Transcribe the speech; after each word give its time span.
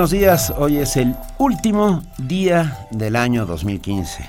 Buenos 0.00 0.12
días, 0.12 0.50
hoy 0.56 0.78
es 0.78 0.96
el 0.96 1.14
último 1.36 2.02
día 2.16 2.86
del 2.90 3.16
año 3.16 3.44
2015, 3.44 4.24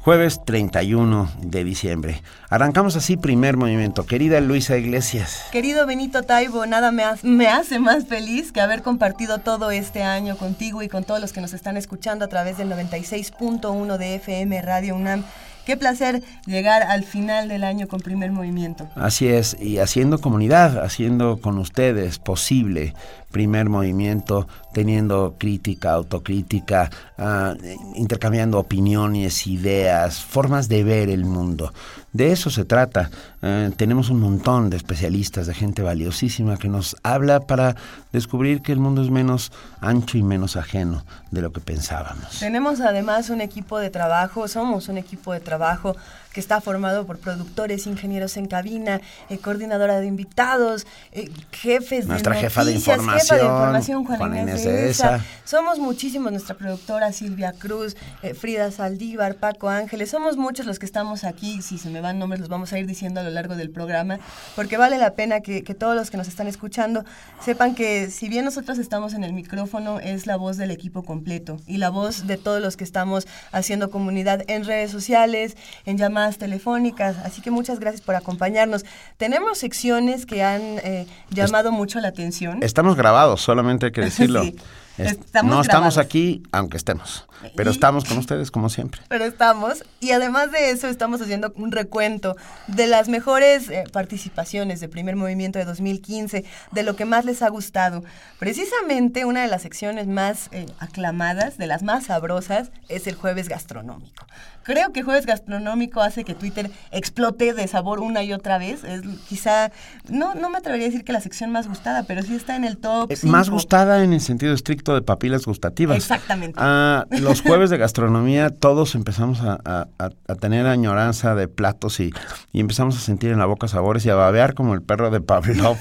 jueves 0.00 0.40
31 0.46 1.30
de 1.42 1.62
diciembre. 1.62 2.22
Arrancamos 2.48 2.96
así 2.96 3.18
primer 3.18 3.58
movimiento. 3.58 4.06
Querida 4.06 4.40
Luisa 4.40 4.78
Iglesias. 4.78 5.44
Querido 5.52 5.84
Benito 5.84 6.22
Taibo, 6.22 6.64
nada 6.64 6.90
me, 6.90 7.04
ha- 7.04 7.18
me 7.22 7.48
hace 7.48 7.78
más 7.78 8.06
feliz 8.06 8.50
que 8.50 8.62
haber 8.62 8.80
compartido 8.80 9.40
todo 9.40 9.70
este 9.72 10.02
año 10.02 10.38
contigo 10.38 10.82
y 10.82 10.88
con 10.88 11.04
todos 11.04 11.20
los 11.20 11.34
que 11.34 11.42
nos 11.42 11.52
están 11.52 11.76
escuchando 11.76 12.24
a 12.24 12.28
través 12.28 12.56
del 12.56 12.70
96.1 12.70 13.98
de 13.98 14.14
FM 14.14 14.62
Radio 14.62 14.96
UNAM. 14.96 15.22
Qué 15.66 15.78
placer 15.78 16.22
llegar 16.44 16.82
al 16.82 17.04
final 17.04 17.48
del 17.48 17.64
año 17.64 17.88
con 17.88 18.00
primer 18.00 18.30
movimiento. 18.30 18.86
Así 18.96 19.28
es, 19.28 19.56
y 19.58 19.78
haciendo 19.78 20.20
comunidad, 20.20 20.82
haciendo 20.84 21.40
con 21.40 21.56
ustedes 21.56 22.18
posible 22.18 22.92
primer 23.34 23.68
movimiento, 23.68 24.46
teniendo 24.72 25.34
crítica, 25.36 25.90
autocrítica, 25.90 26.88
ah, 27.18 27.54
intercambiando 27.96 28.60
opiniones, 28.60 29.48
ideas, 29.48 30.22
formas 30.22 30.68
de 30.68 30.84
ver 30.84 31.08
el 31.10 31.24
mundo. 31.24 31.72
De 32.12 32.30
eso 32.30 32.48
se 32.48 32.64
trata. 32.64 33.10
Eh, 33.42 33.72
tenemos 33.76 34.08
un 34.08 34.20
montón 34.20 34.70
de 34.70 34.76
especialistas, 34.76 35.48
de 35.48 35.54
gente 35.54 35.82
valiosísima 35.82 36.58
que 36.58 36.68
nos 36.68 36.96
habla 37.02 37.40
para 37.40 37.74
descubrir 38.12 38.62
que 38.62 38.70
el 38.70 38.78
mundo 38.78 39.02
es 39.02 39.10
menos 39.10 39.50
ancho 39.80 40.16
y 40.16 40.22
menos 40.22 40.54
ajeno 40.54 41.04
de 41.32 41.42
lo 41.42 41.52
que 41.52 41.60
pensábamos. 41.60 42.38
Tenemos 42.38 42.80
además 42.80 43.30
un 43.30 43.40
equipo 43.40 43.80
de 43.80 43.90
trabajo, 43.90 44.46
somos 44.46 44.88
un 44.88 44.96
equipo 44.96 45.32
de 45.32 45.40
trabajo 45.40 45.96
que 46.34 46.40
está 46.40 46.60
formado 46.60 47.06
por 47.06 47.18
productores, 47.18 47.86
ingenieros 47.86 48.36
en 48.36 48.46
cabina, 48.46 49.00
eh, 49.30 49.38
coordinadora 49.38 50.00
de 50.00 50.06
invitados, 50.06 50.86
eh, 51.12 51.30
jefes 51.52 52.06
Nuestra 52.06 52.34
de 52.34 52.40
jefa 52.40 52.64
de 52.64 52.72
noticias, 52.72 52.96
jefa 52.96 53.06
de 53.06 53.12
información, 53.12 53.38
información, 53.38 54.04
Juana, 54.04 54.18
Juana 54.18 54.42
Inés 54.42 54.64
de 54.64 54.72
de 54.72 54.90
Esa. 54.90 55.16
Esa. 55.16 55.24
Somos 55.44 55.78
muchísimos, 55.78 56.32
nuestra 56.32 56.56
productora 56.56 57.12
Silvia 57.12 57.54
Cruz, 57.56 57.96
eh, 58.22 58.34
Frida 58.34 58.70
Saldívar, 58.72 59.36
Paco 59.36 59.68
Ángeles, 59.68 60.10
somos 60.10 60.36
muchos 60.36 60.66
los 60.66 60.78
que 60.80 60.86
estamos 60.86 61.22
aquí, 61.22 61.62
si 61.62 61.78
se 61.78 61.88
me 61.88 62.00
van 62.00 62.18
nombres 62.18 62.40
los 62.40 62.48
vamos 62.48 62.72
a 62.72 62.78
ir 62.78 62.86
diciendo 62.86 63.20
a 63.20 63.22
lo 63.22 63.30
largo 63.30 63.54
del 63.54 63.70
programa, 63.70 64.18
porque 64.56 64.76
vale 64.76 64.98
la 64.98 65.12
pena 65.12 65.40
que, 65.40 65.62
que 65.62 65.74
todos 65.74 65.94
los 65.94 66.10
que 66.10 66.16
nos 66.16 66.26
están 66.26 66.48
escuchando 66.48 67.04
sepan 67.40 67.76
que 67.76 68.10
si 68.10 68.28
bien 68.28 68.44
nosotros 68.44 68.78
estamos 68.78 69.14
en 69.14 69.22
el 69.22 69.32
micrófono, 69.32 70.00
es 70.00 70.26
la 70.26 70.36
voz 70.36 70.56
del 70.56 70.72
equipo 70.72 71.04
completo 71.04 71.58
y 71.66 71.76
la 71.76 71.90
voz 71.90 72.26
de 72.26 72.36
todos 72.38 72.60
los 72.60 72.76
que 72.76 72.82
estamos 72.82 73.28
haciendo 73.52 73.90
comunidad 73.90 74.42
en 74.48 74.64
redes 74.64 74.90
sociales, 74.90 75.56
en 75.86 75.96
llamadas 75.96 76.23
telefónicas, 76.38 77.16
así 77.24 77.42
que 77.42 77.50
muchas 77.50 77.78
gracias 77.78 78.02
por 78.02 78.14
acompañarnos. 78.14 78.84
Tenemos 79.16 79.58
secciones 79.58 80.26
que 80.26 80.42
han 80.42 80.62
eh, 80.78 81.06
llamado 81.30 81.72
mucho 81.72 82.00
la 82.00 82.08
atención. 82.08 82.62
Estamos 82.62 82.96
grabados, 82.96 83.40
solamente 83.40 83.86
hay 83.86 83.92
que 83.92 84.00
decirlo. 84.10 84.42
Sí, 84.42 84.56
estamos 84.98 85.50
no 85.54 85.60
estamos 85.60 85.66
grabados. 85.94 85.98
aquí, 85.98 86.42
aunque 86.52 86.76
estemos, 86.76 87.26
pero 87.56 87.70
Y- 87.70 87.74
estamos 87.74 88.04
con 88.04 88.18
ustedes 88.18 88.50
como 88.50 88.68
siempre. 88.68 89.00
Pero 89.08 89.24
estamos, 89.24 89.84
y 90.00 90.12
además 90.12 90.52
de 90.52 90.70
eso 90.70 90.88
estamos 90.88 91.20
haciendo 91.20 91.52
un 91.56 91.72
recuento 91.72 92.36
de 92.68 92.86
las 92.86 93.08
mejores 93.08 93.68
eh, 93.70 93.84
participaciones 93.92 94.80
de 94.80 94.88
primer 94.88 95.16
movimiento 95.16 95.58
de 95.58 95.64
2015, 95.64 96.44
de 96.72 96.82
lo 96.82 96.96
que 96.96 97.04
más 97.04 97.24
les 97.24 97.42
ha 97.42 97.48
gustado. 97.48 98.02
Precisamente 98.38 99.24
una 99.24 99.40
de 99.42 99.48
las 99.48 99.62
secciones 99.62 100.06
más 100.06 100.48
eh, 100.52 100.66
aclamadas, 100.78 101.56
de 101.56 101.66
las 101.66 101.82
más 101.82 102.04
sabrosas, 102.04 102.70
es 102.88 103.06
el 103.06 103.14
jueves 103.14 103.48
gastronómico. 103.48 104.26
Creo 104.64 104.92
que 104.92 105.02
jueves 105.02 105.24
gastronómico 105.26 106.00
hace 106.02 106.24
que 106.24 106.34
Twitter 106.34 106.70
explote 106.90 107.52
de 107.54 107.66
sabor 107.68 108.00
una 108.00 108.22
y 108.22 108.32
otra 108.34 108.58
vez. 108.58 108.84
Es 108.84 109.00
quizá, 109.28 109.72
no, 110.08 110.34
no 110.34 110.50
me 110.50 110.58
atrevería 110.58 110.86
a 110.86 110.90
decir 110.90 111.04
que 111.04 111.12
la 111.12 111.20
sección 111.20 111.50
más 111.50 111.68
gustada, 111.68 112.02
pero 112.02 112.22
sí 112.22 112.34
está 112.34 112.54
en 112.56 112.64
el 112.64 112.76
top. 112.76 113.10
Eh, 113.10 113.16
Más 113.22 113.48
gustada 113.50 114.04
en 114.04 114.12
el 114.12 114.20
sentido 114.20 114.52
estricto 114.54 114.83
de 114.92 115.02
papilas 115.02 115.46
gustativas. 115.46 115.96
Exactamente. 115.96 116.58
Ah, 116.60 117.06
los 117.20 117.40
jueves 117.40 117.70
de 117.70 117.78
gastronomía 117.78 118.50
todos 118.50 118.96
empezamos 118.96 119.40
a, 119.42 119.60
a- 119.64 119.86
a- 120.00 120.10
a 120.26 120.34
tener 120.34 120.66
añoranza 120.66 121.36
de 121.36 121.46
platos 121.46 122.00
y, 122.00 122.12
y 122.52 122.58
empezamos 122.58 122.96
a 122.96 123.00
sentir 123.00 123.30
en 123.30 123.38
la 123.38 123.46
boca 123.46 123.68
sabores 123.68 124.04
y 124.04 124.10
a 124.10 124.16
babear 124.16 124.54
como 124.54 124.74
el 124.74 124.82
perro 124.82 125.10
de 125.10 125.20
Pavlov 125.20 125.76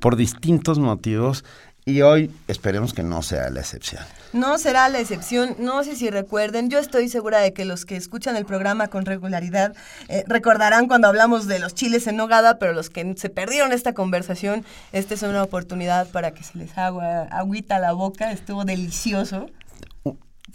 por 0.00 0.16
distintos 0.16 0.78
motivos 0.78 1.44
y 1.84 2.00
hoy 2.00 2.30
esperemos 2.48 2.94
que 2.94 3.02
no 3.02 3.22
sea 3.22 3.50
la 3.50 3.60
excepción. 3.60 4.02
No 4.34 4.58
será 4.58 4.90
la 4.90 5.00
excepción, 5.00 5.56
no 5.58 5.82
sé 5.84 5.96
si 5.96 6.10
recuerden, 6.10 6.68
yo 6.68 6.78
estoy 6.78 7.08
segura 7.08 7.38
de 7.38 7.54
que 7.54 7.64
los 7.64 7.86
que 7.86 7.96
escuchan 7.96 8.36
el 8.36 8.44
programa 8.44 8.88
con 8.88 9.06
regularidad 9.06 9.74
eh, 10.08 10.22
recordarán 10.26 10.86
cuando 10.86 11.08
hablamos 11.08 11.46
de 11.46 11.58
los 11.58 11.74
chiles 11.74 12.06
en 12.06 12.16
nogada, 12.16 12.58
pero 12.58 12.74
los 12.74 12.90
que 12.90 13.14
se 13.16 13.30
perdieron 13.30 13.72
esta 13.72 13.94
conversación, 13.94 14.66
esta 14.92 15.14
es 15.14 15.22
una 15.22 15.42
oportunidad 15.42 16.08
para 16.08 16.32
que 16.32 16.44
se 16.44 16.58
les 16.58 16.76
haga 16.76 17.22
agüita 17.30 17.78
la 17.78 17.92
boca, 17.92 18.30
estuvo 18.30 18.66
delicioso. 18.66 19.48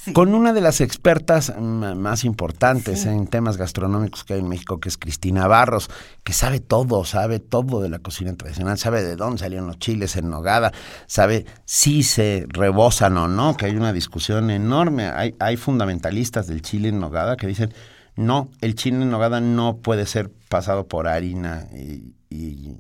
Sí. 0.04 0.12
Con 0.12 0.36
una 0.36 0.52
de 0.52 0.60
las 0.60 0.82
expertas 0.82 1.54
más 1.58 2.26
importantes 2.26 3.02
Sí. 3.02 3.08
en 3.08 3.28
temas 3.28 3.56
gastronómicos 3.56 4.26
que 4.26 4.34
hay 4.34 4.42
en 4.42 4.50
México, 4.50 4.82
que 4.82 4.90
es 4.90 4.98
Cristina 4.98 5.48
Barros, 5.48 5.90
que 6.26 6.34
sabe 6.34 6.60
todo, 6.60 7.06
sabe 7.06 7.40
todo 7.40 7.82
de 7.82 7.88
la 7.88 8.00
cocina 8.00 8.36
tradicional, 8.36 8.78
sabe 8.78 9.02
de 9.02 9.16
dónde 9.16 9.38
salieron 9.40 9.68
los 9.68 9.80
chiles 9.80 10.18
en 10.18 10.30
nogada, 10.30 10.74
sabe 11.08 11.46
si 11.64 12.04
se 12.04 12.46
rebosan 12.50 13.16
o 13.18 13.30
no, 13.30 13.56
que 13.56 13.68
hay 13.68 13.78
una 13.78 13.94
discusión 13.94 14.50
enorme. 14.50 15.06
Hay, 15.08 15.36
hay 15.40 15.56
fundamentalistas 15.56 16.48
del 16.48 16.62
chile 16.62 16.90
en 16.90 17.00
nogada 17.00 17.38
que 17.38 17.48
dicen, 17.48 17.74
no, 18.18 18.50
el 18.60 18.76
chile 18.76 18.98
en 19.04 19.10
nogada 19.10 19.40
no 19.40 19.78
puede 19.78 20.06
ser 20.06 20.30
pasado 20.50 20.88
por 20.88 21.08
harina 21.08 21.68
y... 21.74 22.14
y 22.30 22.76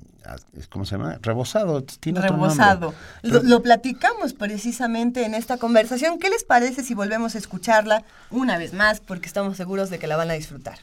¿Cómo 0.70 0.86
se 0.86 0.98
llama? 0.98 1.18
Rebosado. 1.22 1.84
Tiene 1.84 2.20
otro 2.20 2.38
nombre. 2.38 2.50
Rebosado. 2.50 2.94
Lo, 3.22 3.44
lo 3.44 3.62
platicamos 3.62 4.34
precisamente 4.34 5.26
en 5.26 5.34
esta 5.34 5.58
conversación. 5.58 6.20
¿Qué 6.20 6.30
les 6.30 6.44
parece 6.44 6.84
si 6.84 6.94
volvemos 6.94 7.36
a 7.36 7.38
escucharla 7.38 8.04
una 8.32 8.58
vez 8.58 8.74
más? 8.74 9.00
Porque 9.00 9.28
estamos 9.28 9.58
seguros 9.58 9.90
de 9.90 10.00
que 10.00 10.08
la 10.08 10.16
van 10.16 10.32
a 10.32 10.34
disfrutar. 10.34 10.80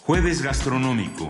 Jueves 0.00 0.42
gastronómico. 0.42 1.28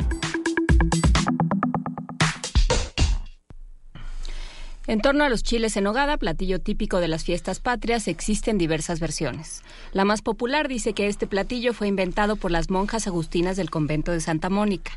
En 4.89 5.01
torno 5.01 5.23
a 5.25 5.29
los 5.29 5.45
chiles 5.45 5.77
en 5.77 5.85
nogada, 5.85 6.17
platillo 6.17 6.61
típico 6.61 6.99
de 6.99 7.07
las 7.07 7.23
fiestas 7.23 7.61
patrias, 7.61 8.09
existen 8.09 8.59
diversas 8.59 8.99
versiones. 8.99 9.63
La 9.93 10.05
más 10.05 10.23
popular 10.23 10.67
dice 10.67 10.93
que 10.93 11.07
este 11.07 11.29
platillo 11.29 11.73
fue 11.73 11.87
inventado 11.87 12.35
por 12.35 12.51
las 12.51 12.69
monjas 12.69 13.07
agustinas 13.07 13.57
del 13.57 13.71
convento 13.71 14.11
de 14.11 14.21
Santa 14.21 14.51
Mónica, 14.51 14.93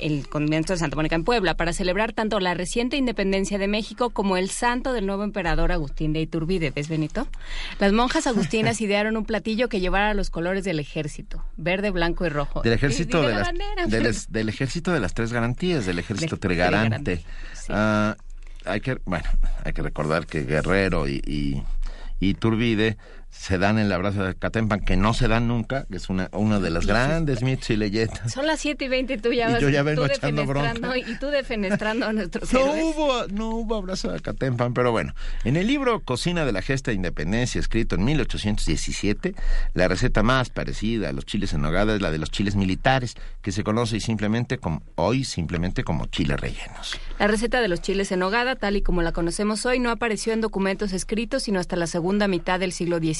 el 0.00 0.28
convento 0.28 0.72
de 0.72 0.78
Santa 0.78 0.96
Mónica 0.96 1.14
en 1.16 1.24
Puebla, 1.24 1.54
para 1.56 1.72
celebrar 1.72 2.12
tanto 2.12 2.40
la 2.40 2.54
reciente 2.54 2.96
independencia 2.96 3.58
de 3.58 3.68
México 3.68 4.10
como 4.10 4.36
el 4.36 4.50
santo 4.50 4.92
del 4.92 5.06
nuevo 5.06 5.24
emperador 5.24 5.72
Agustín 5.72 6.12
de 6.12 6.20
Iturbide. 6.20 6.70
¿Ves, 6.70 6.88
Benito? 6.88 7.26
Las 7.78 7.92
monjas 7.92 8.26
agustinas 8.26 8.80
idearon 8.80 9.16
un 9.16 9.24
platillo 9.24 9.68
que 9.68 9.80
llevara 9.80 10.14
los 10.14 10.30
colores 10.30 10.64
del 10.64 10.78
ejército, 10.80 11.44
verde, 11.56 11.90
blanco 11.90 12.26
y 12.26 12.28
rojo. 12.28 12.62
Del 12.62 12.72
ejército 12.72 13.18
Y- 13.18 13.24
y 13.24 13.26
de, 13.26 13.32
la 13.32 13.38
las, 13.38 13.46
bandera. 13.48 13.86
del, 14.28 14.48
ejército 14.48 14.92
de 14.92 15.00
las 15.00 15.14
tres 15.14 15.32
garantías, 15.32 15.86
del 15.86 15.98
ejército 15.98 16.36
Del 16.36 16.40
trigarante. 16.40 16.98
trigarante, 16.98 17.24
sí. 17.54 17.66
Ah, 17.74 18.16
hay 18.64 18.80
que, 18.80 18.98
bueno, 19.04 19.24
hay 19.64 19.72
que 19.72 19.82
recordar 19.82 20.26
que 20.26 20.42
Guerrero 20.44 21.08
y, 21.08 21.22
y, 21.26 21.62
y 22.20 22.34
Turbide 22.34 22.96
se 23.30 23.58
dan 23.58 23.78
el 23.78 23.90
abrazo 23.92 24.24
de 24.24 24.34
Catempan, 24.34 24.80
que 24.80 24.96
no 24.96 25.14
se 25.14 25.28
dan 25.28 25.48
nunca, 25.48 25.86
que 25.90 25.96
es 25.96 26.08
una, 26.08 26.28
uno 26.32 26.60
de 26.60 26.70
los 26.70 26.86
grandes 26.86 27.42
mitos 27.42 27.70
y 27.70 27.76
leyendas. 27.76 28.32
Son 28.32 28.46
las 28.46 28.60
7 28.60 28.84
y 28.84 28.88
20 28.88 29.14
y 29.14 29.18
tú 29.18 29.32
ya 29.32 29.48
Y 29.48 29.52
vas 29.52 29.62
yo 29.62 29.68
ya 29.68 29.82
vengo 29.82 30.04
tú 30.06 30.12
echando 30.12 30.42
defenestrando 30.42 30.88
bronca. 30.88 31.10
y 31.10 31.18
tú 31.18 31.26
defenestrando 31.28 32.06
a 32.06 32.12
nuestros 32.12 32.52
No 32.52 32.60
héroes. 32.60 32.82
hubo, 32.84 33.26
no 33.28 33.48
hubo 33.50 33.76
abrazo 33.76 34.10
de 34.10 34.20
Catempan, 34.20 34.74
pero 34.74 34.90
bueno. 34.90 35.14
En 35.44 35.56
el 35.56 35.66
libro 35.68 36.00
Cocina 36.00 36.44
de 36.44 36.52
la 36.52 36.60
Gesta 36.60 36.90
de 36.90 36.96
Independencia, 36.96 37.60
escrito 37.60 37.94
en 37.94 38.04
1817, 38.04 39.34
la 39.74 39.88
receta 39.88 40.22
más 40.22 40.50
parecida 40.50 41.08
a 41.08 41.12
los 41.12 41.24
chiles 41.24 41.52
en 41.52 41.62
nogada 41.62 41.94
es 41.94 42.02
la 42.02 42.10
de 42.10 42.18
los 42.18 42.30
chiles 42.30 42.56
militares, 42.56 43.14
que 43.42 43.52
se 43.52 43.62
conoce 43.64 44.00
simplemente 44.00 44.58
como, 44.58 44.82
hoy 44.96 45.24
simplemente 45.24 45.84
como 45.84 46.06
chiles 46.06 46.38
rellenos. 46.40 46.98
La 47.18 47.26
receta 47.28 47.60
de 47.60 47.68
los 47.68 47.80
chiles 47.80 48.10
en 48.12 48.18
nogada, 48.20 48.56
tal 48.56 48.76
y 48.76 48.82
como 48.82 49.02
la 49.02 49.12
conocemos 49.12 49.64
hoy, 49.66 49.78
no 49.78 49.90
apareció 49.90 50.32
en 50.32 50.40
documentos 50.40 50.92
escritos 50.92 51.44
sino 51.44 51.60
hasta 51.60 51.76
la 51.76 51.86
segunda 51.86 52.28
mitad 52.28 52.58
del 52.58 52.72
siglo 52.72 52.98
XIX. 52.98 53.19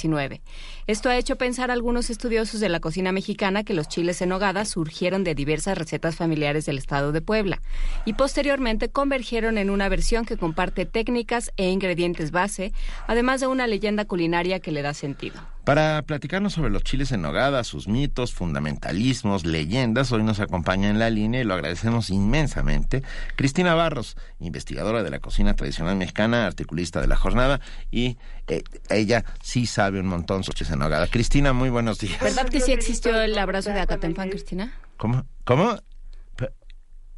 Esto 0.86 1.08
ha 1.08 1.16
hecho 1.16 1.36
pensar 1.36 1.70
a 1.70 1.74
algunos 1.74 2.10
estudiosos 2.10 2.60
de 2.60 2.68
la 2.68 2.80
cocina 2.80 3.12
mexicana 3.12 3.64
que 3.64 3.74
los 3.74 3.88
chiles 3.88 4.20
en 4.22 4.30
nogada 4.30 4.64
surgieron 4.64 5.24
de 5.24 5.34
diversas 5.34 5.76
recetas 5.76 6.16
familiares 6.16 6.66
del 6.66 6.78
estado 6.78 7.12
de 7.12 7.20
Puebla 7.20 7.60
y 8.04 8.14
posteriormente 8.14 8.88
convergieron 8.88 9.58
en 9.58 9.70
una 9.70 9.88
versión 9.88 10.24
que 10.24 10.36
comparte 10.36 10.86
técnicas 10.86 11.52
e 11.56 11.68
ingredientes 11.68 12.30
base, 12.30 12.72
además 13.06 13.40
de 13.40 13.46
una 13.46 13.66
leyenda 13.66 14.04
culinaria 14.04 14.60
que 14.60 14.72
le 14.72 14.82
da 14.82 14.94
sentido. 14.94 15.40
Para 15.64 16.02
platicarnos 16.02 16.54
sobre 16.54 16.70
los 16.70 16.82
chiles 16.82 17.12
en 17.12 17.22
nogada, 17.22 17.62
sus 17.64 17.86
mitos, 17.86 18.32
fundamentalismos, 18.32 19.44
leyendas, 19.44 20.10
hoy 20.10 20.22
nos 20.22 20.40
acompaña 20.40 20.88
en 20.88 20.98
la 20.98 21.10
línea 21.10 21.40
y 21.40 21.44
lo 21.44 21.54
agradecemos 21.54 22.10
inmensamente 22.10 23.02
Cristina 23.36 23.74
Barros, 23.74 24.16
investigadora 24.40 25.02
de 25.02 25.10
la 25.10 25.20
cocina 25.20 25.54
tradicional 25.54 25.96
mexicana, 25.96 26.46
articulista 26.46 27.00
de 27.00 27.08
la 27.08 27.16
jornada 27.16 27.60
y 27.90 28.16
eh, 28.48 28.62
ella 28.88 29.24
sí 29.42 29.66
sabe 29.66 30.00
un 30.00 30.06
montón 30.06 30.44
sobre 30.44 30.58
chiles 30.58 30.72
en 30.72 30.78
nogada. 30.78 31.06
Cristina, 31.06 31.52
muy 31.52 31.68
buenos 31.68 31.98
días. 31.98 32.20
¿Verdad 32.20 32.48
que 32.48 32.60
sí 32.60 32.72
existió 32.72 33.20
el 33.20 33.38
abrazo 33.38 33.70
de 33.70 33.80
Acatempan, 33.80 34.30
Cristina? 34.30 34.72
¿Cómo? 34.96 35.24
¿Cómo? 35.44 35.78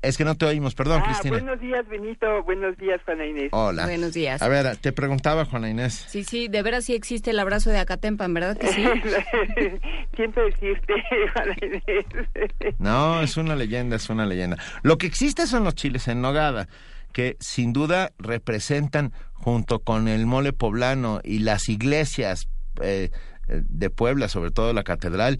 Es 0.03 0.17
que 0.19 0.25
no 0.25 0.37
te 0.37 0.45
oímos, 0.47 0.75
perdón, 0.75 1.01
ah, 1.03 1.07
Cristina. 1.07 1.39
Buenos 1.39 1.61
días, 1.61 1.87
Benito. 1.87 2.43
Buenos 2.43 2.77
días, 2.77 3.01
Juana 3.05 3.25
Inés. 3.25 3.51
Hola. 3.53 3.85
Buenos 3.87 4.13
días. 4.13 4.43
A 4.43 4.49
ver, 4.49 4.77
te 4.77 4.93
preguntaba, 4.93 5.45
Juana 5.45 5.71
Inés. 5.71 6.07
Sí, 6.09 6.25
sí, 6.25 6.49
de 6.49 6.61
veras 6.63 6.85
sí 6.85 6.95
existe 6.95 7.31
el 7.31 7.39
abrazo 7.39 7.71
de 7.71 7.79
Acatempan, 7.79 8.35
¿verdad 8.35 8.57
que 8.59 8.67
sí? 8.67 8.85
Siempre 10.17 10.47
existe, 10.49 10.95
Juana 11.33 11.57
Inés. 11.63 12.75
no, 12.79 13.23
es 13.23 13.37
una 13.37 13.55
leyenda, 13.55 13.95
es 13.95 14.11
una 14.11 14.27
leyenda. 14.27 14.57
Lo 14.83 14.99
que 14.99 15.07
existe 15.07 15.47
son 15.47 15.63
los 15.63 15.77
chiles 15.77 16.09
en 16.09 16.21
nogada, 16.21 16.67
que 17.13 17.37
sin 17.39 17.73
duda 17.73 18.11
representan, 18.19 19.13
junto 19.35 19.79
con 19.79 20.09
el 20.09 20.27
mole 20.27 20.53
poblano 20.53 21.21
y 21.23 21.41
las 21.41 21.69
iglesias 21.69 22.49
eh, 22.81 23.11
de 23.47 23.91
Puebla, 23.91 24.29
sobre 24.29 24.51
todo 24.51 24.73
la 24.73 24.83
catedral, 24.83 25.39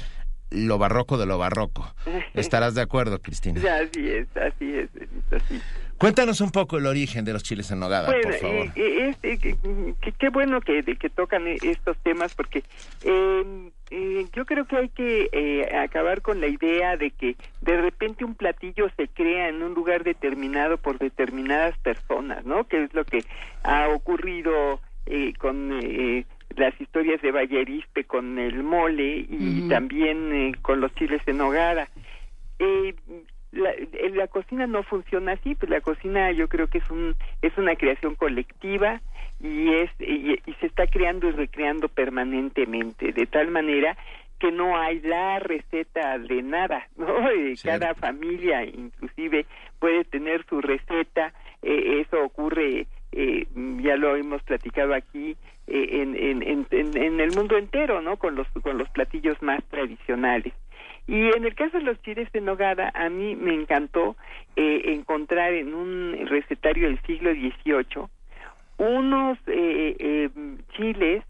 lo 0.53 0.79
barroco 0.79 1.19
de 1.19 1.27
lo 1.27 1.39
barroco. 1.39 1.95
¿Estarás 2.35 2.75
de 2.75 2.83
acuerdo, 2.83 3.21
Cristina? 3.21 3.61
Así 3.61 4.09
es, 4.09 4.29
así 4.37 4.75
es, 4.75 4.91
así. 5.31 5.61
Cuéntanos 5.99 6.41
un 6.41 6.51
poco 6.51 6.79
el 6.79 6.87
origen 6.87 7.25
de 7.25 7.33
los 7.33 7.45
chiles 7.45 7.71
en 7.71 7.79
nogada, 7.79 8.09
por 8.09 8.35
favor. 8.35 8.67
Eh, 8.75 9.15
eh, 9.23 9.57
qué 10.19 10.29
bueno 10.31 10.61
que, 10.61 10.83
que 10.83 11.11
tocan 11.11 11.47
estos 11.47 11.97
temas 11.99 12.35
porque 12.35 12.65
em, 13.05 13.71
eh, 13.91 14.27
yo 14.33 14.47
creo 14.47 14.65
que 14.65 14.77
hay 14.79 14.89
que 14.89 15.29
eh, 15.33 15.77
acabar 15.77 16.23
con 16.23 16.41
la 16.41 16.47
idea 16.47 16.97
de 16.97 17.11
que 17.11 17.37
de 17.61 17.81
repente 17.81 18.25
un 18.25 18.35
platillo 18.35 18.89
se 18.97 19.07
crea 19.07 19.49
en 19.49 19.63
un 19.63 19.75
lugar 19.75 20.03
determinado 20.03 20.79
por 20.79 20.99
determinadas 20.99 21.77
personas, 21.79 22.45
¿no? 22.45 22.67
Que 22.67 22.85
es 22.85 22.95
lo 22.95 23.05
que 23.05 23.23
ha 23.63 23.89
ocurrido 23.91 24.81
eh, 25.05 25.35
con 25.37 25.79
eh, 25.83 26.25
las 26.57 26.79
historias 26.81 27.21
de 27.23 27.33
Vallerispe 27.33 28.05
con 28.05 28.39
el 28.39 28.63
mole 28.63 29.27
y 29.29 29.69
también 29.69 30.33
eh, 30.33 30.53
con 30.63 30.81
los 30.81 30.95
chiles 30.95 31.23
en 31.27 31.39
nogada. 31.39 31.89
Eh, 32.59 32.95
la, 33.53 33.71
la, 34.15 34.27
cocina 34.29 34.67
no 34.67 34.83
funciona 34.83 35.33
así, 35.33 35.55
pues 35.55 35.71
la 35.71 35.81
cocina 35.81 36.33
yo 36.33 36.49
creo 36.49 36.69
que 36.69 36.79
es 36.79 36.91
un 36.91 37.15
es 37.43 37.57
una 37.59 37.77
creación 37.77 38.15
colectiva 38.15 39.03
y 39.41 39.75
es 39.75 39.91
y, 39.99 40.33
y 40.47 40.55
se 40.61 40.67
está 40.67 40.87
creando 40.87 41.29
y 41.29 41.33
recreando 41.33 41.89
permanentemente 41.89 43.13
de 43.13 43.27
tal 43.27 43.51
manera 43.51 43.97
que 44.43 44.51
no 44.51 44.77
hay 44.77 44.99
la 45.03 45.39
receta 45.39 46.19
de 46.19 46.43
nada, 46.43 46.89
¿no? 46.97 47.31
Eh, 47.31 47.55
cada 47.63 47.95
familia 47.95 48.65
inclusive 48.65 49.47
puede 49.79 50.05
tener 50.05 50.45
su 50.47 50.61
receta, 50.61 51.33
eh, 51.63 52.01
eso 52.01 52.21
ocurre, 52.25 52.89
eh, 53.13 53.47
ya 53.83 53.97
lo 53.97 54.17
hemos 54.17 54.43
platicado 54.43 54.95
aquí, 54.95 55.37
eh, 55.67 56.03
en, 56.03 56.17
en, 56.17 56.43
en, 56.71 56.97
en, 56.97 57.21
el 57.21 57.35
mundo 57.37 57.57
entero, 57.57 58.01
¿no? 58.03 58.17
Con 58.17 58.35
los, 58.35 58.49
con 58.63 58.79
los 58.79 58.89
platillos 58.91 59.41
más 59.43 59.63
tradicionales. 59.65 60.53
Y 61.07 61.29
en 61.37 61.45
el 61.45 61.55
caso 61.55 61.79
de 61.79 61.85
los 61.85 62.01
chiles 62.03 62.31
de 62.33 62.41
nogada, 62.41 62.93
a 62.95 63.09
mí 63.09 63.35
me 63.35 63.55
encantó 63.55 64.17
eh, 64.57 64.83
encontrar 64.87 65.53
en 65.53 65.75
un 65.75 66.27
recetario 66.27 66.89
del 66.89 67.01
siglo 67.03 67.33
XVIII 67.33 68.07
unos 68.79 69.39
eh, 69.47 69.97
eh, 69.99 70.31
chiles 70.77 71.23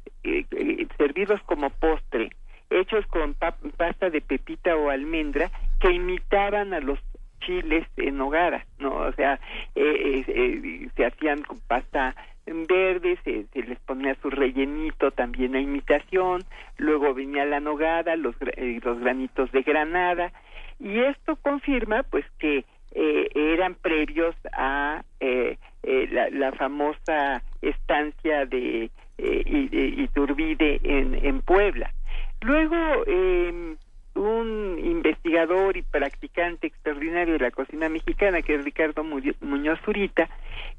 servidos 0.96 1.42
como 1.42 1.70
postre, 1.70 2.30
hechos 2.70 3.04
con 3.06 3.34
pasta 3.34 4.08
de 4.08 4.20
pepita 4.20 4.76
o 4.76 4.88
almendra, 4.90 5.50
que 5.80 5.90
imitaban 5.90 6.72
a 6.72 6.80
los 6.80 6.98
chiles 7.46 7.86
en 7.96 8.16
nogada, 8.16 8.64
¿no? 8.78 8.94
O 8.94 9.12
sea, 9.12 9.38
se 9.74 11.04
hacían 11.04 11.42
con 11.42 11.60
pasta 11.60 12.14
verde, 12.46 13.18
se, 13.24 13.46
les 13.60 13.78
ponía 13.80 14.14
su 14.16 14.30
rellenito 14.30 15.10
también 15.10 15.54
a 15.54 15.60
imitación, 15.60 16.42
luego 16.78 17.14
venía 17.14 17.44
la 17.44 17.60
nogada, 17.60 18.16
los, 18.16 18.34
eh, 18.56 18.80
los 18.82 18.98
granitos 19.00 19.50
de 19.52 19.62
granada, 19.62 20.32
y 20.78 20.98
esto 21.00 21.36
confirma 21.36 22.02
pues 22.02 22.24
que 22.38 22.64
eh, 22.94 23.28
eran 23.34 23.74
previos 23.74 24.34
a 24.52 25.02
eh, 25.20 25.56
eh 25.82 26.28
la, 26.32 26.52
famosa 26.52 27.42
estancia 27.62 28.44
de 28.46 28.90
Iturbide 29.18 30.80
en, 30.82 31.14
en 31.14 31.40
Puebla. 31.42 31.92
Luego, 32.40 32.76
eh, 33.06 33.76
un 34.14 34.78
investigador 34.82 35.76
y 35.76 35.82
practicante 35.82 36.66
extraordinario 36.66 37.34
de 37.34 37.44
la 37.44 37.50
cocina 37.50 37.88
mexicana, 37.88 38.42
que 38.42 38.54
es 38.54 38.64
Ricardo 38.64 39.04
Muñoz 39.04 39.80
Zurita, 39.84 40.28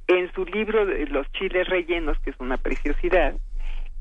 en 0.07 0.31
su 0.33 0.45
libro 0.45 0.85
Los 0.85 1.31
chiles 1.33 1.67
rellenos, 1.67 2.17
que 2.19 2.29
es 2.31 2.39
una 2.39 2.57
preciosidad, 2.57 3.35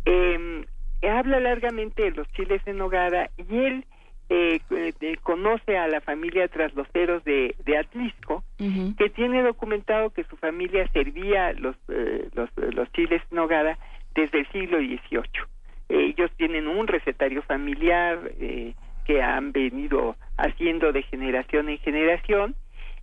eh, 0.04 0.64
habla 1.08 1.40
largamente 1.40 2.02
de 2.02 2.10
los 2.12 2.30
chiles 2.32 2.62
en 2.66 2.78
nogada 2.78 3.30
y 3.36 3.56
él 3.56 3.84
eh, 4.28 4.60
eh, 4.70 5.16
conoce 5.22 5.76
a 5.76 5.88
la 5.88 6.00
familia 6.00 6.48
trasloceros 6.48 7.22
de, 7.24 7.54
de 7.64 7.76
Atlisco, 7.76 8.42
uh 8.58 8.64
-huh. 8.64 8.96
que 8.96 9.10
tiene 9.10 9.42
documentado 9.42 10.10
que 10.10 10.24
su 10.24 10.36
familia 10.36 10.86
servía 10.92 11.52
los, 11.52 11.76
eh, 11.88 12.28
los, 12.34 12.48
los 12.56 12.90
chiles 12.92 13.20
en 13.30 13.36
nogada 13.36 13.76
desde 14.14 14.40
el 14.40 14.48
siglo 14.52 14.78
XVIII. 14.78 15.44
ellos 15.88 16.30
tienen 16.36 16.66
un 16.66 16.86
recetario 16.86 17.42
familiar, 17.42 18.18
eh, 18.40 18.72
que 19.12 19.22
han 19.22 19.52
venido 19.52 20.16
haciendo 20.38 20.90
de 20.92 21.02
generación 21.02 21.68
en 21.68 21.78
generación 21.78 22.54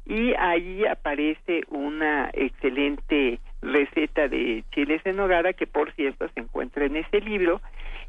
y 0.07 0.33
ahí 0.39 0.83
aparece 0.85 1.61
una 1.67 2.31
excelente 2.33 3.39
receta 3.61 4.27
de 4.27 4.63
chiles 4.71 5.05
en 5.05 5.17
nogada 5.17 5.53
que 5.53 5.67
por 5.67 5.93
cierto 5.93 6.27
se 6.33 6.39
encuentra 6.39 6.85
en 6.85 6.95
ese 6.95 7.21
libro 7.21 7.61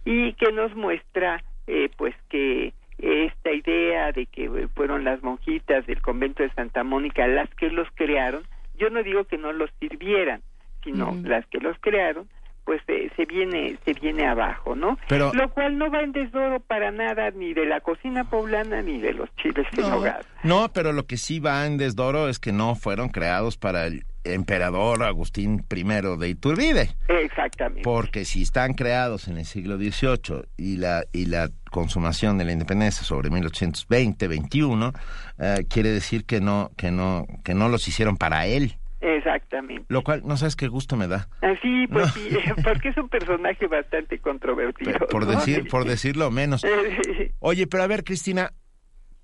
y 0.07 0.33
que 0.35 0.51
nos 0.51 0.75
muestra 0.75 1.45
eh, 1.67 1.91
pues 1.99 2.15
que 2.31 2.73
esta 2.99 3.53
idea 3.53 4.13
de 4.13 4.25
que 4.25 4.49
fueron 4.75 5.05
las 5.05 5.23
monjitas 5.23 5.87
del 5.87 6.01
convento 6.01 6.43
de 6.43 6.51
Santa 6.55 6.83
Mónica 6.85 7.27
las 7.27 7.51
que 7.57 7.69
los 7.69 7.89
crearon, 7.95 8.45
yo 8.79 8.89
no 8.89 9.03
digo 9.03 9.25
que 9.25 9.37
no 9.37 9.53
los 9.53 9.71
sirvieran, 9.79 10.41
sino 10.85 11.13
mm. 11.13 11.27
las 11.27 11.47
que 11.49 11.59
los 11.59 11.77
crearon, 11.81 12.29
pues 12.71 12.83
eh, 12.87 13.11
se 13.17 13.25
viene 13.25 13.77
se 13.85 13.95
viene 13.95 14.29
abajo, 14.29 14.77
¿no? 14.77 14.97
Pero, 15.09 15.33
lo 15.35 15.51
cual 15.51 15.77
no 15.77 15.91
va 15.91 16.03
en 16.03 16.13
desdoro 16.13 16.61
para 16.61 16.93
nada 16.93 17.33
ni 17.33 17.53
de 17.53 17.67
la 17.67 17.81
cocina 17.81 18.31
poblana 18.31 18.81
ni 18.81 19.01
de 19.01 19.13
los 19.13 19.29
chiles 19.35 19.67
no, 19.77 19.89
en 19.89 19.93
hogar. 19.93 20.25
No, 20.45 20.71
pero 20.73 20.93
lo 20.93 21.05
que 21.05 21.17
sí 21.17 21.41
va 21.41 21.67
en 21.67 21.79
desdoro 21.79 22.29
es 22.29 22.39
que 22.39 22.53
no 22.53 22.77
fueron 22.77 23.09
creados 23.09 23.57
para 23.57 23.87
el 23.89 24.05
emperador 24.23 25.03
Agustín 25.03 25.65
I 25.69 25.83
de 26.17 26.29
Iturbide. 26.29 26.91
Exactamente. 27.09 27.83
Porque 27.83 28.25
si 28.25 28.43
están 28.43 28.75
creados 28.75 29.27
en 29.27 29.39
el 29.39 29.47
siglo 29.47 29.77
XVIII 29.77 30.45
y 30.57 30.77
la 30.77 31.03
y 31.13 31.27
la 31.27 31.51
consumación 31.73 32.39
de 32.39 32.45
la 32.45 32.53
independencia 32.53 33.03
sobre 33.03 33.31
1820-21 33.31 34.93
eh, 35.39 35.67
quiere 35.69 35.91
decir 35.91 36.25
que 36.25 36.41
no 36.41 36.71
que 36.77 36.93
no 36.93 37.27
que 37.43 37.55
no 37.55 37.69
los 37.69 37.89
hicieron 37.89 38.17
para 38.17 38.47
él. 38.47 38.77
Exactamente. 39.01 39.87
Lo 39.89 40.03
cual, 40.03 40.23
no 40.25 40.37
sabes 40.37 40.57
qué 40.57 40.69
gusto 40.69 40.97
me 40.97 41.09
da. 41.09 41.29
Así, 41.41 41.87
pues 41.87 42.07
no. 42.07 42.13
sí, 42.13 42.31
porque 42.65 42.91
es 42.91 42.97
un 42.99 43.09
personaje 43.09 43.67
bastante 43.67 44.19
controvertido. 44.19 44.99
Por, 44.99 45.09
por 45.09 45.27
¿no? 45.27 45.33
decir, 45.33 45.69
por 45.71 45.85
decirlo 45.85 46.31
menos. 46.31 46.65
Oye, 47.39 47.67
pero 47.67 47.83
a 47.83 47.87
ver, 47.87 48.05
Cristina, 48.05 48.53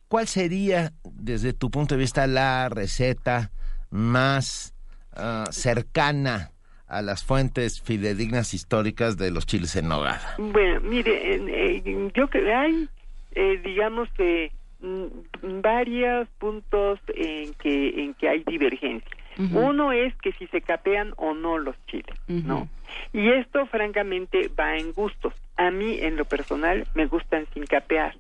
¿cuál 0.09 0.27
sería, 0.27 0.93
desde 1.13 1.53
tu 1.53 1.71
punto 1.71 1.95
de 1.95 2.01
vista, 2.01 2.27
la 2.27 2.69
receta 2.69 3.51
más 3.91 4.75
uh, 5.17 5.51
cercana 5.53 6.53
a 6.87 7.03
las 7.03 7.25
fuentes 7.25 7.83
fidedignas 7.83 8.55
históricas 8.55 9.19
de 9.19 9.31
los 9.31 9.47
chiles 9.47 9.77
en 9.77 9.89
nogada? 9.89 10.37
Bueno, 10.39 10.81
mire, 10.83 11.35
eh, 11.35 11.83
yo 11.85 12.11
creo 12.13 12.29
que 12.29 12.55
hay, 12.55 12.89
eh, 13.33 13.61
digamos 13.63 14.09
que 14.17 14.53
mm, 14.81 15.61
varios 15.61 16.29
puntos 16.39 16.99
en 17.15 17.53
que 17.55 18.03
en 18.03 18.15
que 18.15 18.29
hay 18.29 18.43
divergencia. 18.45 19.11
Uh 19.39 19.43
-huh. 19.43 19.69
Uno 19.69 19.93
es 19.93 20.15
que 20.17 20.33
si 20.33 20.47
se 20.49 20.61
capean 20.61 21.13
o 21.17 21.35
no 21.35 21.59
los 21.59 21.77
chiles, 21.87 22.19
uh 22.29 22.33
-huh. 22.33 22.45
¿no? 22.45 22.69
Y 23.13 23.31
esto 23.31 23.67
francamente 23.67 24.51
va 24.59 24.77
en 24.77 24.93
gustos. 24.93 25.35
A 25.57 25.71
mí 25.71 25.99
en 26.01 26.17
lo 26.17 26.25
personal 26.25 26.87
me 26.95 27.07
gustan 27.07 27.47
sin 27.53 27.65
capear. 27.67 28.17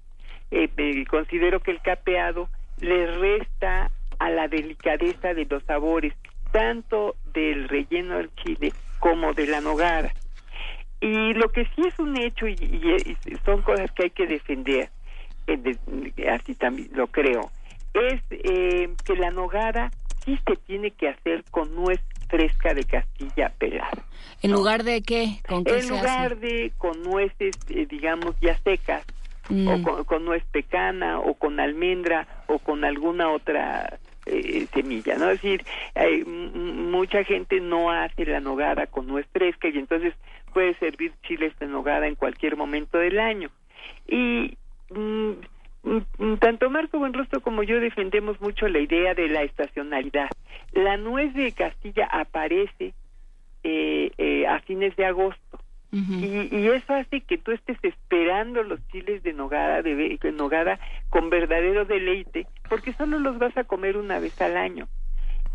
Eh, 0.51 0.69
eh, 0.77 1.05
considero 1.07 1.61
que 1.61 1.71
el 1.73 1.81
capeado 1.81 2.49
le 2.81 3.07
resta 3.07 3.91
a 4.19 4.31
la 4.31 4.49
delicadeza 4.49 5.35
de 5.35 5.45
los 5.47 5.63
sabores 5.65 6.15
tanto 6.53 7.17
del 7.33 7.69
relleno 7.69 8.17
del 8.17 8.31
chile 8.37 8.73
como 9.01 9.35
de 9.35 9.47
la 9.47 9.61
nogada. 9.61 10.13
Y 11.01 11.35
lo 11.35 11.51
que 11.51 11.67
sí 11.75 11.83
es 11.87 11.99
un 11.99 12.17
hecho 12.17 12.47
y, 12.49 12.55
y, 12.55 13.17
y 13.31 13.37
son 13.45 13.63
cosas 13.63 13.91
que 13.93 14.05
hay 14.05 14.11
que 14.11 14.27
defender, 14.27 14.89
eh, 15.47 15.57
de, 15.59 16.29
así 16.31 16.55
también 16.55 16.89
lo 16.95 17.07
creo, 17.09 17.51
es 17.93 18.23
eh, 18.31 18.89
que 19.05 19.17
la 19.17 19.31
nogada 19.31 19.91
sí 20.27 20.39
se 20.47 20.57
tiene 20.57 20.91
que 20.91 21.09
hacer 21.09 21.45
con 21.51 21.75
nuez 21.75 22.01
fresca 22.29 22.75
de 22.75 22.85
Castilla 22.85 23.51
pelada. 23.59 24.05
¿En 24.43 24.53
lugar 24.53 24.83
de 24.85 25.01
qué? 25.01 25.39
¿Con 25.49 25.65
qué 25.65 25.79
En 25.79 25.89
lugar 25.89 26.37
de 26.39 26.73
con 26.77 27.03
nueces, 27.03 27.55
eh, 27.71 27.87
digamos, 27.89 28.35
ya 28.43 28.59
secas, 28.59 29.05
o 29.49 29.53
Mm. 29.53 29.83
con, 29.85 30.05
con 30.05 30.25
nuez 30.25 30.43
pecana, 30.51 31.21
o 31.21 31.35
con 31.35 31.61
almendra, 31.61 32.27
o 32.49 32.59
con 32.59 32.85
alguna 32.85 33.31
otra 33.31 33.99
eh, 34.27 34.67
semilla, 34.75 35.17
¿no? 35.17 35.31
Es 35.31 35.41
decir, 35.41 35.65
mucha 36.27 37.23
gente 37.23 37.61
no 37.61 37.93
hace 37.93 38.27
la 38.27 38.41
nogada 38.41 38.89
con 38.89 39.07
nuez 39.07 39.25
fresca 39.33 39.69
y 39.69 39.79
entonces 39.79 40.15
puede 40.53 40.75
servir 40.79 41.13
chiles 41.23 41.57
de 41.61 41.69
nogada 41.69 42.09
en 42.09 42.17
cualquier 42.17 42.57
momento 42.57 42.99
del 42.99 43.21
año. 43.21 43.51
Y 44.09 44.57
mm, 44.91 45.33
tanto 46.41 46.71
Marco 46.71 46.99
Buenrostro 46.99 47.41
como 47.41 47.63
yo 47.63 47.81
defendemos 47.81 48.41
mucho 48.41 48.69
la 48.69 48.81
idea 48.81 49.15
de 49.15 49.29
la 49.29 49.43
estacionalidad. 49.43 50.29
La 50.73 50.97
nuez 50.97 51.33
de 51.35 51.53
Castilla 51.53 52.07
aparece 52.07 52.95
eh, 53.63 54.11
eh, 54.19 54.47
a 54.47 54.61
fines 54.61 54.97
de 54.97 55.07
agosto. 55.07 55.61
Y, 55.93 56.55
y 56.55 56.69
eso 56.69 56.93
hace 56.93 57.23
que 57.23 57.39
tú 57.39 57.53
estés 57.53 57.79
esperando 57.83 58.63
los 58.63 58.87
chiles 58.89 59.23
de 59.23 59.33
nogada, 59.33 59.81
de 59.81 60.19
nogada 60.31 60.79
con 61.09 61.31
verdadero 61.31 61.87
deleite, 61.87 62.47
porque 62.69 62.93
solo 62.93 63.19
los 63.19 63.39
vas 63.39 63.57
a 63.57 63.65
comer 63.65 63.97
una 63.97 64.19
vez 64.19 64.39
al 64.43 64.59
año. 64.59 64.89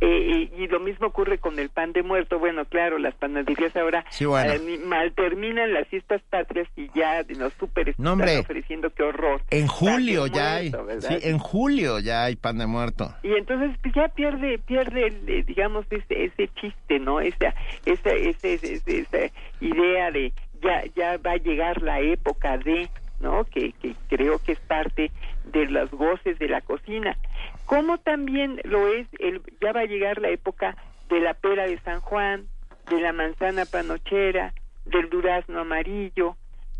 Eh, 0.04 0.50
y, 0.58 0.68
lo 0.68 0.80
mismo 0.80 1.08
ocurre 1.08 1.38
con 1.38 1.60
el 1.60 1.70
pan 1.70 1.94
de 1.94 2.02
muerto. 2.02 2.40
Bueno, 2.40 2.66
claro, 2.66 2.98
las 2.98 3.14
panaderías 3.16 3.76
ahora 3.76 4.04
Sí, 4.10 4.26
bueno. 4.26 4.52
eh, 4.54 4.80
mal 4.84 5.14
terminan 5.14 5.74
las 5.74 5.88
fiestas 5.90 6.22
patrias 6.30 6.68
y 6.76 6.90
ya 6.96 7.24
los 7.38 7.54
súper 7.54 7.94
No, 8.00 8.14
están 8.14 8.40
ofreciendo 8.40 8.90
qué 8.90 9.04
horror. 9.04 9.42
En 9.52 9.68
julio 9.68 10.26
ya 10.26 10.56
hay. 10.56 10.70
muerto, 10.72 10.86
¿verdad? 10.88 11.10
Sí, 11.20 11.28
en 11.30 11.38
julio 11.38 12.00
ya 12.00 12.24
hay 12.24 12.36
pan 12.36 12.58
de 12.58 12.66
muerto. 12.66 13.14
y 13.22 13.34
entonces 13.34 13.78
pues, 13.84 13.94
ya 13.94 14.08
pierde 14.08 14.58
pierde 14.58 15.08
eh, 15.28 15.44
digamos 15.46 15.86
ese 15.92 16.26
ese 16.26 16.48
chiste 16.60 17.00
no 17.00 17.20
esa 17.20 17.54
esa 17.86 18.10
esa, 18.12 18.48
esa, 18.48 18.92
esa 18.92 19.34
idea 19.60 20.10
de 20.12 20.34
ya 20.64 20.84
ya 20.96 21.18
va 21.18 21.34
a 21.34 21.38
llegar 21.38 21.82
la 21.84 22.00
época 22.00 22.58
de 22.58 22.90
no 23.20 23.44
que, 23.46 23.72
que 23.74 23.94
creo 24.10 24.40
que 24.40 24.54
es 24.54 24.60
parte 24.62 25.12
de 25.44 25.66
los 25.68 25.90
goces 25.92 26.38
de 26.40 26.48
la 26.50 26.62
cocina 26.62 27.18
como 27.66 27.98
también 28.00 28.60
lo 28.64 28.88
es 28.88 29.08
el 29.20 29.42
ya 29.62 29.72
va 29.74 29.82
a 29.82 29.86
llegar 29.86 30.20
la 30.22 30.30
época 30.30 30.76
de 31.10 31.20
la 31.20 31.34
pera 31.34 31.68
de 31.68 31.80
San 31.80 32.02
Juan 32.02 32.48
de 32.90 33.00
la 33.02 33.14
manzana 33.14 33.66
panochera 33.66 34.54
del 34.86 35.10
durazno 35.10 35.60
amarillo 35.62 36.36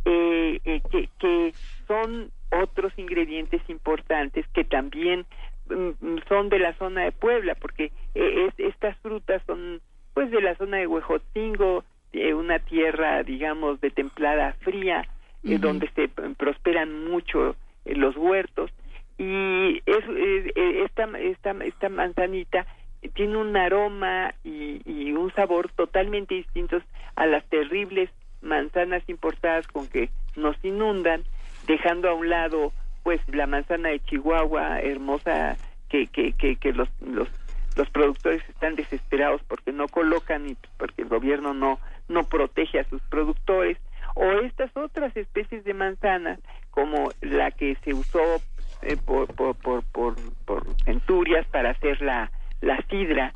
eh, 0.06 0.60
eh, 0.64 0.82
que, 0.92 1.10
que 1.20 1.54
son 1.88 2.32
otros 2.52 2.92
ingredientes 2.98 3.62
importantes 3.70 4.46
que 4.54 4.64
también 4.64 5.26
mm, 5.70 6.18
son 6.28 6.50
de 6.50 6.60
la 6.60 6.74
zona 6.74 7.04
de 7.04 7.12
Puebla, 7.12 7.56
porque 7.56 7.92
eh, 8.16 8.48
es- 8.48 8.60
estas 8.60 8.98
frutas 9.00 9.42
son 9.46 9.80
pues 10.14 10.30
de 10.32 10.42
la 10.42 10.56
zona 10.56 10.78
de 10.78 10.88
Huejotzingo, 10.88 11.86
eh, 12.12 12.34
una 12.34 12.60
tierra, 12.60 13.24
digamos, 13.24 13.80
de 13.80 13.92
templada 13.92 14.54
fría, 14.62 15.08
eh, 15.44 15.58
donde 15.60 15.90
se 15.96 16.10
p- 16.10 16.30
prosperan 16.38 17.06
mucho 17.10 17.52
eh, 17.52 17.56
los 17.86 18.16
huertos, 18.18 18.72
y 19.18 19.78
es, 19.86 20.04
eh, 20.10 20.52
eh, 20.56 20.84
esta, 20.86 21.04
esta, 21.20 21.52
esta 21.64 21.90
manzanita 21.90 22.66
tiene 23.14 23.38
un 23.38 23.56
aroma 23.56 24.34
y, 24.44 24.82
y 24.86 25.12
un 25.12 25.34
sabor 25.34 25.70
totalmente 25.72 26.36
distintos 26.36 26.84
a 27.16 27.26
las 27.26 27.44
terribles 27.46 28.10
manzanas 28.42 29.04
importadas 29.08 29.68
con 29.68 29.88
que 29.88 30.10
nos 30.36 30.56
inundan, 30.64 31.24
dejando 31.68 32.10
a 32.10 32.14
un 32.14 32.30
lado 32.30 32.74
pues 33.04 33.20
la 33.28 33.48
manzana 33.48 33.90
de 33.90 34.00
Chihuahua 34.02 34.80
hermosa 34.82 35.58
que 35.90 36.08
que, 36.08 36.34
que, 36.34 36.56
que 36.56 36.74
los, 36.74 36.90
los 37.02 37.28
los 37.76 37.90
productores 37.90 38.48
están 38.50 38.76
desesperados 38.76 39.42
porque 39.48 39.72
no 39.72 39.88
colocan 39.88 40.50
y 40.50 40.58
porque 40.78 41.04
el 41.04 41.08
gobierno 41.08 41.54
no 41.54 41.80
no 42.10 42.24
protege 42.24 42.80
a 42.80 42.90
sus 42.90 43.02
productores 43.04 43.78
o 44.16 44.26
estas 44.42 44.76
otras 44.76 45.16
especies 45.16 45.64
de 45.64 45.74
manzanas 45.74 46.40
como 46.70 47.10
la 47.22 47.52
que 47.52 47.76
se 47.84 47.94
usó 47.94 48.42
eh, 48.82 48.98
por, 49.06 49.34
por, 49.34 49.56
por, 49.56 49.84
por, 49.84 50.16
por 50.46 50.66
centurias 50.84 51.46
para 51.48 51.72
hacer 51.72 52.02
la, 52.02 52.32
la 52.62 52.82
sidra 52.90 53.34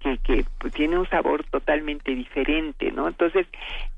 que, 0.00 0.18
que 0.18 0.44
pues, 0.60 0.72
tiene 0.72 0.96
un 0.96 1.08
sabor 1.08 1.44
totalmente 1.50 2.14
diferente, 2.14 2.92
¿no? 2.92 3.08
Entonces, 3.08 3.46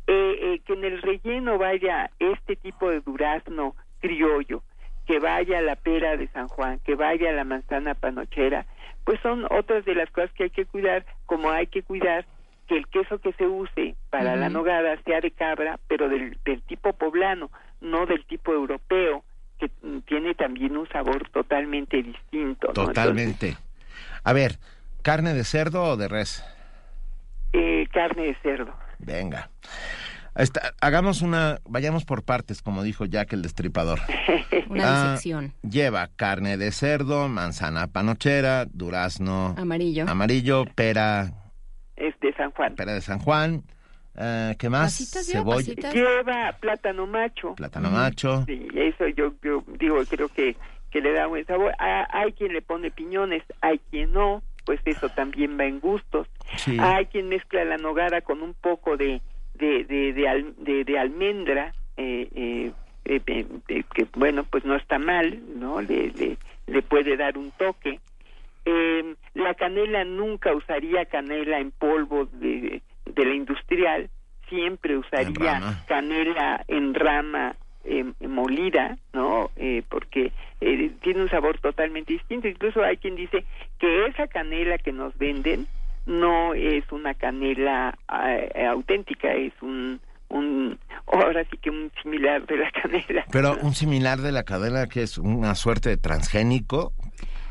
eh, 0.06 0.38
eh, 0.40 0.60
que 0.64 0.72
en 0.72 0.84
el 0.84 1.02
relleno 1.02 1.58
vaya 1.58 2.10
este 2.18 2.56
tipo 2.56 2.88
de 2.88 3.00
durazno 3.00 3.76
criollo, 4.00 4.62
que 5.06 5.18
vaya 5.18 5.60
la 5.60 5.76
pera 5.76 6.16
de 6.16 6.28
San 6.28 6.48
Juan, 6.48 6.78
que 6.80 6.94
vaya 6.94 7.30
la 7.32 7.44
manzana 7.44 7.94
panochera, 7.94 8.64
pues 9.04 9.20
son 9.20 9.46
otras 9.50 9.84
de 9.84 9.94
las 9.94 10.10
cosas 10.10 10.32
que 10.32 10.44
hay 10.44 10.50
que 10.50 10.64
cuidar, 10.64 11.04
como 11.26 11.50
hay 11.50 11.66
que 11.66 11.82
cuidar 11.82 12.24
que 12.70 12.76
el 12.78 12.86
queso 12.86 13.18
que 13.18 13.32
se 13.32 13.46
use 13.48 13.96
para 14.10 14.36
la 14.36 14.48
nogada 14.48 14.96
sea 15.04 15.20
de 15.20 15.32
cabra, 15.32 15.80
pero 15.88 16.08
del, 16.08 16.38
del 16.44 16.62
tipo 16.62 16.92
poblano, 16.92 17.50
no 17.80 18.06
del 18.06 18.24
tipo 18.26 18.52
europeo, 18.52 19.24
que 19.58 19.68
tiene 20.06 20.36
también 20.36 20.76
un 20.76 20.88
sabor 20.88 21.28
totalmente 21.30 22.00
distinto. 22.00 22.68
¿no? 22.68 22.72
Totalmente. 22.74 23.56
A 24.22 24.32
ver, 24.32 24.58
¿carne 25.02 25.34
de 25.34 25.42
cerdo 25.42 25.82
o 25.82 25.96
de 25.96 26.06
res? 26.06 26.44
Eh, 27.52 27.88
carne 27.92 28.22
de 28.26 28.36
cerdo. 28.36 28.72
Venga. 29.00 29.50
Esta- 30.36 30.72
hagamos 30.80 31.22
una, 31.22 31.58
vayamos 31.64 32.04
por 32.04 32.22
partes, 32.22 32.62
como 32.62 32.84
dijo 32.84 33.04
Jack 33.04 33.32
el 33.32 33.42
Destripador. 33.42 33.98
Una 34.68 34.84
Ah, 34.84 35.04
disección. 35.10 35.52
Lleva 35.68 36.08
carne 36.14 36.56
de 36.56 36.70
cerdo, 36.70 37.28
manzana 37.28 37.88
panochera, 37.88 38.66
durazno 38.66 39.56
Amarillo. 39.58 40.04
amarillo, 40.08 40.64
pera, 40.76 41.32
San 42.40 42.50
Juan. 42.52 42.74
pera 42.74 42.94
de 42.94 43.00
San 43.00 43.18
Juan, 43.18 43.62
eh, 44.16 44.54
¿qué 44.58 44.68
más? 44.68 44.92
Pasitas, 44.98 45.26
lleva 45.26 45.40
Cebolla, 45.40 45.56
pasitas. 45.66 45.94
Lleva 45.94 46.52
plátano 46.60 47.06
macho. 47.06 47.54
plátano 47.54 47.90
macho. 47.90 48.44
Sí, 48.46 48.66
eso 48.74 49.06
yo, 49.08 49.32
yo 49.42 49.62
digo, 49.78 49.96
creo 50.08 50.28
que, 50.28 50.56
que 50.90 51.00
le 51.00 51.12
da 51.12 51.26
buen 51.26 51.44
sabor. 51.46 51.72
Hay 51.78 52.32
quien 52.32 52.52
le 52.52 52.62
pone 52.62 52.90
piñones, 52.90 53.42
hay 53.60 53.78
quien 53.90 54.12
no, 54.12 54.42
pues 54.64 54.80
eso 54.84 55.08
también 55.10 55.58
va 55.58 55.64
en 55.66 55.80
gustos. 55.80 56.26
Sí. 56.56 56.76
Hay 56.80 57.06
quien 57.06 57.28
mezcla 57.28 57.64
la 57.64 57.76
nogada 57.76 58.20
con 58.22 58.42
un 58.42 58.54
poco 58.54 58.96
de, 58.96 59.20
de, 59.54 59.84
de, 59.84 60.12
de, 60.12 60.28
al- 60.28 60.54
de- 60.58 60.84
de 60.84 60.98
almendra, 60.98 61.74
eh, 61.96 62.28
eh, 62.34 62.72
eh, 63.04 63.20
eh, 63.26 63.46
eh, 63.68 63.82
que 63.94 64.06
bueno, 64.14 64.44
pues 64.44 64.64
no 64.64 64.74
está 64.76 64.98
mal, 64.98 65.38
¿no? 65.56 65.80
Le, 65.80 66.10
le, 66.10 66.36
le 66.66 66.82
puede 66.82 67.16
dar 67.16 67.36
un 67.38 67.50
toque. 67.52 68.00
Eh, 68.64 69.14
la 69.34 69.54
canela 69.54 70.04
nunca 70.04 70.54
usaría 70.54 71.06
canela 71.06 71.58
en 71.60 71.70
polvo 71.70 72.26
de, 72.26 72.82
de 73.06 73.24
la 73.24 73.34
industrial, 73.34 74.10
siempre 74.48 74.96
usaría 74.96 75.82
canela 75.86 76.64
en 76.68 76.94
rama 76.94 77.56
eh, 77.84 78.04
molida, 78.28 78.98
¿no? 79.12 79.50
Eh, 79.56 79.82
porque 79.88 80.32
eh, 80.60 80.90
tiene 81.02 81.22
un 81.22 81.28
sabor 81.30 81.58
totalmente 81.58 82.12
distinto. 82.12 82.48
Incluso 82.48 82.82
hay 82.82 82.98
quien 82.98 83.16
dice 83.16 83.44
que 83.78 84.06
esa 84.06 84.26
canela 84.26 84.76
que 84.78 84.92
nos 84.92 85.16
venden 85.16 85.66
no 86.06 86.54
es 86.54 86.84
una 86.92 87.14
canela 87.14 87.96
eh, 88.26 88.66
auténtica, 88.66 89.32
es 89.32 89.52
un, 89.62 90.00
un, 90.28 90.78
ahora 91.06 91.44
sí 91.50 91.56
que 91.58 91.70
un 91.70 91.90
similar 92.02 92.46
de 92.46 92.56
la 92.58 92.70
canela. 92.70 93.24
Pero 93.30 93.56
un 93.62 93.74
similar 93.74 94.18
de 94.18 94.32
la 94.32 94.42
cadena 94.42 94.86
que 94.86 95.02
es 95.02 95.18
una 95.18 95.54
suerte 95.54 95.88
de 95.88 95.96
transgénico. 95.96 96.92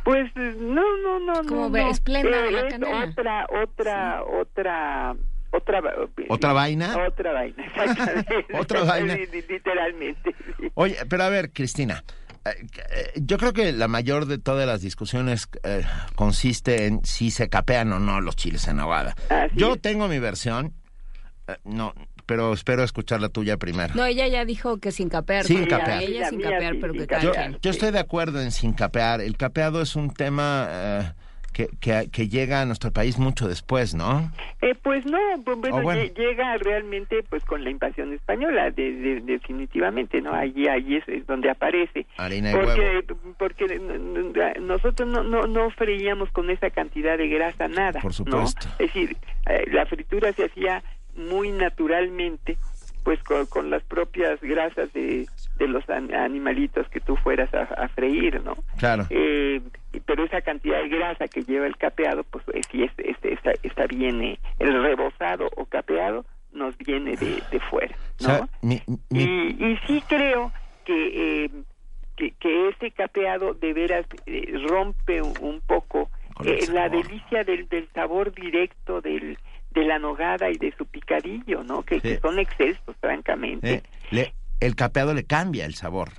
Pues 0.03 0.31
no, 0.35 0.83
no, 1.03 1.19
no, 1.19 1.43
como 1.47 1.69
no. 1.69 1.89
esplenda 1.91 2.41
de 2.41 2.51
la 2.51 2.59
es 2.61 2.73
canela. 2.73 3.05
Otra, 3.05 3.45
otra, 3.63 4.23
otra, 4.23 5.15
otra. 5.51 5.81
¿Otra 6.29 6.53
vaina? 6.53 6.95
Otra 7.07 7.33
vaina, 7.33 7.65
exactamente. 7.65 8.45
¿Otra 8.53 8.83
vaina? 8.83 9.15
Literalmente. 9.15 10.35
sí. 10.57 10.71
Oye, 10.75 10.97
pero 11.09 11.23
a 11.23 11.29
ver, 11.29 11.51
Cristina, 11.51 12.03
eh, 12.45 12.49
eh, 12.91 13.11
yo 13.15 13.37
creo 13.37 13.53
que 13.53 13.71
la 13.71 13.87
mayor 13.87 14.25
de 14.25 14.37
todas 14.37 14.65
las 14.65 14.81
discusiones 14.81 15.49
eh, 15.63 15.83
consiste 16.15 16.85
en 16.87 17.03
si 17.03 17.31
se 17.31 17.49
capean 17.49 17.91
o 17.93 17.99
no 17.99 18.21
los 18.21 18.35
chiles 18.35 18.67
en. 18.67 18.79
Así 18.79 19.55
Yo 19.55 19.73
es. 19.73 19.81
tengo 19.81 20.07
mi 20.07 20.19
versión, 20.19 20.73
eh, 21.47 21.57
no, 21.65 21.93
pero 22.29 22.53
espero 22.53 22.83
escuchar 22.83 23.19
la 23.21 23.29
tuya 23.29 23.57
primero. 23.57 23.95
No, 23.95 24.05
ella 24.05 24.27
ya 24.27 24.45
dijo 24.45 24.77
que 24.77 24.91
sin 24.91 25.09
capear. 25.09 25.45
Sin 25.45 25.61
porque 25.61 25.69
capear. 25.71 26.03
Ella 26.03 26.19
La 26.21 26.29
sin 26.29 26.41
capear, 26.41 26.73
sí, 26.73 26.77
pero 26.79 26.93
sin 26.93 27.01
que 27.01 27.07
capear. 27.07 27.59
yo 27.59 27.71
estoy 27.71 27.91
de 27.91 27.99
acuerdo 27.99 28.39
en 28.39 28.51
sin 28.51 28.73
capear. 28.73 29.19
El 29.19 29.35
capeado 29.35 29.81
es 29.81 29.95
un 29.95 30.13
tema 30.13 30.67
eh, 30.69 31.11
que, 31.53 31.67
que, 31.79 32.09
que 32.11 32.29
llega 32.29 32.61
a 32.61 32.65
nuestro 32.65 32.91
país 32.93 33.17
mucho 33.17 33.47
después, 33.47 33.95
¿no? 33.95 34.31
Eh, 34.61 34.75
pues 34.83 35.03
no, 35.07 35.17
bueno, 35.43 35.77
Oh, 35.77 35.81
bueno. 35.81 36.01
lle- 36.03 36.13
llega 36.15 36.55
realmente 36.57 37.23
pues 37.27 37.43
con 37.45 37.63
la 37.63 37.71
invasión 37.71 38.13
española, 38.13 38.69
de, 38.69 38.91
de- 38.93 39.21
definitivamente, 39.21 40.21
¿no? 40.21 40.31
Allí, 40.33 40.67
allí 40.67 40.97
es, 40.97 41.07
es 41.09 41.25
donde 41.25 41.49
aparece. 41.49 42.05
Harina 42.17 42.51
y 42.51 42.53
porque 42.53 42.79
huevo. 42.79 43.35
porque 43.39 43.65
n- 43.65 43.95
n- 43.95 44.59
nosotros 44.61 45.09
no, 45.09 45.23
no, 45.23 45.47
no 45.47 45.69
freíamos 45.71 46.29
con 46.31 46.49
esa 46.51 46.69
cantidad 46.69 47.17
de 47.17 47.27
grasa 47.27 47.67
nada. 47.67 47.99
Por 47.99 48.11
¿no? 48.11 48.13
supuesto. 48.47 48.67
Es 48.77 48.93
decir, 48.93 49.17
eh, 49.47 49.65
la 49.71 49.85
fritura 49.87 50.31
se 50.33 50.45
hacía 50.45 50.83
muy 51.15 51.51
naturalmente, 51.51 52.57
pues 53.03 53.21
con, 53.23 53.45
con 53.47 53.69
las 53.69 53.83
propias 53.83 54.39
grasas 54.41 54.91
de, 54.93 55.27
de 55.57 55.67
los 55.67 55.89
an- 55.89 56.13
animalitos 56.13 56.87
que 56.89 56.99
tú 56.99 57.15
fueras 57.17 57.51
a, 57.53 57.63
a 57.63 57.87
freír, 57.89 58.41
¿no? 58.43 58.55
Claro. 58.77 59.05
Eh, 59.09 59.61
pero 60.05 60.23
esa 60.25 60.41
cantidad 60.41 60.81
de 60.81 60.89
grasa 60.89 61.27
que 61.27 61.43
lleva 61.43 61.65
el 61.65 61.77
capeado, 61.77 62.23
pues 62.23 62.43
eh, 62.53 62.61
sí 62.71 62.83
es, 62.83 62.91
es- 62.97 63.17
es- 63.23 63.39
es 63.63 63.75
mesa 63.77 63.87
viene 63.87 64.39
el 64.59 64.81
rebozado 64.83 65.49
o 65.55 65.65
capeado, 65.65 66.25
nos 66.51 66.77
viene 66.77 67.15
de, 67.15 67.41
de 67.51 67.59
fuera, 67.69 67.95
¿no? 68.21 68.49
Y, 68.61 68.81
y, 69.17 69.77
sí 69.87 70.03
creo 70.07 70.51
que, 70.83 71.45
eh, 71.45 71.49
que, 72.15 72.31
que, 72.31 72.69
ese 72.69 72.91
capeado 72.91 73.53
de 73.53 73.73
veras 73.73 74.05
eh, 74.25 74.51
rompe 74.67 75.21
un, 75.21 75.35
poco 75.61 76.09
eh, 76.43 76.65
la 76.71 76.89
delicia 76.89 77.43
del, 77.43 77.67
del 77.69 77.87
sabor 77.93 78.33
directo 78.33 78.99
del 79.01 79.37
de 79.79 79.85
la 79.85 79.99
nogada 79.99 80.49
y 80.49 80.57
de 80.57 80.73
su 80.77 80.85
picadillo, 80.85 81.63
¿no? 81.63 81.83
Que, 81.83 82.19
son 82.19 82.39
excesos, 82.39 82.95
francamente. 82.99 83.83
Eh, 84.11 84.33
el 84.59 84.75
capeado 84.75 85.13
le 85.13 85.25
cambia 85.25 85.65
el 85.65 85.75
sabor. 85.75 86.09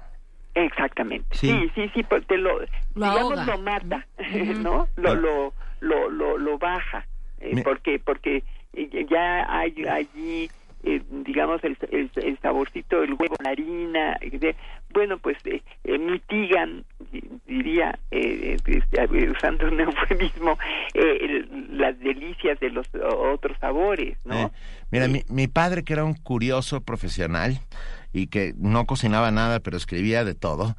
Exactamente. 0.54 1.36
Sí, 1.36 1.70
sí, 1.74 1.90
sí, 1.94 2.02
pues 2.02 2.26
te 2.26 2.36
lo, 2.36 2.60
digamos, 2.94 3.46
lo 3.46 3.58
mata, 3.58 4.06
¿no? 4.56 4.88
Lo, 4.96 5.14
lo, 5.14 5.52
lo, 5.80 6.10
lo, 6.10 6.38
lo 6.38 6.58
baja, 6.58 7.06
eh, 7.38 7.62
porque 7.62 7.98
porque 7.98 8.42
ya 9.08 9.46
hay 9.48 9.74
allí 9.86 10.50
eh, 10.82 11.02
digamos 11.10 11.62
el, 11.62 11.76
el, 11.90 12.38
saborcito 12.40 13.00
del 13.00 13.12
huevo 13.12 13.36
la 13.44 13.50
harina 13.50 14.18
bueno 14.94 15.18
pues 15.18 15.36
eh, 15.44 15.62
eh, 15.84 15.98
mitigan 15.98 16.84
diría 17.46 17.98
este, 18.10 18.82
usando 19.30 19.68
un 19.68 19.80
eufemismo 19.80 20.58
las 21.70 21.98
delicias 21.98 22.58
de 22.60 22.70
los 22.70 22.86
otros 22.94 23.56
sabores 23.58 24.16
no 24.24 24.52
mira 24.90 25.08
mi, 25.08 25.24
mi 25.28 25.48
padre 25.48 25.82
que 25.82 25.92
era 25.92 26.04
un 26.04 26.14
curioso 26.14 26.80
profesional 26.80 27.58
y 28.12 28.26
que 28.26 28.54
no 28.56 28.86
cocinaba 28.86 29.30
nada 29.30 29.60
pero 29.60 29.76
escribía 29.76 30.24
de 30.24 30.34
todo 30.34 30.76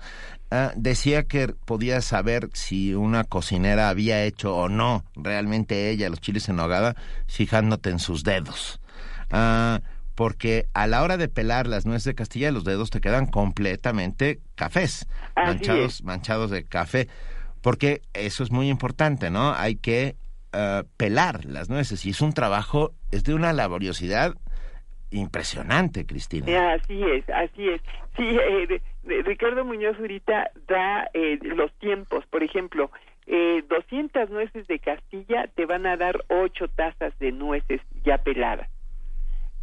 ah, 0.51 0.71
decía 0.75 1.23
que 1.23 1.49
podía 1.65 2.01
saber 2.01 2.49
si 2.53 2.93
una 2.93 3.23
cocinera 3.23 3.89
había 3.89 4.23
hecho 4.23 4.55
o 4.55 4.69
no 4.69 5.03
realmente 5.15 5.89
ella 5.89 6.09
los 6.09 6.21
chiles 6.21 6.47
en 6.49 6.57
nogada 6.57 6.95
fijándote 7.27 7.89
en 7.89 7.99
sus 7.99 8.23
dedos. 8.23 8.79
Ah, 9.31 9.81
porque 10.15 10.67
a 10.73 10.87
la 10.87 11.01
hora 11.03 11.17
de 11.17 11.27
pelar 11.27 11.67
las 11.67 11.85
nueces 11.85 12.05
de 12.05 12.15
Castilla 12.15 12.51
los 12.51 12.63
dedos 12.63 12.89
te 12.89 13.01
quedan 13.01 13.25
completamente 13.25 14.39
cafés, 14.55 15.07
manchados, 15.35 16.03
manchados 16.03 16.51
de 16.51 16.65
café, 16.65 17.07
porque 17.61 18.01
eso 18.13 18.43
es 18.43 18.51
muy 18.51 18.69
importante, 18.69 19.29
¿no? 19.29 19.53
Hay 19.53 19.75
que 19.75 20.15
ah, 20.53 20.83
pelar 20.97 21.45
las 21.45 21.69
nueces 21.69 22.05
y 22.05 22.11
es 22.11 22.21
un 22.21 22.33
trabajo, 22.33 22.91
es 23.11 23.23
de 23.23 23.33
una 23.33 23.53
laboriosidad 23.53 24.35
impresionante, 25.11 26.05
Cristina. 26.05 26.73
Así 26.73 27.03
es, 27.03 27.29
así 27.29 27.69
es. 27.69 27.81
Sí, 28.15 28.37
eh, 28.37 28.81
Ricardo 29.23 29.65
Muñoz 29.65 29.97
ahorita 29.99 30.51
da 30.67 31.09
eh, 31.13 31.37
los 31.41 31.71
tiempos, 31.73 32.25
por 32.27 32.43
ejemplo, 32.43 32.91
eh, 33.27 33.63
200 33.69 34.29
nueces 34.29 34.67
de 34.67 34.79
Castilla 34.79 35.47
te 35.55 35.65
van 35.65 35.85
a 35.85 35.97
dar 35.97 36.23
8 36.29 36.67
tazas 36.69 37.17
de 37.19 37.31
nueces 37.31 37.81
ya 38.03 38.17
peladas. 38.17 38.69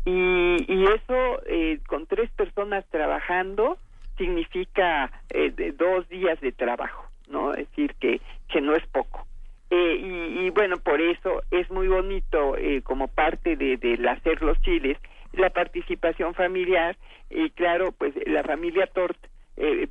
Y, 0.05 0.65
y 0.73 0.85
eso 0.85 1.43
eh, 1.47 1.81
con 1.87 2.07
tres 2.07 2.31
personas 2.31 2.85
trabajando 2.91 3.77
significa 4.17 5.11
eh, 5.31 5.53
dos 5.77 6.09
días 6.09 6.41
de 6.41 6.53
trabajo, 6.53 7.05
¿no? 7.29 7.53
Es 7.53 7.69
decir, 7.71 7.95
que, 8.01 8.21
que 8.49 8.61
no 8.61 8.75
es 8.75 8.87
poco. 8.87 9.27
Eh, 9.71 9.97
y, 10.01 10.47
y, 10.47 10.51
bueno, 10.51 10.79
por 10.79 11.01
eso 11.01 11.43
es 11.51 11.71
muy 11.71 11.89
bonito 11.89 12.57
eh, 12.57 12.81
como 12.83 13.07
parte 13.09 13.57
de, 13.57 13.77
del 13.77 14.07
hacer 14.09 14.43
los 14.43 14.61
chiles, 14.63 14.97
la 15.33 15.51
participación 15.51 16.35
familiar 16.35 16.97
y 17.29 17.51
claro, 17.51 17.93
pues 17.93 18.15
la 18.27 18.43
familia 18.43 18.87
Tort 18.87 19.19
eh, 19.59 19.87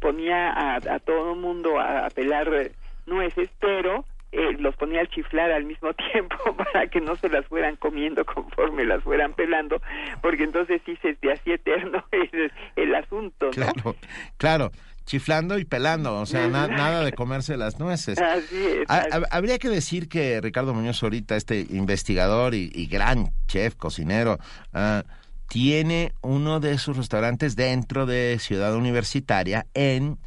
ponía 0.00 0.50
a, 0.50 0.74
a 0.76 0.98
todo 0.98 1.34
el 1.34 1.40
mundo 1.40 1.78
a 1.78 2.08
pelar 2.10 2.72
nueces, 3.06 3.48
pero 3.60 4.04
eh, 4.34 4.56
los 4.58 4.74
ponía 4.76 5.00
al 5.00 5.08
chiflar 5.08 5.52
al 5.52 5.64
mismo 5.64 5.92
tiempo 6.12 6.36
para 6.56 6.88
que 6.88 7.00
no 7.00 7.16
se 7.16 7.28
las 7.28 7.46
fueran 7.46 7.76
comiendo 7.76 8.24
conforme 8.24 8.84
las 8.84 9.02
fueran 9.02 9.32
pelando, 9.32 9.80
porque 10.20 10.44
entonces 10.44 10.82
sí 10.84 10.98
se 11.00 11.16
hacía 11.30 11.54
eterno 11.54 12.04
el, 12.12 12.52
el 12.76 12.94
asunto, 12.94 13.46
¿no? 13.46 13.52
Claro, 13.52 13.96
claro 14.36 14.70
chiflando 15.04 15.58
y 15.58 15.64
pelando, 15.64 16.18
o 16.18 16.26
sea, 16.26 16.48
nada 16.48 17.04
de 17.04 17.12
comerse 17.12 17.56
las 17.56 17.78
nueces. 17.78 18.18
Así 18.18 18.56
es, 18.56 18.86
habría 19.30 19.58
que 19.58 19.68
decir 19.68 20.08
que 20.08 20.40
Ricardo 20.40 20.74
Muñoz 20.74 21.02
ahorita, 21.02 21.36
este 21.36 21.66
investigador 21.70 22.54
y, 22.54 22.86
gran 22.86 23.30
chef, 23.46 23.74
cocinero, 23.76 24.38
uh, 24.72 25.02
tiene 25.48 26.12
uno 26.22 26.58
de 26.60 26.78
sus 26.78 26.96
restaurantes 26.96 27.54
dentro 27.54 28.06
de 28.06 28.38
Ciudad 28.40 28.74
Universitaria 28.74 29.66
en 29.74 30.18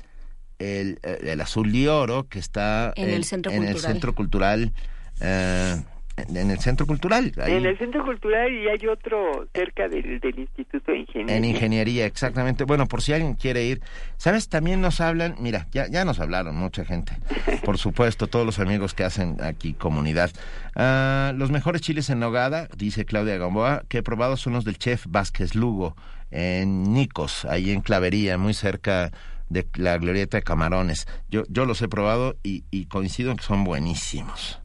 el, 0.60 1.00
eh, 1.04 1.20
el 1.24 1.42
azul 1.42 1.74
y 1.76 1.88
oro 1.88 2.28
que 2.28 2.40
está 2.40 2.94
en, 2.96 3.10
el 3.10 3.24
centro 3.24 3.52
en 3.52 3.58
cultural, 3.60 3.76
el 3.76 3.82
centro 3.82 4.16
cultural 4.16 4.74
eh, 5.22 5.76
en 6.18 6.50
el 6.50 6.60
centro 6.60 6.88
cultural. 6.88 7.32
En 7.38 7.66
el 7.66 7.78
centro 7.78 8.04
cultural 8.04 8.52
y 8.52 8.68
hay 8.68 8.88
otro 8.88 9.48
cerca 9.54 9.88
del, 9.88 10.20
del, 10.20 10.40
Instituto 10.40 10.92
de 10.92 11.00
Ingeniería. 11.00 11.38
En 11.38 11.46
ingeniería, 11.46 12.06
exactamente. 12.08 12.64
Bueno, 12.64 12.88
por 12.88 13.04
si 13.04 13.14
alguien 13.14 13.36
quiere 13.36 13.66
ir. 13.66 13.82
¿Sabes? 14.18 14.50
También 14.50 14.82
nos 14.82 15.00
hablan, 15.00 15.36
mira, 15.40 15.68
ya, 15.72 15.88
ya 15.88 16.06
nos 16.06 16.20
hablaron 16.20 16.56
mucha 16.56 16.86
gente. 16.86 17.14
Por 17.64 17.78
supuesto, 17.78 18.26
todos 18.26 18.48
los 18.48 18.58
amigos 18.58 18.96
que 18.96 19.04
hacen 19.04 19.38
aquí 19.44 19.74
comunidad. 19.74 20.32
Uh, 20.76 21.38
los 21.38 21.52
mejores 21.52 21.82
chiles 21.82 22.10
en 22.10 22.20
nogada, 22.20 22.68
dice 22.76 23.06
Claudia 23.06 23.38
Gamboa, 23.38 23.84
que 23.88 24.00
he 24.00 24.04
probado 24.04 24.38
son 24.38 24.54
los 24.54 24.66
del 24.66 24.80
chef 24.80 25.06
Vázquez 25.08 25.54
Lugo 25.54 25.96
en 26.32 26.94
Nicos, 26.94 27.46
ahí 27.46 27.72
en 27.72 27.82
Clavería, 27.82 28.38
muy 28.38 28.54
cerca 28.56 29.12
de 29.50 29.68
la 29.76 29.98
glorieta 29.98 30.38
de 30.38 30.44
camarones. 30.44 31.08
Yo, 31.30 31.44
yo 31.50 31.66
los 31.66 31.82
he 31.82 31.88
probado 31.88 32.36
y, 32.44 32.64
y 32.72 32.86
coincido 32.88 33.32
en 33.32 33.38
que 33.38 33.44
son 33.44 33.64
buenísimos. 33.64 34.62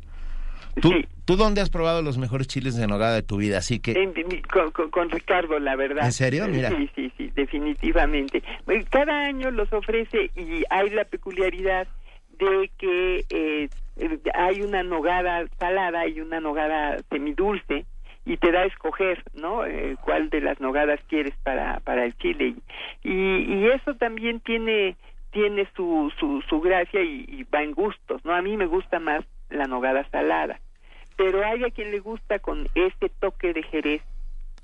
¿Tú, 0.81 0.93
¿Tú 1.25 1.37
dónde 1.37 1.61
has 1.61 1.71
probado 1.71 2.03
los 2.03 2.17
mejores 2.17 2.47
chiles 2.47 2.77
de 2.77 2.87
nogada 2.87 3.15
de 3.15 3.23
tu 3.23 3.37
vida? 3.37 3.59
Así 3.59 3.79
que 3.79 3.95
con, 4.51 4.91
con, 4.91 5.11
Ricardo, 5.11 5.59
la 5.59 5.77
verdad. 5.77 6.07
¿En 6.07 6.13
serio? 6.13 6.49
Mira. 6.49 6.71
Sí, 6.71 6.91
sí, 6.95 7.13
sí, 7.17 7.31
definitivamente. 7.35 8.43
Cada 8.91 9.27
año 9.27 9.51
los 9.51 9.71
ofrece 9.73 10.31
y 10.35 10.65
hay 10.71 10.91
la 10.91 11.05
peculiaridad 11.05 11.87
de 12.39 12.71
que 12.79 13.25
eh, 13.29 13.69
hay 14.35 14.63
una 14.63 14.83
nogada 14.83 15.45
salada 15.59 16.09
y 16.09 16.21
una 16.21 16.41
nogada 16.41 16.97
semidulce 17.11 17.85
y 18.25 18.37
te 18.37 18.53
da 18.53 18.61
a 18.61 18.67
escoger, 18.67 19.23
¿no? 19.35 19.65
Eh, 19.65 19.97
cuál 20.05 20.31
de 20.31 20.41
las 20.41 20.61
nogadas 20.61 21.01
quieres 21.09 21.35
para 21.43 21.81
para 21.81 22.05
el 22.05 22.17
chile 22.19 22.55
y, 23.03 23.11
y 23.11 23.67
eso 23.69 23.95
también 23.95 24.41
tiene 24.41 24.97
tiene 25.33 25.67
su 25.75 26.13
su, 26.19 26.43
su 26.49 26.61
gracia 26.61 27.03
y, 27.03 27.25
y, 27.29 27.45
va 27.45 27.63
en 27.63 27.73
gustos, 27.73 28.25
¿no? 28.25 28.35
A 28.35 28.43
mí 28.43 28.57
me 28.57 28.67
gusta 28.67 29.01
más 29.01 29.25
la 29.51 29.67
nogada 29.67 30.07
salada, 30.11 30.61
pero 31.17 31.45
hay 31.45 31.65
a 31.65 31.71
quien 31.71 31.91
le 31.91 32.01
gusta 32.01 32.39
con 32.39 32.69
este 32.75 33.09
toque 33.09 33.53
de 33.53 33.63
jerez 33.65 34.03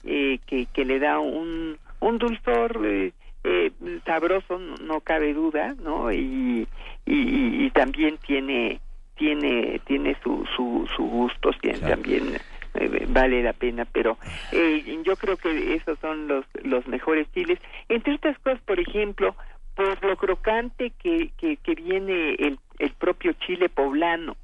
eh, 0.04 0.38
que 0.46 0.66
que 0.66 0.84
le 0.84 0.98
da 0.98 1.18
un 1.18 1.78
un 2.00 2.18
dulzor 2.18 2.80
eh, 2.84 3.12
eh, 3.44 3.72
sabroso, 4.04 4.58
no, 4.58 4.76
no, 4.76 5.00
cabe 5.00 5.32
duda, 5.32 5.74
¿no? 5.82 6.12
Y, 6.12 6.68
y, 7.06 7.64
y 7.64 7.70
también 7.70 8.18
tiene 8.18 8.80
tiene 9.16 9.80
tiene 9.86 10.16
su 10.22 10.46
su, 10.54 10.88
su 10.94 11.02
gusto, 11.02 11.50
tiene 11.60 11.78
claro. 11.78 11.94
también 11.94 12.38
eh, 12.80 13.06
vale 13.08 13.42
la 13.42 13.52
pena, 13.52 13.84
pero 13.84 14.18
eh, 14.52 15.00
yo 15.04 15.16
creo 15.16 15.36
que 15.36 15.74
esos 15.74 15.98
son 15.98 16.28
los, 16.28 16.44
los 16.62 16.86
mejores 16.86 17.30
chiles. 17.32 17.58
Entre 17.88 18.14
otras 18.14 18.38
cosas, 18.38 18.60
por 18.62 18.78
ejemplo, 18.80 19.34
por 19.74 20.04
lo 20.04 20.16
crocante 20.16 20.92
que, 21.02 21.30
que, 21.38 21.56
que 21.56 21.74
viene 21.74 22.34
el, 22.34 22.58
el 22.78 22.90
propio 22.92 23.32
chile 23.34 23.68
poblano. 23.68 24.36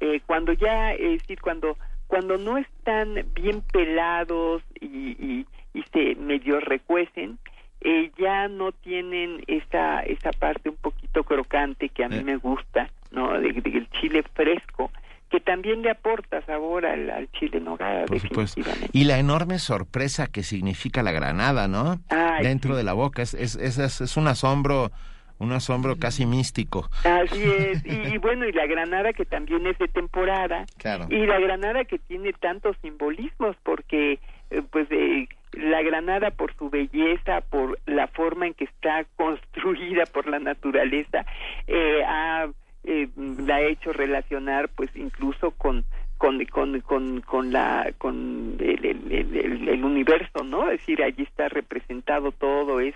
Eh, 0.00 0.20
cuando 0.26 0.52
ya, 0.52 0.92
es 0.92 1.20
decir, 1.20 1.40
cuando, 1.40 1.76
cuando 2.06 2.36
no 2.36 2.58
están 2.58 3.24
bien 3.34 3.62
pelados 3.72 4.62
y, 4.80 4.86
y, 4.86 5.46
y 5.72 5.82
se 5.92 6.14
medio 6.16 6.60
recuecen, 6.60 7.38
eh, 7.80 8.10
ya 8.18 8.48
no 8.48 8.72
tienen 8.72 9.42
esa, 9.46 10.00
esa 10.00 10.32
parte 10.32 10.70
un 10.70 10.76
poquito 10.76 11.24
crocante 11.24 11.88
que 11.90 12.04
a 12.04 12.08
mí 12.08 12.22
me 12.24 12.36
gusta, 12.36 12.90
¿no? 13.10 13.38
Del 13.38 13.62
de, 13.62 13.70
de 13.70 13.86
chile 14.00 14.22
fresco 14.34 14.90
que 15.34 15.40
también 15.40 15.82
le 15.82 15.90
aporta 15.90 16.40
sabor 16.42 16.86
al, 16.86 17.10
al 17.10 17.28
chile 17.32 17.58
nogada. 17.58 18.04
Por 18.04 18.20
supuesto. 18.20 18.60
Y 18.92 19.02
la 19.02 19.18
enorme 19.18 19.58
sorpresa 19.58 20.28
que 20.28 20.44
significa 20.44 21.02
la 21.02 21.10
granada, 21.10 21.66
¿no? 21.66 21.98
Ay, 22.08 22.44
Dentro 22.44 22.74
sí. 22.74 22.76
de 22.76 22.84
la 22.84 22.92
boca, 22.92 23.22
es, 23.22 23.34
es, 23.34 23.56
es, 23.56 24.00
es 24.00 24.16
un 24.16 24.28
asombro 24.28 24.92
un 25.40 25.50
asombro 25.50 25.96
casi 25.96 26.24
místico. 26.24 26.88
Así 27.02 27.42
es, 27.42 27.84
y, 27.84 28.14
y, 28.14 28.18
bueno, 28.18 28.46
y 28.46 28.52
la 28.52 28.68
granada 28.68 29.12
que 29.12 29.24
también 29.24 29.66
es 29.66 29.76
de 29.78 29.88
temporada, 29.88 30.66
claro. 30.78 31.08
y 31.10 31.26
la 31.26 31.40
granada 31.40 31.84
que 31.84 31.98
tiene 31.98 32.32
tantos 32.32 32.76
simbolismos, 32.80 33.56
porque 33.64 34.20
eh, 34.52 34.62
pues 34.70 34.86
eh, 34.92 35.26
la 35.50 35.82
granada 35.82 36.30
por 36.30 36.54
su 36.54 36.70
belleza, 36.70 37.40
por 37.40 37.80
la 37.86 38.06
forma 38.06 38.46
en 38.46 38.54
que 38.54 38.66
está 38.66 39.04
construida 39.16 40.04
por 40.06 40.28
la 40.28 40.38
naturaleza, 40.38 41.26
eh, 41.66 42.04
ha 42.06 42.46
eh, 42.84 43.08
la 43.16 43.56
ha 43.56 43.62
hecho 43.62 43.92
relacionar 43.92 44.68
pues 44.68 44.90
incluso 44.94 45.50
con 45.52 45.84
con 46.18 46.44
con 46.46 46.80
con, 46.80 47.20
con 47.20 47.52
la 47.52 47.92
con 47.98 48.56
el, 48.60 48.84
el, 48.84 49.12
el, 49.12 49.68
el, 49.68 49.84
universo 49.84 50.44
no 50.44 50.70
es 50.70 50.80
decir 50.80 51.02
allí 51.02 51.22
está 51.22 51.48
representado 51.48 52.32
todo 52.32 52.80
es 52.80 52.94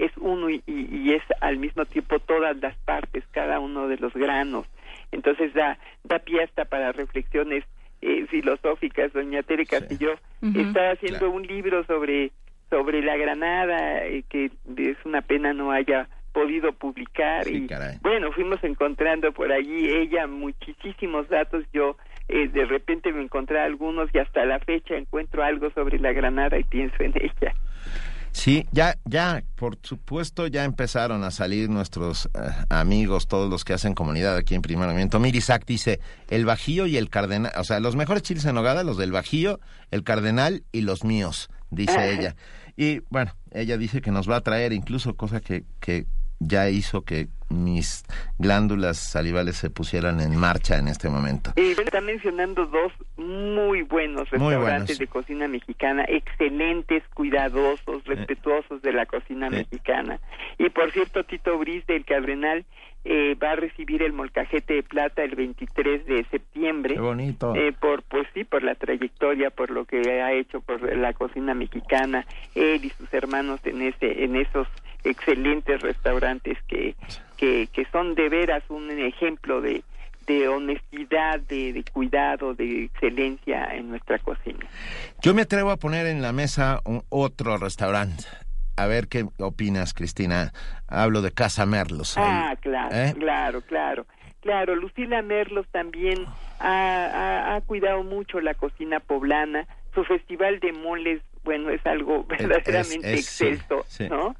es 0.00 0.12
uno 0.16 0.48
y, 0.48 0.62
y, 0.66 1.12
es 1.12 1.22
al 1.40 1.58
mismo 1.58 1.84
tiempo 1.84 2.18
todas 2.20 2.56
las 2.56 2.74
partes 2.78 3.22
cada 3.32 3.60
uno 3.60 3.86
de 3.86 3.98
los 3.98 4.14
granos. 4.14 4.66
Entonces 5.12 5.52
da 5.52 5.78
da 6.04 6.18
pie 6.20 6.42
hasta 6.42 6.64
para 6.64 6.92
reflexiones 6.92 7.64
eh, 8.00 8.26
filosóficas, 8.30 9.12
doña 9.12 9.42
Tere 9.42 9.66
Castillo, 9.66 10.14
está 10.54 10.92
haciendo 10.92 11.30
un 11.30 11.42
libro 11.42 11.84
sobre 11.84 12.32
sobre 12.70 13.02
la 13.02 13.16
Granada 13.16 14.06
eh, 14.06 14.24
que 14.28 14.50
es 14.76 14.96
una 15.04 15.20
pena 15.20 15.52
no 15.52 15.70
haya 15.70 16.08
podido 16.32 16.72
publicar 16.72 17.46
y 17.48 17.68
bueno 18.02 18.32
fuimos 18.32 18.62
encontrando 18.62 19.32
por 19.32 19.52
allí 19.52 19.88
ella 19.88 20.26
muchísimos 20.26 21.28
datos 21.28 21.64
yo 21.72 21.96
eh, 22.28 22.48
de 22.48 22.64
repente 22.64 23.12
me 23.12 23.22
encontré 23.22 23.60
algunos 23.60 24.08
y 24.14 24.18
hasta 24.18 24.44
la 24.44 24.58
fecha 24.60 24.96
encuentro 24.96 25.42
algo 25.42 25.70
sobre 25.70 25.98
la 25.98 26.12
Granada 26.12 26.58
y 26.58 26.64
pienso 26.64 27.02
en 27.02 27.12
ella 27.16 27.54
Sí, 28.32 28.66
ya, 28.70 28.96
ya, 29.04 29.42
por 29.56 29.78
supuesto, 29.82 30.46
ya 30.46 30.64
empezaron 30.64 31.24
a 31.24 31.30
salir 31.30 31.68
nuestros 31.68 32.26
eh, 32.26 32.48
amigos, 32.68 33.26
todos 33.26 33.50
los 33.50 33.64
que 33.64 33.72
hacen 33.72 33.94
comunidad 33.94 34.36
aquí 34.36 34.54
en 34.54 34.62
Primer 34.62 34.86
Movimiento. 34.86 35.18
Mirisac 35.18 35.66
dice, 35.66 36.00
el 36.28 36.46
Bajío 36.46 36.86
y 36.86 36.96
el 36.96 37.10
Cardenal, 37.10 37.52
o 37.58 37.64
sea, 37.64 37.80
los 37.80 37.96
mejores 37.96 38.22
chiles 38.22 38.44
en 38.44 38.54
nogada, 38.54 38.84
los 38.84 38.96
del 38.96 39.10
Bajío, 39.10 39.58
el 39.90 40.04
Cardenal 40.04 40.62
y 40.70 40.82
los 40.82 41.04
míos, 41.04 41.50
dice 41.70 42.12
ella. 42.12 42.36
Y 42.76 43.00
bueno, 43.10 43.32
ella 43.50 43.76
dice 43.76 44.00
que 44.00 44.12
nos 44.12 44.30
va 44.30 44.36
a 44.36 44.40
traer 44.42 44.72
incluso 44.72 45.16
cosa 45.16 45.40
que, 45.40 45.64
que 45.80 46.06
ya 46.40 46.68
hizo 46.70 47.02
que 47.02 47.28
mis 47.50 48.04
glándulas 48.38 48.96
salivales 48.96 49.56
se 49.56 49.70
pusieran 49.70 50.20
en 50.20 50.36
marcha 50.36 50.78
en 50.78 50.88
este 50.88 51.08
momento. 51.08 51.52
Y 51.56 51.72
está 51.72 52.00
mencionando 52.00 52.66
dos 52.66 52.92
muy 53.16 53.82
buenos 53.82 54.30
restaurantes 54.30 54.98
de 54.98 55.06
cocina 55.06 55.48
mexicana, 55.48 56.04
excelentes, 56.08 57.02
cuidadosos, 57.14 58.02
eh. 58.06 58.14
respetuosos 58.14 58.80
de 58.82 58.92
la 58.92 59.06
cocina 59.06 59.50
mexicana. 59.50 60.20
Y 60.58 60.70
por 60.70 60.90
cierto, 60.92 61.24
Tito 61.24 61.58
Briz 61.58 61.84
del 61.86 62.04
Cardenal 62.04 62.64
eh, 63.04 63.34
va 63.42 63.52
a 63.52 63.56
recibir 63.56 64.02
el 64.02 64.12
molcajete 64.12 64.74
de 64.74 64.82
plata 64.82 65.24
el 65.24 65.34
23 65.34 66.06
de 66.06 66.24
septiembre. 66.30 66.94
Qué 66.94 67.00
bonito. 67.00 67.54
Eh, 67.56 67.72
por, 67.72 68.02
pues 68.04 68.28
sí, 68.32 68.44
por 68.44 68.62
la 68.62 68.74
trayectoria, 68.74 69.50
por 69.50 69.70
lo 69.70 69.86
que 69.86 70.22
ha 70.22 70.32
hecho 70.32 70.60
por 70.60 70.96
la 70.96 71.12
cocina 71.14 71.54
mexicana, 71.54 72.26
él 72.54 72.84
y 72.84 72.90
sus 72.90 73.12
hermanos 73.12 73.60
en 73.64 73.82
ese, 73.82 74.24
en 74.24 74.36
esos 74.36 74.68
excelentes 75.04 75.80
restaurantes 75.80 76.58
que, 76.68 76.94
que, 77.36 77.68
que 77.72 77.86
son 77.92 78.14
de 78.14 78.28
veras 78.28 78.62
un 78.68 78.90
ejemplo 78.90 79.60
de, 79.60 79.82
de 80.26 80.48
honestidad, 80.48 81.40
de, 81.40 81.72
de, 81.72 81.84
cuidado, 81.84 82.54
de 82.54 82.84
excelencia 82.84 83.74
en 83.74 83.90
nuestra 83.90 84.18
cocina. 84.18 84.66
Yo 85.22 85.34
me 85.34 85.42
atrevo 85.42 85.70
a 85.70 85.76
poner 85.76 86.06
en 86.06 86.22
la 86.22 86.32
mesa 86.32 86.80
un, 86.84 87.02
otro 87.08 87.56
restaurante. 87.56 88.24
A 88.76 88.86
ver 88.86 89.08
qué 89.08 89.26
opinas, 89.38 89.92
Cristina. 89.92 90.52
Hablo 90.88 91.20
de 91.20 91.32
Casa 91.32 91.66
Merlos. 91.66 92.16
Ah, 92.16 92.56
claro, 92.60 92.96
¿Eh? 92.96 93.14
claro, 93.18 93.60
claro. 93.62 94.06
Claro, 94.40 94.74
Lucila 94.74 95.20
Merlos 95.20 95.66
también 95.70 96.24
ha, 96.60 97.54
ha, 97.54 97.60
cuidado 97.60 98.02
mucho 98.02 98.40
la 98.40 98.54
cocina 98.54 99.00
poblana. 99.00 99.66
Su 99.94 100.04
festival 100.04 100.60
de 100.60 100.72
moles 100.72 101.20
bueno, 101.44 101.70
es 101.70 101.84
algo 101.86 102.24
verdaderamente 102.24 103.14
exceso, 103.14 103.84
¿no? 104.08 104.36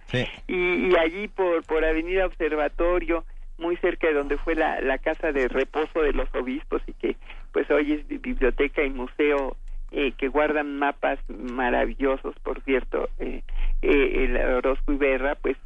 Y, 0.46 0.96
allí 0.96 1.28
por, 1.28 1.64
por 1.64 1.84
Avenida 1.84 2.26
Observatorio, 2.26 3.24
muy 3.58 3.76
cerca 3.76 4.08
de 4.08 4.14
donde 4.14 4.38
fue 4.38 4.54
la, 4.54 4.80
la 4.80 4.98
casa 4.98 5.32
de 5.32 5.48
reposo 5.48 6.02
de 6.02 6.12
los 6.12 6.28
obispos 6.34 6.82
y 6.86 6.92
que 6.94 7.16
pues 7.52 7.70
hoy 7.70 7.92
es 7.92 8.22
biblioteca 8.22 8.82
y 8.82 8.90
museo 8.90 9.56
eh, 9.92 10.12
que 10.16 10.28
guardan 10.28 10.78
mapas 10.78 11.18
maravillosos, 11.28 12.36
por 12.44 12.62
cierto, 12.62 13.08
eh, 13.18 13.42
eh, 13.82 14.24
el 14.24 14.36
Orozco 14.36 14.92
Iberra, 14.92 15.34
pues 15.34 15.56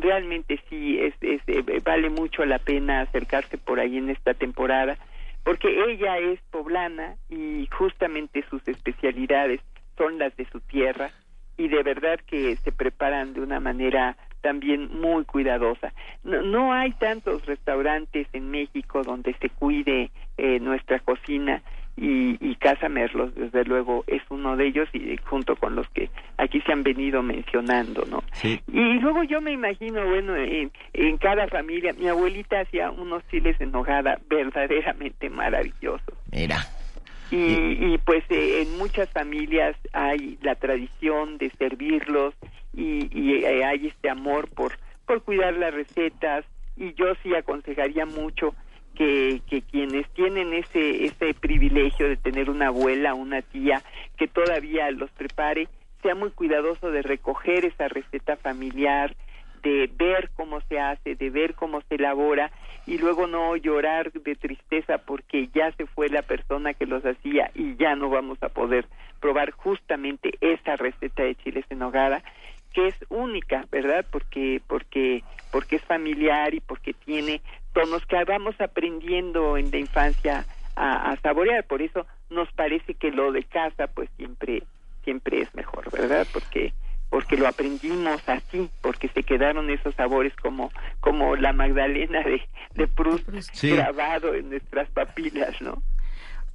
realmente 0.00 0.60
sí 0.70 1.00
es, 1.00 1.14
es 1.20 1.42
vale 1.82 2.08
mucho 2.08 2.44
la 2.44 2.60
pena 2.60 3.00
acercarse 3.00 3.58
por 3.58 3.80
ahí 3.80 3.96
en 3.96 4.10
esta 4.10 4.34
temporada, 4.34 4.96
porque 5.42 5.68
ella 5.90 6.18
es 6.18 6.38
poblana 6.52 7.16
y 7.28 7.66
justamente 7.72 8.44
sus 8.48 8.66
especialidades 8.68 9.60
son 9.98 10.18
las 10.18 10.34
de 10.36 10.46
su 10.46 10.60
tierra 10.60 11.10
y 11.58 11.68
de 11.68 11.82
verdad 11.82 12.20
que 12.26 12.56
se 12.56 12.72
preparan 12.72 13.34
de 13.34 13.40
una 13.40 13.60
manera 13.60 14.16
también 14.40 14.88
muy 15.00 15.24
cuidadosa. 15.24 15.92
No, 16.22 16.72
hay 16.72 16.92
tantos 16.92 17.44
restaurantes 17.44 18.28
en 18.32 18.50
México 18.50 19.02
donde 19.02 19.34
se 19.34 19.50
cuide 19.50 20.10
eh, 20.38 20.60
nuestra 20.60 21.00
cocina 21.00 21.62
y, 22.00 22.54
Casa 22.56 22.88
Merlos, 22.88 23.34
desde 23.34 23.64
luego, 23.64 24.04
es 24.06 24.22
uno 24.30 24.56
de 24.56 24.66
ellos 24.66 24.88
y 24.92 25.16
junto 25.18 25.56
con 25.56 25.74
los 25.74 25.88
que 25.90 26.10
aquí 26.36 26.60
se 26.60 26.72
han 26.72 26.82
venido 26.82 27.22
mencionando, 27.22 28.04
¿no? 28.06 28.22
Y 28.42 29.00
luego 29.00 29.22
yo 29.24 29.40
me 29.40 29.52
imagino, 29.52 30.04
bueno, 30.06 30.36
en, 30.36 30.70
en 30.92 31.18
cada 31.18 31.46
familia, 31.48 31.92
mi 31.92 32.08
abuelita 32.08 32.60
hacía 32.60 32.90
unos 32.90 33.26
chiles 33.28 33.60
en 33.60 33.72
verdaderamente 34.28 35.30
maravillosos. 35.30 36.14
Mira. 36.32 36.58
Y, 37.30 37.92
y 37.94 37.98
pues 37.98 38.24
eh, 38.30 38.62
en 38.62 38.78
muchas 38.78 39.10
familias 39.10 39.76
hay 39.92 40.38
la 40.42 40.54
tradición 40.54 41.36
de 41.38 41.50
servirlos 41.50 42.34
y, 42.72 43.08
y 43.12 43.44
eh, 43.44 43.64
hay 43.64 43.88
este 43.88 44.08
amor 44.08 44.48
por, 44.48 44.78
por 45.06 45.22
cuidar 45.22 45.54
las 45.54 45.74
recetas. 45.74 46.44
Y 46.76 46.94
yo 46.94 47.06
sí 47.22 47.34
aconsejaría 47.34 48.06
mucho 48.06 48.54
que, 48.94 49.42
que 49.48 49.62
quienes 49.62 50.08
tienen 50.10 50.52
ese, 50.54 51.04
ese 51.04 51.34
privilegio 51.34 52.08
de 52.08 52.16
tener 52.16 52.50
una 52.50 52.68
abuela, 52.68 53.14
una 53.14 53.42
tía 53.42 53.82
que 54.16 54.26
todavía 54.26 54.90
los 54.90 55.10
prepare, 55.10 55.68
sea 56.02 56.14
muy 56.14 56.30
cuidadoso 56.30 56.90
de 56.90 57.02
recoger 57.02 57.64
esa 57.64 57.88
receta 57.88 58.36
familiar, 58.36 59.14
de 59.62 59.90
ver 59.96 60.30
cómo 60.34 60.60
se 60.62 60.78
hace, 60.78 61.14
de 61.14 61.30
ver 61.30 61.54
cómo 61.54 61.80
se 61.82 61.96
elabora 61.96 62.50
y 62.88 62.96
luego 62.96 63.26
no 63.26 63.54
llorar 63.56 64.10
de 64.12 64.34
tristeza 64.34 64.96
porque 64.96 65.48
ya 65.54 65.70
se 65.72 65.84
fue 65.84 66.08
la 66.08 66.22
persona 66.22 66.72
que 66.72 66.86
los 66.86 67.04
hacía 67.04 67.50
y 67.54 67.76
ya 67.76 67.94
no 67.94 68.08
vamos 68.08 68.42
a 68.42 68.48
poder 68.48 68.86
probar 69.20 69.50
justamente 69.50 70.32
esa 70.40 70.74
receta 70.76 71.22
de 71.22 71.34
chiles 71.34 71.66
en 71.68 71.82
hogada 71.82 72.22
que 72.72 72.88
es 72.88 72.94
única, 73.10 73.66
¿verdad? 73.70 74.06
Porque 74.10 74.62
porque 74.66 75.22
porque 75.50 75.76
es 75.76 75.84
familiar 75.84 76.54
y 76.54 76.60
porque 76.60 76.94
tiene 76.94 77.42
tonos 77.74 78.04
que 78.06 78.24
vamos 78.24 78.58
aprendiendo 78.58 79.58
en 79.58 79.70
la 79.70 79.78
infancia 79.78 80.46
a, 80.74 81.10
a 81.10 81.16
saborear, 81.20 81.64
por 81.64 81.82
eso 81.82 82.06
nos 82.30 82.50
parece 82.52 82.94
que 82.94 83.10
lo 83.10 83.32
de 83.32 83.44
casa 83.44 83.86
pues 83.88 84.08
siempre 84.16 84.62
siempre 85.04 85.42
es 85.42 85.54
mejor, 85.54 85.90
¿verdad? 85.90 86.26
Porque 86.32 86.72
porque 87.10 87.36
lo 87.36 87.48
aprendimos 87.48 88.20
así, 88.28 88.68
porque 88.82 89.08
se 89.08 89.22
quedaron 89.22 89.70
esos 89.70 89.94
sabores 89.94 90.34
como, 90.36 90.70
como 91.00 91.36
la 91.36 91.52
Magdalena 91.52 92.22
de, 92.22 92.42
de 92.74 92.86
Proust 92.86 93.28
grabado 93.62 94.34
en 94.34 94.50
nuestras 94.50 94.88
papilas, 94.90 95.60
¿no? 95.60 95.82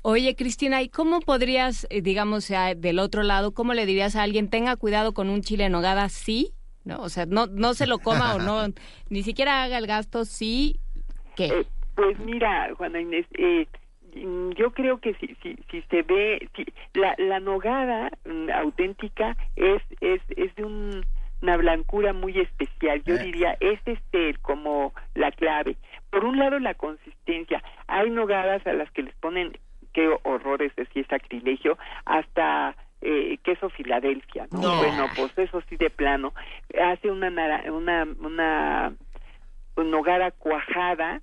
Oye, 0.05 0.35
Cristina, 0.35 0.81
¿y 0.81 0.89
cómo 0.89 1.21
podrías, 1.21 1.87
eh, 1.89 2.01
digamos, 2.01 2.51
del 2.75 2.99
otro 2.99 3.23
lado, 3.23 3.53
cómo 3.53 3.73
le 3.73 3.85
dirías 3.85 4.17
a 4.17 4.23
alguien, 4.23 4.49
tenga 4.49 4.75
cuidado 4.75 5.13
con 5.13 5.29
un 5.29 5.41
chile 5.41 5.65
en 5.65 5.71
nogada, 5.71 6.09
sí? 6.09 6.51
¿No? 6.83 6.99
O 6.99 7.07
sea, 7.07 7.25
no, 7.25 7.47
no 7.47 7.73
se 7.73 7.87
lo 7.87 7.99
coma 7.99 8.35
o 8.35 8.39
no, 8.39 8.65
ni 9.09 9.23
siquiera 9.23 9.63
haga 9.63 9.77
el 9.77 9.87
gasto, 9.87 10.25
sí, 10.25 10.77
¿qué? 11.37 11.45
Eh, 11.45 11.65
pues 11.95 12.19
mira, 12.19 12.69
Juana 12.75 12.99
Inés, 12.99 13.25
eh, 13.37 13.65
yo 14.55 14.71
creo 14.71 14.99
que 14.99 15.13
si, 15.15 15.35
si, 15.41 15.57
si 15.69 15.81
se 15.83 16.01
ve, 16.03 16.49
si, 16.55 16.65
la, 16.93 17.15
la 17.17 17.39
nogada 17.39 18.11
mm, 18.25 18.49
auténtica 18.51 19.35
es, 19.55 19.81
es, 20.01 20.21
es 20.29 20.53
de 20.55 20.63
una 20.63 21.57
blancura 21.57 22.13
muy 22.13 22.39
especial. 22.39 23.03
Yo 23.03 23.15
eh. 23.15 23.23
diría, 23.23 23.57
es 23.59 23.79
este 23.85 24.35
como 24.41 24.93
la 25.15 25.31
clave. 25.31 25.75
Por 26.09 26.25
un 26.25 26.37
lado, 26.37 26.59
la 26.59 26.73
consistencia. 26.75 27.63
Hay 27.87 28.09
nogadas 28.09 28.65
a 28.67 28.73
las 28.73 28.89
que 28.91 29.03
les 29.03 29.15
ponen, 29.15 29.57
qué 29.93 30.09
horrores, 30.23 30.71
si 30.93 30.99
es 30.99 31.07
sacrilegio, 31.07 31.77
hasta 32.05 32.75
eh, 33.01 33.37
queso 33.43 33.69
Filadelfia, 33.69 34.47
¿no? 34.51 34.77
Bueno, 34.77 35.07
pues 35.15 35.37
eso 35.37 35.61
sí 35.69 35.75
de 35.75 35.89
plano. 35.89 36.33
Hace 36.81 37.11
una, 37.11 37.27
una, 37.71 38.07
una 38.19 38.93
nogada 39.75 40.31
cuajada, 40.31 41.21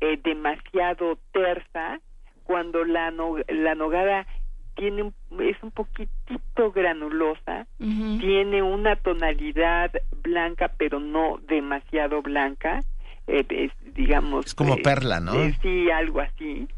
eh, 0.00 0.18
demasiado 0.22 1.18
tersa, 1.32 2.00
cuando 2.44 2.84
la, 2.84 3.12
la 3.48 3.74
nogada 3.74 4.26
tiene 4.74 5.12
es 5.40 5.62
un 5.62 5.70
poquitito 5.70 6.72
granulosa, 6.72 7.66
tiene 7.78 8.62
una 8.62 8.96
tonalidad 8.96 9.92
blanca 10.22 10.70
pero 10.76 11.00
no 11.00 11.38
demasiado 11.46 12.22
blanca, 12.22 12.80
eh, 13.26 13.70
digamos... 13.94 14.46
Es 14.46 14.54
como 14.54 14.74
eh, 14.74 14.82
perla, 14.82 15.20
¿no? 15.20 15.34
Eh, 15.34 15.54
sí, 15.62 15.90
algo 15.90 16.20
así. 16.20 16.68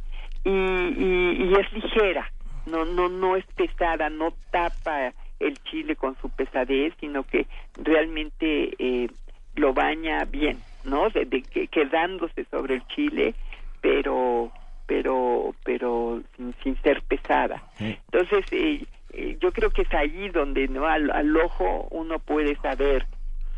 Y, 0.45 0.51
y, 0.51 1.53
es 1.59 1.73
ligera, 1.73 2.31
no, 2.67 2.85
no, 2.85 3.09
no 3.09 3.37
es 3.37 3.45
pesada, 3.57 4.11
no 4.11 4.33
tapa 4.51 5.13
el 5.41 5.59
chile 5.65 5.97
con 5.97 6.17
su 6.21 6.31
pesadez, 6.31 6.95
sino 7.01 7.25
que 7.25 7.47
realmente 7.83 9.09
lo 9.57 9.73
baña 9.73 10.25
bien, 10.25 10.59
¿no? 10.85 11.11
De, 11.11 11.25
de, 11.25 11.43
quedándose 11.43 12.45
sobre 12.45 12.77
el 12.77 12.87
chile, 12.89 13.35
pero 13.81 14.53
pero 14.87 15.55
pero 15.65 16.23
sin, 16.63 16.81
ser 16.83 17.03
pesada. 17.03 17.63
Entonces, 17.79 18.45
eh, 18.53 18.85
eh, 19.13 19.37
yo 19.41 19.53
creo 19.53 19.71
que 19.71 19.83
es 19.83 19.95
allí 19.95 20.29
donde 20.29 20.69
no 20.69 20.87
al, 20.87 21.37
ojo 21.37 21.89
uno 21.91 22.19
puede 22.19 22.57
saber 22.57 23.07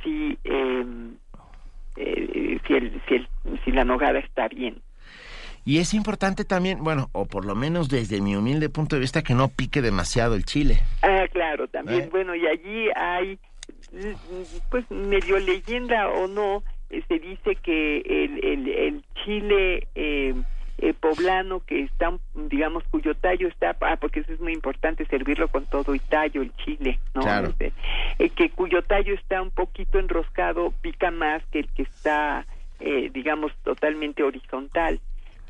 si 0.03 0.39
em, 0.45 1.17
eh, 1.97 2.59
si, 2.67 2.75
el, 2.75 3.03
si, 3.09 3.15
el, 3.15 3.29
si 3.65 3.73
la 3.73 3.85
nogada 3.85 4.19
está 4.19 4.49
bien. 4.49 4.81
Y 5.65 5.81
es 5.81 5.93
importante 5.93 6.47
también, 6.47 6.83
bueno, 6.83 7.11
o 7.13 7.27
por 7.27 7.45
lo 7.45 7.55
menos 7.55 7.91
desde 7.91 8.23
mi 8.23 8.35
humilde 8.35 8.71
punto 8.71 8.97
de 8.97 9.01
vista, 9.01 9.23
que 9.23 9.35
no 9.35 9.49
pique 9.49 9.83
demasiado 9.83 10.35
el 10.35 10.47
chile. 10.47 10.81
Ah, 11.03 11.27
claro, 11.31 11.69
también. 11.69 12.05
¿Eh? 12.05 12.09
Bueno, 12.11 12.35
y 12.35 12.47
allí 12.47 12.89
hay, 12.97 13.39
pues 14.71 14.91
medio 14.91 15.39
leyenda 15.39 16.09
o 16.09 16.27
no, 16.27 16.63
eh, 16.89 17.03
se 17.07 17.19
dice 17.19 17.57
que 17.57 17.99
el, 17.99 18.43
el, 18.43 18.69
el 18.69 19.05
chile 19.25 19.89
eh, 19.95 20.35
eh, 20.79 20.95
poblano 20.95 21.61
que 21.65 21.83
está, 21.83 22.13
digamos, 22.35 22.85
cuyo 22.91 23.15
tallo 23.15 23.49
está, 23.49 23.77
ah, 23.81 23.97
porque 23.97 24.21
eso 24.21 24.33
es 24.33 24.41
muy 24.41 24.53
importante, 24.53 25.05
servirlo 25.07 25.49
con 25.49 25.67
todo 25.67 25.95
y 25.95 25.99
tallo, 25.99 26.43
el 26.43 26.55
chile, 26.57 26.99
¿no? 27.15 27.23
Claro. 27.23 27.49
Este, 27.49 27.73
eh, 28.19 28.31
que 28.31 28.51
cuyo 28.51 28.83
tallo 28.83 29.15
está 29.15 29.43
un 29.43 29.51
poquito 29.51 29.99
enroscado, 29.99 30.73
pica 30.81 31.11
más 31.11 31.45
que 31.47 31.61
el 31.61 31.69
que 31.73 31.83
está, 31.83 32.47
eh, 32.81 33.11
digamos, 33.13 33.53
totalmente 33.65 34.23
horizontal. 34.23 35.01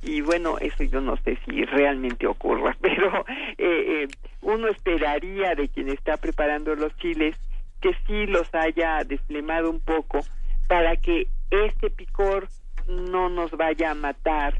Y 0.02 0.20
bueno, 0.20 0.58
eso 0.58 0.84
yo 0.84 1.00
no 1.00 1.16
sé 1.18 1.38
si 1.44 1.64
realmente 1.64 2.26
ocurra, 2.26 2.76
pero 2.80 3.24
eh, 3.58 4.04
eh, 4.04 4.08
uno 4.42 4.68
esperaría 4.68 5.54
de 5.54 5.68
quien 5.68 5.88
está 5.88 6.16
preparando 6.16 6.74
los 6.74 6.96
chiles 6.96 7.36
que 7.80 7.94
sí 8.06 8.26
los 8.26 8.52
haya 8.54 9.04
desflemado 9.04 9.70
un 9.70 9.80
poco 9.80 10.20
para 10.68 10.96
que 10.96 11.28
este 11.50 11.90
picor 11.90 12.48
no 12.86 13.28
nos 13.28 13.50
vaya 13.52 13.92
a 13.92 13.94
matar 13.94 14.54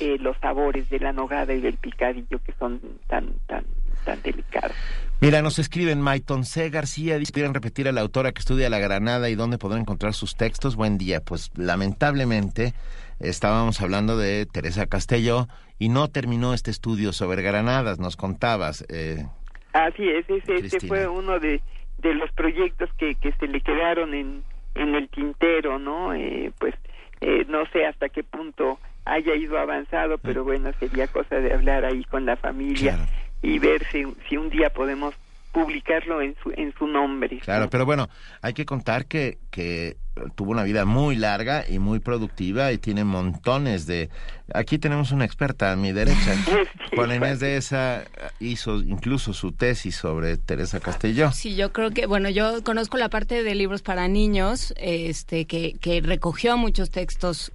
eh, 0.00 0.16
los 0.20 0.36
sabores 0.38 0.88
de 0.90 0.98
la 0.98 1.12
nogada 1.12 1.52
y 1.54 1.60
del 1.60 1.76
picadillo 1.76 2.38
que 2.44 2.52
son 2.58 2.80
tan 3.06 3.32
tan 3.46 3.64
tan 4.04 4.22
delicados. 4.22 4.76
Mira, 5.20 5.42
nos 5.42 5.58
escriben 5.58 6.00
Maiton 6.00 6.44
C. 6.44 6.70
García, 6.70 7.18
dice, 7.18 7.32
¿quieren 7.32 7.52
repetir 7.52 7.88
a 7.88 7.92
la 7.92 8.00
autora 8.02 8.32
que 8.32 8.38
estudia 8.38 8.70
la 8.70 8.78
Granada 8.78 9.28
y 9.28 9.34
dónde 9.34 9.58
podrán 9.58 9.80
encontrar 9.80 10.14
sus 10.14 10.36
textos? 10.36 10.76
Buen 10.76 10.96
día. 10.96 11.20
Pues 11.20 11.50
lamentablemente 11.56 12.72
estábamos 13.18 13.80
hablando 13.80 14.16
de 14.16 14.46
Teresa 14.46 14.86
Castelló 14.86 15.48
y 15.78 15.88
no 15.88 16.08
terminó 16.08 16.54
este 16.54 16.70
estudio 16.70 17.12
sobre 17.12 17.42
granadas, 17.42 17.98
nos 17.98 18.16
contabas. 18.16 18.84
Eh, 18.88 19.26
Así 19.72 20.08
es, 20.08 20.28
ese, 20.30 20.54
este 20.54 20.86
fue 20.86 21.08
uno 21.08 21.40
de, 21.40 21.60
de 21.98 22.14
los 22.14 22.30
proyectos 22.32 22.88
que, 22.96 23.16
que 23.16 23.32
se 23.32 23.48
le 23.48 23.60
quedaron 23.60 24.14
en, 24.14 24.42
en 24.76 24.94
el 24.94 25.08
tintero, 25.08 25.78
¿no? 25.78 26.14
Eh, 26.14 26.52
pues 26.58 26.74
eh, 27.20 27.44
no 27.48 27.66
sé 27.72 27.86
hasta 27.86 28.08
qué 28.08 28.22
punto 28.22 28.78
haya 29.08 29.34
ido 29.34 29.58
avanzado, 29.58 30.18
pero 30.18 30.44
bueno, 30.44 30.70
sería 30.78 31.06
cosa 31.08 31.36
de 31.36 31.52
hablar 31.52 31.84
ahí 31.84 32.04
con 32.04 32.26
la 32.26 32.36
familia 32.36 32.94
Claro. 32.96 33.10
y 33.42 33.58
ver 33.58 33.84
si, 33.90 34.04
si 34.28 34.36
un 34.36 34.50
día 34.50 34.70
podemos 34.70 35.14
publicarlo 35.52 36.20
en 36.20 36.36
su, 36.42 36.52
en 36.56 36.72
su 36.78 36.86
nombre. 36.86 37.38
Claro, 37.38 37.70
pero 37.70 37.86
bueno, 37.86 38.08
hay 38.42 38.52
que 38.52 38.66
contar 38.66 39.06
que, 39.06 39.38
que 39.50 39.96
tuvo 40.36 40.50
una 40.52 40.62
vida 40.62 40.84
muy 40.84 41.16
larga 41.16 41.64
y 41.68 41.78
muy 41.78 42.00
productiva 42.00 42.70
y 42.70 42.78
tiene 42.78 43.02
montones 43.02 43.86
de... 43.86 44.10
Aquí 44.52 44.78
tenemos 44.78 45.10
una 45.10 45.24
experta 45.24 45.72
a 45.72 45.76
mi 45.76 45.92
derecha. 45.92 46.34
Sí, 46.90 46.96
Juan 46.96 47.14
Inés 47.14 47.38
de 47.40 47.56
esa 47.58 48.04
hizo 48.40 48.76
incluso 48.80 49.32
su 49.32 49.52
tesis 49.52 49.94
sobre 49.96 50.36
Teresa 50.38 50.80
Castelló. 50.80 51.32
Sí, 51.32 51.54
yo 51.54 51.72
creo 51.72 51.90
que, 51.90 52.06
bueno, 52.06 52.28
yo 52.30 52.62
conozco 52.64 52.96
la 52.98 53.08
parte 53.08 53.42
de 53.42 53.54
libros 53.54 53.82
para 53.82 54.08
niños, 54.08 54.72
este, 54.78 55.44
que, 55.46 55.74
que 55.80 56.00
recogió 56.00 56.56
muchos 56.56 56.90
textos 56.90 57.52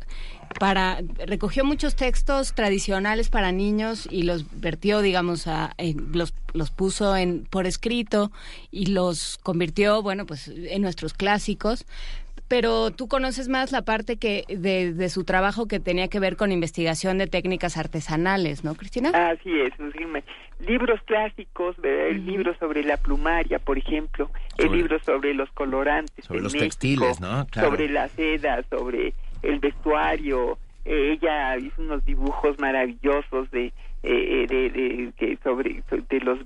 para 0.53 0.99
recogió 1.25 1.65
muchos 1.65 1.95
textos 1.95 2.53
tradicionales 2.53 3.29
para 3.29 3.51
niños 3.51 4.07
y 4.11 4.23
los 4.23 4.45
vertió 4.59 5.01
digamos 5.01 5.47
a 5.47 5.73
en- 5.77 6.11
los 6.13 6.33
los 6.53 6.71
puso 6.71 7.15
en 7.17 7.45
por 7.49 7.65
escrito 7.65 8.31
y 8.71 8.87
los 8.87 9.39
convirtió 9.43 10.01
bueno 10.01 10.25
pues 10.25 10.47
en 10.47 10.81
nuestros 10.81 11.13
clásicos 11.13 11.85
pero 12.47 12.91
tú 12.91 13.07
conoces 13.07 13.47
más 13.47 13.71
la 13.71 13.81
parte 13.83 14.17
que 14.17 14.43
de, 14.47 14.93
de 14.93 15.09
su 15.09 15.23
trabajo 15.23 15.67
que 15.67 15.79
tenía 15.79 16.07
que 16.09 16.19
ver 16.19 16.35
con 16.35 16.51
investigación 16.51 17.17
de 17.17 17.27
técnicas 17.27 17.77
artesanales 17.77 18.63
no 18.63 18.75
Cristina 18.75 19.11
Así 19.31 19.49
es, 19.59 19.73
libros 20.59 20.99
clásicos, 21.05 21.75
¿verdad? 21.77 22.07
el 22.07 22.25
libro 22.25 22.55
sobre 22.57 22.83
la 22.83 22.95
plumaria, 22.97 23.59
por 23.59 23.77
ejemplo, 23.77 24.29
el 24.57 24.67
Sobre- 24.67 24.77
libro 24.77 24.99
sobre 25.03 25.33
los 25.33 25.49
colorantes, 25.51 26.23
sobre 26.25 26.37
en 26.37 26.43
los 26.43 26.53
México, 26.53 26.65
textiles, 26.69 27.19
¿no? 27.19 27.45
Claro. 27.47 27.69
sobre 27.71 27.89
la 27.89 28.07
seda, 28.07 28.63
sobre 28.69 29.13
el 29.43 29.59
vestuario. 29.59 30.57
Eh, 30.85 31.17
ella 31.21 31.55
hizo 31.57 31.81
unos 31.81 32.03
dibujos 32.05 32.59
maravillosos 32.59 33.49
de, 33.51 33.71
eh, 34.03 34.45
de, 34.49 34.69
de- 34.69 35.11
que 35.17 35.37
sobre 35.43 35.81
de 36.09 36.19
los 36.19 36.39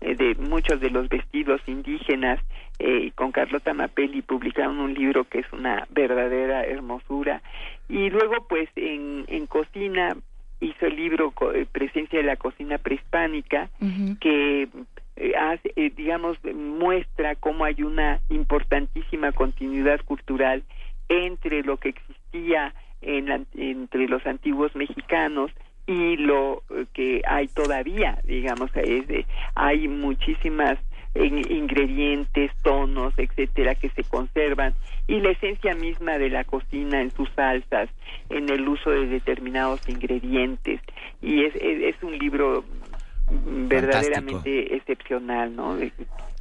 eh, 0.00 0.14
de 0.14 0.34
muchos 0.36 0.80
de 0.80 0.90
los 0.90 1.08
vestidos 1.08 1.60
indígenas 1.66 2.38
eh, 2.78 3.10
con 3.14 3.30
Carlota 3.32 3.72
Mapelli 3.74 4.22
publicaron 4.22 4.78
un 4.80 4.94
libro 4.94 5.24
que 5.24 5.40
es 5.40 5.52
una 5.52 5.86
verdadera 5.90 6.64
hermosura 6.64 7.42
y 7.88 8.10
luego 8.10 8.46
pues 8.48 8.68
en, 8.76 9.24
en 9.28 9.46
cocina 9.46 10.16
hizo 10.60 10.86
el 10.86 10.96
libro 10.96 11.32
eh, 11.54 11.66
Presencia 11.70 12.18
de 12.18 12.24
la 12.24 12.36
cocina 12.36 12.78
prehispánica 12.78 13.68
que 14.20 14.68
eh, 15.16 15.32
hace, 15.36 15.72
eh, 15.76 15.92
digamos 15.94 16.38
muestra 16.54 17.34
cómo 17.36 17.64
hay 17.64 17.82
una 17.82 18.20
importantísima 18.30 19.32
continuidad 19.32 20.00
cultural 20.04 20.62
entre 21.08 21.62
lo 21.62 21.76
que 21.76 21.94
en 23.02 23.26
la- 23.28 23.40
entre 23.54 24.08
los 24.08 24.26
antiguos 24.26 24.74
mexicanos 24.74 25.50
y 25.86 26.16
lo 26.16 26.62
eh, 26.70 26.86
que 26.92 27.22
hay 27.26 27.46
todavía 27.48 28.18
digamos 28.24 28.70
es 28.74 29.06
de- 29.06 29.26
hay 29.54 29.86
muchísimas 29.88 30.78
in- 31.14 31.46
ingredientes 31.52 32.50
tonos 32.62 33.14
etcétera 33.18 33.74
que 33.76 33.90
se 33.90 34.02
conservan. 34.04 34.74
Y 35.06 35.20
la 35.20 35.30
esencia 35.30 35.74
misma 35.74 36.16
de 36.18 36.30
la 36.30 36.44
cocina 36.44 37.02
en 37.02 37.12
sus 37.14 37.28
salsas 37.36 37.90
en 38.30 38.48
el 38.48 38.66
uso 38.66 38.90
de 38.90 39.06
determinados 39.06 39.80
ingredientes. 39.86 40.80
Y 41.20 41.44
es, 41.44 41.54
es 41.56 42.02
un 42.02 42.18
libro 42.18 42.64
verdaderamente 43.30 44.74
excepcional, 44.76 45.54
¿no? 45.56 45.76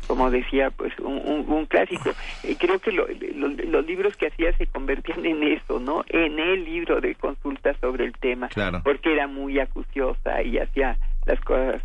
Como 0.07 0.29
decía, 0.29 0.69
pues 0.69 0.91
un, 0.99 1.15
un- 1.25 1.49
un 1.49 1.65
clásico. 1.65 2.11
Y 2.43 2.55
creo 2.59 2.79
que 2.79 2.91
lo- 2.91 3.07
lo- 3.35 3.47
los 3.49 3.85
libros 3.85 4.15
que 4.17 4.27
hacía 4.27 4.55
se 4.57 4.67
convertían 4.67 5.25
en 5.25 5.43
eso, 5.43 5.79
¿no? 5.79 6.03
En 6.09 6.39
el 6.39 6.65
libro 6.65 6.99
de 6.99 7.15
consulta 7.15 7.73
sobre 7.79 8.05
el 8.05 8.13
tema, 8.13 8.49
Claro. 8.49 8.81
porque 8.83 9.13
era 9.13 9.27
muy 9.27 9.59
acuciosa 9.59 10.41
y 10.43 10.57
hacía 10.57 10.97
las 11.25 11.39
cosas 11.41 11.81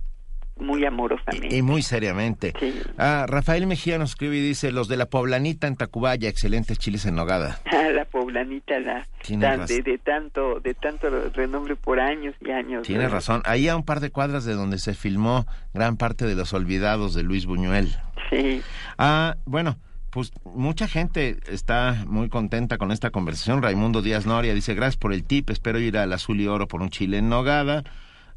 muy 0.61 0.85
amorosamente. 0.85 1.55
Y, 1.55 1.59
y 1.59 1.63
muy 1.63 1.83
seriamente. 1.83 2.53
Sí. 2.59 2.75
Ah, 2.99 3.27
Rafael 3.29 3.67
Mejía 3.67 3.99
nos 3.99 4.11
escribe 4.11 4.37
y 4.37 4.41
dice, 4.41 4.73
los 4.73 4.89
de 4.89 4.97
la 4.97 5.07
poblanita 5.07 5.67
en 5.67 5.77
Tacubaya, 5.77 6.29
excelentes 6.29 6.79
chiles 6.79 7.07
en 7.07 7.15
nogada. 7.17 7.59
Ah, 7.79 7.91
la 7.91 8.05
poblanita, 8.05 8.79
la 8.81 9.07
Tiene 9.23 9.47
tan- 9.47 9.61
razón. 9.61 9.77
de, 9.77 9.83
de 9.93 9.99
tanto 9.99 10.61
de 10.61 10.75
tanto 10.75 11.09
renombre 11.31 11.77
por 11.77 12.01
años 12.01 12.35
y 12.45 12.51
años. 12.51 12.83
Tienes 12.83 13.05
¿verdad? 13.05 13.15
razón. 13.17 13.43
Ahí 13.45 13.69
a 13.69 13.77
un 13.77 13.85
par 13.85 14.01
de 14.01 14.11
cuadras 14.11 14.45
de 14.45 14.55
donde 14.55 14.79
se 14.79 14.95
filmó 14.95 15.47
gran 15.75 15.97
parte 15.97 16.27
de 16.27 16.35
Los 16.35 16.53
Olvidados 16.53 17.15
de 17.15 17.23
Luis 17.23 17.47
Buñuel. 17.47 17.95
Sí. 18.31 18.61
Ah, 18.99 19.37
bueno, 19.47 19.77
pues 20.11 20.33
mucha 20.45 20.89
gente 20.89 21.39
está 21.49 22.05
muy 22.07 22.29
contenta 22.29 22.79
con 22.79 22.91
esta 22.93 23.11
conversación. 23.11 23.63
Raimundo 23.63 24.03
Díaz 24.03 24.27
Noria 24.27 24.55
dice, 24.55 24.75
gracias 24.75 24.97
por 24.97 25.13
el 25.13 25.23
tip, 25.25 25.51
espero 25.51 25.79
ir 25.79 25.97
al 25.99 26.13
azul 26.13 26.41
y 26.41 26.47
oro 26.47 26.67
por 26.67 26.83
un 26.83 26.91
chile 26.91 27.19
en 27.19 27.29
nogada. 27.29 27.85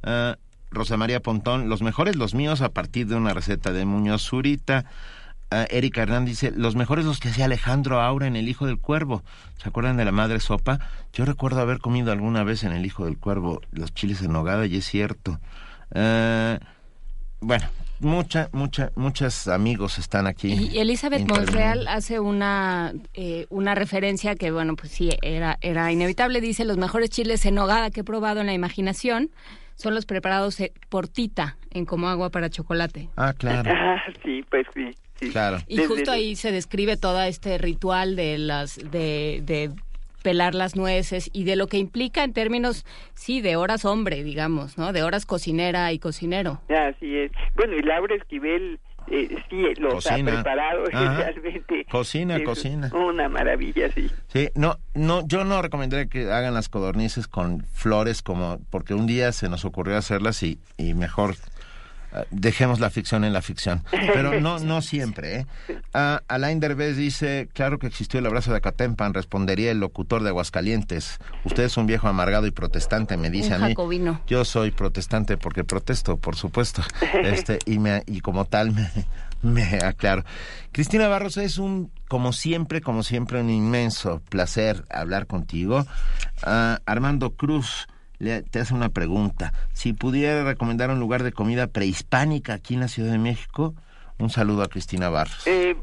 Ah, 0.04 0.38
Rosa 0.72 0.96
María 0.96 1.20
Pontón, 1.20 1.68
los 1.70 1.82
mejores 1.82 2.16
los 2.16 2.34
míos 2.34 2.62
a 2.62 2.70
partir 2.70 3.08
de 3.08 3.16
una 3.16 3.34
receta 3.34 3.74
de 3.74 3.86
Muñoz 3.86 4.24
Zurita. 4.24 4.86
Ah, 5.52 5.66
Erika 5.70 6.02
Hernández 6.02 6.30
dice, 6.30 6.52
los 6.56 6.78
mejores 6.78 7.04
los 7.04 7.20
que 7.20 7.28
hacía 7.28 7.44
Alejandro 7.44 8.00
Aura 8.00 8.26
en 8.26 8.38
El 8.38 8.48
Hijo 8.48 8.66
del 8.66 8.80
Cuervo. 8.80 9.22
¿Se 9.62 9.68
acuerdan 9.68 9.98
de 9.98 10.06
la 10.06 10.14
madre 10.14 10.40
sopa? 10.40 10.80
Yo 11.12 11.26
recuerdo 11.26 11.60
haber 11.60 11.80
comido 11.80 12.14
alguna 12.14 12.46
vez 12.46 12.64
en 12.64 12.72
El 12.72 12.86
Hijo 12.86 13.04
del 13.04 13.18
Cuervo 13.18 13.62
los 13.72 13.94
chiles 13.94 14.22
en 14.22 14.32
nogada 14.32 14.66
y 14.66 14.78
es 14.78 14.86
cierto. 14.86 15.42
Ah, 15.94 16.58
bueno, 17.42 17.66
mucha, 18.00 18.50
mucha, 18.54 18.94
muchos 18.96 19.50
amigos 19.50 20.00
están 20.00 20.26
aquí. 20.26 20.70
Y 20.72 20.80
Elizabeth. 20.80 21.28
Monreal 21.28 21.86
hace 21.90 22.22
una 22.22 22.94
eh, 23.14 23.46
una 23.50 23.76
referencia 23.76 24.36
que, 24.36 24.52
bueno, 24.52 24.78
pues 24.78 24.94
sí, 24.94 25.10
era, 25.22 25.58
era 25.60 25.92
inevitable. 25.92 26.40
Dice, 26.40 26.64
los 26.64 26.78
mejores 26.78 27.10
chiles 27.10 27.46
en 27.46 27.56
nogada 27.56 27.92
que 27.92 28.02
he 28.02 28.04
probado 28.06 28.40
en 28.40 28.48
la 28.48 28.54
imaginación 28.54 29.32
son 29.82 29.96
los 29.96 30.06
preparados 30.06 30.60
eh, 30.60 30.72
por 30.90 31.08
Tita, 31.08 31.58
en 31.72 31.86
como 31.86 32.08
agua 32.08 32.30
para 32.30 32.50
chocolate. 32.50 33.10
Ah, 33.18 33.34
claro, 33.38 33.72
Ah, 33.76 34.02
sí, 34.24 34.44
pues 34.50 34.66
sí. 34.74 34.92
sí. 35.20 35.30
claro. 35.30 35.58
Y 35.68 35.78
Desde 35.78 35.88
justo 35.88 36.12
el- 36.14 36.18
ahí 36.20 36.36
se 36.36 36.52
describe 36.52 36.98
todo 36.98 37.22
este 37.24 37.58
ritual 37.58 38.16
de 38.16 38.38
las 38.38 38.78
de, 38.78 39.42
de 39.44 39.72
pelar 40.24 40.54
las 40.54 40.76
nueces 40.76 41.32
y 41.34 41.46
de 41.46 41.56
lo 41.56 41.66
que 41.66 41.78
implica 41.78 42.24
en 42.24 42.32
términos, 42.34 42.86
sí, 43.16 43.42
de 43.42 43.56
horas 43.56 43.86
hombre, 43.86 44.24
digamos, 44.24 44.78
¿no? 44.78 44.94
De 44.94 45.02
horas 45.02 45.26
cocinera 45.26 45.92
y 45.94 45.98
cocinero. 46.00 46.62
Así 46.70 47.18
es. 47.18 47.32
Bueno, 47.56 47.76
y 47.76 47.82
Laura 47.82 48.14
Esquivel 48.16 48.80
eh, 49.08 49.30
sí 49.50 49.64
los 49.80 49.96
Cocina. 49.96 50.32
ha 50.32 50.36
preparado 50.36 50.84
Ajá. 50.94 51.18
realmente. 51.18 51.86
Cocina, 51.90 52.38
es 52.38 52.44
cocina. 52.44 52.90
Una 52.94 53.28
maravilla, 53.30 53.92
sí. 53.92 54.10
Sí, 54.28 54.50
no, 54.56 54.78
no, 54.94 55.26
yo 55.28 55.44
no 55.44 55.62
recomendaría 55.62 56.06
que 56.08 56.32
hagan 56.32 56.54
las 56.54 56.70
codornices 56.70 57.28
con 57.28 57.64
flores 57.74 58.22
como, 58.22 58.60
porque 58.70 58.94
un 58.94 59.08
día 59.08 59.32
se 59.32 59.50
nos 59.50 59.66
ocurrió 59.66 59.98
hacerlas 59.98 60.44
y, 60.44 60.60
y 60.78 60.94
mejor 60.94 61.36
dejemos 62.32 62.80
la 62.80 62.90
ficción 62.90 63.24
en 63.24 63.34
la 63.34 63.42
ficción. 63.42 63.84
Pero 63.92 64.40
no, 64.40 64.60
no 64.60 64.82
siempre. 64.82 65.40
¿eh? 65.40 65.46
Ah, 65.94 66.22
Alain 66.28 66.60
Derbez 66.60 66.98
dice, 66.98 67.50
claro 67.54 67.80
que 67.80 67.88
existió 67.88 68.20
el 68.20 68.26
abrazo 68.26 68.52
de 68.52 68.58
Acatempan, 68.58 69.14
respondería 69.14 69.72
el 69.72 69.80
locutor 69.80 70.24
de 70.24 70.30
Aguascalientes. 70.30 71.20
Usted 71.46 71.64
es 71.64 71.78
un 71.78 71.88
viejo 71.88 72.08
amargado 72.08 72.48
y 72.48 72.52
protestante, 72.52 73.18
me 73.18 73.30
dice 73.30 73.54
a 73.54 73.60
mí. 73.60 73.74
Yo 74.28 74.46
soy 74.46 74.72
protestante 74.72 75.38
porque 75.38 75.64
protesto, 75.64 76.18
por 76.18 76.36
supuesto. 76.36 76.82
Este, 77.22 77.60
y, 77.66 77.78
me, 77.78 78.04
y 78.08 78.22
como 78.22 78.46
tal 78.46 78.72
me, 78.72 78.90
me 79.42 79.64
aclaro. 79.84 80.24
Cristina 80.72 81.08
Barros, 81.08 81.38
es 81.38 81.58
un, 81.58 81.92
como 82.08 82.34
siempre, 82.34 82.82
como 82.82 83.04
siempre, 83.04 83.40
un 83.42 83.50
inmenso 83.50 84.22
placer 84.30 84.86
hablar 84.90 85.28
contigo. 85.28 85.86
Ah, 86.44 86.80
Armando 86.86 87.32
Cruz 87.32 87.88
le, 88.22 88.44
te 88.44 88.60
hace 88.60 88.74
una 88.74 88.90
pregunta. 88.90 89.52
Si 89.74 89.94
pudiera 89.94 90.44
recomendar 90.44 90.90
un 90.90 91.00
lugar 91.00 91.24
de 91.24 91.32
comida 91.32 91.68
prehispánica 91.68 92.54
aquí 92.54 92.76
en 92.76 92.82
la 92.82 92.88
Ciudad 92.88 93.12
de 93.12 93.18
México, 93.18 93.74
un 94.20 94.30
saludo 94.30 94.64
a 94.64 94.68
Cristina 94.68 95.10
Barros. 95.10 95.46
Eh, 95.48 95.76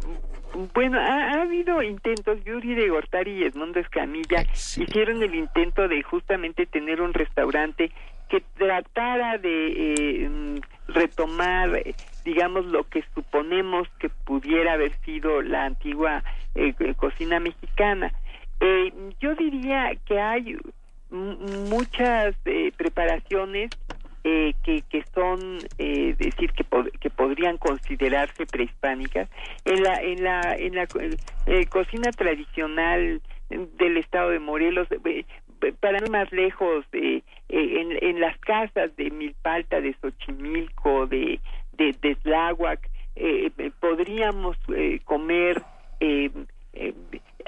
bueno, 0.75 0.99
ha, 0.99 1.43
habido 1.43 1.83
intentos, 1.83 2.43
Yuri 2.45 2.75
de 2.75 2.89
Gortari 2.89 3.33
y 3.33 3.45
Edmundo 3.45 3.81
Escamilla 3.81 4.45
hicieron 4.53 5.23
el 5.23 5.35
intento 5.35 5.89
de 5.89 6.03
justamente 6.03 6.67
tener 6.67 7.01
un 7.01 7.13
restaurante 7.13 7.91
que 8.29 8.43
tratara 8.57 9.39
de 9.39 9.95
eh, 9.95 10.29
mm, 10.29 10.59
retomar, 10.89 11.83
digamos, 12.25 12.67
lo 12.67 12.85
que 12.85 13.05
suponemos 13.15 13.89
que 13.99 14.09
pudiera 14.09 14.75
haber 14.75 14.93
sido 15.05 15.43
la 15.43 15.65
antigua 15.65 16.23
eh, 16.55 16.75
cocina 16.97 17.41
mexicana. 17.41 18.13
Eh, 18.61 18.93
yo 19.21 19.35
diría 19.35 19.93
que 20.07 20.21
hay 20.21 20.57
muchas 21.11 22.35
preparaciones 22.77 23.71
que, 24.23 24.83
que 24.91 25.05
son 25.15 25.59
decir 25.79 26.53
que, 26.53 26.65
que 27.01 27.11
podrían 27.11 27.57
considerarse 27.57 28.47
prehispánicas. 28.47 29.29
En 29.65 29.83
la 29.83 30.03
en 30.03 30.25
la 30.25 30.55
en 30.57 30.75
la 30.75 30.87
cocina 31.71 32.11
tradicional 32.13 33.23
del 33.49 33.97
estado 33.97 34.31
de 34.31 34.39
Morelos 34.39 34.89
para 35.81 35.99
ir 35.99 36.11
más 36.11 36.31
lejos, 36.33 36.85
eh, 36.93 37.23
en, 37.49 37.99
en, 38.01 38.21
las 38.21 38.39
casas 38.39 38.95
de 38.97 39.11
Milpalta, 39.11 39.81
de 39.81 39.95
Xochimilco, 40.01 41.07
de, 41.07 41.41
de, 41.73 41.95
de 42.01 42.15
Tláhuac, 42.17 42.89
eh, 43.17 43.51
podríamos 43.81 44.57
eh, 44.75 45.01
comer, 45.05 45.63
eh, 46.01 46.31
eh, 46.75 46.95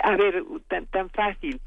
a 0.02 0.16
ver, 0.16 0.42
tan, 0.68 0.86
tan 0.86 1.10
fácil, 1.10 1.60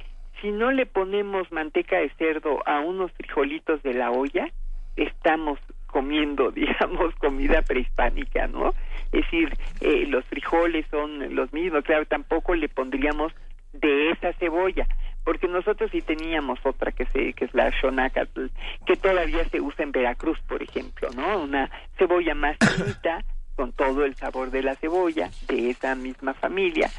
si 0.44 0.52
no 0.52 0.74
le 0.74 0.86
ponemos 0.86 1.50
manteca 1.54 1.98
de 1.98 2.10
cerdo 2.18 2.62
a 2.68 2.82
unos 2.82 3.12
frijolitos 3.14 3.82
de 3.82 3.94
la 3.94 4.12
olla, 4.12 4.50
estamos 4.98 5.58
comiendo, 5.88 6.52
digamos, 6.52 7.16
comida 7.16 7.62
prehispánica, 7.62 8.48
¿no? 8.48 8.74
Es 9.14 9.24
decir, 9.24 9.58
eh, 9.80 10.06
los 10.08 10.26
frijoles 10.26 10.86
son 10.92 11.34
los 11.34 11.54
mismos, 11.54 11.86
claro, 11.86 12.06
tampoco 12.06 12.56
le 12.56 12.68
pondríamos 12.68 13.32
de 13.72 14.12
esa 14.12 14.34
cebolla, 14.34 14.86
porque 15.24 15.48
nosotros 15.48 15.90
sí 15.92 16.02
teníamos 16.02 16.60
otra 16.66 16.92
que 16.92 17.06
se 17.06 17.34
que 17.34 17.46
es 17.46 17.54
la 17.54 17.70
shonacatl 17.70 18.48
que 18.86 18.98
todavía 18.98 19.46
se 19.46 19.62
usa 19.62 19.84
en 19.84 19.92
Veracruz 19.92 20.38
por 20.42 20.62
ejemplo 20.62 21.10
no 21.16 21.40
una 21.44 21.72
cebolla 21.98 22.36
más 22.36 22.58
finita 22.60 23.24
con 23.56 23.72
todo 23.72 24.06
el 24.06 24.16
sabor 24.16 24.52
de 24.52 24.64
la 24.64 24.76
cebolla 24.76 25.30
de 25.48 25.70
esa 25.70 25.96
misma 25.96 26.34
familia 26.34 26.90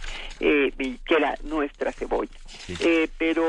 eh, 0.40 0.73
que 1.05 1.14
era 1.14 1.35
nuestra 1.45 1.93
cebolla 1.93 2.38
eh, 2.81 3.09
pero 3.19 3.45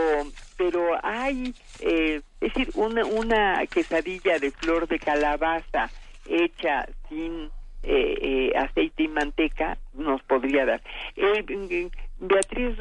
pero 0.58 0.98
hay 1.04 1.54
eh, 1.80 2.22
es 2.42 2.54
decir 2.54 2.70
una 2.76 3.06
una 3.06 3.66
quesadilla 3.68 4.40
de 4.40 4.52
flor 4.52 4.88
de 4.88 5.00
calabaza 5.00 5.90
hecha 6.28 6.88
sin 7.10 7.50
eh, 7.88 8.18
eh, 8.20 8.58
aceite 8.58 9.04
y 9.04 9.08
manteca 9.08 9.78
nos 9.94 10.20
podría 10.24 10.66
dar. 10.66 10.82
Eh, 11.16 11.90
Beatriz 12.20 12.76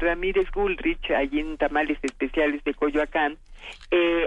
Ramírez 0.00 0.50
Gulrich, 0.50 1.10
allí 1.10 1.40
en 1.40 1.58
Tamales 1.58 1.98
Especiales 2.00 2.64
de 2.64 2.72
Coyoacán, 2.72 3.36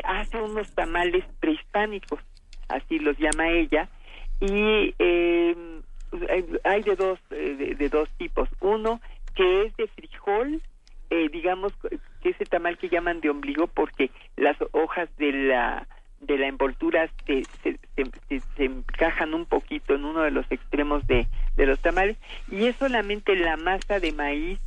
hace 0.04 0.38
unos 0.38 0.72
tamales 0.76 1.24
prehispánicos, 1.40 2.20
así 2.68 3.00
los 3.00 3.18
llama 3.18 3.50
ella, 3.50 3.90
y 4.42 4.94
hay 6.64 6.84
de 6.84 6.96
dos, 6.96 7.20
de, 7.30 7.90
dos 7.90 8.10
tipos. 8.18 8.50
Uno 8.60 9.00
que 9.36 9.64
es 9.64 9.78
de 9.78 9.88
frijol, 9.88 10.62
digamos 11.32 11.74
que 12.22 12.30
ese 12.30 12.46
tamal 12.46 12.78
que 12.78 12.90
llaman 12.90 13.22
de 13.22 13.30
ombligo 13.30 13.68
porque 13.68 14.10
las 14.36 14.58
hojas 14.72 15.10
de 15.18 15.32
la 15.32 15.88
de 16.22 16.38
la 16.38 16.48
envoltura 16.48 17.10
se, 17.26 17.44
se, 17.64 18.64
encajan 18.64 19.34
un 19.34 19.46
poquito 19.46 19.96
en 19.96 20.06
uno 20.06 20.22
de 20.22 20.30
los 20.30 20.46
extremos 20.52 21.06
de, 21.08 21.26
de 21.56 21.66
los 21.66 21.80
tamales 21.80 22.16
y 22.52 22.66
es 22.66 22.76
solamente 22.76 23.36
la 23.36 23.58
masa 23.58 24.00
de 24.00 24.12
maíz 24.12 24.60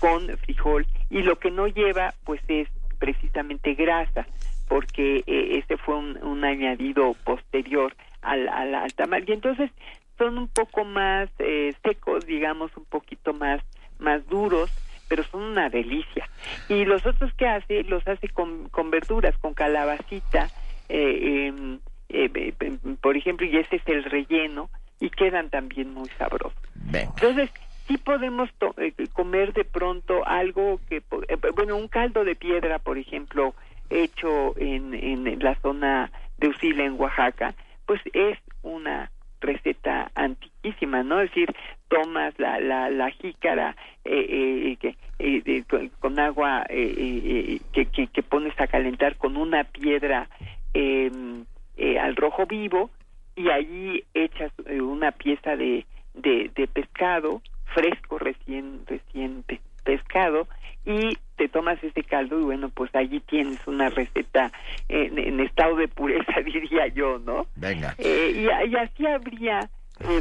con 0.00 0.26
frijol 0.38 0.86
y 1.10 1.22
lo 1.22 1.38
que 1.38 1.50
no 1.50 1.66
lleva 1.66 2.14
pues 2.24 2.40
es 2.48 2.68
precisamente 2.98 3.74
grasa 3.74 4.26
porque 4.68 5.22
eh, 5.26 5.58
ese 5.58 5.76
fue 5.76 5.96
un, 5.96 6.44
añadido 6.44 7.14
posterior 7.24 7.94
al, 8.22 8.48
al, 8.48 8.92
tamal 8.94 9.24
y 9.28 9.32
entonces 9.32 9.70
son 10.18 10.38
un 10.38 10.48
poco 10.48 10.84
más 10.84 11.28
eh, 11.38 11.74
secos 11.82 12.24
digamos 12.26 12.76
un 12.76 12.84
poquito 12.84 13.34
más 13.34 13.60
más 13.98 14.26
duros 14.28 14.70
pero 15.08 15.24
son 15.24 15.42
una 15.42 15.68
delicia. 15.68 16.26
Y 16.70 16.86
los 16.86 17.04
otros 17.04 17.34
que 17.34 17.46
hace 17.46 17.82
los 17.84 18.06
hace 18.08 18.28
con, 18.28 18.70
con 18.70 18.90
verduras 18.90 19.36
con 19.36 19.52
calabacita 19.52 20.48
eh, 20.88 21.48
em, 21.48 21.80
eh, 22.12 22.52
por 23.00 23.16
ejemplo, 23.16 23.46
y 23.46 23.56
ese 23.56 23.76
es 23.76 23.82
el 23.86 24.04
relleno, 24.04 24.70
y 25.00 25.10
quedan 25.10 25.50
también 25.50 25.92
muy 25.92 26.08
sabrosos. 26.18 26.52
Entonces, 26.92 27.50
sí 27.88 27.96
podemos 27.96 28.50
eh, 28.76 28.92
comer 29.12 29.52
de 29.52 29.64
pronto 29.64 30.26
algo 30.26 30.78
que, 30.88 30.96
eh, 30.96 31.36
bueno, 31.54 31.76
un 31.76 31.88
caldo 31.88 32.24
de 32.24 32.36
piedra, 32.36 32.78
por 32.78 32.98
ejemplo, 32.98 33.54
hecho 33.90 34.56
en, 34.58 34.94
en, 34.94 35.38
la 35.40 35.54
zona 35.56 36.10
de 36.38 36.48
Usila, 36.48 36.84
en 36.84 37.00
Oaxaca, 37.00 37.54
pues 37.86 38.00
es 38.12 38.38
una 38.62 39.10
receta 39.40 40.10
antiquísima, 40.14 41.02
¿no? 41.02 41.20
Es 41.20 41.30
decir, 41.30 41.54
tomas 41.88 42.38
la, 42.38 42.60
la, 42.60 42.90
la 42.90 43.10
jícara 43.10 43.76
eh, 44.04 44.76
eh, 45.18 45.64
con, 46.00 46.18
agua 46.18 46.64
que, 46.68 47.60
que, 47.72 48.06
que, 48.06 48.22
pones 48.22 48.58
a 48.60 48.66
calentar 48.68 49.16
con 49.16 49.36
una 49.36 49.64
piedra 49.64 50.28
Em, 50.74 51.44
eh, 51.76 51.98
al 51.98 52.16
rojo 52.16 52.46
vivo 52.46 52.90
y 53.36 53.50
allí 53.50 54.04
echas 54.14 54.50
eh, 54.66 54.80
una 54.80 55.12
pieza 55.12 55.54
de, 55.54 55.84
de, 56.14 56.68
pescado 56.72 57.42
fresco 57.74 58.18
recién 58.18 58.80
recién 58.86 59.44
pescado 59.84 60.48
y 60.86 61.18
te 61.42 61.48
tomas 61.48 61.82
ese 61.82 62.04
caldo 62.04 62.38
y 62.38 62.44
bueno 62.44 62.68
pues 62.68 62.94
allí 62.94 63.18
tienes 63.18 63.58
una 63.66 63.88
receta 63.88 64.52
en, 64.88 65.40
estado 65.40 65.74
de 65.74 65.88
pureza 65.88 66.40
diría 66.44 66.86
yo 66.86 67.18
no 67.18 67.48
venga. 67.56 67.96
Eh, 67.98 68.32
y, 68.36 68.70
y, 68.70 68.76
así 68.76 69.04
habría 69.06 69.68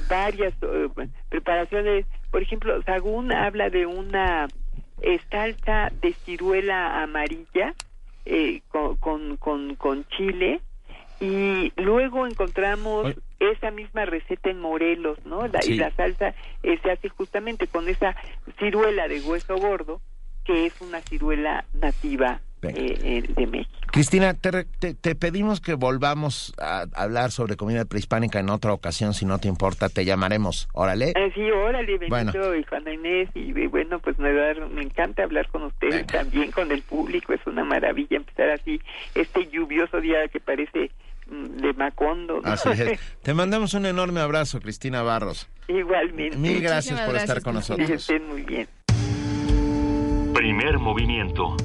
varias 0.10 0.54
preparaciones. 1.30 2.08
Por 2.32 2.42
ejemplo 2.42 2.82
Sagún 2.84 3.32
habla 3.32 3.70
de 3.70 3.86
una 3.86 4.48
salsa 5.30 5.92
de 6.02 6.14
ciruela 6.14 7.04
amarilla 7.04 7.76
eh, 8.26 8.62
con, 8.70 9.38
con, 9.38 9.76
con, 9.76 10.06
chile 10.06 10.60
y 11.20 11.72
luego 11.76 12.26
encontramos 12.26 13.14
esa 13.40 13.70
misma 13.70 14.06
receta 14.06 14.50
en 14.50 14.60
Morelos, 14.60 15.24
¿no? 15.26 15.48
La, 15.48 15.60
Y 15.66 15.76
la 15.76 15.92
salsa 15.92 16.34
eh, 16.64 16.80
se 16.82 16.92
hace 16.92 17.10
justamente 17.10 17.68
con 17.68 17.88
esa 17.90 18.16
ciruela 18.58 19.08
de 19.08 19.22
hueso 19.22 19.56
gordo, 19.58 20.02
que 20.46 20.66
es 20.66 20.74
una 20.82 21.02
ciruela 21.02 21.66
nativa 21.74 22.42
eh, 22.64 23.24
de 23.36 23.48
México. 23.48 23.72
Cristina, 23.92 24.34
te, 24.34 24.66
te, 24.94 25.16
pedimos 25.16 25.60
que 25.60 25.74
volvamos 25.74 26.54
a 26.58 26.86
hablar 26.94 27.32
sobre 27.32 27.58
comida 27.58 27.84
prehispánica 27.86 28.40
en 28.40 28.50
otra 28.50 28.72
ocasión, 28.72 29.14
si 29.14 29.26
no 29.26 29.40
te 29.40 29.50
importa, 29.50 29.90
te 29.90 30.06
llamaremos. 30.06 30.70
Órale. 30.74 31.14
Ah, 31.16 31.28
sí, 31.34 31.42
órale, 31.52 31.98
Benito 31.98 32.10
bueno. 32.10 32.56
y 32.56 32.64
Juana 32.64 32.94
Inés. 32.94 33.30
Y 33.36 33.52
bueno, 33.68 34.00
pues 34.00 34.18
me, 34.18 34.32
me 34.70 34.82
encanta 34.82 35.24
hablar 35.24 35.50
con 35.50 35.64
ustedes, 35.64 36.08
también 36.08 36.52
con 36.52 36.72
el 36.72 36.84
público. 36.84 37.34
Es 37.34 37.46
una 37.46 37.66
maravilla 37.66 38.16
empezar 38.18 38.50
así 38.52 38.80
este 39.14 39.48
lluvioso 39.50 40.00
día 40.00 40.26
que 40.30 40.40
parece 40.40 40.92
mm, 41.28 41.62
de 41.62 41.74
Macondo. 41.74 42.42
Así 42.46 42.70
es. 42.70 43.00
Te 43.24 43.34
mandamos 43.34 43.74
un 43.74 43.86
enorme 43.86 44.22
abrazo, 44.22 44.62
Cristina 44.62 45.02
Barros. 45.02 45.50
Igualmente. 45.68 46.38
Mil 46.38 46.62
gracias 46.62 47.02
por 47.02 47.16
estar 47.18 47.42
con 47.42 47.56
nosotros. 47.56 47.88
Que 47.88 47.96
estén 47.96 48.28
muy 48.28 48.44
bien. 48.44 48.68
Primer 50.42 50.80
movimiento. 50.80 51.56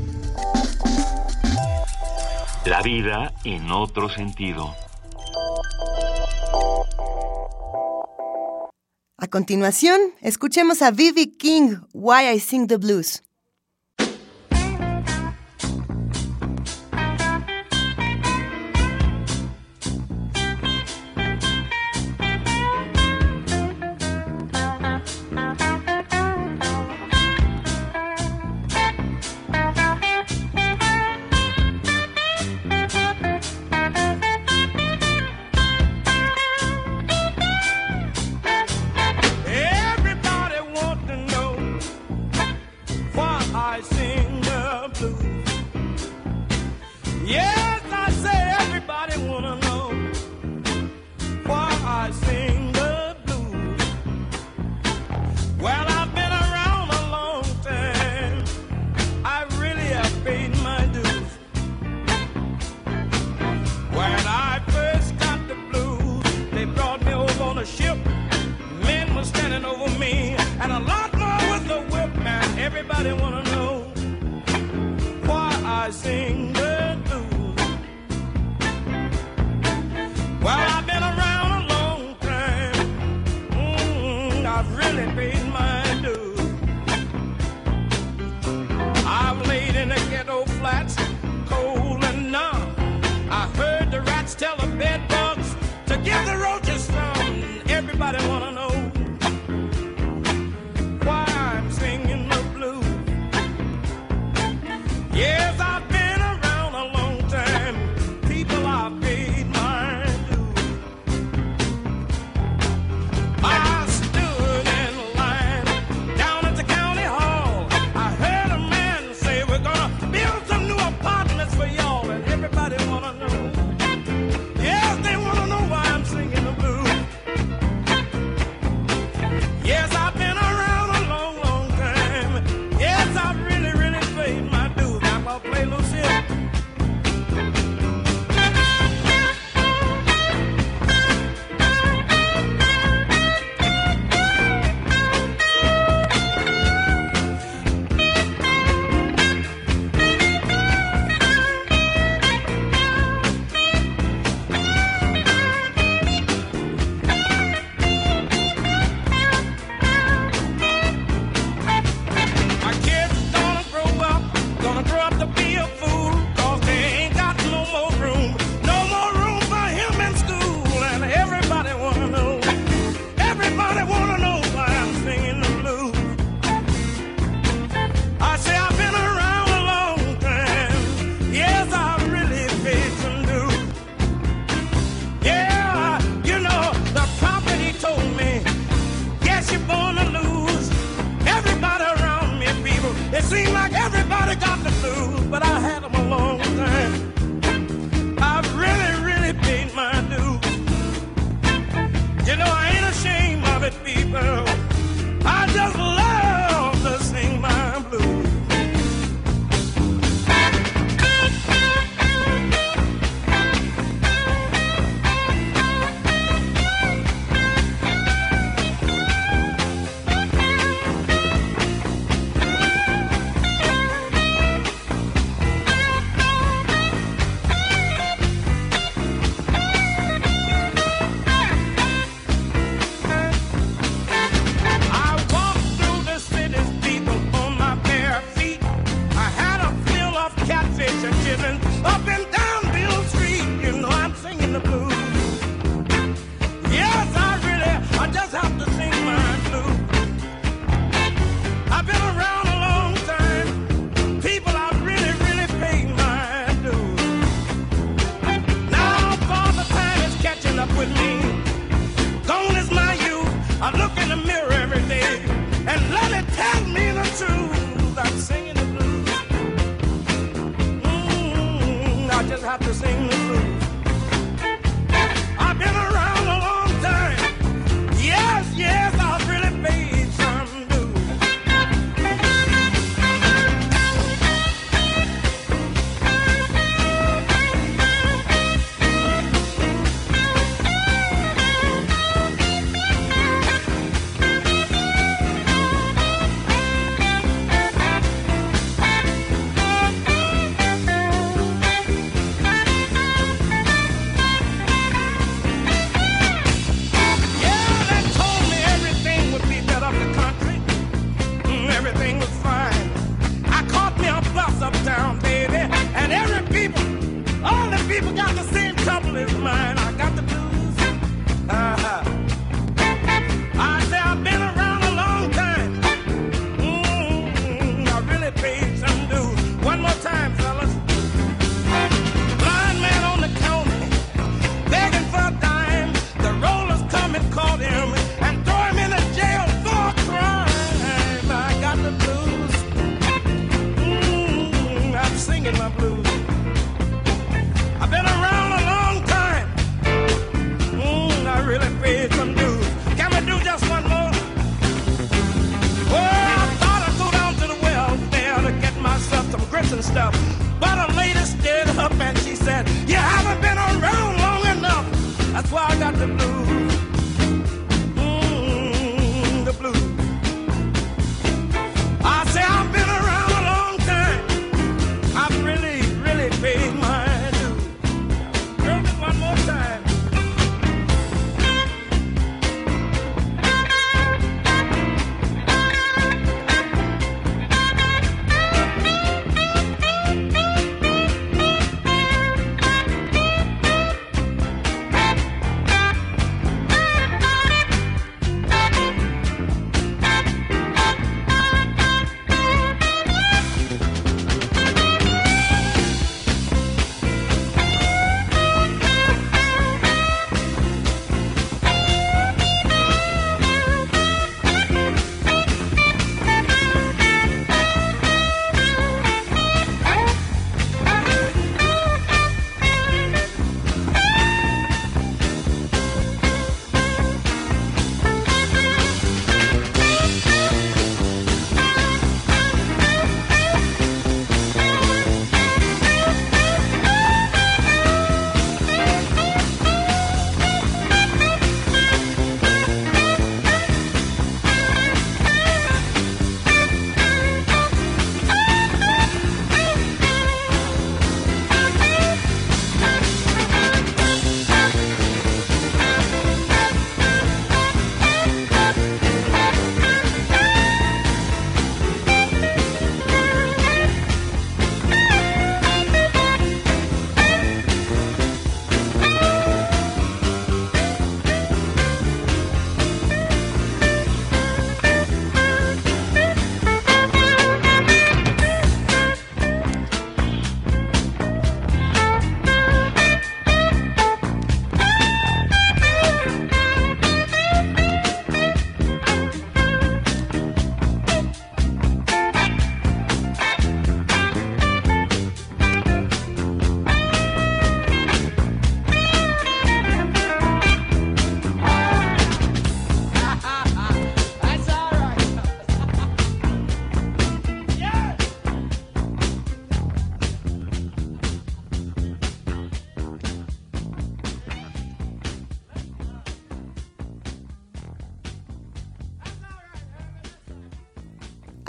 La 2.67 2.83
vida 2.83 3.33
en 3.43 3.71
otro 3.71 4.11
sentido. 4.11 4.75
A 9.17 9.29
continuación, 9.29 9.99
escuchemos 10.21 10.83
a 10.83 10.91
Vivi 10.91 11.39
King, 11.39 11.77
Why 11.95 12.29
I 12.35 12.39
Sing 12.39 12.67
the 12.67 12.77
Blues. 12.77 13.26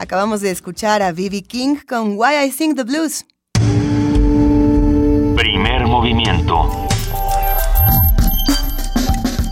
Acabamos 0.08 0.40
de 0.40 0.52
escuchar 0.52 1.02
a 1.02 1.12
Vivi 1.12 1.42
King 1.42 1.80
con 1.86 2.18
Why 2.18 2.46
I 2.46 2.50
Sing 2.50 2.76
the 2.76 2.84
Blues. 2.86 3.26
Primer 5.36 5.86
movimiento. 5.86 6.88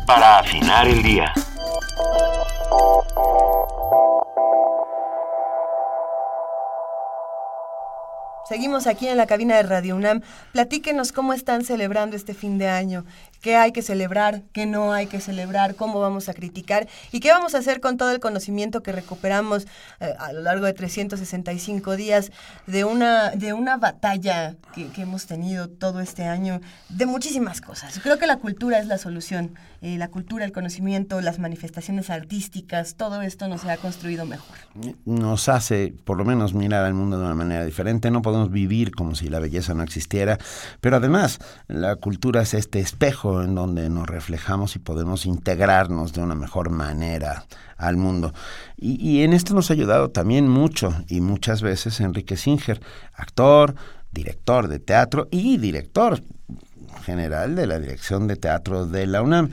Para 0.08 0.40
afinar 0.40 0.88
el 0.88 1.04
día. 1.04 1.34
Seguimos 8.48 8.86
aquí 8.86 9.08
en 9.08 9.18
la 9.18 9.26
cabina 9.26 9.56
de 9.56 9.64
Radio 9.64 9.96
UNAM. 9.96 10.22
Platíquenos 10.52 11.12
cómo 11.12 11.34
están 11.34 11.66
celebrando 11.66 12.16
este 12.16 12.36
fin 12.36 12.60
de 12.60 12.68
año, 12.68 13.04
qué 13.42 13.56
hay 13.56 13.72
que 13.72 13.82
celebrar, 13.82 14.44
qué 14.54 14.68
no 14.68 14.94
hay 14.94 15.08
que 15.08 15.20
celebrar, 15.20 15.74
cómo 15.74 16.00
vamos 16.00 16.30
a 16.30 16.36
criticar 16.36 16.88
y 17.12 17.22
qué 17.22 17.32
vamos 17.32 17.56
a 17.56 17.58
hacer 17.58 17.82
con 17.82 17.98
todo 17.98 18.12
el 18.12 18.20
conocimiento 18.20 18.84
que 18.84 18.92
recuperamos 18.92 19.66
a 20.20 20.34
lo 20.34 20.42
largo 20.42 20.66
de 20.66 20.74
365 20.74 21.96
días 21.96 22.32
de 22.68 22.84
una, 22.84 23.32
de 23.32 23.54
una 23.54 23.78
batalla 23.78 24.56
que, 24.76 25.02
hemos 25.02 25.26
tenido 25.26 25.70
todo 25.70 26.02
este 26.02 26.26
año, 26.26 26.62
de 26.90 27.06
muchísimas 27.06 27.62
cosas. 27.62 28.00
Creo 28.04 28.18
que 28.20 28.28
la 28.28 28.38
cultura 28.38 28.80
es 28.80 28.88
la 28.88 28.98
solución. 28.98 29.56
Eh, 29.82 29.98
la 29.98 30.10
cultura, 30.10 30.46
el 30.46 30.52
conocimiento, 30.52 31.22
las 31.22 31.40
manifestaciones 31.40 32.10
artísticas, 32.10 32.96
todo 32.96 33.22
esto 33.22 33.48
nos 33.48 33.66
ha 33.66 33.78
construido 33.78 34.26
mejor. 34.26 34.56
Nos 35.06 35.48
hace, 35.48 35.94
por 36.04 36.18
lo 36.18 36.26
menos, 36.26 36.54
mirar 36.54 36.86
al 36.86 36.94
mundo 36.94 37.18
de 37.18 37.26
una 37.26 37.36
manera 37.36 37.64
diferente. 37.64 38.12
No 38.12 38.22
podemos 38.22 38.52
vivir 38.52 38.92
como 38.92 39.16
si 39.16 39.30
la 39.30 39.40
belleza 39.40 39.74
no 39.74 39.84
existiera, 39.84 40.38
pero 40.82 40.98
además 40.98 41.40
la 41.68 41.96
cultura 41.96 42.42
es 42.42 42.54
este 42.54 42.80
espejo 42.80 43.44
en 43.44 43.56
donde 43.56 43.90
nos 43.90 44.08
reflejamos 44.08 44.76
y 44.76 44.80
podemos 44.80 45.26
integrarnos 45.26 46.14
de 46.14 46.22
una 46.22 46.36
mejor 46.36 46.70
manera 46.70 47.46
al 47.78 47.98
mundo. 47.98 48.34
Y, 48.78 48.96
y 49.06 49.24
en 49.24 49.34
esto 49.34 49.54
nos 49.54 49.70
ha 49.70 49.74
ayudado 49.74 50.10
también 50.10 50.48
mucho 50.48 50.94
y 51.08 51.22
muchas 51.22 51.62
veces 51.62 52.00
Enrique 52.00 52.38
Singer, 52.38 52.82
actor, 53.14 53.76
director 54.16 54.68
de 54.68 54.80
teatro 54.80 55.28
y 55.30 55.58
director 55.58 56.24
general 57.04 57.56
de 57.56 57.68
la 57.68 57.80
Dirección 57.80 58.28
de 58.28 58.38
Teatro 58.38 58.88
de 58.88 59.06
la 59.06 59.22
UNAM. 59.22 59.52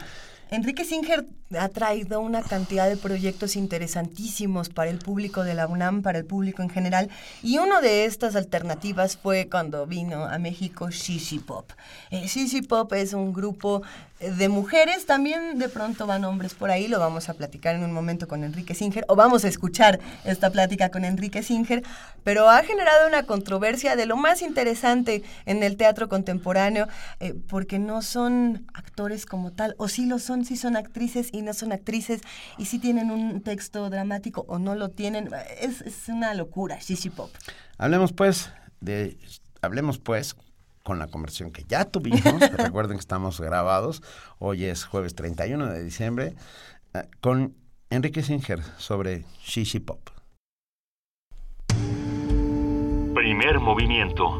Enrique 0.50 0.84
Singer 0.84 1.26
ha 1.58 1.68
traído 1.68 2.20
una 2.20 2.42
cantidad 2.42 2.88
de 2.88 2.96
proyectos 2.96 3.56
interesantísimos 3.56 4.68
para 4.68 4.90
el 4.90 4.98
público 4.98 5.44
de 5.44 5.54
la 5.54 5.66
UNAM, 5.66 6.02
para 6.02 6.18
el 6.18 6.24
público 6.24 6.62
en 6.62 6.70
general, 6.70 7.10
y 7.42 7.58
una 7.58 7.80
de 7.80 8.04
estas 8.04 8.36
alternativas 8.36 9.16
fue 9.16 9.48
cuando 9.48 9.86
vino 9.86 10.24
a 10.24 10.38
México 10.38 10.90
Shishi 10.90 11.38
Pop. 11.38 11.70
Eh, 12.10 12.26
Shishi 12.26 12.62
Pop 12.62 12.92
es 12.92 13.12
un 13.12 13.32
grupo 13.32 13.82
de 14.22 14.48
mujeres, 14.48 15.04
también 15.04 15.58
de 15.58 15.68
pronto 15.68 16.06
van 16.06 16.24
hombres 16.24 16.54
por 16.54 16.70
ahí, 16.70 16.86
lo 16.86 17.00
vamos 17.00 17.28
a 17.28 17.34
platicar 17.34 17.74
en 17.74 17.82
un 17.82 17.92
momento 17.92 18.28
con 18.28 18.44
Enrique 18.44 18.74
Singer, 18.74 19.04
o 19.08 19.16
vamos 19.16 19.44
a 19.44 19.48
escuchar 19.48 19.98
esta 20.24 20.50
plática 20.50 20.90
con 20.90 21.04
Enrique 21.04 21.42
Singer, 21.42 21.82
pero 22.22 22.48
ha 22.48 22.62
generado 22.62 23.08
una 23.08 23.24
controversia 23.24 23.96
de 23.96 24.06
lo 24.06 24.16
más 24.16 24.42
interesante 24.42 25.24
en 25.44 25.62
el 25.64 25.76
teatro 25.76 26.08
contemporáneo, 26.08 26.86
eh, 27.18 27.34
porque 27.48 27.80
no 27.80 28.00
son 28.02 28.66
actores 28.74 29.26
como 29.26 29.50
tal, 29.50 29.74
o 29.78 29.88
sí 29.88 30.06
lo 30.06 30.20
son, 30.20 30.44
sí 30.44 30.56
son 30.56 30.76
actrices 30.76 31.28
y 31.32 31.41
no 31.42 31.54
son 31.54 31.72
actrices, 31.72 32.20
y 32.58 32.66
sí 32.66 32.78
tienen 32.78 33.10
un 33.10 33.42
texto 33.42 33.90
dramático 33.90 34.44
o 34.48 34.58
no 34.58 34.74
lo 34.74 34.88
tienen, 34.90 35.30
es, 35.60 35.80
es 35.82 36.08
una 36.08 36.34
locura, 36.34 36.78
Shishi 36.80 37.10
Pop. 37.10 37.30
Hablemos 37.78 38.12
pues 38.12 38.50
de, 38.80 39.16
hablemos 39.60 39.98
pues 39.98 40.36
con 40.82 40.98
la 40.98 41.06
conversión 41.06 41.50
que 41.50 41.64
ya 41.64 41.84
tuvimos. 41.84 42.40
Recuerden 42.56 42.96
que 42.96 43.00
estamos 43.00 43.40
grabados. 43.40 44.02
Hoy 44.38 44.64
es 44.64 44.84
jueves 44.84 45.14
31 45.14 45.66
de 45.66 45.82
diciembre. 45.82 46.34
Eh, 46.94 47.04
con 47.20 47.54
Enrique 47.90 48.22
Singer 48.22 48.62
sobre 48.78 49.24
Shishi 49.44 49.80
Pop. 49.80 50.00
Primer 53.14 53.60
movimiento. 53.60 54.36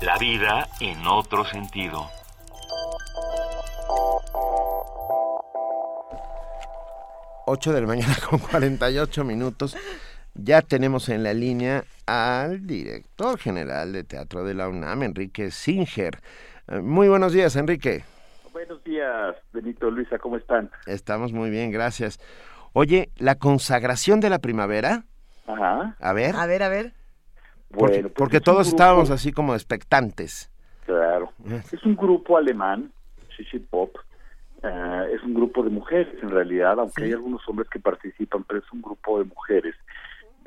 La 0.00 0.18
vida 0.18 0.68
en 0.80 1.06
otro 1.06 1.44
sentido. 1.44 2.10
Ocho 7.46 7.72
de 7.72 7.80
la 7.80 7.86
mañana 7.86 8.14
con 8.28 8.38
48 8.38 9.24
minutos. 9.24 9.76
Ya 10.34 10.62
tenemos 10.62 11.08
en 11.08 11.22
la 11.22 11.34
línea 11.34 11.84
al 12.06 12.66
director 12.66 13.38
general 13.38 13.92
de 13.92 14.04
teatro 14.04 14.44
de 14.44 14.54
la 14.54 14.68
UNAM, 14.68 15.02
Enrique 15.02 15.50
Singer. 15.50 16.18
Eh, 16.68 16.80
Muy 16.80 17.08
buenos 17.08 17.32
días, 17.32 17.54
Enrique. 17.56 18.04
Buenos 18.52 18.82
días, 18.84 19.36
Benito, 19.52 19.90
Luisa, 19.90 20.18
¿cómo 20.18 20.36
están? 20.36 20.70
Estamos 20.86 21.32
muy 21.32 21.50
bien, 21.50 21.70
gracias. 21.70 22.20
Oye, 22.72 23.10
la 23.18 23.34
consagración 23.34 24.20
de 24.20 24.30
la 24.30 24.38
primavera, 24.38 25.04
Ajá. 25.46 25.96
a 26.00 26.12
ver, 26.12 26.34
A 26.36 26.46
ver, 26.46 26.62
a 26.62 26.68
ver. 26.68 26.92
porque, 27.70 27.94
Bueno, 27.96 28.02
pues 28.08 28.14
porque 28.16 28.36
es 28.36 28.40
un 28.40 28.44
todos 28.44 28.66
grupo- 28.68 28.76
estábamos 28.76 29.10
así 29.10 29.32
como 29.32 29.54
expectantes. 29.54 30.50
Claro. 30.86 31.32
Es 31.72 31.82
un 31.84 31.96
grupo 31.96 32.36
alemán, 32.38 32.92
Shishi 33.36 33.58
Pop. 33.58 33.96
Eh, 34.62 35.12
es 35.14 35.22
un 35.22 35.34
grupo 35.34 35.62
de 35.62 35.70
mujeres, 35.70 36.08
en 36.22 36.30
realidad, 36.30 36.78
aunque 36.78 37.04
hay 37.04 37.12
algunos 37.12 37.46
hombres 37.48 37.68
que 37.68 37.80
participan, 37.80 38.44
pero 38.44 38.60
es 38.60 38.72
un 38.72 38.82
grupo 38.82 39.18
de 39.18 39.24
mujeres 39.24 39.74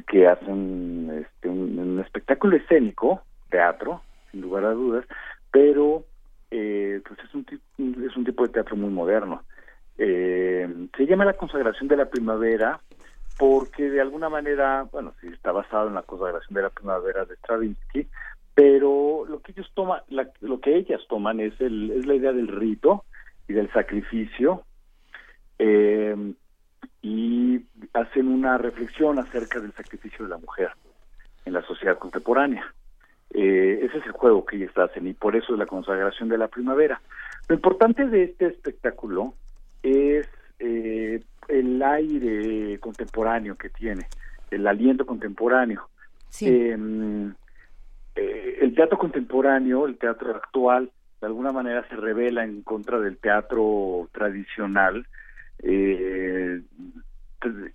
que 0.07 0.27
hacen 0.27 1.09
este, 1.25 1.49
un, 1.49 1.77
un 1.79 1.99
espectáculo 1.99 2.55
escénico, 2.57 3.21
teatro, 3.49 4.01
sin 4.31 4.41
lugar 4.41 4.65
a 4.65 4.71
dudas, 4.71 5.05
pero 5.51 6.03
eh, 6.51 7.01
pues 7.07 7.19
es 7.19 7.33
un, 7.33 7.45
es 8.05 8.15
un 8.17 8.25
tipo 8.25 8.43
de 8.45 8.53
teatro 8.53 8.75
muy 8.75 8.89
moderno. 8.89 9.43
Eh, 9.97 10.67
se 10.97 11.05
llama 11.05 11.25
La 11.25 11.33
consagración 11.37 11.87
de 11.87 11.97
la 11.97 12.09
primavera 12.09 12.81
porque 13.37 13.89
de 13.89 13.99
alguna 14.01 14.29
manera, 14.29 14.87
bueno, 14.91 15.13
sí 15.21 15.27
está 15.27 15.51
basado 15.51 15.87
en 15.89 15.95
la 15.95 16.03
consagración 16.03 16.53
de 16.55 16.61
la 16.61 16.69
primavera 16.69 17.25
de 17.25 17.35
Stravinsky, 17.35 18.07
pero 18.53 19.25
lo 19.27 19.39
que 19.41 19.51
ellos 19.51 19.69
toman, 19.73 20.01
la- 20.09 20.29
lo 20.41 20.59
que 20.61 20.75
ellas 20.75 21.01
toman 21.09 21.39
es, 21.41 21.59
el, 21.59 21.91
es 21.91 22.05
la 22.05 22.15
idea 22.15 22.31
del 22.31 22.47
rito 22.47 23.03
y 23.47 23.53
del 23.53 23.71
sacrificio 23.71 24.63
eh, 25.59 26.15
y 27.01 27.61
hacen 27.93 28.27
una 28.27 28.57
reflexión 28.57 29.19
acerca 29.19 29.59
del 29.59 29.73
sacrificio 29.73 30.25
de 30.25 30.31
la 30.31 30.37
mujer 30.37 30.71
en 31.45 31.53
la 31.53 31.61
sociedad 31.61 31.97
contemporánea. 31.97 32.73
Eh, 33.31 33.79
ese 33.83 33.97
es 33.97 34.05
el 34.05 34.11
juego 34.11 34.45
que 34.45 34.57
ellas 34.57 34.77
hacen 34.77 35.07
y 35.07 35.13
por 35.13 35.35
eso 35.35 35.53
es 35.53 35.59
la 35.59 35.65
consagración 35.65 36.29
de 36.29 36.37
la 36.37 36.47
primavera. 36.47 37.01
Lo 37.47 37.55
importante 37.55 38.07
de 38.07 38.23
este 38.23 38.47
espectáculo 38.47 39.33
es 39.83 40.27
eh, 40.59 41.21
el 41.47 41.83
aire 41.83 42.79
contemporáneo 42.79 43.55
que 43.55 43.69
tiene, 43.69 44.07
el 44.51 44.65
aliento 44.65 45.05
contemporáneo. 45.05 45.89
Sí. 46.29 46.47
Eh, 46.47 46.77
el 48.61 48.73
teatro 48.73 48.97
contemporáneo, 48.97 49.85
el 49.85 49.97
teatro 49.97 50.35
actual, 50.35 50.89
de 51.25 51.29
alguna 51.29 51.51
manera 51.51 51.83
se 51.89 51.95
revela 51.95 52.43
en 52.43 52.61
contra 52.61 52.99
del 52.99 53.17
teatro 53.17 54.07
tradicional 54.11 55.07
eh, 55.63 56.61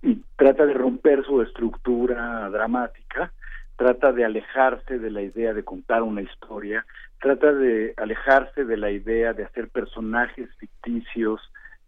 y 0.01 0.15
trata 0.37 0.65
de 0.65 0.73
romper 0.73 1.25
su 1.25 1.41
estructura 1.41 2.49
dramática, 2.49 3.33
trata 3.75 4.13
de 4.13 4.23
alejarse 4.23 4.99
de 4.99 5.11
la 5.11 5.21
idea 5.21 5.53
de 5.53 5.65
contar 5.65 6.01
una 6.01 6.21
historia, 6.21 6.85
trata 7.19 7.51
de 7.51 7.93
alejarse 7.97 8.63
de 8.63 8.77
la 8.77 8.89
idea 8.89 9.33
de 9.33 9.43
hacer 9.43 9.67
personajes 9.67 10.47
ficticios 10.55 11.41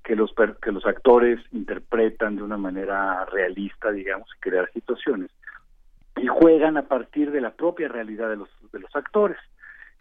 que 0.04 0.18
los 0.18 0.36
que 0.62 0.74
los 0.74 0.86
actores 0.86 1.40
interpretan 1.54 2.36
de 2.36 2.44
una 2.44 2.58
manera 2.58 3.24
realista, 3.24 3.90
digamos, 3.90 4.28
y 4.36 4.40
crear 4.42 4.70
situaciones 4.74 5.32
y 6.18 6.28
juegan 6.28 6.76
a 6.76 6.90
partir 6.90 7.32
de 7.32 7.40
la 7.40 7.52
propia 7.52 7.88
realidad 7.88 8.28
de 8.28 8.36
los 8.36 8.50
de 8.74 8.80
los 8.82 8.94
actores. 8.94 9.38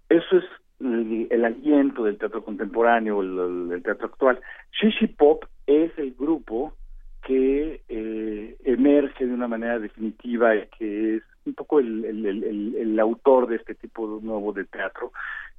Eso 0.09 0.39
es 0.39 0.45
el, 0.83 1.45
aliento 1.45 2.05
del 2.05 2.19
teatro 2.19 2.45
contemporáneo, 2.45 3.21
el, 3.23 3.83
teatro 3.83 4.07
actual. 4.07 4.41
Shishi 4.73 5.09
Pop 5.09 5.45
es 5.67 5.97
el 5.99 6.15
grupo 6.19 6.75
que 7.23 7.83
eh, 7.89 8.57
emerge 8.65 9.27
de 9.27 9.33
una 9.33 9.49
manera 9.49 9.79
definitiva 9.79 10.57
y 10.57 10.67
que 10.79 11.17
es 11.17 11.23
un 11.45 11.55
poco 11.55 11.81
el 11.81 12.99
autor 13.01 13.49
de 13.49 13.57
este 13.57 13.75
tipo 13.75 14.17
de 14.17 14.25
nuevo 14.25 14.53
de 14.53 14.65
teatro 14.65 15.13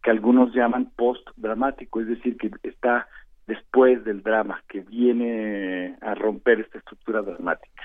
que 0.04 0.12
algunos 0.12 0.54
llaman 0.54 0.92
post-dramático, 0.96 2.02
es 2.02 2.08
decir, 2.08 2.38
que 2.38 2.52
está 2.64 3.08
después 3.48 4.04
del 4.04 4.22
drama, 4.22 4.62
que 4.68 4.82
viene 4.82 5.96
a 6.02 6.14
romper 6.14 6.60
esta 6.60 6.78
estructura 6.78 7.22
dramática. 7.22 7.84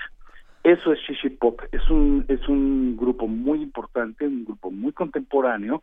Eso 0.63 0.91
es 0.91 0.99
Shishi 0.99 1.29
Pop, 1.29 1.61
es 1.71 1.89
un, 1.89 2.25
es 2.27 2.47
un 2.49 2.97
grupo 2.97 3.27
muy 3.27 3.61
importante, 3.61 4.27
un 4.27 4.43
grupo 4.43 4.69
muy 4.69 4.91
contemporáneo 4.91 5.81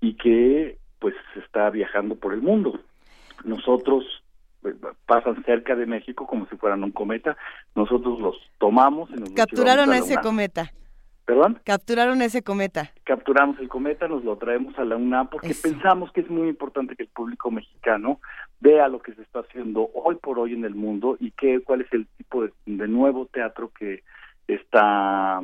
y 0.00 0.14
que 0.14 0.78
pues 0.98 1.14
está 1.36 1.70
viajando 1.70 2.14
por 2.16 2.32
el 2.32 2.42
mundo. 2.42 2.80
Nosotros 3.44 4.04
pues, 4.62 4.74
pasan 5.06 5.44
cerca 5.44 5.74
de 5.76 5.86
México 5.86 6.26
como 6.26 6.46
si 6.48 6.56
fueran 6.56 6.82
un 6.84 6.90
cometa, 6.92 7.36
nosotros 7.74 8.18
los 8.20 8.36
tomamos 8.58 9.10
y 9.10 9.14
nos 9.14 9.30
Capturaron 9.30 9.90
a 9.90 9.98
ese 9.98 10.14
UNAM. 10.14 10.22
cometa. 10.24 10.72
¿Perdón? 11.24 11.60
Capturaron 11.62 12.22
ese 12.22 12.42
cometa. 12.42 12.90
capturamos 13.04 13.58
el 13.60 13.68
cometa, 13.68 14.08
nos 14.08 14.24
lo 14.24 14.38
traemos 14.38 14.78
a 14.78 14.84
la 14.84 14.96
UNAM 14.96 15.28
porque 15.28 15.48
Eso. 15.48 15.68
pensamos 15.68 16.10
que 16.12 16.22
es 16.22 16.30
muy 16.30 16.48
importante 16.48 16.96
que 16.96 17.02
el 17.02 17.10
público 17.10 17.50
mexicano 17.50 18.18
vea 18.60 18.88
lo 18.88 19.00
que 19.02 19.12
se 19.12 19.20
está 19.22 19.40
haciendo 19.40 19.90
hoy 19.92 20.14
por 20.16 20.38
hoy 20.38 20.54
en 20.54 20.64
el 20.64 20.74
mundo 20.74 21.18
y 21.20 21.30
qué 21.32 21.60
cuál 21.60 21.82
es 21.82 21.92
el 21.92 22.06
tipo 22.16 22.44
de, 22.44 22.52
de 22.64 22.88
nuevo 22.88 23.26
teatro 23.26 23.70
que 23.78 24.02
está 24.46 25.42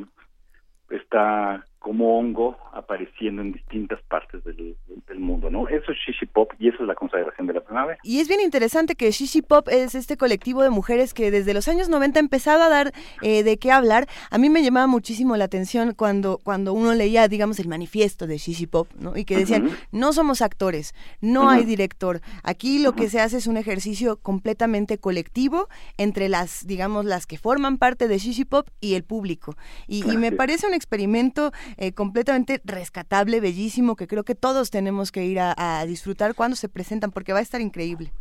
está 0.89 1.63
como 1.85 2.17
hongo 2.17 2.57
apareciendo 2.73 3.43
en 3.43 3.51
distintas 3.51 4.01
partes 4.09 4.43
del, 4.43 4.75
del 5.07 5.19
mundo, 5.19 5.51
¿no? 5.51 5.67
Eso 5.67 5.91
es 5.91 5.97
Shishi 5.99 6.25
Pop 6.25 6.51
y 6.57 6.69
eso 6.69 6.77
es 6.81 6.87
la 6.87 6.95
consagración 6.95 7.45
de 7.45 7.53
la 7.53 7.61
primavera. 7.61 7.99
Y 8.01 8.21
es 8.21 8.27
bien 8.27 8.41
interesante 8.41 8.95
que 8.95 9.11
Shishi 9.11 9.43
Pop 9.43 9.67
es 9.69 9.93
este 9.93 10.17
colectivo 10.17 10.63
de 10.63 10.71
mujeres 10.71 11.13
que 11.13 11.29
desde 11.29 11.53
los 11.53 11.67
años 11.67 11.87
90 11.87 12.19
empezaba 12.19 12.65
a 12.65 12.69
dar 12.69 12.91
eh, 13.21 13.43
de 13.43 13.57
qué 13.57 13.71
hablar. 13.71 14.07
A 14.31 14.39
mí 14.39 14.49
me 14.49 14.63
llamaba 14.63 14.87
muchísimo 14.87 15.37
la 15.37 15.45
atención 15.45 15.93
cuando, 15.93 16.39
cuando 16.43 16.73
uno 16.73 16.95
leía, 16.95 17.27
digamos, 17.27 17.59
el 17.59 17.67
manifiesto 17.67 18.25
de 18.25 18.39
Shishi 18.39 18.65
Pop, 18.65 18.87
¿no? 18.99 19.15
Y 19.15 19.23
que 19.23 19.37
decían, 19.37 19.69
no 19.91 20.11
somos 20.11 20.41
actores, 20.41 20.95
no 21.21 21.51
hay 21.51 21.65
director. 21.65 22.21
Aquí 22.41 22.79
lo 22.79 22.93
que 22.93 23.09
se 23.09 23.21
hace 23.21 23.37
es 23.37 23.45
un 23.45 23.57
ejercicio 23.57 24.17
completamente 24.17 24.97
colectivo 24.97 25.67
entre 25.99 26.29
las, 26.29 26.65
digamos, 26.65 27.05
las 27.05 27.27
que 27.27 27.37
forman 27.37 27.77
parte 27.77 28.07
de 28.07 28.17
Shishi 28.17 28.45
Pop 28.45 28.69
y 28.81 28.95
el 28.95 29.03
público. 29.03 29.55
Y, 29.87 30.11
y 30.11 30.17
me 30.17 30.31
parece 30.31 30.65
un 30.65 30.73
experimento 30.73 31.51
eh, 31.77 31.93
completamente 31.93 32.61
rescatable, 32.65 33.39
bellísimo, 33.41 33.95
que 33.95 34.07
creo 34.07 34.23
que 34.23 34.35
todos 34.35 34.71
tenemos 34.71 35.11
que 35.11 35.25
ir 35.25 35.39
a, 35.39 35.83
disfrutar 35.85 36.35
cuando 36.35 36.55
se 36.55 36.69
presentan, 36.69 37.11
porque 37.11 37.33
va 37.33 37.39
a 37.39 37.41
estar 37.41 37.61
increíble. 37.61 38.11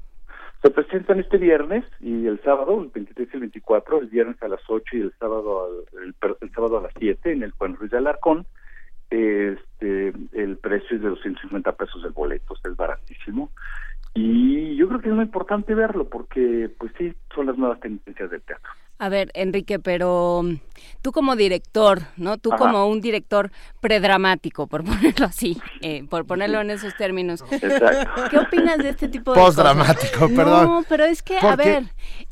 Se 0.62 0.70
presentan 0.70 1.20
este 1.20 1.36
viernes 1.36 1.84
y 2.00 2.26
el 2.26 2.40
sábado, 2.42 2.80
el 2.82 2.88
23 2.88 3.28
y 3.32 3.36
el 3.36 3.40
24, 3.40 4.00
el 4.00 4.06
viernes 4.06 4.42
a 4.42 4.48
las 4.48 4.60
8 4.66 4.96
y 4.96 5.00
el 5.02 5.12
sábado 5.18 5.66
al- 5.66 6.04
el, 6.40 6.50
sábado 6.52 6.78
a 6.78 6.82
las 6.82 6.92
7 6.98 7.32
en 7.32 7.42
el 7.42 7.50
Juan 7.52 7.76
Ruiz 7.76 7.90
de 7.90 7.98
Alarcón. 7.98 8.46
Este, 9.10 10.12
el 10.32 10.56
precio 10.56 10.96
es 10.96 11.02
de 11.02 11.08
250 11.10 11.72
pesos 11.72 12.02
el 12.04 12.12
boleto, 12.12 12.54
es 12.64 12.76
baratísimo. 12.76 13.50
Y 14.14 14.76
yo 14.76 14.88
creo 14.88 15.00
que 15.00 15.08
es 15.08 15.14
muy 15.14 15.24
importante 15.24 15.74
verlo 15.74 16.08
porque, 16.08 16.70
pues 16.78 16.92
sí, 16.98 17.12
son 17.34 17.46
las 17.46 17.58
nuevas 17.58 17.80
tendencias 17.80 18.30
del 18.30 18.42
teatro. 18.42 18.70
A 18.96 19.08
ver, 19.08 19.30
Enrique, 19.34 19.80
pero 19.80 20.42
mm, 20.44 20.54
tú 21.02 21.10
como 21.10 21.34
director, 21.34 22.02
¿no? 22.16 22.38
Tú 22.38 22.50
Ajá. 22.50 22.58
como 22.58 22.86
un 22.88 23.00
director 23.00 23.50
predramático, 23.80 24.68
por 24.68 24.84
ponerlo 24.84 25.26
así, 25.26 25.58
eh, 25.82 26.04
por 26.08 26.26
ponerlo 26.26 26.60
en 26.60 26.70
esos 26.70 26.94
términos. 26.96 27.42
Exacto. 27.50 28.22
¿Qué 28.30 28.38
opinas 28.38 28.78
de 28.78 28.90
este 28.90 29.08
tipo 29.08 29.34
de? 29.34 29.40
Postdramático, 29.40 30.28
perdón. 30.28 30.66
No, 30.66 30.84
pero 30.88 31.04
es 31.04 31.22
que, 31.22 31.36
a 31.38 31.56
ver, 31.56 31.84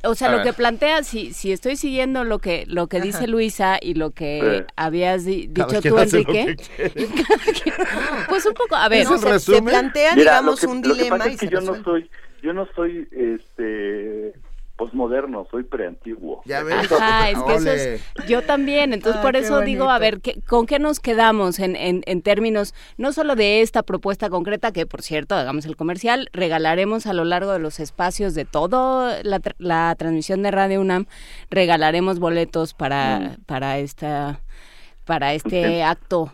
o 0.04 0.14
sea, 0.14 0.28
A 0.28 0.30
lo 0.30 0.36
ver. 0.38 0.46
que 0.46 0.52
plantea, 0.52 1.02
si, 1.02 1.32
si 1.34 1.50
estoy 1.50 1.74
siguiendo 1.76 2.22
lo 2.24 2.38
que 2.38 2.64
lo 2.68 2.86
que 2.86 3.00
dice 3.00 3.26
Luisa 3.26 3.78
y 3.80 3.94
lo 3.94 4.12
que 4.12 4.64
Sí. 4.66 4.72
habías 4.76 5.24
di- 5.24 5.48
dicho 5.48 5.82
tú, 5.82 5.98
Enrique, 5.98 6.56
pues 8.28 8.46
un 8.46 8.54
poco, 8.54 8.76
a 8.76 8.88
ver, 8.88 9.02
¿Es 9.02 9.10
el 9.10 9.18
se, 9.18 9.38
se 9.40 9.62
plantea, 9.62 10.14
Mira, 10.14 10.32
digamos, 10.40 10.62
lo 10.62 10.68
que, 10.68 10.72
un 10.72 10.76
lo 10.76 10.82
que 10.82 10.88
dilema 10.94 11.18
pasa 11.18 11.30
y 11.30 11.34
es 11.34 11.40
que 11.40 11.46
se 11.46 11.52
yo 11.52 11.60
no 11.60 11.82
soy, 11.82 12.10
yo 12.42 12.52
no 12.52 12.68
soy, 12.74 13.08
este, 13.10 14.32
posmoderno, 14.86 15.46
soy 15.50 15.62
preantiguo. 15.62 16.42
Ya 16.44 16.62
ves. 16.64 16.90
Ajá, 16.92 17.30
es 17.30 17.38
que 17.42 17.54
eso 17.54 17.70
es, 17.72 18.28
yo 18.28 18.42
también, 18.42 18.92
entonces 18.92 19.18
Ah, 19.20 19.22
por 19.22 19.36
eso 19.36 19.60
digo, 19.66 19.88
a 19.90 19.98
ver, 19.98 20.20
¿qué- 20.20 20.40
¿con 20.48 20.66
qué 20.66 20.78
nos 20.78 20.98
quedamos 20.98 21.58
en, 21.60 21.76
en, 21.76 22.02
en 22.06 22.22
términos 22.22 22.74
no 22.96 23.12
solo 23.12 23.36
de 23.36 23.60
esta 23.62 23.82
propuesta 23.82 24.28
concreta, 24.30 24.72
que 24.72 24.86
por 24.86 25.02
cierto, 25.02 25.34
hagamos 25.36 25.66
el 25.66 25.76
comercial, 25.76 26.28
regalaremos 26.32 27.06
a 27.06 27.12
lo 27.12 27.24
largo 27.24 27.52
de 27.52 27.58
los 27.60 27.78
espacios 27.80 28.34
de 28.34 28.44
toda 28.44 29.22
la, 29.22 29.40
tra- 29.40 29.54
la 29.58 29.94
transmisión 29.96 30.42
de 30.42 30.50
Radio 30.50 30.80
UNAM, 30.80 31.06
regalaremos 31.50 32.18
boletos 32.18 32.74
para, 32.74 33.36
para 33.46 33.78
esta 33.78 34.40
para 35.04 35.34
este 35.34 35.82
acto 35.82 36.32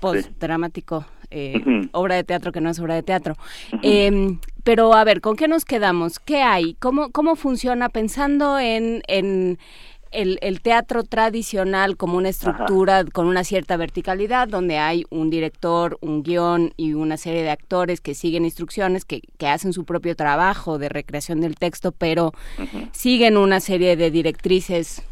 postdramático, 0.00 1.04
eh, 1.30 1.60
obra 1.92 2.16
de 2.16 2.24
teatro 2.24 2.52
que 2.52 2.60
no 2.60 2.70
es 2.70 2.78
obra 2.80 2.94
de 2.94 3.02
teatro. 3.02 3.34
Pero 4.64 4.94
a 4.94 5.04
ver, 5.04 5.20
¿con 5.20 5.36
qué 5.36 5.48
nos 5.48 5.64
quedamos? 5.64 6.18
¿Qué 6.18 6.42
hay? 6.42 6.74
¿Cómo, 6.74 7.10
cómo 7.10 7.36
funciona 7.36 7.88
pensando 7.88 8.58
en, 8.58 9.02
en 9.06 9.58
el, 10.10 10.38
el 10.42 10.60
teatro 10.60 11.04
tradicional 11.04 11.96
como 11.96 12.16
una 12.16 12.28
estructura 12.28 13.04
con 13.04 13.26
una 13.26 13.44
cierta 13.44 13.76
verticalidad, 13.76 14.48
donde 14.48 14.78
hay 14.78 15.04
un 15.10 15.30
director, 15.30 15.98
un 16.00 16.22
guion 16.22 16.72
y 16.76 16.94
una 16.94 17.16
serie 17.16 17.42
de 17.42 17.50
actores 17.50 18.00
que 18.00 18.14
siguen 18.14 18.44
instrucciones, 18.44 19.04
que, 19.04 19.22
que 19.38 19.46
hacen 19.46 19.72
su 19.72 19.84
propio 19.84 20.16
trabajo 20.16 20.78
de 20.78 20.88
recreación 20.88 21.40
del 21.40 21.54
texto, 21.54 21.92
pero 21.92 22.32
siguen 22.92 23.36
una 23.36 23.60
serie 23.60 23.96
de 23.96 24.10
directrices 24.10 25.02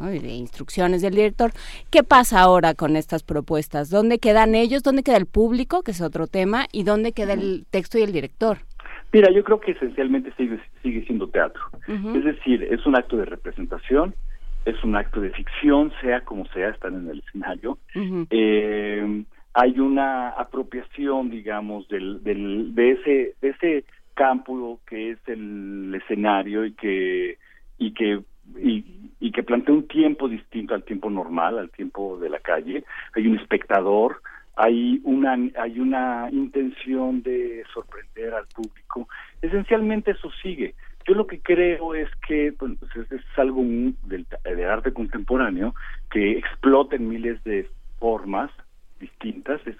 y 0.00 0.18
de 0.18 0.34
instrucciones 0.34 1.02
del 1.02 1.14
director. 1.14 1.52
¿Qué 1.90 2.02
pasa 2.02 2.40
ahora 2.40 2.74
con 2.74 2.96
estas 2.96 3.22
propuestas? 3.22 3.90
¿Dónde 3.90 4.18
quedan 4.18 4.54
ellos? 4.54 4.82
¿Dónde 4.82 5.02
queda 5.02 5.16
el 5.16 5.26
público, 5.26 5.82
que 5.82 5.92
es 5.92 6.00
otro 6.00 6.26
tema? 6.26 6.66
¿Y 6.72 6.82
dónde 6.82 7.12
queda 7.12 7.34
el 7.34 7.66
texto 7.70 7.98
y 7.98 8.02
el 8.02 8.12
director? 8.12 8.58
Mira, 9.16 9.30
yo 9.30 9.42
creo 9.42 9.60
que 9.60 9.72
esencialmente 9.72 10.30
sigue, 10.36 10.60
sigue 10.82 11.02
siendo 11.06 11.28
teatro. 11.28 11.62
Es 11.88 12.24
decir, 12.24 12.62
es 12.70 12.84
un 12.84 12.96
acto 12.96 13.16
de 13.16 13.24
representación, 13.24 14.14
es 14.66 14.82
un 14.84 14.94
acto 14.94 15.22
de 15.22 15.30
ficción, 15.30 15.90
sea 16.02 16.20
como 16.20 16.44
sea, 16.48 16.68
están 16.68 16.94
en 16.96 17.08
el 17.08 17.20
escenario. 17.20 17.78
eh, 18.30 19.24
hay 19.54 19.80
una 19.80 20.28
apropiación, 20.28 21.30
digamos, 21.30 21.88
del, 21.88 22.22
del, 22.22 22.74
de 22.74 22.90
ese 22.90 23.34
de 23.40 23.48
ese 23.48 23.84
campo 24.12 24.80
que 24.86 25.12
es 25.12 25.18
el 25.26 25.94
escenario 25.94 26.66
y 26.66 26.72
que 26.72 27.38
y 27.78 27.92
que 27.94 28.20
y, 28.58 28.84
y 29.18 29.32
que 29.32 29.42
plantea 29.42 29.74
un 29.74 29.88
tiempo 29.88 30.28
distinto 30.28 30.74
al 30.74 30.84
tiempo 30.84 31.08
normal, 31.08 31.58
al 31.58 31.70
tiempo 31.70 32.18
de 32.18 32.28
la 32.28 32.40
calle. 32.40 32.84
Hay 33.14 33.26
un 33.26 33.38
espectador, 33.38 34.20
hay 34.56 35.00
una 35.04 35.36
hay 35.60 35.78
una 35.78 36.28
intención 36.32 37.22
de 37.22 37.62
sorprender 37.72 38.34
al 38.34 38.46
público. 38.48 39.08
Esencialmente 39.42 40.12
eso 40.12 40.30
sigue. 40.42 40.74
Yo 41.06 41.14
lo 41.14 41.26
que 41.26 41.40
creo 41.40 41.94
es 41.94 42.08
que 42.26 42.52
pues, 42.58 42.72
es, 42.96 43.12
es 43.12 43.22
algo 43.36 43.62
del, 43.62 44.26
del 44.44 44.64
arte 44.64 44.92
contemporáneo 44.92 45.74
que 46.10 46.32
explota 46.38 46.96
en 46.96 47.08
miles 47.08 47.42
de 47.44 47.68
formas 47.98 48.50
distintas, 49.00 49.60
es, 49.66 49.76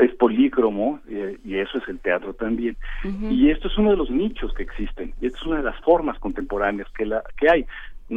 es 0.00 0.14
polícromo 0.16 1.00
eh, 1.08 1.38
y 1.44 1.56
eso 1.56 1.78
es 1.78 1.88
el 1.88 1.98
teatro 1.98 2.34
también. 2.34 2.76
Y 3.02 3.50
esto 3.50 3.68
es 3.68 3.78
uno 3.78 3.90
de 3.90 3.96
los 3.96 4.10
nichos 4.10 4.52
que 4.54 4.62
existen, 4.62 5.14
y 5.20 5.26
esto 5.26 5.38
es 5.38 5.46
una 5.46 5.56
de 5.58 5.64
las 5.64 5.80
formas 5.80 6.18
contemporáneas 6.18 6.88
que, 6.92 7.06
la, 7.06 7.22
que 7.38 7.48
hay. 7.50 7.66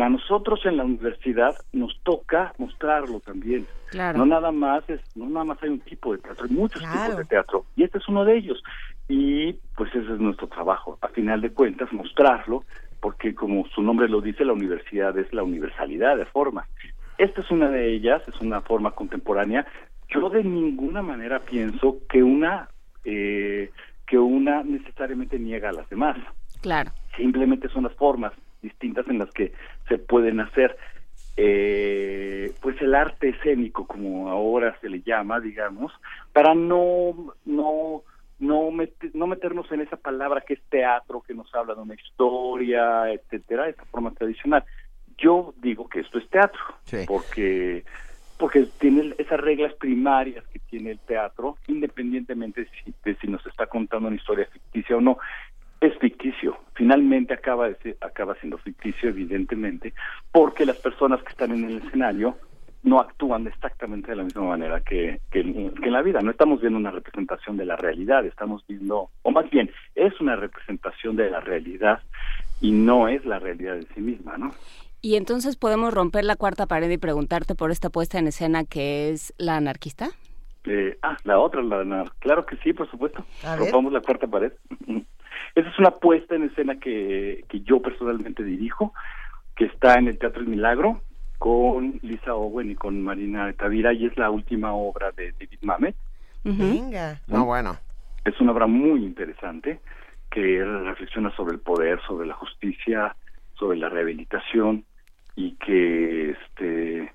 A 0.02 0.10
nosotros 0.10 0.60
en 0.66 0.78
la 0.78 0.84
universidad 0.84 1.56
nos 1.72 1.98
toca 2.04 2.54
mostrarlo 2.58 3.22
también. 3.22 3.66
No 3.93 4.26
nada 4.26 4.52
más 4.52 4.88
es, 4.89 5.00
no 5.16 5.28
nada 5.30 5.46
más 5.46 5.64
hay 5.64 5.70
un 5.70 5.80
tipo 5.80 6.12
de 6.12 6.20
teatro, 6.20 6.46
hay 6.46 6.52
muchos 6.52 6.82
tipos 6.82 7.18
de 7.18 7.26
teatro 7.26 7.66
y 7.76 7.84
este 7.84 8.00
es 8.00 8.08
uno 8.10 8.26
de 8.26 8.38
ellos. 8.38 8.62
Y 9.08 9.54
pues 9.76 9.89
ese 9.96 10.14
es 10.14 10.20
nuestro 10.20 10.48
trabajo, 10.48 10.98
a 11.02 11.08
final 11.08 11.39
de 11.41 11.52
cuentas 11.52 11.91
mostrarlo, 11.93 12.66
porque 13.00 13.34
como 13.34 13.66
su 13.70 13.82
nombre 13.82 14.10
lo 14.10 14.20
dice, 14.20 14.43
la 14.43 14.54
universidad 14.54 15.18
es 15.18 15.32
la 15.34 15.43
universalidad 15.43 16.18
de 16.18 16.26
formas. 16.26 16.68
Esta 17.18 17.41
es 17.41 17.50
una 17.50 17.70
de 17.70 17.93
ellas, 17.93 18.22
es 18.28 18.39
una 18.41 18.62
forma 18.62 18.91
contemporánea. 18.91 19.66
Yo 20.10 20.30
de 20.30 20.43
ninguna 20.43 21.02
manera 21.02 21.39
pienso 21.39 22.00
que 22.10 22.22
una 22.22 22.68
eh, 23.06 23.72
que 24.06 24.20
una 24.20 24.62
necesariamente 24.62 25.39
niega 25.39 25.70
a 25.70 25.74
las 25.74 25.89
demás. 25.89 26.18
Claro. 26.62 26.91
Simplemente 27.16 27.70
son 27.70 27.84
las 27.84 27.93
formas 27.93 28.34
distintas 28.66 29.07
en 29.07 29.20
las 29.20 29.32
que 29.32 29.53
se 29.88 29.97
pueden 29.97 30.39
hacer. 30.39 30.78
Eh, 31.38 32.53
pues 32.61 32.82
el 32.82 32.95
arte 32.95 33.30
escénico, 33.30 33.86
como 33.88 34.30
ahora 34.30 34.78
se 34.80 34.89
le 34.89 35.01
llama, 35.01 35.39
digamos, 35.39 35.91
para 36.34 36.53
no 36.55 37.34
no 37.45 38.03
no, 38.39 38.70
no 39.13 39.28
meternos 39.28 39.72
en 39.72 39.82
esa 39.82 39.97
palabra 39.97 40.41
que 40.41 40.55
es 40.55 40.61
teatro, 40.70 41.22
que 41.22 41.34
nos 41.34 41.53
habla 41.55 41.74
de 41.76 41.82
una 41.82 41.95
historia, 41.95 43.11
etcétera, 43.11 43.70
esa 43.70 43.86
forma 43.86 44.11
tradicional. 44.11 44.63
Yo 45.18 45.53
digo 45.61 45.88
que 45.88 46.01
esto 46.01 46.20
es 46.20 46.30
teatro, 46.30 46.59
porque 47.07 47.86
porque 48.38 48.68
tiene 48.80 49.16
esas 49.18 49.39
reglas 49.39 49.74
primarias 49.76 50.45
que 50.47 50.59
tiene 50.59 50.91
el 50.91 50.99
teatro, 50.99 51.55
independientemente 51.68 52.61
de 52.61 52.68
si, 52.84 52.93
de 53.05 53.16
si 53.16 53.28
nos 53.28 53.45
está 53.45 53.66
contando 53.68 54.09
una 54.09 54.18
historia 54.18 54.45
ficticia 54.51 54.97
o 54.97 55.01
no 55.01 55.18
es 55.82 55.97
ficticio. 55.99 56.57
Finalmente 56.73 57.34
acaba 57.34 57.67
de 57.67 57.76
ser, 57.76 57.97
acaba 58.01 58.36
siendo 58.36 58.57
ficticio, 58.57 59.09
evidentemente, 59.09 59.93
porque 60.32 60.65
las 60.65 60.78
personas 60.78 61.21
que 61.23 61.30
están 61.30 61.51
en 61.51 61.65
el 61.65 61.78
escenario 61.78 62.38
no 62.84 62.99
actúan 62.99 63.47
exactamente 63.47 64.11
de 64.11 64.17
la 64.17 64.23
misma 64.23 64.43
manera 64.43 64.80
que, 64.80 65.19
que, 65.32 65.41
que, 65.41 65.88
en 65.88 65.91
la 65.91 66.03
vida. 66.03 66.21
No 66.21 66.32
estamos 66.32 66.61
viendo 66.61 66.78
una 66.78 66.91
representación 66.91 67.57
de 67.57 67.65
la 67.65 67.76
realidad, 67.76 68.26
estamos 68.26 68.63
viendo, 68.67 69.09
o 69.23 69.32
más 69.32 69.49
bien, 69.49 69.71
es 69.95 70.19
una 70.21 70.36
representación 70.36 71.15
de 71.15 71.32
la 71.32 71.39
realidad 71.39 72.01
y 72.61 72.71
no 72.71 73.07
es 73.07 73.26
la 73.26 73.39
realidad 73.39 73.78
en 73.78 73.88
sí 73.93 74.01
misma, 74.01 74.38
¿no? 74.38 74.53
Y 75.01 75.15
entonces 75.17 75.55
podemos 75.55 75.93
romper 75.93 76.26
la 76.26 76.36
cuarta 76.36 76.67
pared 76.67 76.89
y 76.89 76.97
preguntarte 76.97 77.53
por 77.55 77.71
esta 77.71 77.89
puesta 77.89 78.17
en 78.17 78.28
escena 78.28 78.63
que 78.63 79.09
es 79.09 79.34
la 79.38 79.57
anarquista. 79.57 80.09
Eh, 80.65 80.97
ah, 81.03 81.17
la 81.23 81.39
otra, 81.39 81.61
la, 81.61 82.11
claro 82.19 82.45
que 82.45 82.57
sí, 82.57 82.73
por 82.73 82.89
supuesto. 82.89 83.23
Rompamos 83.57 83.93
la 83.93 84.01
cuarta 84.01 84.28
pared. 84.28 84.53
Esa 85.55 85.69
es 85.69 85.79
una 85.79 85.91
puesta 85.91 86.36
en 86.36 86.43
escena 86.43 86.79
que, 86.79 87.45
que 87.49 87.61
yo 87.61 87.81
personalmente 87.81 88.43
dirijo, 88.43 88.93
que 89.55 89.65
está 89.65 89.95
en 89.95 90.07
el 90.07 90.17
Teatro 90.17 90.41
El 90.41 90.47
Milagro, 90.47 91.01
con 91.38 91.99
Lisa 92.01 92.33
Owen 92.33 92.71
y 92.71 92.75
con 92.75 93.01
Marina 93.01 93.51
Tavira, 93.53 93.93
y 93.93 94.05
es 94.05 94.17
la 94.17 94.29
última 94.29 94.73
obra 94.73 95.11
de 95.11 95.31
David 95.33 95.59
Mamet. 95.61 95.95
Venga. 96.43 97.19
No, 97.27 97.45
bueno. 97.45 97.77
Es 98.23 98.39
una 98.39 98.51
obra 98.51 98.67
muy 98.67 99.03
interesante 99.03 99.79
que 100.29 100.63
reflexiona 100.63 101.36
sobre 101.36 101.53
el 101.53 101.59
poder, 101.59 101.99
sobre 102.05 102.27
la 102.27 102.33
justicia, 102.33 103.15
sobre 103.57 103.77
la 103.77 103.89
rehabilitación 103.89 104.83
y 105.36 105.55
que 105.55 106.31
este 106.31 107.13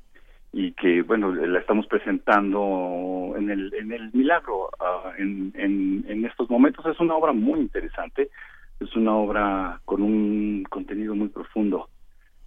y 0.53 0.73
que 0.73 1.03
bueno 1.03 1.33
la 1.33 1.61
estamos 1.61 1.87
presentando 1.87 3.35
en 3.37 3.51
el 3.51 3.73
en 3.75 3.93
el 3.93 4.11
milagro 4.13 4.71
uh, 4.81 5.11
en, 5.19 5.53
en, 5.57 6.05
en 6.09 6.25
estos 6.25 6.51
momentos 6.51 6.85
es 6.87 6.99
una 6.99 7.15
obra 7.15 7.33
muy 7.33 7.61
interesante 7.61 8.31
es 8.81 8.95
una 8.97 9.15
obra 9.15 9.81
con 9.85 10.03
un 10.03 10.65
contenido 10.69 11.15
muy 11.15 11.29
profundo 11.29 11.89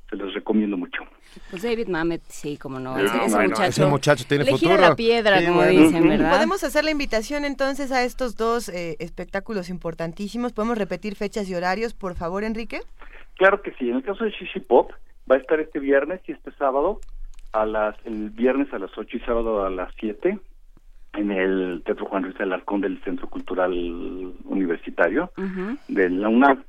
se 0.10 0.18
los 0.18 0.34
recomiendo 0.34 0.76
mucho 0.76 1.04
pues 1.50 1.62
David 1.64 1.88
Mamet 1.88 2.22
sí 2.28 2.58
como 2.58 2.78
no, 2.78 2.98
ese, 2.98 3.06
ese, 3.06 3.36
bueno, 3.36 3.50
muchacho, 3.50 3.64
ese 3.70 3.86
muchacho 3.86 4.26
tiene 4.28 4.44
le 4.44 4.52
futuro 4.52 4.76
gira 4.76 4.90
la 4.90 4.96
piedra 4.96 5.40
Sí, 5.40 5.46
como 5.46 5.58
bueno. 5.60 5.72
dicen 5.72 6.10
verdad 6.10 6.32
Podemos 6.32 6.64
hacer 6.66 6.84
la 6.84 6.92
invitación 6.92 7.46
entonces 7.46 7.92
a 7.94 8.04
estos 8.04 8.36
dos 8.36 8.68
eh, 8.70 8.98
espectáculos 9.00 9.70
importantísimos. 9.70 10.52
¿Podemos 10.52 10.78
repetir 10.78 11.16
fechas 11.16 11.50
y 11.50 11.56
horarios, 11.56 11.94
por 11.94 12.16
favor, 12.16 12.44
Enrique? 12.44 12.82
Claro 13.36 13.62
que 13.62 13.72
sí. 13.74 13.90
En 13.90 13.98
el 13.98 14.04
caso 14.04 14.24
de 14.24 14.32
Shishi 14.32 14.60
Pop, 14.60 14.92
va 15.30 15.36
a 15.36 15.40
estar 15.40 15.60
este 15.60 15.80
viernes 15.80 16.22
y 16.28 16.34
este 16.34 16.52
sábado, 16.54 17.00
a 17.54 17.66
las 17.66 17.96
el 18.06 18.30
viernes 18.32 18.72
a 18.74 18.80
las 18.80 18.92
8 18.98 19.18
y 19.18 19.20
sábado 19.22 19.66
a 19.66 19.70
las 19.70 19.94
7, 20.00 20.38
en 21.14 21.32
el 21.32 21.82
Teatro 21.86 22.06
Juan 22.08 22.24
Ruiz 22.24 22.40
Alarcón 22.40 22.82
del 22.82 23.02
Centro 23.04 23.30
Cultural 23.30 23.72
Universitario 24.46 25.32
de 25.88 26.10
la 26.10 26.30
UNAM. 26.30 26.64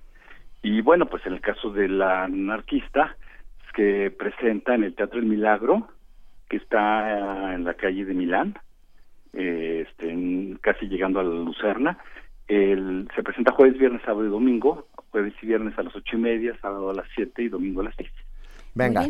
Y 0.63 0.81
bueno, 0.83 1.07
pues 1.07 1.25
en 1.27 1.33
el 1.35 1.41
caso 1.41 1.71
de 1.71 1.89
la 1.89 2.25
anarquista, 2.25 3.17
es 3.67 3.73
que 3.73 4.11
presenta 4.11 4.75
en 4.75 4.85
el 4.85 4.95
Teatro 4.95 5.19
El 5.19 5.27
Milagro, 5.27 5.89
que 6.49 6.57
está 6.59 7.53
eh, 7.53 7.55
en 7.55 7.65
la 7.65 7.75
calle 7.75 8.05
de 8.05 8.15
Milán, 8.15 8.55
eh, 9.33 9.87
este, 9.89 10.11
en- 10.11 10.59
casi 10.61 10.87
llegando 10.87 11.21
a 11.21 11.25
la 11.25 11.31
Lucerna. 11.35 11.99
El, 12.47 13.09
se 13.17 13.23
presenta 13.23 13.53
jueves, 13.53 13.79
viernes, 13.79 14.03
sábado 14.05 14.27
y 14.27 14.31
domingo, 14.31 14.87
jueves 15.11 15.33
y 15.41 15.47
viernes 15.47 15.79
a 15.79 15.83
las 15.83 15.97
ocho 15.97 16.17
y 16.17 16.21
media, 16.21 16.55
sábado 16.61 16.91
a 16.91 16.95
las 16.95 17.07
siete 17.15 17.43
y 17.43 17.49
domingo 17.49 17.81
a 17.81 17.85
las 17.85 17.95
seis. 17.97 18.11
Venga. 18.75 19.07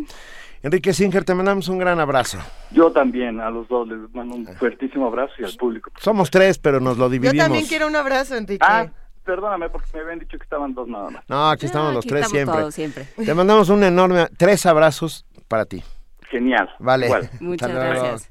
Enrique 0.64 0.94
Singer, 0.94 1.24
te 1.24 1.34
mandamos 1.34 1.68
un 1.68 1.76
gran 1.78 2.00
abrazo. 2.00 2.38
Yo 2.70 2.90
también 2.90 3.38
a 3.38 3.50
los 3.50 3.68
dos 3.68 3.86
les 3.86 3.98
mando 4.14 4.34
un 4.34 4.46
fuertísimo 4.56 5.06
abrazo 5.06 5.34
y 5.38 5.44
al 5.44 5.52
público. 5.52 5.90
Somos 6.00 6.30
tres, 6.30 6.58
pero 6.58 6.80
nos 6.80 6.96
lo 6.96 7.04
Yo 7.06 7.10
dividimos. 7.10 7.44
también 7.44 7.66
quiero 7.66 7.86
un 7.86 7.94
abrazo, 7.94 8.34
Enrique. 8.34 8.64
Ah, 8.66 8.86
perdóname 9.24 9.68
porque 9.68 9.88
me 9.92 10.00
habían 10.00 10.20
dicho 10.20 10.38
que 10.38 10.42
estaban 10.44 10.72
dos 10.74 10.88
nada 10.88 11.10
más. 11.10 11.22
No, 11.28 11.50
aquí 11.50 11.66
estamos 11.66 11.90
Ah, 11.90 11.94
los 11.94 12.04
aquí 12.06 12.08
tres 12.08 12.22
estamos 12.22 12.32
siempre. 12.38 12.60
todos 12.60 12.74
siempre. 12.74 13.04
Te 13.26 13.34
mandamos 13.34 13.68
un 13.68 13.84
enorme, 13.84 14.26
tres 14.38 14.64
abrazos 14.64 15.26
para 15.48 15.66
ti. 15.66 15.84
Genial. 16.30 16.70
Vale. 16.78 17.06
Igual. 17.06 17.30
muchas 17.40 17.68
Hasta 17.68 17.84
luego. 17.84 18.02
gracias 18.08 18.28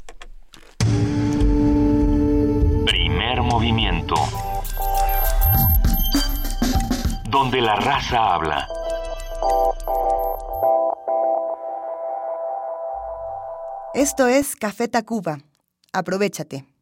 Primer 2.88 3.42
movimiento. 3.44 4.16
Donde 7.30 7.62
la 7.62 7.76
raza 7.76 8.34
habla. 8.36 8.68
Esto 13.94 14.28
es 14.28 14.56
Café 14.56 14.88
Tacuba. 14.88 15.38
Aprovechate. 15.92 16.73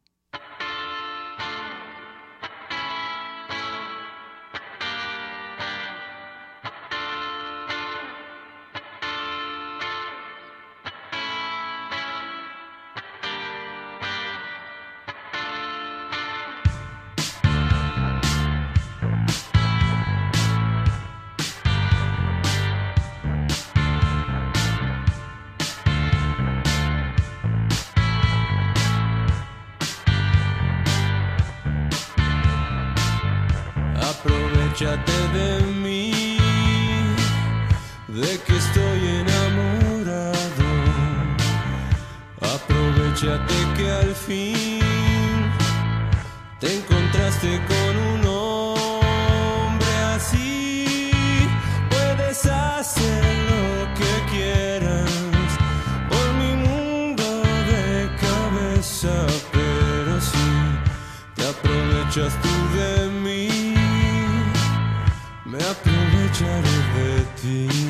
Aprovecharé 66.32 66.62
de 66.94 67.68
ti. 67.68 67.81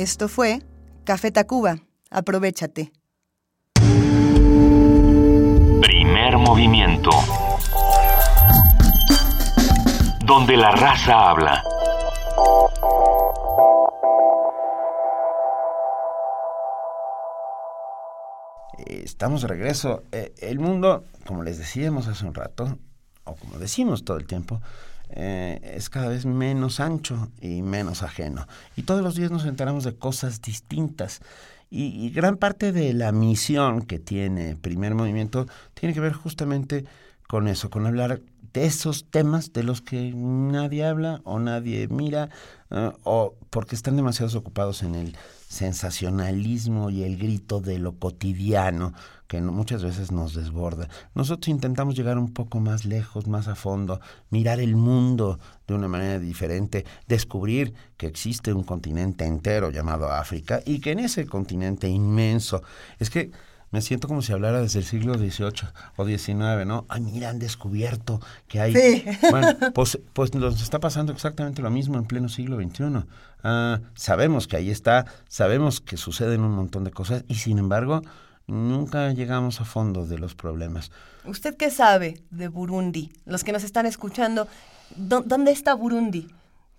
Esto 0.00 0.28
fue 0.28 0.62
Café 1.04 1.30
Tacuba. 1.30 1.76
Aprovechate. 2.10 2.90
Primer 5.82 6.38
movimiento. 6.38 7.10
Donde 10.24 10.56
la 10.56 10.70
raza 10.70 11.28
habla. 11.28 11.62
Eh, 18.78 19.02
Estamos 19.04 19.42
de 19.42 19.48
regreso. 19.48 20.04
Eh, 20.12 20.32
el 20.38 20.60
mundo, 20.60 21.04
como 21.26 21.42
les 21.42 21.58
decíamos 21.58 22.08
hace 22.08 22.24
un 22.24 22.32
rato, 22.32 22.78
o 23.24 23.34
como 23.34 23.58
decimos 23.58 24.02
todo 24.06 24.16
el 24.16 24.26
tiempo, 24.26 24.62
eh, 25.12 25.60
es 25.76 25.90
cada 25.90 26.08
vez 26.08 26.26
menos 26.26 26.80
ancho 26.80 27.28
y 27.40 27.62
menos 27.62 28.02
ajeno. 28.02 28.46
Y 28.76 28.82
todos 28.82 29.02
los 29.02 29.14
días 29.14 29.30
nos 29.30 29.44
enteramos 29.44 29.84
de 29.84 29.94
cosas 29.94 30.40
distintas. 30.40 31.20
Y, 31.72 32.10
gran 32.10 32.36
parte 32.36 32.72
de 32.72 32.92
la 32.94 33.12
misión 33.12 33.82
que 33.82 34.00
tiene 34.00 34.56
Primer 34.56 34.96
Movimiento 34.96 35.46
tiene 35.74 35.94
que 35.94 36.00
ver 36.00 36.12
justamente 36.12 36.84
con 37.28 37.46
eso, 37.46 37.70
con 37.70 37.86
hablar 37.86 38.20
de 38.52 38.66
esos 38.66 39.04
temas 39.08 39.52
de 39.52 39.62
los 39.62 39.80
que 39.80 40.12
nadie 40.12 40.84
habla 40.84 41.20
o 41.22 41.38
nadie 41.38 41.86
mira, 41.86 42.28
eh, 42.70 42.90
o 43.04 43.36
porque 43.50 43.76
están 43.76 43.94
demasiado 43.94 44.36
ocupados 44.36 44.82
en 44.82 44.96
el 44.96 45.16
sensacionalismo 45.48 46.90
y 46.90 47.04
el 47.04 47.16
grito 47.16 47.60
de 47.60 47.78
lo 47.78 47.92
cotidiano 47.92 48.92
que 49.30 49.40
no- 49.40 49.52
muchas 49.52 49.84
veces 49.84 50.10
nos 50.10 50.34
desborda. 50.34 50.88
Nosotros 51.14 51.46
intentamos 51.46 51.94
llegar 51.94 52.18
un 52.18 52.32
poco 52.34 52.58
más 52.58 52.84
lejos, 52.84 53.28
más 53.28 53.46
a 53.46 53.54
fondo, 53.54 54.00
mirar 54.28 54.58
el 54.58 54.74
mundo 54.74 55.38
de 55.68 55.74
una 55.74 55.86
manera 55.86 56.18
diferente, 56.18 56.84
descubrir 57.06 57.72
que 57.96 58.08
existe 58.08 58.52
un 58.52 58.64
continente 58.64 59.24
entero 59.24 59.70
llamado 59.70 60.10
África 60.10 60.60
y 60.66 60.80
que 60.80 60.90
en 60.90 60.98
ese 60.98 61.26
continente 61.26 61.88
inmenso, 61.88 62.64
es 62.98 63.08
que 63.08 63.30
me 63.70 63.80
siento 63.82 64.08
como 64.08 64.20
si 64.20 64.32
hablara 64.32 64.60
desde 64.62 64.80
el 64.80 64.84
siglo 64.84 65.14
XVIII 65.14 65.68
o 65.94 66.04
XIX, 66.04 66.66
¿no? 66.66 66.86
Ay, 66.88 67.02
mira, 67.02 67.30
han 67.30 67.38
descubierto 67.38 68.20
que 68.48 68.60
hay... 68.60 68.74
Sí. 68.74 69.04
Bueno, 69.30 69.46
pues, 69.74 69.96
pues 70.12 70.34
nos 70.34 70.60
está 70.60 70.80
pasando 70.80 71.12
exactamente 71.12 71.62
lo 71.62 71.70
mismo 71.70 71.96
en 71.98 72.04
pleno 72.04 72.28
siglo 72.28 72.56
XXI. 72.60 73.04
Ah, 73.44 73.78
sabemos 73.94 74.48
que 74.48 74.56
ahí 74.56 74.70
está, 74.70 75.06
sabemos 75.28 75.80
que 75.80 75.96
suceden 75.96 76.40
un 76.40 76.50
montón 76.50 76.82
de 76.82 76.90
cosas 76.90 77.22
y 77.28 77.36
sin 77.36 77.58
embargo 77.58 78.02
nunca 78.50 79.12
llegamos 79.12 79.60
a 79.60 79.64
fondo 79.64 80.06
de 80.06 80.18
los 80.18 80.34
problemas. 80.34 80.90
¿Usted 81.24 81.56
qué 81.56 81.70
sabe 81.70 82.20
de 82.30 82.48
Burundi? 82.48 83.12
Los 83.24 83.44
que 83.44 83.52
nos 83.52 83.64
están 83.64 83.86
escuchando, 83.86 84.48
¿dó- 84.96 85.22
¿dónde 85.24 85.52
está 85.52 85.74
Burundi? 85.74 86.28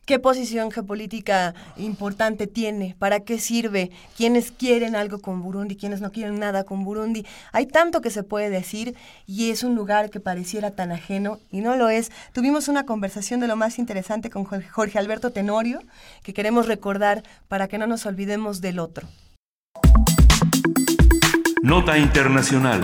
¿Qué 0.05 0.17
posición 0.17 0.71
geopolítica 0.71 1.53
importante 1.77 2.47
tiene? 2.47 2.95
¿Para 2.97 3.19
qué 3.19 3.37
sirve? 3.39 3.91
¿Quiénes 4.17 4.51
quieren 4.51 4.95
algo 4.95 5.19
con 5.21 5.43
Burundi? 5.43 5.75
¿Quiénes 5.75 6.01
no 6.01 6.11
quieren 6.11 6.39
nada 6.39 6.63
con 6.63 6.83
Burundi? 6.83 7.23
Hay 7.51 7.67
tanto 7.67 8.01
que 8.01 8.09
se 8.09 8.23
puede 8.23 8.49
decir 8.49 8.95
y 9.27 9.51
es 9.51 9.63
un 9.63 9.75
lugar 9.75 10.09
que 10.09 10.19
pareciera 10.19 10.71
tan 10.71 10.91
ajeno 10.91 11.37
y 11.51 11.61
no 11.61 11.75
lo 11.75 11.89
es. 11.89 12.11
Tuvimos 12.33 12.67
una 12.67 12.83
conversación 12.87 13.39
de 13.41 13.47
lo 13.47 13.55
más 13.55 13.77
interesante 13.77 14.31
con 14.31 14.43
Jorge 14.43 14.97
Alberto 14.99 15.29
Tenorio 15.29 15.79
que 16.23 16.33
queremos 16.33 16.67
recordar 16.67 17.21
para 17.47 17.67
que 17.67 17.77
no 17.77 17.85
nos 17.85 18.07
olvidemos 18.07 18.59
del 18.59 18.79
otro. 18.79 19.07
Nota 21.63 21.95
Internacional. 21.95 22.81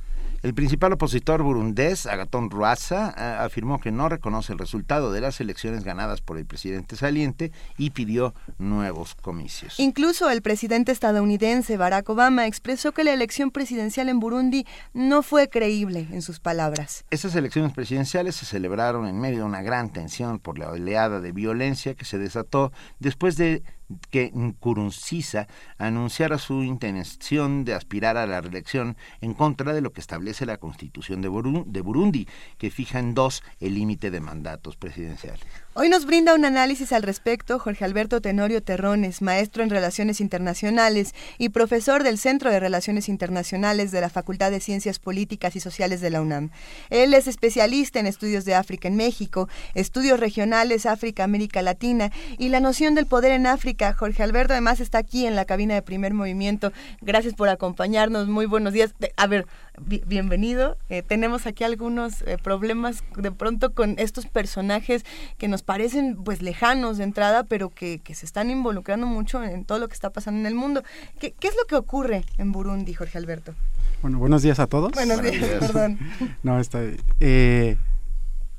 El 0.43 0.53
principal 0.53 0.91
opositor 0.91 1.41
burundés, 1.41 2.05
Agatón 2.05 2.49
Ruaza, 2.49 3.43
afirmó 3.45 3.79
que 3.79 3.93
no 3.93 4.09
reconoce 4.09 4.51
el 4.51 4.59
resultado 4.59 5.13
de 5.13 5.21
las 5.21 5.39
elecciones 5.39 5.85
ganadas 5.85 6.19
por 6.19 6.37
el 6.37 6.45
presidente 6.45 6.97
saliente 6.97 7.53
y 7.77 7.91
pidió 7.91 8.35
nuevos 8.57 9.15
comicios. 9.15 9.79
Incluso 9.79 10.29
el 10.29 10.41
presidente 10.41 10.91
estadounidense 10.91 11.77
Barack 11.77 12.09
Obama 12.09 12.45
expresó 12.45 12.91
que 12.91 13.05
la 13.05 13.13
elección 13.13 13.51
presidencial 13.51 14.09
en 14.09 14.19
Burundi 14.19 14.67
no 14.93 15.23
fue 15.23 15.47
creíble, 15.47 16.09
en 16.11 16.21
sus 16.21 16.41
palabras. 16.41 17.05
Esas 17.09 17.33
elecciones 17.35 17.71
presidenciales 17.71 18.35
se 18.35 18.45
celebraron 18.45 19.07
en 19.07 19.21
medio 19.21 19.37
de 19.39 19.45
una 19.45 19.61
gran 19.61 19.93
tensión 19.93 20.39
por 20.39 20.59
la 20.59 20.71
oleada 20.71 21.21
de 21.21 21.31
violencia 21.31 21.95
que 21.95 22.03
se 22.03 22.17
desató 22.17 22.73
después 22.99 23.37
de 23.37 23.63
que 24.09 24.31
Nkurunziza 24.33 25.47
anunciara 25.77 26.37
su 26.37 26.63
intención 26.63 27.65
de 27.65 27.73
aspirar 27.73 28.17
a 28.17 28.27
la 28.27 28.41
reelección 28.41 28.97
en 29.21 29.33
contra 29.33 29.73
de 29.73 29.81
lo 29.81 29.93
que 29.93 30.01
establece 30.01 30.45
la 30.45 30.57
Constitución 30.57 31.21
de, 31.21 31.27
Burundi, 31.27 32.27
que 32.57 32.71
fija 32.71 32.99
en 32.99 33.13
dos 33.13 33.43
el 33.59 33.75
límite 33.75 34.11
de 34.11 34.19
mandatos 34.19 34.75
presidenciales. 34.75 35.43
Hoy 35.75 35.89
nos 35.89 36.05
brinda 36.05 36.35
un 36.35 36.45
análisis 36.45 36.93
al 36.93 37.01
respecto 37.01 37.57
Jorge 37.57 37.83
Alberto 37.83 38.21
Tenorio 38.21 38.61
Terrones, 38.61 39.21
maestro 39.23 39.63
en 39.63 39.71
Relaciones 39.71 40.21
Internacionales 40.21 41.15
y 41.39 41.49
profesor 41.49 42.03
del 42.03 42.19
Centro 42.19 42.51
de 42.51 42.59
Relaciones 42.59 43.09
Internacionales 43.09 43.91
de 43.91 44.01
la 44.01 44.09
Facultad 44.09 44.51
de 44.51 44.59
Ciencias 44.59 44.99
Políticas 44.99 45.55
y 45.55 45.59
Sociales 45.59 45.99
de 45.99 46.11
la 46.11 46.21
UNAM. 46.21 46.51
Él 46.91 47.13
es 47.13 47.27
especialista 47.27 47.99
en 47.99 48.05
estudios 48.05 48.45
de 48.45 48.53
África 48.53 48.87
en 48.87 48.95
México, 48.95 49.49
estudios 49.73 50.19
regionales 50.19 50.85
África, 50.85 51.23
América 51.23 51.61
Latina 51.61 52.11
y 52.37 52.49
la 52.49 52.59
noción 52.59 52.95
del 52.95 53.07
poder 53.07 53.31
en 53.31 53.47
África. 53.47 53.82
Jorge 53.91 54.23
Alberto 54.23 54.53
además 54.53 54.79
está 54.79 54.99
aquí 54.99 55.25
en 55.25 55.35
la 55.35 55.43
cabina 55.45 55.73
de 55.73 55.81
primer 55.81 56.13
movimiento. 56.13 56.71
Gracias 57.01 57.33
por 57.33 57.49
acompañarnos. 57.49 58.27
Muy 58.29 58.45
buenos 58.45 58.71
días. 58.71 58.93
A 59.17 59.27
ver, 59.27 59.45
bi- 59.81 60.03
bienvenido. 60.05 60.77
Eh, 60.87 61.01
tenemos 61.01 61.45
aquí 61.47 61.65
algunos 61.65 62.21
eh, 62.21 62.37
problemas 62.41 63.03
de 63.17 63.31
pronto 63.31 63.73
con 63.73 63.95
estos 63.97 64.27
personajes 64.27 65.03
que 65.37 65.47
nos 65.49 65.63
parecen 65.63 66.15
pues 66.23 66.41
lejanos 66.41 66.97
de 66.99 67.03
entrada, 67.03 67.43
pero 67.43 67.69
que, 67.69 67.99
que 67.99 68.15
se 68.15 68.25
están 68.25 68.49
involucrando 68.49 69.07
mucho 69.07 69.43
en 69.43 69.65
todo 69.65 69.79
lo 69.79 69.87
que 69.89 69.93
está 69.95 70.11
pasando 70.11 70.39
en 70.39 70.45
el 70.45 70.55
mundo. 70.55 70.83
¿Qué, 71.19 71.33
qué 71.39 71.47
es 71.49 71.55
lo 71.57 71.65
que 71.65 71.75
ocurre 71.75 72.23
en 72.37 72.51
Burundi, 72.53 72.93
Jorge 72.93 73.17
Alberto? 73.17 73.55
Bueno, 74.03 74.19
buenos 74.19 74.43
días 74.43 74.59
a 74.59 74.67
todos. 74.67 74.91
Buenos 74.91 75.21
días, 75.21 75.35
perdón. 75.59 75.97
No, 76.43 76.59
está 76.59 76.79
eh, 77.19 77.77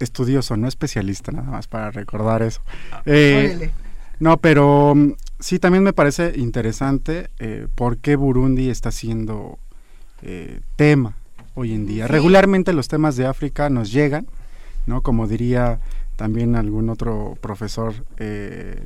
estudioso, 0.00 0.56
no 0.56 0.66
especialista, 0.68 1.32
nada 1.32 1.50
más 1.50 1.66
para 1.68 1.90
recordar 1.90 2.42
eso. 2.42 2.62
Eh, 3.06 3.50
Órale. 3.54 3.70
No, 4.18 4.36
pero 4.38 4.94
mm, 4.94 5.12
sí, 5.40 5.58
también 5.58 5.82
me 5.82 5.92
parece 5.92 6.32
interesante 6.36 7.28
eh, 7.38 7.66
por 7.74 7.98
qué 7.98 8.16
Burundi 8.16 8.70
está 8.70 8.90
siendo 8.90 9.58
eh, 10.22 10.60
tema 10.76 11.16
hoy 11.54 11.72
en 11.74 11.86
día. 11.86 12.06
Sí. 12.06 12.12
Regularmente 12.12 12.72
los 12.72 12.88
temas 12.88 13.16
de 13.16 13.26
África 13.26 13.70
nos 13.70 13.92
llegan, 13.92 14.26
¿no? 14.86 15.02
Como 15.02 15.26
diría 15.26 15.80
también 16.16 16.56
algún 16.56 16.88
otro 16.88 17.36
profesor 17.40 17.94
eh, 18.18 18.82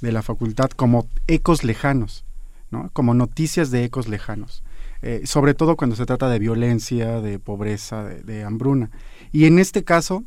de 0.00 0.12
la 0.12 0.22
facultad, 0.22 0.70
como 0.70 1.06
ecos 1.26 1.64
lejanos, 1.64 2.24
¿no? 2.70 2.90
Como 2.92 3.14
noticias 3.14 3.70
de 3.70 3.84
ecos 3.84 4.08
lejanos. 4.08 4.62
Eh, 5.00 5.22
sobre 5.24 5.54
todo 5.54 5.76
cuando 5.76 5.96
se 5.96 6.06
trata 6.06 6.28
de 6.28 6.38
violencia, 6.38 7.20
de 7.20 7.38
pobreza, 7.38 8.04
de, 8.04 8.22
de 8.22 8.44
hambruna. 8.44 8.90
Y 9.32 9.46
en 9.46 9.58
este 9.58 9.82
caso, 9.82 10.24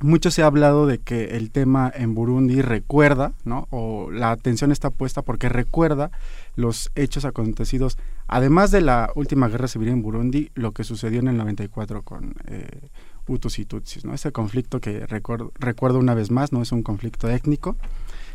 mucho 0.00 0.30
se 0.30 0.42
ha 0.42 0.46
hablado 0.46 0.86
de 0.86 0.98
que 0.98 1.36
el 1.36 1.50
tema 1.50 1.92
en 1.94 2.14
Burundi 2.14 2.62
recuerda, 2.62 3.32
¿no? 3.44 3.68
O 3.70 4.10
la 4.10 4.30
atención 4.30 4.72
está 4.72 4.90
puesta 4.90 5.22
porque 5.22 5.48
recuerda 5.48 6.10
los 6.56 6.90
hechos 6.94 7.24
acontecidos, 7.24 7.98
además 8.26 8.70
de 8.70 8.80
la 8.80 9.10
última 9.14 9.48
guerra 9.48 9.68
civil 9.68 9.88
en 9.88 10.02
Burundi, 10.02 10.50
lo 10.54 10.72
que 10.72 10.84
sucedió 10.84 11.20
en 11.20 11.28
el 11.28 11.36
94 11.36 12.02
con 12.02 12.34
eh, 12.46 12.88
Hutus 13.26 13.58
y 13.58 13.64
Tutsis, 13.64 14.04
¿no? 14.04 14.14
Ese 14.14 14.32
conflicto 14.32 14.80
que 14.80 15.06
recuerdo, 15.06 15.52
recuerdo 15.58 15.98
una 15.98 16.14
vez 16.14 16.30
más, 16.30 16.52
no 16.52 16.62
es 16.62 16.72
un 16.72 16.82
conflicto 16.82 17.28
étnico. 17.28 17.76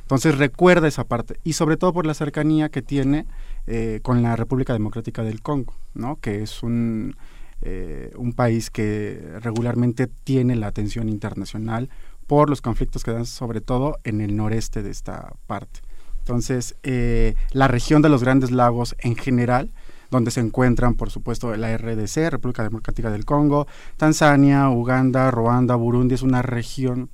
Entonces 0.02 0.38
recuerda 0.38 0.88
esa 0.88 1.04
parte 1.04 1.40
y 1.44 1.54
sobre 1.54 1.78
todo 1.78 1.92
por 1.92 2.06
la 2.06 2.14
cercanía 2.14 2.70
que 2.70 2.84
tiene 2.84 3.26
eh, 3.66 4.02
con 4.04 4.22
la 4.22 4.36
República 4.36 4.72
Democrática 4.72 5.24
del 5.24 5.42
Congo, 5.42 5.74
¿no? 5.96 6.18
Que 6.18 6.44
es 6.44 6.62
un 6.62 7.16
eh, 7.62 8.12
un 8.18 8.34
país 8.34 8.70
que 8.70 9.22
regularmente 9.42 10.08
tiene 10.08 10.56
la 10.56 10.68
atención 10.68 11.10
internacional 11.10 11.90
por 12.28 12.50
los 12.50 12.62
conflictos 12.62 13.04
que 13.04 13.12
dan 13.12 13.26
sobre 13.26 13.62
todo 13.62 14.00
en 14.04 14.22
el 14.22 14.36
noreste 14.36 14.84
de 14.84 14.92
esta 14.92 15.34
parte. 15.48 15.82
Entonces, 16.20 16.76
eh, 16.82 17.36
la 17.52 17.68
región 17.68 18.02
de 18.02 18.10
los 18.10 18.24
Grandes 18.24 18.50
Lagos 18.50 18.96
en 18.98 19.16
general, 19.16 19.72
donde 20.10 20.32
se 20.32 20.40
encuentran, 20.40 20.96
por 20.96 21.12
supuesto, 21.12 21.56
la 21.56 21.78
RDC, 21.78 22.32
República 22.32 22.64
Democrática 22.64 23.12
del 23.12 23.26
Congo, 23.26 23.68
Tanzania, 23.98 24.70
Uganda, 24.70 25.30
Ruanda, 25.30 25.76
Burundi, 25.76 26.16
es 26.16 26.24
una 26.24 26.42
región, 26.42 27.12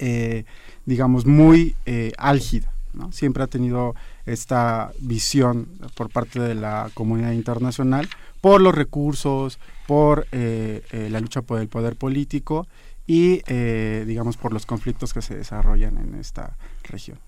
eh, 0.00 0.44
digamos, 0.86 1.24
muy 1.24 1.76
eh, 1.86 2.12
álgida. 2.18 2.72
Siempre 3.10 3.44
ha 3.44 3.46
tenido 3.46 3.94
esta 4.26 4.90
visión 4.98 5.68
por 5.94 6.10
parte 6.10 6.40
de 6.40 6.54
la 6.54 6.90
comunidad 6.94 7.30
internacional 7.30 8.08
por 8.42 8.60
los 8.60 8.74
recursos, 8.74 9.58
por 9.86 10.26
eh, 10.32 10.82
eh, 10.92 11.08
la 11.10 11.20
lucha 11.20 11.40
por 11.40 11.60
el 11.60 11.68
poder 11.68 11.96
político 11.96 12.66
y, 13.06 13.40
eh, 13.46 14.04
digamos, 14.06 14.36
por 14.36 14.52
los 14.52 14.66
conflictos 14.66 15.14
que 15.14 15.22
se 15.22 15.34
desarrollan 15.36 15.96
en 15.96 16.16
esta 16.16 16.56
región. 16.82 17.18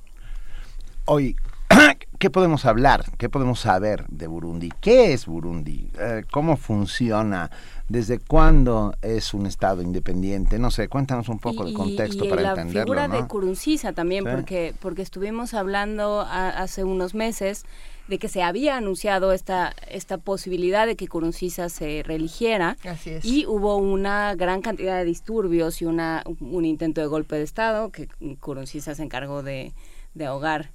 Hoy, 1.07 1.37
¿qué 2.19 2.31
podemos 2.31 2.65
hablar? 2.65 3.05
¿Qué 3.17 3.29
podemos 3.29 3.61
saber 3.61 4.07
de 4.09 4.27
Burundi? 4.27 4.73
¿Qué 4.81 5.13
es 5.13 5.27
Burundi? 5.27 5.89
Eh, 6.01 6.25
¿Cómo 6.33 6.57
funciona? 6.57 7.51
¿Desde 7.89 8.19
cuándo 8.19 8.95
es 9.03 9.35
un 9.35 9.47
Estado 9.47 9.83
independiente? 9.83 10.59
No 10.59 10.71
sé, 10.73 10.89
cuéntanos 10.89 11.29
un 11.29 11.39
poco 11.39 11.65
Y- 11.65 11.69
el 11.71 11.75
contexto 11.75 12.25
y 12.25 12.29
para 12.29 12.43
la 12.43 12.49
entenderlo, 12.51 12.83
figura 12.83 13.09
de 13.09 13.21
¿no? 13.21 13.29
Kurunziza 13.29 13.93
también, 13.93 14.25
Sí. 14.25 14.31
porque, 14.33 14.75
porque 14.81 15.03
estuvimos 15.03 15.55
hablando 15.55 16.23
a- 16.23 16.49
hace 16.49 16.83
unos 16.83 17.15
meses 17.15 17.65
de 18.09 18.19
que 18.19 18.29
se 18.29 18.43
había 18.43 18.77
anunciado 18.77 19.33
esta, 19.33 19.75
esta 19.89 20.19
posibilidad 20.19 20.87
de 20.87 20.95
que 20.97 21.09
Kurunziza 21.09 21.69
se 21.69 22.03
reeligiera 22.05 22.77
Así 22.85 23.11
es. 23.11 23.25
y 23.25 23.47
hubo 23.47 23.77
una 23.77 24.35
gran 24.35 24.61
cantidad 24.61 24.99
de 24.99 25.05
disturbios 25.05 25.81
y 25.81 25.87
una, 25.87 26.23
un 26.41 26.65
intento 26.65 27.01
de 27.01 27.07
golpe 27.07 27.37
de 27.37 27.43
Estado 27.45 27.91
que 27.91 28.09
Kurunziza 28.41 28.95
se 28.95 29.03
encargó 29.03 29.43
de, 29.43 29.73
de 30.15 30.27
ahogar 30.27 30.71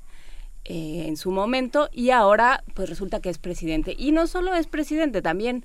eh, 0.65 1.05
en 1.07 1.17
su 1.17 1.31
momento 1.31 1.89
y 1.91 2.09
ahora 2.09 2.63
pues 2.73 2.89
resulta 2.89 3.19
que 3.19 3.29
es 3.29 3.37
presidente. 3.37 3.95
Y 3.97 4.11
no 4.11 4.27
solo 4.27 4.55
es 4.55 4.67
presidente, 4.67 5.21
también 5.21 5.63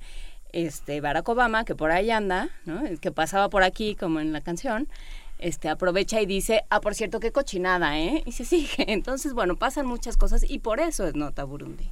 este 0.53 1.01
Barack 1.01 1.27
Obama, 1.27 1.65
que 1.65 1.75
por 1.75 1.91
ahí 1.91 2.11
anda, 2.11 2.49
¿no? 2.65 2.85
El 2.85 2.99
que 2.99 3.11
pasaba 3.11 3.49
por 3.49 3.63
aquí 3.63 3.95
como 3.95 4.19
en 4.21 4.31
la 4.31 4.41
canción, 4.41 4.87
este 5.39 5.69
aprovecha 5.69 6.21
y 6.21 6.25
dice, 6.25 6.63
ah, 6.69 6.81
por 6.81 6.95
cierto, 6.95 7.19
qué 7.19 7.31
cochinada, 7.31 7.99
¿eh? 7.99 8.23
Y 8.25 8.31
se 8.31 8.45
sigue. 8.45 8.69
Entonces, 8.91 9.33
bueno, 9.33 9.55
pasan 9.55 9.85
muchas 9.85 10.17
cosas 10.17 10.45
y 10.47 10.59
por 10.59 10.79
eso 10.79 11.05
es 11.07 11.15
nota 11.15 11.43
Burundi. 11.43 11.89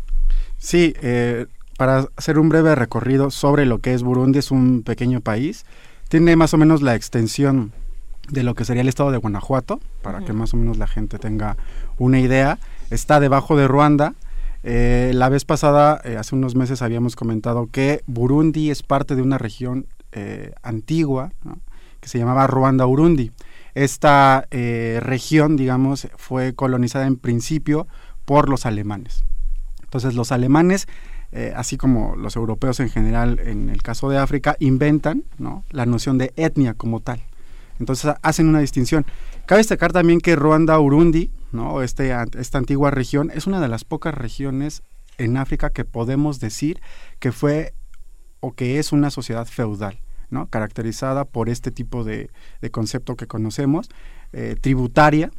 Sí, 0.58 0.94
eh, 1.02 1.48
para 1.78 2.08
hacer 2.16 2.40
un 2.40 2.50
breve 2.50 2.76
recorrido 2.76 3.32
sobre 3.32 3.66
lo 3.66 3.80
que 3.80 3.94
es 3.94 4.04
Burundi, 4.04 4.40
es 4.40 4.52
un 4.52 4.84
pequeño 4.84 5.22
país. 5.22 5.66
Tiene 6.10 6.36
más 6.36 6.54
o 6.54 6.58
menos 6.58 6.82
la 6.82 6.96
extensión 6.96 7.74
de 8.30 8.44
lo 8.44 8.56
que 8.56 8.64
sería 8.64 8.82
el 8.82 8.88
estado 8.88 9.12
de 9.12 9.18
Guanajuato, 9.18 9.80
para 10.02 10.24
que 10.24 10.32
más 10.32 10.54
o 10.54 10.58
menos 10.58 10.78
la 10.78 10.88
gente 10.88 11.18
tenga 11.20 11.58
una 11.98 12.20
idea. 12.20 12.58
Está 12.90 13.20
debajo 13.20 13.56
de 13.56 13.68
Ruanda, 13.68 14.14
Eh, 14.66 15.12
la 15.14 15.28
vez 15.28 15.44
pasada, 15.44 16.00
eh, 16.06 16.16
hace 16.16 16.36
unos 16.36 16.56
meses, 16.56 16.82
habíamos 16.82 17.18
comentado 17.18 17.68
que 17.70 18.02
Burundi 18.08 18.72
es 18.72 18.82
parte 18.82 19.14
de 19.16 19.22
una 19.22 19.38
región 19.38 19.88
eh, 20.14 20.54
antigua 20.62 21.34
¿no? 21.44 21.60
Que 22.04 22.10
se 22.10 22.20
llamaba 22.20 22.46
Ruanda-Urundi. 22.48 23.32
Esta 23.74 24.46
eh, 24.52 25.00
región, 25.02 25.56
digamos, 25.56 26.10
fue 26.18 26.54
colonizada 26.54 27.08
en 27.08 27.16
principio 27.16 27.88
por 28.26 28.50
los 28.50 28.66
alemanes. 28.66 29.24
Entonces 29.82 30.14
los 30.14 30.32
alemanes, 30.34 30.88
eh, 31.32 31.54
así 31.56 31.78
como 31.78 32.16
los 32.18 32.36
europeos 32.36 32.80
en 32.82 32.90
general 32.90 33.40
en 33.40 33.70
el 33.70 33.82
caso 33.82 34.10
de 34.10 34.18
África, 34.18 34.58
inventan 34.60 35.24
¿no? 35.38 35.64
la 35.72 35.86
noción 35.86 36.18
de 36.18 36.34
etnia 36.36 36.74
como 36.74 37.00
tal. 37.00 37.24
Entonces 37.80 38.14
hacen 38.22 38.50
una 38.50 38.60
distinción. 38.60 39.06
Cabe 39.46 39.60
destacar 39.60 39.94
también 39.94 40.20
que 40.20 40.36
Ruanda-Urundi, 40.36 41.32
¿no? 41.54 41.82
este, 41.82 42.14
esta 42.38 42.58
antigua 42.58 42.92
región, 42.92 43.32
es 43.34 43.48
una 43.48 43.62
de 43.62 43.70
las 43.70 43.86
pocas 43.86 44.14
regiones 44.14 44.84
en 45.18 45.38
África 45.38 45.70
que 45.70 45.86
podemos 45.86 46.40
decir 46.40 46.82
que 47.20 47.32
fue 47.32 47.74
o 48.42 48.54
que 48.54 48.78
es 48.78 48.92
una 48.92 49.10
sociedad 49.10 49.46
feudal, 49.46 50.00
¿no? 50.34 50.48
caracterizada 50.48 51.24
por 51.26 51.48
este 51.48 51.72
tipo 51.72 52.04
de, 52.04 52.30
concepto 52.72 53.16
que 53.16 53.28
conocemos, 53.28 53.90
eh, 54.34 54.56
tributaria, 54.60 55.32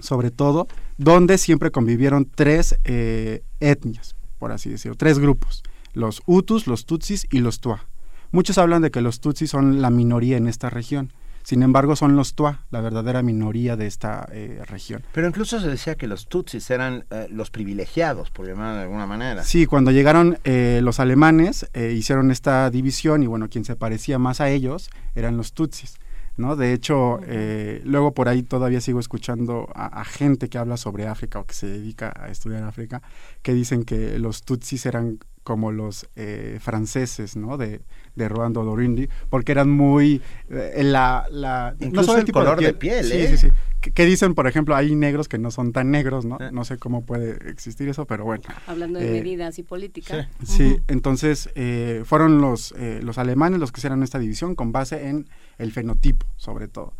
sobre 0.00 0.30
todo, 0.30 0.66
donde 0.98 1.38
siempre 1.38 1.70
convivieron 1.70 2.26
tres 2.26 2.78
eh, 2.84 3.42
etnias, 3.60 4.14
por 4.38 4.52
así 4.52 4.68
decirlo, 4.68 4.96
tres 4.96 5.18
grupos, 5.18 5.62
los 5.94 6.22
Hutus, 6.26 6.66
los 6.66 6.84
Tutsis 6.84 7.26
y 7.30 7.38
los 7.38 7.60
Twa. 7.60 7.86
Muchos 8.32 8.58
hablan 8.58 8.82
de 8.82 8.90
que 8.90 9.00
los 9.00 9.20
Tutsis 9.20 9.50
son 9.50 9.80
la 9.80 9.88
minoría 9.90 10.36
en 10.36 10.48
esta 10.48 10.68
región, 10.68 11.12
sin 11.46 11.62
embargo 11.62 11.94
son 11.94 12.16
los 12.16 12.34
Twa 12.34 12.66
la 12.72 12.80
verdadera 12.80 13.22
minoría 13.22 13.76
de 13.76 13.86
esta 13.86 14.28
eh, 14.32 14.60
región. 14.66 15.04
Pero 15.12 15.28
incluso 15.28 15.60
se 15.60 15.68
decía 15.68 15.94
que 15.94 16.08
los 16.08 16.26
tutsis 16.26 16.68
eran 16.70 17.04
eh, 17.10 17.28
los 17.30 17.52
privilegiados, 17.52 18.32
por 18.32 18.48
llamarlo 18.48 18.78
de 18.78 18.82
alguna 18.82 19.06
manera. 19.06 19.44
Sí, 19.44 19.64
cuando 19.64 19.92
llegaron 19.92 20.38
eh, 20.42 20.80
los 20.82 20.98
alemanes, 20.98 21.70
eh, 21.72 21.94
hicieron 21.96 22.32
esta 22.32 22.68
división 22.70 23.22
y 23.22 23.28
bueno, 23.28 23.48
quien 23.48 23.64
se 23.64 23.76
parecía 23.76 24.18
más 24.18 24.40
a 24.40 24.50
ellos 24.50 24.90
eran 25.14 25.36
los 25.36 25.52
tutsis. 25.52 25.94
¿No? 26.36 26.56
De 26.56 26.72
hecho, 26.72 27.20
eh, 27.22 27.80
luego 27.84 28.12
por 28.12 28.28
ahí 28.28 28.42
todavía 28.42 28.80
sigo 28.80 28.98
escuchando 28.98 29.68
a, 29.74 29.86
a 29.86 30.04
gente 30.04 30.48
que 30.48 30.58
habla 30.58 30.76
sobre 30.76 31.06
África 31.06 31.38
o 31.38 31.46
que 31.46 31.54
se 31.54 31.68
dedica 31.68 32.12
a 32.14 32.28
estudiar 32.28 32.64
África, 32.64 33.02
que 33.42 33.54
dicen 33.54 33.84
que 33.84 34.18
los 34.18 34.42
tutsis 34.42 34.84
eran 34.84 35.20
como 35.46 35.70
los 35.70 36.08
eh, 36.16 36.58
franceses, 36.60 37.36
¿no? 37.36 37.56
De, 37.56 37.80
de 38.16 38.28
Ruanda 38.28 38.60
o 38.60 38.64
de 38.64 38.70
Burundi, 38.70 39.08
porque 39.30 39.52
eran 39.52 39.70
muy 39.70 40.20
eh, 40.50 40.82
la, 40.82 41.24
la 41.30 41.76
Incluso 41.78 42.08
solo 42.08 42.18
el 42.18 42.32
color 42.32 42.60
de 42.60 42.74
piel, 42.74 43.04
sí, 43.04 43.12
¿eh? 43.12 43.28
sí, 43.28 43.36
sí. 43.36 43.48
Que, 43.80 43.92
que 43.92 44.04
dicen, 44.06 44.34
por 44.34 44.48
ejemplo, 44.48 44.74
hay 44.74 44.96
negros 44.96 45.28
que 45.28 45.38
no 45.38 45.52
son 45.52 45.72
tan 45.72 45.92
negros, 45.92 46.24
¿no? 46.24 46.36
Eh. 46.40 46.50
No 46.50 46.64
sé 46.64 46.78
cómo 46.78 47.04
puede 47.06 47.38
existir 47.48 47.88
eso, 47.88 48.06
pero 48.06 48.24
bueno. 48.24 48.42
Hablando 48.66 48.98
de 48.98 49.06
Eh, 49.06 49.22
medidas 49.22 49.56
y 49.60 49.62
política. 49.62 50.28
Sí, 50.44 50.78
entonces 50.88 51.48
eh, 51.54 52.02
fueron 52.04 52.40
los, 52.40 52.74
eh, 52.76 52.98
los 53.04 53.16
alemanes 53.18 53.60
los 53.60 53.70
que 53.70 53.78
hicieron 53.78 54.02
esta 54.02 54.18
división 54.18 54.56
con 54.56 54.72
base 54.72 55.06
en 55.08 55.28
el 55.58 55.70
fenotipo, 55.70 56.26
sobre 56.36 56.66
todo. 56.66 56.92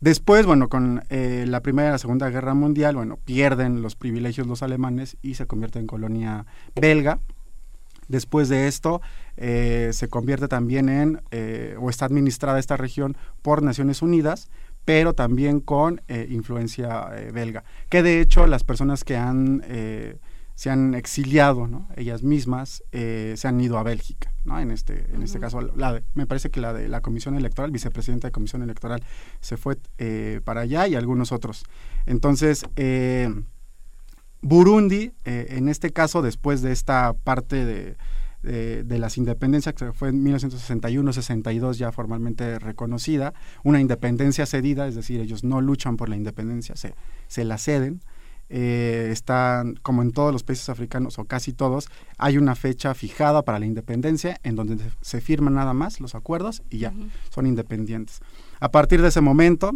Después, 0.00 0.44
bueno, 0.44 0.68
con 0.68 1.02
eh, 1.08 1.46
la 1.48 1.60
Primera 1.62 1.88
y 1.88 1.92
la 1.92 1.98
Segunda 1.98 2.28
Guerra 2.28 2.52
Mundial, 2.52 2.94
bueno, 2.96 3.16
pierden 3.24 3.80
los 3.80 3.96
privilegios 3.96 4.46
los 4.46 4.62
alemanes 4.62 5.16
y 5.22 5.34
se 5.34 5.46
convierte 5.46 5.78
en 5.78 5.86
colonia 5.86 6.44
belga. 6.74 7.20
Después 8.08 8.48
de 8.48 8.66
esto, 8.68 9.00
eh, 9.36 9.90
se 9.92 10.08
convierte 10.08 10.48
también 10.48 10.88
en, 10.88 11.20
eh, 11.30 11.76
o 11.80 11.90
está 11.90 12.04
administrada 12.04 12.58
esta 12.58 12.76
región 12.76 13.16
por 13.42 13.62
Naciones 13.62 14.02
Unidas, 14.02 14.48
pero 14.84 15.14
también 15.14 15.60
con 15.60 16.02
eh, 16.08 16.26
influencia 16.30 17.06
belga. 17.32 17.64
Que 17.88 18.02
de 18.02 18.20
hecho 18.20 18.46
las 18.46 18.64
personas 18.64 19.02
que 19.04 19.16
han, 19.16 19.62
se 20.54 20.70
han 20.70 20.94
exiliado, 20.94 21.66
¿no? 21.66 21.88
ellas 21.96 22.22
mismas, 22.22 22.84
eh, 22.92 23.34
se 23.36 23.48
han 23.48 23.60
ido 23.60 23.76
a 23.78 23.82
Bélgica. 23.82 24.32
¿no? 24.44 24.60
En, 24.60 24.70
este, 24.70 25.06
en 25.12 25.22
este 25.22 25.40
caso, 25.40 25.62
la 25.62 25.94
de- 25.94 26.04
me 26.14 26.26
parece 26.26 26.50
que 26.50 26.60
la 26.60 26.72
de 26.72 26.86
la 26.88 27.00
Comisión 27.00 27.34
Electoral, 27.34 27.70
vicepresidenta 27.70 28.28
de 28.28 28.32
Comisión 28.32 28.62
Electoral, 28.62 29.02
se 29.40 29.56
fue 29.56 29.78
eh, 29.98 30.42
para 30.44 30.60
allá 30.60 30.86
y 30.86 30.94
algunos 30.94 31.32
otros. 31.32 31.64
Entonces, 32.06 32.66
Burundi, 34.44 35.12
eh, 35.24 35.46
en 35.50 35.68
este 35.68 35.90
caso, 35.90 36.20
después 36.22 36.60
de 36.62 36.70
esta 36.70 37.14
parte 37.14 37.64
de, 37.64 37.96
de, 38.42 38.84
de 38.84 38.98
las 38.98 39.16
independencias, 39.16 39.74
que 39.74 39.92
fue 39.92 40.10
en 40.10 40.22
1961-62 40.24 41.72
ya 41.74 41.92
formalmente 41.92 42.58
reconocida, 42.58 43.32
una 43.62 43.80
independencia 43.80 44.44
cedida, 44.46 44.86
es 44.86 44.94
decir, 44.94 45.20
ellos 45.20 45.44
no 45.44 45.60
luchan 45.60 45.96
por 45.96 46.08
la 46.08 46.16
independencia, 46.16 46.76
se, 46.76 46.94
se 47.26 47.44
la 47.44 47.58
ceden. 47.58 48.00
Eh, 48.50 49.08
están, 49.10 49.76
como 49.80 50.02
en 50.02 50.12
todos 50.12 50.30
los 50.30 50.42
países 50.44 50.68
africanos, 50.68 51.18
o 51.18 51.24
casi 51.24 51.54
todos, 51.54 51.88
hay 52.18 52.36
una 52.36 52.54
fecha 52.54 52.92
fijada 52.92 53.42
para 53.42 53.58
la 53.58 53.64
independencia 53.64 54.38
en 54.42 54.54
donde 54.54 54.76
se- 54.76 54.90
se 55.00 55.20
firman 55.22 55.54
nada 55.54 55.72
más 55.72 55.98
los 55.98 56.14
acuerdos 56.14 56.62
y 56.68 56.76
ya, 56.78 56.92
son 57.30 57.46
independientes. 57.46 58.20
A 58.60 58.70
partir 58.70 59.00
de 59.00 59.08
ese 59.08 59.22
momento, 59.22 59.72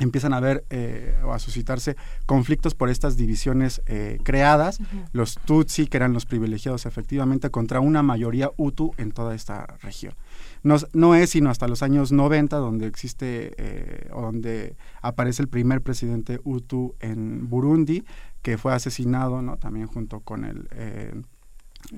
empiezan 0.00 0.32
a 0.32 0.38
haber 0.38 0.64
eh, 0.70 1.14
o 1.24 1.32
a 1.32 1.38
suscitarse 1.38 1.96
conflictos 2.26 2.74
por 2.74 2.90
estas 2.90 3.16
divisiones 3.16 3.82
eh, 3.86 4.18
creadas, 4.24 4.80
los 5.12 5.36
Tutsi, 5.44 5.86
que 5.86 5.98
eran 5.98 6.12
los 6.12 6.26
privilegiados 6.26 6.86
efectivamente, 6.86 7.50
contra 7.50 7.80
una 7.80 8.02
mayoría 8.02 8.50
Hutu 8.56 8.92
en 8.96 9.12
toda 9.12 9.34
esta 9.34 9.66
región. 9.82 10.14
No, 10.62 10.76
no 10.92 11.14
es 11.14 11.30
sino 11.30 11.50
hasta 11.50 11.68
los 11.68 11.82
años 11.82 12.12
90 12.12 12.56
donde 12.56 12.86
existe, 12.86 13.52
eh, 13.56 14.08
o 14.12 14.22
donde 14.22 14.76
aparece 15.00 15.42
el 15.42 15.48
primer 15.48 15.80
presidente 15.80 16.38
Hutu 16.44 16.94
en 17.00 17.48
Burundi, 17.48 18.04
que 18.42 18.58
fue 18.58 18.74
asesinado 18.74 19.40
¿no? 19.42 19.56
también 19.56 19.86
junto 19.86 20.20
con 20.20 20.44
el 20.44 20.68
eh, 20.72 21.14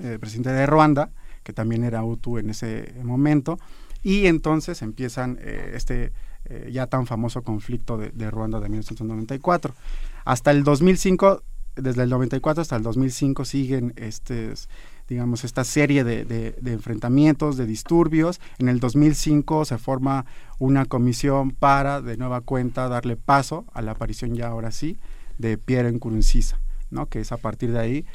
eh, 0.01 0.17
presidente 0.19 0.51
de 0.51 0.65
Ruanda, 0.65 1.11
que 1.43 1.51
también 1.51 1.83
era 1.83 2.03
Hutu 2.03 2.37
en 2.37 2.49
ese 2.49 2.93
momento, 3.03 3.59
y 4.01 4.27
entonces 4.27 4.81
empiezan 4.81 5.39
este 5.41 6.11
eh, 6.53 6.71
ya 6.71 6.87
tan 6.87 7.05
famoso 7.07 7.41
conflicto 7.41 7.97
de, 7.97 8.09
de 8.09 8.29
Ruanda 8.29 8.59
de 8.59 8.69
1994. 8.69 9.73
Hasta 10.25 10.51
el 10.51 10.63
2005, 10.63 11.41
desde 11.75 12.03
el 12.03 12.09
94 12.09 12.61
hasta 12.61 12.75
el 12.75 12.83
2005 12.83 13.45
siguen 13.45 13.93
estes, 13.95 14.69
digamos, 15.09 15.43
esta 15.43 15.63
serie 15.63 16.03
de, 16.03 16.55
enfrentamientos, 16.65 17.57
de 17.57 17.65
disturbios. 17.65 18.39
En 18.59 18.69
el 18.69 18.79
2005 18.79 19.65
se 19.65 19.77
forma 19.77 20.25
una 20.59 20.85
comisión 20.85 21.51
para, 21.51 22.01
de 22.01 22.17
nueva 22.17 22.41
cuenta, 22.41 22.87
darle 22.87 23.17
paso 23.17 23.65
a 23.73 23.81
la 23.81 23.91
aparición 23.91 24.35
ya 24.35 24.47
ahora 24.47 24.71
sí 24.71 24.97
de 25.37 25.57
Pierre 25.57 25.91
Nkurunziza, 25.91 26.59
¿no? 26.91 27.07
que 27.07 27.21
es 27.21 27.31
a 27.31 27.37
partir 27.37 27.71
de 27.71 27.79
ahí 27.79 28.05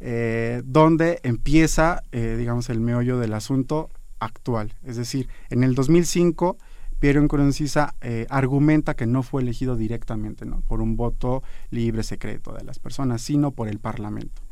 eh, 0.00 0.62
donde 0.64 1.18
empieza, 1.24 2.04
eh, 2.12 2.36
digamos, 2.38 2.70
el 2.70 2.80
meollo 2.80 3.18
del 3.18 3.34
asunto 3.34 3.90
actual. 4.20 4.74
Es 4.84 4.96
decir, 4.96 5.28
en 5.50 5.64
el 5.64 5.74
2005, 5.74 6.56
Pierre 7.00 7.20
Nkurunziza 7.20 7.94
eh, 8.00 8.26
argumenta 8.28 8.94
que 8.94 9.06
no 9.06 9.22
fue 9.22 9.42
elegido 9.42 9.76
directamente, 9.76 10.44
¿no? 10.46 10.60
Por 10.62 10.80
un 10.80 10.96
voto 10.96 11.42
libre, 11.70 12.02
secreto 12.02 12.52
de 12.52 12.64
las 12.64 12.78
personas, 12.78 13.22
sino 13.22 13.52
por 13.52 13.68
el 13.68 13.78
Parlamento. 13.78 14.42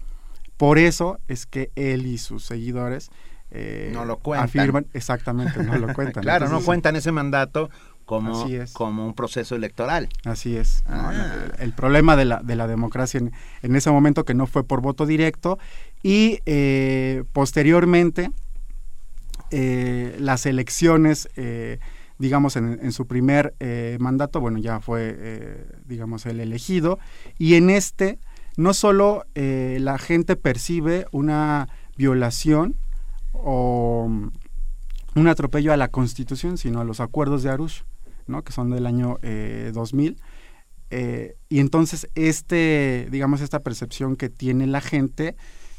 Por 0.57 0.79
eso 0.79 1.19
es 1.29 1.47
que 1.47 1.71
él 1.77 2.07
y 2.07 2.19
sus 2.19 2.45
seguidores 2.45 3.11
eh, 3.51 3.91
No 3.93 4.05
lo 4.05 4.19
cuentan. 4.19 4.49
afirman, 4.49 4.87
exactamente, 4.93 5.63
no 5.63 5.77
lo 5.79 5.93
cuentan. 5.95 6.23
claro, 6.23 6.49
no 6.49 6.61
cuentan 6.61 6.97
ese 6.97 7.13
mandato 7.13 7.71
como, 8.05 8.47
es. 8.47 8.73
como 8.73 9.07
un 9.07 9.15
proceso 9.15 9.55
electoral. 9.57 10.09
Así 10.25 10.57
es. 10.57 10.85
¿no? 10.89 10.95
Ah. 10.95 11.13
El, 11.59 11.63
el 11.65 11.73
problema 11.73 12.17
de 12.17 12.25
la, 12.25 12.41
de 12.43 12.57
la 12.57 12.67
democracia 12.67 13.19
en, 13.19 13.33
en 13.63 13.77
ese 13.77 13.91
momento 13.91 14.25
que 14.25 14.35
no 14.35 14.47
fue 14.47 14.65
por 14.65 14.81
voto 14.81 15.07
directo 15.07 15.59
y 16.03 16.39
eh, 16.47 17.25
posteriormente 17.33 18.31
eh, 19.51 20.17
las 20.19 20.47
elecciones, 20.47 21.29
eh, 21.37 21.79
digamos, 22.19 22.57
en, 22.57 22.93
su 22.93 23.07
primer 23.07 23.55
eh, 23.61 23.97
mandato, 24.01 24.41
bueno, 24.41 24.59
ya 24.59 24.81
fue, 24.81 25.15
eh, 25.17 25.67
digamos, 25.85 26.27
el 26.27 26.41
elegido 26.41 26.99
y 27.39 27.55
en 27.55 27.71
este 27.71 28.19
no 28.57 28.73
solo 28.73 29.25
eh, 29.35 29.79
la 29.81 29.99
gente 29.99 30.35
percibe 30.37 31.07
una 31.13 31.69
violación 31.97 32.77
o 33.33 34.07
mm, 34.09 34.31
un 35.17 35.29
atropello 35.29 35.73
a 35.73 35.77
la 35.77 35.89
Constitución, 35.89 36.57
sino 36.57 36.81
a 36.81 36.85
los 36.85 37.01
acuerdos 37.01 37.43
de 37.43 37.51
Arusha. 37.51 37.85
¿no? 38.27 38.43
que 38.43 38.53
son 38.53 38.71
del 38.71 38.87
año 38.87 39.19
eh, 39.23 39.71
2000. 39.75 40.19
Eh, 40.91 41.37
y 41.49 41.61
entonces 41.61 42.09
este, 42.15 43.09
digamos, 43.11 43.41
esta 43.41 43.61
percepción 43.61 44.17
que 44.17 44.29
tiene 44.29 44.67
la 44.67 44.81
gente, 44.81 45.37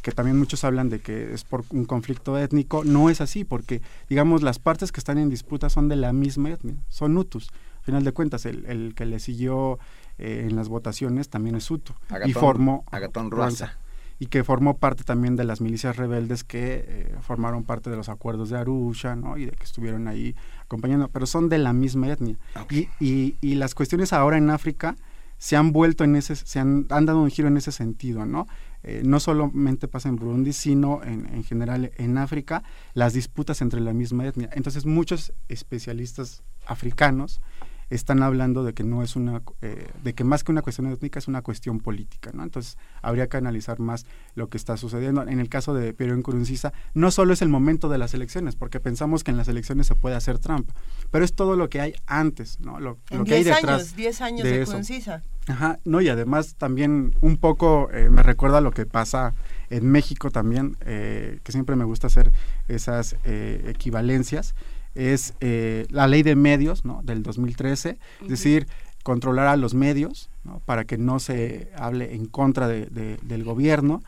que 0.08 0.16
también 0.16 0.40
muchos 0.40 0.64
hablan 0.64 0.88
de 0.90 1.00
que 1.00 1.34
es 1.34 1.44
por 1.44 1.66
un 1.72 1.84
conflicto 1.84 2.38
étnico, 2.38 2.86
no 2.86 3.10
es 3.10 3.20
así, 3.20 3.44
porque, 3.44 3.82
digamos, 4.08 4.42
las 4.42 4.58
partes 4.58 4.94
que 4.94 5.02
están 5.02 5.18
en 5.18 5.30
disputa 5.30 5.70
son 5.70 5.90
de 5.90 5.98
la 5.98 6.14
misma 6.14 6.50
etnia, 6.52 6.76
son 6.88 7.18
Hutus. 7.18 7.50
Al 7.80 7.84
final 7.84 8.04
de 8.06 8.14
cuentas, 8.14 8.46
el, 8.46 8.66
el 8.68 8.96
que 8.96 9.06
le 9.06 9.20
siguió 9.20 9.80
eh, 10.18 10.46
en 10.50 10.56
las 10.56 10.70
votaciones 10.70 11.28
también 11.28 11.56
es 11.58 11.70
Hutu. 11.70 11.92
y 12.10 12.14
Agatón- 12.14 12.34
formó 12.40 12.86
Agatón 12.90 13.32
Ruaza. 13.32 13.78
y 14.18 14.28
que 14.28 14.46
formó 14.46 14.78
parte 14.78 15.04
también 15.04 15.36
de 15.36 15.44
las 15.44 15.60
milicias 15.60 15.98
rebeldes 15.98 16.46
que 16.46 16.86
eh, 16.88 17.16
formaron 17.20 17.66
parte 17.66 17.90
de 17.90 17.98
los 17.98 18.08
acuerdos 18.08 18.50
de 18.50 18.58
Arusha, 18.58 19.18
¿no? 19.18 19.38
Y 19.38 19.44
de 19.46 19.52
que 19.52 19.66
estuvieron 19.66 20.08
ahí 20.08 20.36
acompañando, 20.62 21.10
pero 21.10 21.26
son 21.26 21.50
de 21.50 21.58
la 21.58 21.74
misma 21.74 22.08
etnia. 22.08 22.38
Y, 22.72 22.88
y, 23.02 23.36
y 23.42 23.56
las 23.56 23.76
cuestiones 23.76 24.14
ahora 24.14 24.38
en 24.38 24.50
África 24.52 24.96
se 25.38 25.56
han 25.56 25.72
vuelto 25.72 26.04
en 26.06 26.16
ese, 26.16 26.36
se 26.36 26.60
han, 26.60 26.88
han 26.90 27.06
dado 27.06 27.22
un 27.22 27.30
giro 27.30 27.48
en 27.50 27.58
ese 27.58 27.72
sentido, 27.74 28.26
¿no? 28.26 28.48
Eh, 28.88 29.02
no 29.04 29.20
solamente 29.20 29.88
pasa 29.90 30.08
en 30.08 30.16
Burundi, 30.16 30.54
sino 30.54 31.04
en, 31.04 31.28
en 31.34 31.44
general 31.44 31.92
en 31.98 32.18
África, 32.18 32.64
las 32.94 33.14
disputas 33.14 33.62
entre 33.62 33.82
la 33.82 33.94
misma 33.94 34.26
etnia. 34.26 34.50
Entonces 34.54 34.86
muchos 34.86 35.34
especialistas 35.50 36.42
africanos 36.66 37.42
están 37.90 38.24
hablando 38.24 38.64
de 38.64 38.74
que 38.74 38.84
no 38.84 39.04
es 39.04 39.16
una 39.16 39.42
eh, 39.62 39.88
de 40.04 40.14
que 40.14 40.24
más 40.24 40.44
que 40.44 40.52
una 40.52 40.62
cuestión 40.62 40.88
étnica 40.88 41.20
es 41.20 41.28
una 41.28 41.42
cuestión 41.42 41.80
política 41.80 42.32
no 42.34 42.44
entonces 42.44 42.78
habría 43.02 43.28
que 43.28 43.38
analizar 43.38 43.80
más 43.80 44.06
lo 44.36 44.50
que 44.50 44.58
está 44.58 44.78
sucediendo. 44.78 45.22
En 45.22 45.40
el 45.40 45.50
caso 45.50 45.74
de 45.74 45.94
Pierre 45.94 46.16
Nkurunziza 46.16 46.74
no 46.94 47.12
solo 47.12 47.34
es 47.34 47.42
el 47.42 47.50
momento 47.50 47.90
de 47.90 47.98
las 47.98 48.14
elecciones 48.14 48.56
porque 48.56 48.80
pensamos 48.80 49.24
que 49.24 49.32
en 49.32 49.38
las 49.38 49.48
elecciones 49.48 49.88
se 49.88 49.96
puede 49.96 50.16
hacer 50.16 50.40
trampa 50.40 50.74
pero 51.12 51.24
es 51.24 51.34
todo 51.34 51.56
lo 51.56 51.70
que 51.70 51.82
hay 51.82 51.94
antes 52.06 52.60
no 52.60 52.80
lo, 52.80 52.98
En 53.10 53.20
lo 53.20 53.24
que 53.26 53.36
hay 53.36 53.44
10 53.44 53.56
detrás 53.56 53.82
años, 53.82 53.96
10 53.96 54.22
años 54.22 54.44
de 54.44 54.60
de. 54.60 55.22
Ajá, 55.48 55.80
no, 55.86 56.02
y 56.02 56.10
además 56.10 56.56
también 56.56 57.16
un 57.22 57.38
poco 57.38 57.90
eh, 57.94 58.10
me 58.10 58.22
recuerda 58.22 58.60
lo 58.60 58.72
que 58.72 58.86
pasa 58.86 59.34
en 59.70 59.90
México 59.90 60.30
también, 60.30 60.76
eh, 60.82 61.40
que 61.44 61.52
siempre 61.54 61.76
me 61.78 61.86
gusta 61.86 62.08
hacer 62.08 62.32
esas 62.68 63.16
eh, 63.24 63.64
equivalencias, 63.68 64.56
es 64.98 65.34
eh, 65.40 65.86
la 65.90 66.08
ley 66.08 66.24
de 66.24 66.36
medios 66.36 66.84
¿no? 66.86 67.02
del 67.04 67.24
2013, 67.24 67.98
es 68.24 68.28
decir, 68.28 68.68
controlar 69.04 69.48
a 69.48 69.56
los 69.56 69.74
medios 69.74 70.30
¿no? 70.44 70.60
para 70.66 70.84
que 70.86 70.98
no 70.98 71.20
se 71.20 71.70
hable 71.78 72.14
en 72.16 72.26
contra 72.26 72.68
de- 72.68 72.88
de- 72.88 73.18
del 73.24 73.44
gobierno 73.44 74.02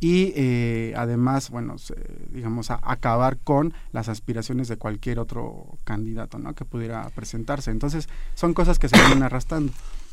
y 0.00 0.32
eh, 0.34 0.94
además, 0.96 1.50
bueno, 1.50 1.76
se- 1.78 1.94
digamos, 2.32 2.70
a- 2.70 2.80
acabar 2.82 3.36
con 3.36 3.74
las 3.92 4.08
aspiraciones 4.08 4.66
de 4.68 4.76
cualquier 4.78 5.18
otro 5.18 5.78
candidato 5.84 6.38
¿no? 6.38 6.54
que 6.54 6.64
pudiera 6.64 7.08
presentarse. 7.10 7.70
Entonces, 7.70 8.08
son 8.34 8.54
cosas 8.54 8.78
que 8.78 8.88
se 8.88 8.96
vienen 8.96 9.22
arrastrando. 9.22 9.72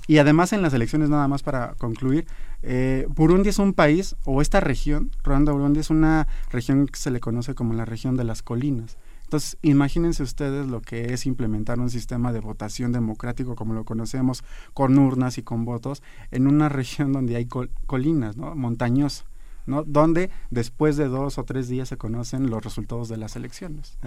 Y 0.09 0.19
además 0.19 0.53
en 0.53 0.61
las 0.61 0.73
elecciones, 0.73 1.09
nada 1.09 1.27
más 1.27 1.41
para 1.43 1.73
concluir, 1.75 2.27
eh, 2.63 3.05
Burundi 3.09 3.49
es 3.49 3.59
un 3.59 3.73
país, 3.73 4.15
o 4.25 4.41
esta 4.41 4.59
región, 4.61 5.11
Ruanda-Burundi, 5.23 5.79
es 5.79 5.89
una 5.89 6.27
región 6.51 6.85
que 6.87 6.97
se 6.99 7.11
le 7.11 7.19
conoce 7.19 7.55
como 7.55 7.73
la 7.73 7.83
región 7.85 8.15
de 8.17 8.23
las 8.23 8.41
colinas. 8.41 8.97
Entonces, 9.27 9.57
imagínense 9.61 10.23
ustedes 10.23 10.67
lo 10.67 10.81
que 10.81 11.13
es 11.13 11.25
implementar 11.25 11.81
un 11.81 11.89
sistema 11.89 12.31
de 12.31 12.39
votación 12.39 12.93
democrático 12.93 13.55
como 13.55 13.73
lo 13.73 13.83
conocemos, 13.83 14.41
con 14.73 14.97
urnas 14.97 15.37
y 15.37 15.43
con 15.43 15.65
votos, 15.65 16.01
en 16.31 16.47
una 16.47 16.69
región 16.79 17.11
donde 17.11 17.35
hay 17.35 17.45
col- 17.45 17.69
colinas, 17.87 18.37
¿no? 18.37 18.55
montañosa, 18.55 19.25
¿no? 19.65 19.83
donde 19.83 20.29
después 20.49 20.95
de 20.95 21.09
dos 21.09 21.37
o 21.37 21.43
tres 21.43 21.67
días 21.67 21.89
se 21.89 21.97
conocen 21.97 22.49
los 22.49 22.63
resultados 22.63 23.09
de 23.09 23.17
las 23.17 23.35
elecciones. 23.35 23.97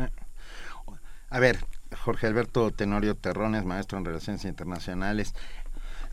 A 1.28 1.38
ver, 1.38 1.58
Jorge 2.02 2.26
Alberto 2.26 2.70
Tenorio 2.70 3.14
Terrones, 3.14 3.66
maestro 3.66 3.98
en 3.98 4.06
Relaciones 4.06 4.46
Internacionales. 4.46 5.34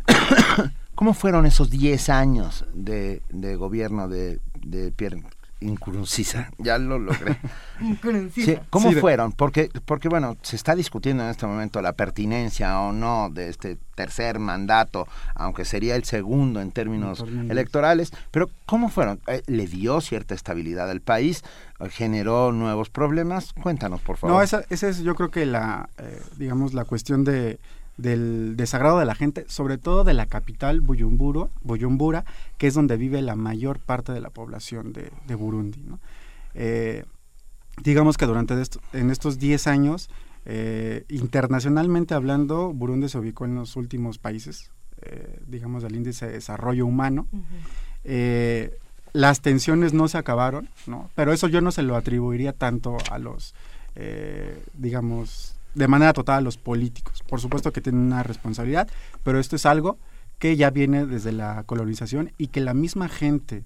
¿Cómo 0.95 1.13
fueron 1.13 1.45
esos 1.45 1.69
10 1.69 2.09
años 2.09 2.65
de, 2.73 3.21
de 3.29 3.55
gobierno 3.55 4.09
de, 4.09 4.41
de 4.65 4.91
Pierre 4.91 5.23
Nkurunziza? 5.61 6.49
Ya 6.57 6.77
lo 6.77 6.99
logré. 6.99 7.37
Sí, 8.33 8.57
¿Cómo 8.71 8.89
Sí, 8.91 8.95
fueron? 8.95 9.31
Porque, 9.33 9.69
porque, 9.85 10.09
bueno, 10.09 10.35
se 10.41 10.55
está 10.55 10.73
discutiendo 10.73 11.23
en 11.23 11.29
este 11.29 11.45
momento 11.45 11.79
la 11.81 11.93
pertinencia 11.93 12.79
o 12.79 12.91
no 12.91 13.29
de 13.31 13.49
este 13.49 13.77
tercer 13.93 14.39
mandato, 14.39 15.07
aunque 15.35 15.63
sería 15.63 15.95
el 15.95 16.03
segundo 16.03 16.59
en 16.59 16.71
términos 16.71 17.19
En 17.19 17.25
términos- 17.25 17.51
electorales. 17.51 18.11
Pero, 18.31 18.49
¿cómo 18.65 18.89
fueron? 18.89 19.19
Eh, 19.27 19.43
¿Le 19.45 19.67
dio 19.67 20.01
cierta 20.01 20.33
estabilidad 20.33 20.89
al 20.89 21.01
país? 21.01 21.43
¿Generó 21.91 22.51
nuevos 22.51 22.89
problemas? 22.89 23.53
Cuéntanos, 23.53 24.01
por 24.01 24.17
favor. 24.17 24.37
No, 24.37 24.41
esa, 24.41 24.63
esa 24.69 24.87
es 24.89 24.99
yo 25.03 25.13
creo 25.13 25.29
que 25.29 25.45
la, 25.45 25.89
eh, 25.99 26.21
digamos, 26.37 26.73
la 26.73 26.83
cuestión 26.85 27.23
de, 27.23 27.59
del 27.97 28.55
desagrado 28.57 28.99
de 28.99 29.05
la 29.05 29.15
gente, 29.15 29.45
sobre 29.47 29.77
todo 29.77 30.03
de 30.03 30.13
la 30.13 30.25
capital 30.27 30.81
Bujumbura, 30.81 31.47
Bujumbura 31.63 32.25
que 32.57 32.67
es 32.67 32.73
donde 32.75 32.95
vive 32.97 33.21
la 33.21 33.35
mayor 33.35 33.79
parte 33.79 34.11
de 34.11 34.21
la 34.21 34.29
población 34.29 34.93
de, 34.93 35.11
de 35.27 35.35
Burundi. 35.35 35.81
¿no? 35.85 35.99
Eh, 36.53 37.05
digamos 37.83 38.17
que 38.17 38.25
durante 38.25 38.59
esto- 38.61 38.79
en 38.93 39.09
estos 39.09 39.39
10 39.39 39.67
años, 39.67 40.09
eh, 40.45 41.05
internacionalmente 41.09 42.13
hablando, 42.13 42.71
Burundi 42.73 43.09
se 43.09 43.17
ubicó 43.17 43.45
en 43.45 43.55
los 43.55 43.75
últimos 43.75 44.17
países, 44.19 44.71
eh, 45.01 45.39
digamos, 45.47 45.83
del 45.83 45.95
índice 45.95 46.27
de 46.27 46.33
desarrollo 46.33 46.85
humano. 46.85 47.27
Las 49.13 49.41
tensiones 49.41 49.93
no 49.93 50.07
se 50.07 50.17
acabaron, 50.17 50.69
¿no? 50.85 51.09
Pero 51.15 51.33
eso 51.33 51.47
yo 51.47 51.61
no 51.61 51.71
se 51.71 51.81
lo 51.81 51.95
atribuiría 51.95 52.53
tanto 52.53 52.97
a 53.11 53.17
los, 53.17 53.53
digamos, 54.73 55.56
de 55.75 55.87
manera 55.87 56.13
total 56.13 56.37
a 56.39 56.41
los 56.41 56.57
políticos. 56.57 57.23
Por 57.27 57.39
supuesto 57.39 57.71
que 57.71 57.81
tienen 57.81 58.01
una 58.01 58.23
responsabilidad, 58.23 58.87
pero 59.23 59.39
esto 59.39 59.55
es 59.55 59.65
algo 59.65 59.97
que 60.39 60.55
ya 60.55 60.69
viene 60.69 61.05
desde 61.05 61.31
la 61.31 61.63
colonización 61.63 62.31
y 62.37 62.47
que 62.47 62.61
la 62.61 62.73
misma 62.73 63.09
gente, 63.09 63.63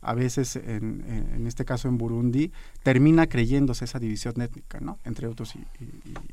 a 0.00 0.14
veces 0.14 0.56
en, 0.56 1.04
en- 1.34 1.46
este 1.46 1.64
caso 1.64 1.88
en 1.88 1.98
Burundi, 1.98 2.52
termina 2.82 3.26
creyéndose 3.26 3.84
esa 3.84 3.98
división 3.98 4.40
étnica, 4.40 4.80
¿no? 4.80 4.98
Entre 5.04 5.26
otros 5.26 5.54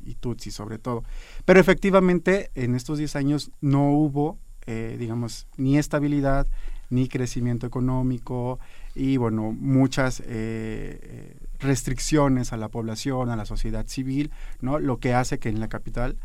y 0.05 0.15
Tutsi 0.15 0.51
sobre 0.51 0.77
todo. 0.77 1.03
Pero 1.45 1.59
efectivamente 1.59 2.49
en 2.55 2.75
estos 2.75 2.97
10 2.97 3.15
años 3.15 3.51
no 3.61 3.91
hubo, 3.91 4.37
eh, 4.65 4.95
digamos, 4.99 5.47
ni 5.57 5.77
estabilidad, 5.77 6.47
ni 6.89 7.07
crecimiento 7.07 7.65
económico 7.67 8.59
y 8.95 9.17
bueno, 9.17 9.55
muchas 9.57 10.19
eh, 10.21 10.25
eh, 10.27 11.35
restricciones 11.59 12.53
a 12.53 12.57
la 12.57 12.69
población, 12.69 13.29
a 13.29 13.35
la 13.35 13.45
sociedad 13.45 13.87
civil, 13.87 14.31
¿no? 14.59 14.79
Lo 14.79 14.97
que 14.97 15.13
hace 15.13 15.39
que 15.39 15.49
en 15.49 15.59
la 15.59 15.69
capital 15.69 16.17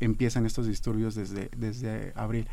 empiecen 0.00 0.46
estos 0.46 0.66
disturbios 0.66 1.14
desde, 1.14 1.50
desde 1.56 2.12
abril. 2.16 2.48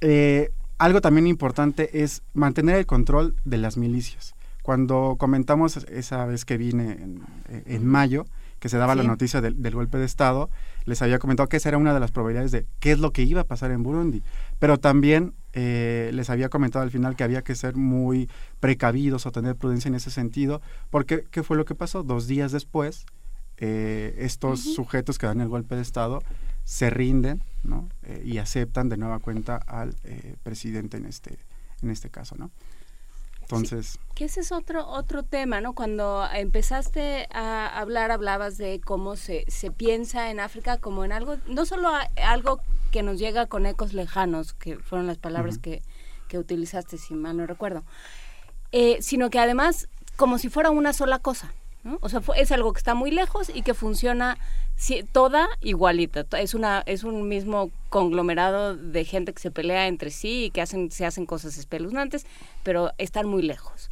Eh, 0.00 0.50
algo 0.78 1.00
también 1.00 1.26
importante 1.26 2.02
es 2.02 2.22
mantener 2.34 2.76
el 2.76 2.86
control 2.86 3.36
de 3.44 3.58
las 3.58 3.76
milicias. 3.76 4.34
Cuando 4.62 5.16
comentamos 5.18 5.76
esa 5.76 6.24
vez 6.26 6.44
que 6.44 6.56
vine 6.56 6.92
en, 6.92 7.22
en 7.48 7.86
mayo, 7.86 8.26
que 8.58 8.68
se 8.68 8.78
daba 8.78 8.94
la 8.94 9.02
noticia 9.02 9.42
del, 9.42 9.62
del 9.62 9.74
golpe 9.74 9.98
de 9.98 10.06
Estado, 10.06 10.48
les 10.86 11.02
había 11.02 11.18
comentado 11.18 11.48
que 11.48 11.58
esa 11.58 11.68
era 11.68 11.78
una 11.78 11.92
de 11.92 12.00
las 12.00 12.12
probabilidades 12.12 12.50
de 12.50 12.66
qué 12.80 12.92
es 12.92 12.98
lo 12.98 13.12
que 13.12 13.22
iba 13.22 13.42
a 13.42 13.44
pasar 13.44 13.70
en 13.70 13.82
Burundi. 13.82 14.22
Pero 14.58 14.78
también 14.78 15.34
eh, 15.56 16.10
les 16.12 16.30
había 16.30 16.48
comentado 16.48 16.82
al 16.82 16.90
final 16.90 17.14
que 17.14 17.22
había 17.22 17.42
que 17.42 17.54
ser 17.54 17.76
muy 17.76 18.28
precavidos 18.58 19.24
o 19.24 19.32
tener 19.32 19.54
prudencia 19.54 19.88
en 19.88 19.94
ese 19.94 20.10
sentido, 20.10 20.60
porque 20.90 21.26
¿qué 21.30 21.44
fue 21.44 21.56
lo 21.56 21.64
que 21.64 21.76
pasó? 21.76 22.02
Dos 22.02 22.26
días 22.26 22.50
después, 22.50 23.06
eh, 23.58 24.16
estos 24.18 24.60
sujetos 24.74 25.16
que 25.16 25.26
dan 25.26 25.40
el 25.40 25.48
golpe 25.48 25.76
de 25.76 25.82
Estado 25.82 26.22
se 26.64 26.90
rinden 26.90 27.42
¿no? 27.62 27.88
Eh, 28.02 28.22
y 28.24 28.38
aceptan 28.38 28.88
de 28.88 28.96
nueva 28.96 29.20
cuenta 29.20 29.56
al 29.56 29.94
presidente 30.42 30.96
en 30.96 31.06
este, 31.06 31.38
en 31.82 31.90
este 31.90 32.10
caso. 32.10 32.34
¿no? 32.36 32.50
Entonces, 33.44 33.98
Que 34.14 34.24
ese 34.26 34.40
es 34.40 34.52
otro, 34.52 34.86
otro 34.86 35.22
tema, 35.22 35.60
¿no? 35.60 35.74
Cuando 35.74 36.26
empezaste 36.32 37.28
a 37.32 37.66
hablar, 37.78 38.10
hablabas 38.10 38.56
de 38.58 38.80
cómo 38.80 39.16
se, 39.16 39.44
se 39.48 39.70
piensa 39.70 40.30
en 40.30 40.40
África 40.40 40.78
como 40.78 41.04
en 41.04 41.12
algo, 41.12 41.36
no 41.46 41.66
solo 41.66 41.88
a- 41.88 42.08
algo 42.24 42.60
que 42.90 43.02
nos 43.02 43.18
llega 43.18 43.46
con 43.46 43.66
ecos 43.66 43.92
lejanos, 43.92 44.52
que 44.54 44.78
fueron 44.78 45.06
las 45.06 45.18
palabras 45.18 45.54
Ujú. 45.56 45.62
que, 45.62 45.82
que 46.28 46.38
utilizaste, 46.38 46.96
si 46.96 47.14
mal 47.14 47.36
no 47.36 47.46
recuerdo, 47.46 47.82
eh, 48.72 48.98
sino 49.00 49.30
que 49.30 49.38
además 49.38 49.88
como 50.16 50.38
si 50.38 50.48
fuera 50.48 50.70
una 50.70 50.92
sola 50.92 51.18
cosa, 51.18 51.52
¿no? 51.82 51.98
O 52.00 52.08
sea, 52.08 52.20
fue- 52.20 52.40
es 52.40 52.52
algo 52.52 52.72
que 52.72 52.78
está 52.78 52.94
muy 52.94 53.10
lejos 53.10 53.50
y 53.52 53.62
que 53.62 53.74
funciona 53.74 54.38
si- 54.76 55.02
toda 55.02 55.48
igualita. 55.60 56.26
Es, 56.38 56.54
una, 56.54 56.82
es 56.86 57.04
un 57.04 57.28
mismo 57.28 57.70
conglomerado 57.90 58.76
de 58.76 59.04
gente 59.04 59.32
que 59.32 59.40
se 59.40 59.50
pelea 59.50 59.88
entre 59.88 60.10
sí 60.10 60.44
y 60.44 60.50
que 60.50 60.62
hacen, 60.62 60.90
se 60.90 61.06
hacen 61.06 61.26
cosas 61.26 61.56
espeluznantes, 61.58 62.26
pero 62.62 62.92
están 62.98 63.28
muy 63.28 63.42
lejos. 63.42 63.88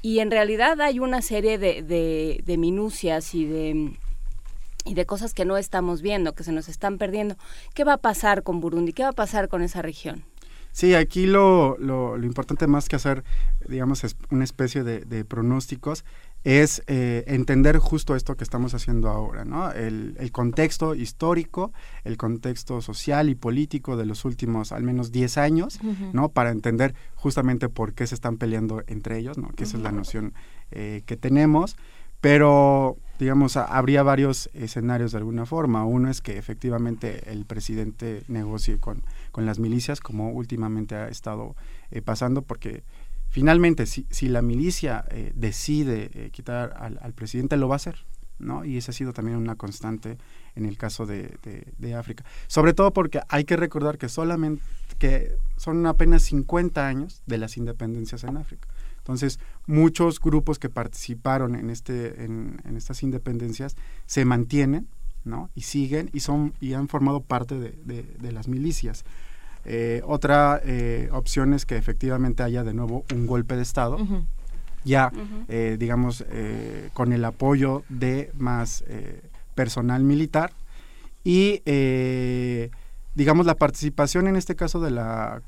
Y 0.00 0.18
en 0.18 0.30
realidad 0.30 0.80
hay 0.80 0.98
una 0.98 1.22
serie 1.22 1.58
de, 1.58 1.82
de, 1.82 2.58
minucias 2.58 3.34
y 3.34 3.44
de, 3.46 3.92
y 4.84 4.94
de 4.94 5.06
cosas 5.06 5.32
que 5.32 5.44
no 5.44 5.56
estamos 5.56 6.02
viendo, 6.02 6.34
que 6.34 6.42
se 6.42 6.50
nos 6.50 6.68
están 6.68 6.98
perdiendo. 6.98 7.36
¿Qué 7.74 7.84
va 7.84 7.94
a 7.94 7.98
pasar 7.98 8.42
con 8.42 8.60
Burundi? 8.60 8.92
¿Qué 8.92 9.04
va 9.04 9.10
a 9.10 9.12
pasar 9.12 9.48
con 9.48 9.62
esa 9.62 9.80
región? 9.80 10.24
Sí, 10.72 10.94
aquí 10.94 11.26
lo, 11.26 11.76
lo, 11.78 12.16
importante 12.24 12.66
más 12.66 12.88
que 12.88 12.96
hacer, 12.96 13.22
digamos, 13.68 14.04
es 14.04 14.16
una 14.30 14.42
especie 14.42 14.82
de 14.82 15.24
pronósticos 15.24 16.04
es 16.44 16.82
eh, 16.88 17.22
entender 17.28 17.78
justo 17.78 18.16
esto 18.16 18.36
que 18.36 18.42
estamos 18.44 18.74
haciendo 18.74 19.08
ahora, 19.08 19.44
¿no? 19.44 19.70
El, 19.70 20.16
el 20.18 20.32
contexto 20.32 20.94
histórico, 20.94 21.72
el 22.04 22.16
contexto 22.16 22.80
social 22.80 23.28
y 23.28 23.34
político 23.36 23.96
de 23.96 24.06
los 24.06 24.24
últimos 24.24 24.72
al 24.72 24.82
menos 24.82 25.12
10 25.12 25.38
años, 25.38 25.78
¿no? 26.12 26.30
Para 26.30 26.50
entender 26.50 26.94
justamente 27.14 27.68
por 27.68 27.94
qué 27.94 28.06
se 28.06 28.14
están 28.16 28.38
peleando 28.38 28.82
entre 28.88 29.18
ellos, 29.18 29.38
¿no? 29.38 29.50
Que 29.50 29.64
esa 29.64 29.76
es 29.76 29.82
la 29.84 29.92
noción 29.92 30.34
eh, 30.72 31.02
que 31.06 31.16
tenemos. 31.16 31.76
Pero, 32.20 32.96
digamos, 33.18 33.56
a- 33.56 33.64
habría 33.64 34.04
varios 34.04 34.48
escenarios 34.54 35.10
de 35.10 35.18
alguna 35.18 35.44
forma. 35.44 35.84
Uno 35.84 36.08
es 36.08 36.20
que 36.20 36.38
efectivamente 36.38 37.30
el 37.32 37.44
presidente 37.46 38.22
negocie 38.28 38.78
con, 38.78 39.02
con 39.32 39.44
las 39.44 39.58
milicias, 39.58 40.00
como 40.00 40.30
últimamente 40.30 40.94
ha 40.94 41.08
estado 41.08 41.56
eh, 41.90 42.00
pasando, 42.00 42.42
porque 42.42 42.84
finalmente, 43.32 43.86
si, 43.86 44.06
si 44.10 44.28
la 44.28 44.42
milicia 44.42 45.06
eh, 45.10 45.32
decide 45.34 46.10
eh, 46.12 46.30
quitar 46.30 46.74
al, 46.76 47.14
presidente, 47.14 47.56
lo 47.56 47.66
va 47.66 47.76
a 47.76 47.76
hacer. 47.76 47.96
¿no? 48.38 48.64
Y 48.64 48.76
esa 48.76 48.90
ha 48.90 48.94
sido 48.94 49.12
también 49.12 49.38
una 49.38 49.56
constante 49.56 50.18
en 50.54 50.66
el 50.66 50.76
caso 50.76 51.06
de, 51.06 51.38
África. 51.96 52.24
Sobre 52.46 52.74
todo 52.74 52.92
porque 52.92 53.20
hay 53.28 53.44
que 53.44 53.56
recordar 53.56 53.98
que 53.98 54.08
solamente 54.08 54.62
que 54.98 55.32
son 55.56 55.86
apenas 55.86 56.22
50 56.24 56.86
años 56.86 57.22
de 57.26 57.38
las 57.38 57.56
independencias 57.56 58.22
en 58.24 58.36
África. 58.36 58.68
Entonces, 58.98 59.40
muchos 59.66 60.20
grupos 60.20 60.58
que 60.58 60.68
participaron 60.68 61.54
en, 61.54 61.70
este, 61.70 62.24
en, 62.24 62.60
estas 62.76 63.02
independencias 63.02 63.76
se 64.06 64.24
mantienen, 64.24 64.88
¿no? 65.24 65.50
Y 65.54 65.62
siguen 65.62 66.10
y, 66.12 66.20
son, 66.20 66.52
y 66.60 66.74
han 66.74 66.88
formado 66.88 67.20
parte 67.22 67.58
de 67.58 68.32
las 68.32 68.46
milicias. 68.46 69.04
Eh, 69.64 70.02
otra 70.04 70.60
eh, 70.64 71.08
opción 71.12 71.54
es 71.54 71.66
que 71.66 71.76
efectivamente 71.76 72.42
haya 72.42 72.64
de 72.64 72.74
nuevo 72.74 73.04
un 73.14 73.26
golpe 73.26 73.56
de 73.56 73.62
Estado, 73.62 73.98
ya, 74.84 75.12
eh, 75.48 75.76
digamos, 75.78 76.24
eh, 76.28 76.90
con 76.92 77.12
el 77.12 77.24
apoyo 77.24 77.84
de 77.88 78.30
más 78.36 78.82
eh, 78.88 79.22
personal 79.54 80.02
militar 80.02 80.52
y, 81.22 81.62
eh, 81.66 82.70
digamos, 83.14 83.46
la 83.46 83.54
participación 83.54 84.26
en 84.26 84.36
este 84.36 84.56
caso 84.56 84.80
de 84.80 84.90
la 84.90 85.42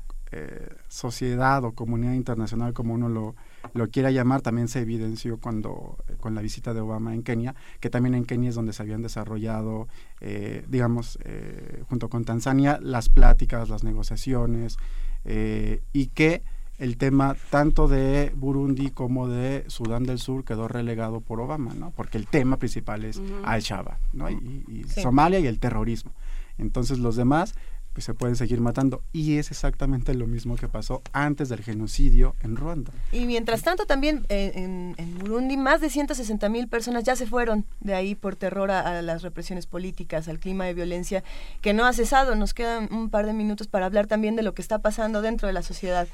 sociedad 0.89 1.63
o 1.63 1.71
comunidad 1.71 2.11
internacional, 2.11 2.73
como 2.73 2.93
uno 2.93 3.07
lo, 3.07 3.35
lo 3.73 3.89
quiera 3.89 4.11
llamar, 4.11 4.41
también 4.41 4.67
se 4.67 4.81
evidenció 4.81 5.37
cuando 5.39 5.97
eh, 6.07 6.15
con 6.19 6.35
la 6.35 6.41
visita 6.41 6.73
de 6.73 6.81
Obama 6.81 7.13
en 7.13 7.23
Kenia, 7.23 7.55
que 7.79 7.89
también 7.89 8.15
en 8.15 8.25
Kenia 8.25 8.49
es 8.49 8.55
donde 8.55 8.73
se 8.73 8.81
habían 8.83 9.01
desarrollado, 9.01 9.87
eh, 10.21 10.63
digamos, 10.67 11.17
eh, 11.23 11.83
junto 11.89 12.09
con 12.09 12.25
Tanzania, 12.25 12.79
las 12.81 13.09
pláticas, 13.09 13.69
las 13.69 13.83
negociaciones, 13.83 14.77
eh, 15.25 15.81
y 15.93 16.07
que 16.07 16.43
el 16.77 16.97
tema 16.97 17.35
tanto 17.49 17.87
de 17.87 18.33
Burundi 18.35 18.89
como 18.89 19.27
de 19.29 19.63
Sudán 19.67 20.03
del 20.03 20.19
Sur 20.19 20.43
quedó 20.43 20.67
relegado 20.67 21.21
por 21.21 21.39
Obama, 21.39 21.73
¿no? 21.73 21.91
Porque 21.91 22.17
el 22.17 22.27
tema 22.27 22.57
principal 22.57 23.05
es. 23.05 23.21
Al-Shabaab, 23.43 23.97
¿no? 24.11 24.29
Y, 24.29 24.65
y 24.67 24.83
Sí. 24.83 25.01
Somalia 25.01 25.39
y 25.39 25.47
el 25.47 25.59
terrorismo. 25.59 26.11
Entonces 26.57 26.99
los 26.99 27.15
demás 27.15 27.55
se 28.01 28.13
pueden 28.13 28.35
seguir 28.35 28.61
matando. 28.61 29.01
Y 29.13 29.37
es 29.37 29.51
exactamente 29.51 30.13
lo 30.13 30.27
mismo 30.27 30.55
que 30.55 30.67
pasó 30.67 31.01
antes 31.13 31.49
del 31.49 31.61
genocidio 31.63 32.35
en 32.41 32.55
Ruanda. 32.55 32.91
Y 33.11 33.25
mientras 33.25 33.63
tanto 33.63 33.85
también 33.85 34.25
eh, 34.29 34.51
en, 34.55 34.95
Burundi 35.19 35.57
más 35.57 35.81
de 35.81 35.89
160 35.89 36.49
mil 36.49 36.67
personas 36.67 37.03
ya 37.03 37.15
se 37.15 37.25
fueron 37.25 37.65
de 37.79 37.95
ahí 37.95 38.15
por 38.15 38.35
terror 38.35 38.71
a, 38.71 39.01
las 39.01 39.21
represiones 39.21 39.65
políticas, 39.65 40.27
al 40.27 40.39
clima 40.39 40.65
de 40.65 40.73
violencia 40.73 41.23
que 41.61 41.73
no 41.73 41.85
ha 41.85 41.93
cesado. 41.93 42.35
Nos 42.35 42.53
quedan 42.53 42.89
un 42.91 43.09
par 43.09 43.25
de 43.25 43.33
minutos 43.33 43.67
para 43.67 43.85
hablar 43.85 44.07
también 44.07 44.35
de 44.35 44.43
lo 44.43 44.53
que 44.53 44.61
está 44.61 44.79
pasando 44.79 45.21
dentro 45.21 45.47
de 45.47 45.53
la 45.53 45.63
sociedad 45.63 46.07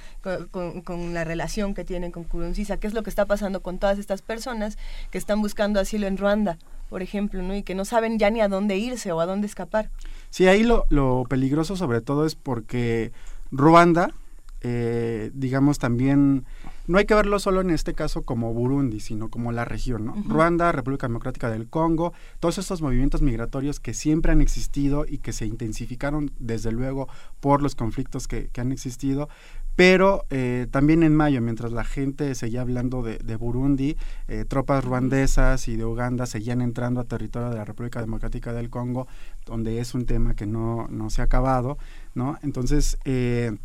con 0.43 1.13
la 1.13 1.23
relación 1.23 1.73
que 1.73 1.83
tienen 1.83 2.11
con 2.11 2.23
Kurunziza, 2.23 2.77
qué 2.77 2.87
es 2.87 2.93
lo 2.93 3.03
que 3.03 3.09
está 3.09 3.25
pasando 3.25 3.61
con 3.61 3.79
todas 3.79 3.99
estas 3.99 4.21
personas 4.21 4.77
que 5.09 5.17
están 5.17 5.41
buscando 5.41 5.79
asilo 5.79 6.07
en 6.07 6.17
Ruanda, 6.17 6.57
por 6.89 7.01
ejemplo, 7.01 7.41
¿no? 7.41 7.55
y 7.55 7.63
que 7.63 7.75
no 7.75 7.85
saben 7.85 8.19
ya 8.19 8.29
ni 8.29 8.41
a 8.41 8.47
dónde 8.47 8.77
irse 8.77 9.11
o 9.11 9.19
a 9.19 9.25
dónde 9.25 9.47
escapar. 9.47 9.89
Sí, 10.31 10.47
ahí 10.47 10.63
lo, 10.63 10.85
lo 10.89 11.25
peligroso 11.29 11.75
sobre 11.75 12.01
todo 12.01 12.25
es 12.25 12.35
porque 12.35 13.11
Ruanda, 13.51 14.11
eh, 14.61 15.29
digamos 15.33 15.77
también, 15.77 16.45
no 16.87 16.97
hay 16.97 17.05
que 17.05 17.15
verlo 17.15 17.37
solo 17.37 17.61
en 17.61 17.69
este 17.69 17.93
caso 17.93 18.21
como 18.23 18.53
Burundi, 18.53 19.01
sino 19.01 19.29
como 19.29 19.51
la 19.51 19.65
región, 19.65 20.05
¿no? 20.05 20.15
Ruanda, 20.25 20.71
República 20.71 21.07
Democrática 21.07 21.49
del 21.49 21.67
Congo, 21.67 22.13
todos 22.39 22.57
estos 22.57 22.81
movimientos 22.81 23.21
migratorios 23.21 23.79
que 23.79 23.93
siempre 23.93 24.31
han 24.31 24.41
existido 24.41 25.05
y 25.07 25.17
que 25.17 25.33
se 25.33 25.45
intensificaron 25.45 26.31
desde 26.39 26.71
luego 26.71 27.09
por 27.41 27.61
los 27.61 27.75
conflictos 27.75 28.27
que, 28.27 28.47
que 28.47 28.61
han 28.61 28.71
existido, 28.71 29.27
pero 29.81 30.25
eh, 30.29 30.67
también 30.69 31.01
en 31.01 31.15
mayo, 31.15 31.41
mientras 31.41 31.71
la 31.71 31.83
gente 31.83 32.35
seguía 32.35 32.61
hablando 32.61 33.01
de, 33.01 33.35
Burundi, 33.35 33.97
eh, 34.27 34.45
tropas 34.47 34.85
ruandesas 34.85 35.67
y 35.67 35.75
de 35.75 35.85
Uganda 35.85 36.27
seguían 36.27 36.61
entrando 36.61 37.01
a 37.01 37.05
territorio 37.05 37.49
de 37.49 37.55
la 37.55 37.65
República 37.65 37.99
Democrática 37.99 38.53
del 38.53 38.69
Congo, 38.69 39.07
donde 39.43 39.79
es 39.79 39.95
un 39.95 40.05
tema 40.05 40.35
que 40.35 40.45
no, 40.45 40.87
no 40.91 41.09
se 41.09 41.21
ha 41.21 41.23
acabado, 41.23 41.79
¿no? 42.13 42.37
Entonces, 42.43 42.99
eh, 43.05 43.57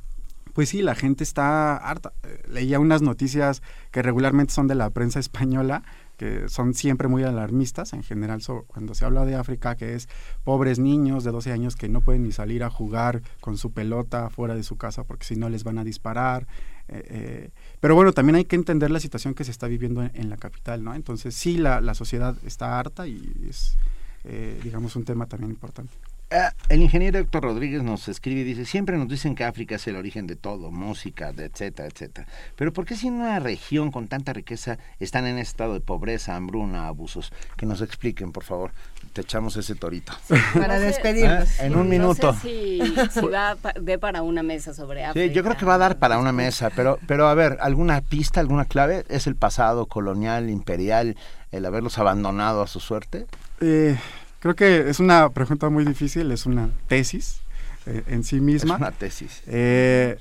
pues 0.56 0.70
sí, 0.70 0.80
la 0.80 0.94
gente 0.94 1.22
está 1.22 1.76
harta. 1.76 2.14
Leía 2.48 2.80
unas 2.80 3.02
noticias 3.02 3.60
que 3.90 4.00
regularmente 4.00 4.54
son 4.54 4.68
de 4.68 4.74
la 4.74 4.88
prensa 4.88 5.20
española, 5.20 5.82
que 6.16 6.48
son 6.48 6.72
siempre 6.72 7.08
muy 7.08 7.24
alarmistas, 7.24 7.92
en 7.92 8.02
general 8.02 8.40
cuando 8.66 8.94
se 8.94 9.04
habla 9.04 9.26
de 9.26 9.34
África, 9.34 9.76
que 9.76 9.94
es 9.94 10.08
pobres 10.44 10.78
niños 10.78 11.24
de 11.24 11.30
12 11.30 11.52
años 11.52 11.76
que 11.76 11.90
no 11.90 12.00
pueden 12.00 12.22
ni 12.22 12.32
salir 12.32 12.64
a 12.64 12.70
jugar 12.70 13.20
con 13.42 13.58
su 13.58 13.72
pelota 13.72 14.30
fuera 14.30 14.54
de 14.54 14.62
su 14.62 14.78
casa 14.78 15.04
porque 15.04 15.26
si 15.26 15.36
no 15.36 15.50
les 15.50 15.62
van 15.62 15.76
a 15.76 15.84
disparar. 15.84 16.46
eh, 16.88 17.04
eh, 17.10 17.50
pero 17.80 17.94
bueno, 17.94 18.12
también 18.12 18.36
hay 18.36 18.46
que 18.46 18.56
entender 18.56 18.90
la 18.90 19.00
situación 19.00 19.34
que 19.34 19.44
se 19.44 19.50
está 19.50 19.66
viviendo 19.66 20.02
en, 20.02 20.10
en 20.14 20.30
la 20.30 20.38
capital, 20.38 20.82
¿no? 20.82 20.94
Entonces 20.94 21.34
sí, 21.34 21.58
la, 21.58 21.82
la 21.82 21.92
sociedad 21.92 22.34
está 22.46 22.78
harta 22.78 23.06
y 23.06 23.30
es, 23.46 23.76
eh, 24.24 24.58
digamos, 24.64 24.96
un 24.96 25.04
tema 25.04 25.26
también 25.26 25.50
importante. 25.50 25.92
Ah, 26.32 26.52
el 26.68 26.82
ingeniero 26.82 27.20
Héctor 27.20 27.44
Rodríguez 27.44 27.84
nos 27.84 28.08
escribe 28.08 28.40
y 28.40 28.44
dice, 28.44 28.64
siempre 28.64 28.96
nos 28.98 29.06
dicen 29.08 29.36
que 29.36 29.44
África 29.44 29.76
es 29.76 29.86
el 29.86 29.94
origen 29.94 30.26
de 30.26 30.34
todo, 30.34 30.72
música, 30.72 31.32
de 31.32 31.44
etcétera, 31.44 31.86
etcétera. 31.88 32.26
Pero 32.56 32.72
¿por 32.72 32.84
qué 32.84 32.96
si 32.96 33.06
en 33.06 33.14
una 33.14 33.38
región 33.38 33.92
con 33.92 34.08
tanta 34.08 34.32
riqueza 34.32 34.76
están 34.98 35.24
en 35.28 35.38
estado 35.38 35.74
de 35.74 35.80
pobreza, 35.80 36.34
hambruna, 36.34 36.88
abusos? 36.88 37.32
Que 37.56 37.64
nos 37.64 37.80
expliquen, 37.80 38.32
por 38.32 38.42
favor. 38.42 38.72
Te 39.12 39.20
echamos 39.20 39.56
ese 39.56 39.76
torito. 39.76 40.12
Para 40.54 40.74
No 40.78 40.80
despedirnos. 40.80 41.60
En 41.60 41.76
un 41.76 41.84
no 41.84 41.90
minuto. 41.90 42.34
sé 42.34 42.40
si, 42.40 42.80
si 43.20 43.26
va 43.26 43.54
pa- 43.54 43.74
de 43.80 43.96
para 43.98 44.22
una 44.22 44.42
mesa 44.42 44.74
sobre 44.74 45.04
África. 45.04 45.28
Sí, 45.28 45.32
yo 45.32 45.44
creo 45.44 45.56
que 45.56 45.64
va 45.64 45.74
a 45.74 45.78
dar 45.78 45.98
para 46.00 46.18
una 46.18 46.32
mesa, 46.32 46.70
pero, 46.74 46.98
pero 47.06 47.28
a 47.28 47.34
ver, 47.34 47.56
¿alguna 47.60 48.00
pista, 48.00 48.40
alguna 48.40 48.64
clave? 48.64 49.04
¿Es 49.08 49.28
el 49.28 49.36
pasado 49.36 49.86
colonial, 49.86 50.50
imperial, 50.50 51.16
el 51.52 51.64
haberlos 51.66 51.98
abandonado 51.98 52.62
a 52.62 52.66
su 52.66 52.80
suerte? 52.80 53.26
Eh, 53.60 53.96
creo 54.40 54.54
que 54.54 54.88
es 54.88 55.00
una 55.00 55.28
pregunta 55.30 55.68
muy 55.68 55.84
difícil, 55.84 56.30
es 56.32 56.46
una 56.46 56.70
tesis 56.88 57.40
eh, 57.86 58.02
en 58.08 58.24
sí 58.24 58.40
misma. 58.40 58.74
Es 58.74 58.80
una 58.80 58.92
tesis. 58.92 59.42
Eh, 59.46 60.18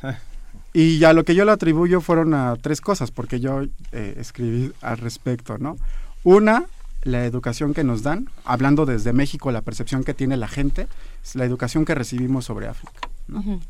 y 0.74 1.00
ya 1.00 1.14
lo 1.14 1.24
que 1.24 1.36
yo 1.36 1.46
le 1.46 1.52
atribuyo 1.52 2.02
fueron 2.02 2.34
a 2.34 2.56
tres 2.62 2.82
cosas, 2.82 3.12
porque 3.12 3.40
yo 3.40 3.64
eh, 3.92 4.16
escribí 4.18 4.74
al 4.82 4.98
respecto, 4.98 5.58
¿no? 5.58 5.78
Una, 6.24 6.66
la 7.04 7.26
educación 7.26 7.74
que 7.74 7.84
nos 7.84 8.04
dan, 8.04 8.30
hablando 8.44 8.86
desde 8.86 9.14
México, 9.14 9.52
la 9.52 9.62
percepción 9.62 10.04
que 10.04 10.14
tiene 10.14 10.38
la 10.38 10.48
gente, 10.48 10.88
es 11.24 11.36
la 11.36 11.46
educación 11.46 11.86
que 11.86 11.96
recibimos 11.96 12.46
sobre 12.46 12.68
África. 12.68 13.08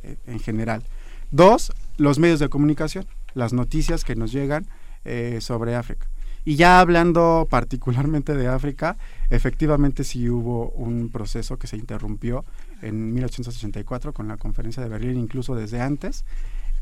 Eh, 0.03 0.17
en 0.27 0.39
general. 0.39 0.83
Dos, 1.31 1.71
los 1.97 2.19
medios 2.19 2.39
de 2.39 2.49
comunicación, 2.49 3.05
las 3.33 3.53
noticias 3.53 4.03
que 4.03 4.15
nos 4.15 4.31
llegan 4.31 4.65
eh, 5.05 5.39
sobre 5.41 5.75
África. 5.75 6.07
Y 6.45 6.55
ya 6.55 6.79
hablando 6.79 7.47
particularmente 7.49 8.35
de 8.35 8.47
África, 8.47 8.97
efectivamente 9.31 10.03
sí 10.03 10.29
hubo 10.29 10.69
un 10.69 11.09
proceso 11.09 11.57
que 11.57 11.65
se 11.65 11.75
interrumpió 11.75 12.45
en 12.83 13.13
1884 13.13 14.13
con 14.13 14.27
la 14.27 14.37
conferencia 14.37 14.83
de 14.83 14.89
Berlín, 14.89 15.17
incluso 15.17 15.55
desde 15.55 15.81
antes, 15.81 16.23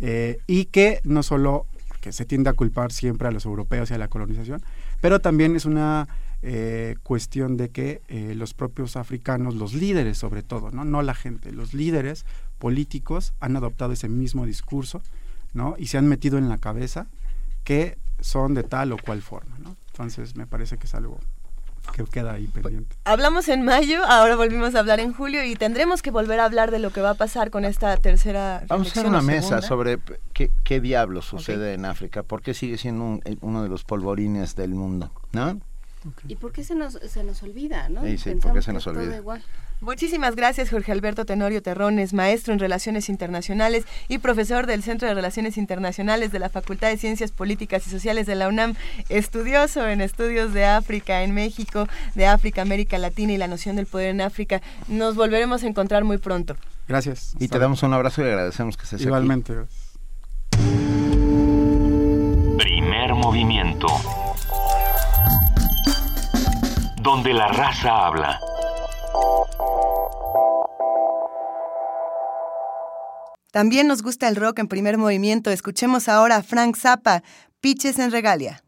eh, 0.01 0.39
y 0.47 0.65
que 0.65 0.99
no 1.05 1.23
solo 1.23 1.65
que 2.01 2.11
se 2.11 2.25
tiende 2.25 2.49
a 2.49 2.53
culpar 2.53 2.91
siempre 2.91 3.29
a 3.29 3.31
los 3.31 3.45
europeos 3.45 3.89
y 3.89 3.93
a 3.93 3.97
la 3.97 4.09
colonización, 4.09 4.61
pero 4.99 5.21
también 5.21 5.55
es 5.55 5.63
una 5.63 6.09
eh, 6.41 6.97
cuestión 7.03 7.55
de 7.55 7.69
que 7.69 8.01
eh, 8.09 8.33
los 8.35 8.53
propios 8.53 8.97
africanos, 8.97 9.55
los 9.55 9.73
líderes 9.73 10.17
sobre 10.17 10.43
todo, 10.43 10.71
¿no? 10.71 10.83
no 10.83 11.01
la 11.01 11.13
gente, 11.13 11.53
los 11.53 11.73
líderes 11.73 12.25
políticos 12.59 13.33
han 13.39 13.55
adoptado 13.55 13.93
ese 13.93 14.09
mismo 14.09 14.45
discurso 14.45 15.01
¿no? 15.53 15.75
y 15.77 15.87
se 15.87 15.97
han 15.97 16.09
metido 16.09 16.37
en 16.37 16.49
la 16.49 16.57
cabeza 16.57 17.07
que 17.63 17.97
son 18.23 18.53
de 18.53 18.63
tal 18.63 18.91
o 18.93 18.97
cual 18.97 19.21
forma. 19.21 19.57
¿no? 19.59 19.75
Entonces 19.91 20.35
me 20.35 20.47
parece 20.47 20.77
que 20.77 20.87
es 20.87 20.95
algo 20.95 21.19
que 21.93 22.05
queda 22.05 22.33
ahí 22.33 22.47
pendiente. 22.47 22.95
Hablamos 23.03 23.49
en 23.49 23.63
mayo, 23.63 24.03
ahora 24.05 24.35
volvimos 24.37 24.73
a 24.73 24.79
hablar 24.79 25.01
en 25.01 25.13
julio 25.13 25.43
y 25.43 25.55
tendremos 25.55 26.01
que 26.01 26.11
volver 26.11 26.39
a 26.39 26.45
hablar 26.45 26.71
de 26.71 26.79
lo 26.79 26.91
que 26.91 27.01
va 27.01 27.09
a 27.11 27.13
pasar 27.15 27.51
con 27.51 27.65
esta 27.65 27.95
tercera 27.97 28.63
Vamos 28.69 28.87
a 28.87 28.91
hacer 28.91 29.05
una 29.05 29.21
mesa 29.21 29.61
sobre 29.61 29.99
qué, 30.33 30.49
qué 30.63 30.79
diablos 30.79 31.25
sucede 31.25 31.73
en 31.73 31.83
África, 31.85 32.23
por 32.23 32.41
qué 32.41 32.53
sigue 32.53 32.77
siendo 32.77 33.03
un- 33.03 33.21
eh, 33.25 33.35
uno 33.41 33.61
de 33.63 33.69
los 33.69 33.83
polvorines 33.83 34.55
del 34.55 34.73
mundo, 34.73 35.11
¿no? 35.33 35.59
¿Y 36.27 36.35
por 36.35 36.51
qué 36.51 36.63
se 36.63 36.75
nos, 36.75 36.93
se 36.93 37.23
nos 37.23 37.43
olvida, 37.43 37.89
no? 37.89 38.03
Sí, 38.03 38.17
sí, 38.17 38.35
¿por 38.35 38.53
qué 38.53 38.61
se 38.61 38.73
nos 38.73 38.85
olvida? 38.87 39.21
Muchísimas 39.81 40.35
gracias, 40.35 40.69
Jorge 40.69 40.93
Alberto 40.93 41.25
Tenorio 41.25 41.61
Terrones, 41.61 42.13
maestro 42.13 42.53
en 42.53 42.59
Relaciones 42.59 43.09
Internacionales 43.09 43.83
y 44.07 44.19
profesor 44.19 44.65
del 44.65 44.81
Centro 44.81 45.09
de 45.09 45.13
Relaciones 45.13 45.57
Internacionales 45.57 46.31
de 46.31 46.39
la 46.39 46.49
Facultad 46.49 46.87
de 46.87 46.97
Ciencias 46.97 47.31
Políticas 47.31 47.85
y 47.85 47.89
Sociales 47.89 48.25
de 48.25 48.35
la 48.35 48.47
UNAM, 48.47 48.75
estudioso 49.09 49.85
en 49.87 49.99
estudios 49.99 50.53
de 50.53 50.65
África 50.65 51.23
en 51.23 51.33
México, 51.33 51.87
de 52.15 52.27
África, 52.27 52.61
América 52.61 52.97
Latina 52.97 53.33
y 53.33 53.37
la 53.37 53.47
noción 53.47 53.75
del 53.75 53.85
poder 53.85 54.11
en 54.11 54.21
África. 54.21 54.61
Nos 54.87 55.15
volveremos 55.15 55.63
a 55.63 55.67
encontrar 55.67 56.05
muy 56.05 56.17
pronto. 56.17 56.55
Gracias. 56.87 57.35
Y 57.39 57.47
te 57.47 57.59
damos 57.59 57.83
un 57.83 57.93
abrazo 57.93 58.21
y 58.21 58.25
agradecemos 58.25 58.77
que 58.77 58.83
estés 58.83 59.01
aquí. 59.01 59.07
Igualmente. 59.07 59.53
Primer 62.57 63.13
movimiento. 63.15 63.87
Donde 67.03 67.33
la 67.33 67.49
raza 67.49 68.05
habla. 68.05 68.39
También 73.51 73.87
nos 73.87 74.01
gusta 74.01 74.29
el 74.29 74.37
rock 74.37 74.59
en 74.59 74.69
primer 74.69 74.97
movimiento. 74.97 75.51
Escuchemos 75.51 76.07
ahora 76.07 76.37
a 76.37 76.43
Frank 76.43 76.77
Zappa, 76.77 77.21
Piches 77.59 77.99
en 77.99 78.11
Regalia. 78.11 78.62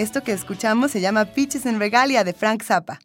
Esto 0.00 0.22
que 0.22 0.32
escuchamos 0.32 0.90
se 0.92 1.02
llama 1.02 1.26
Pitches 1.26 1.66
en 1.66 1.78
Regalia 1.78 2.24
de 2.24 2.32
Frank 2.32 2.62
Zappa. 2.62 2.98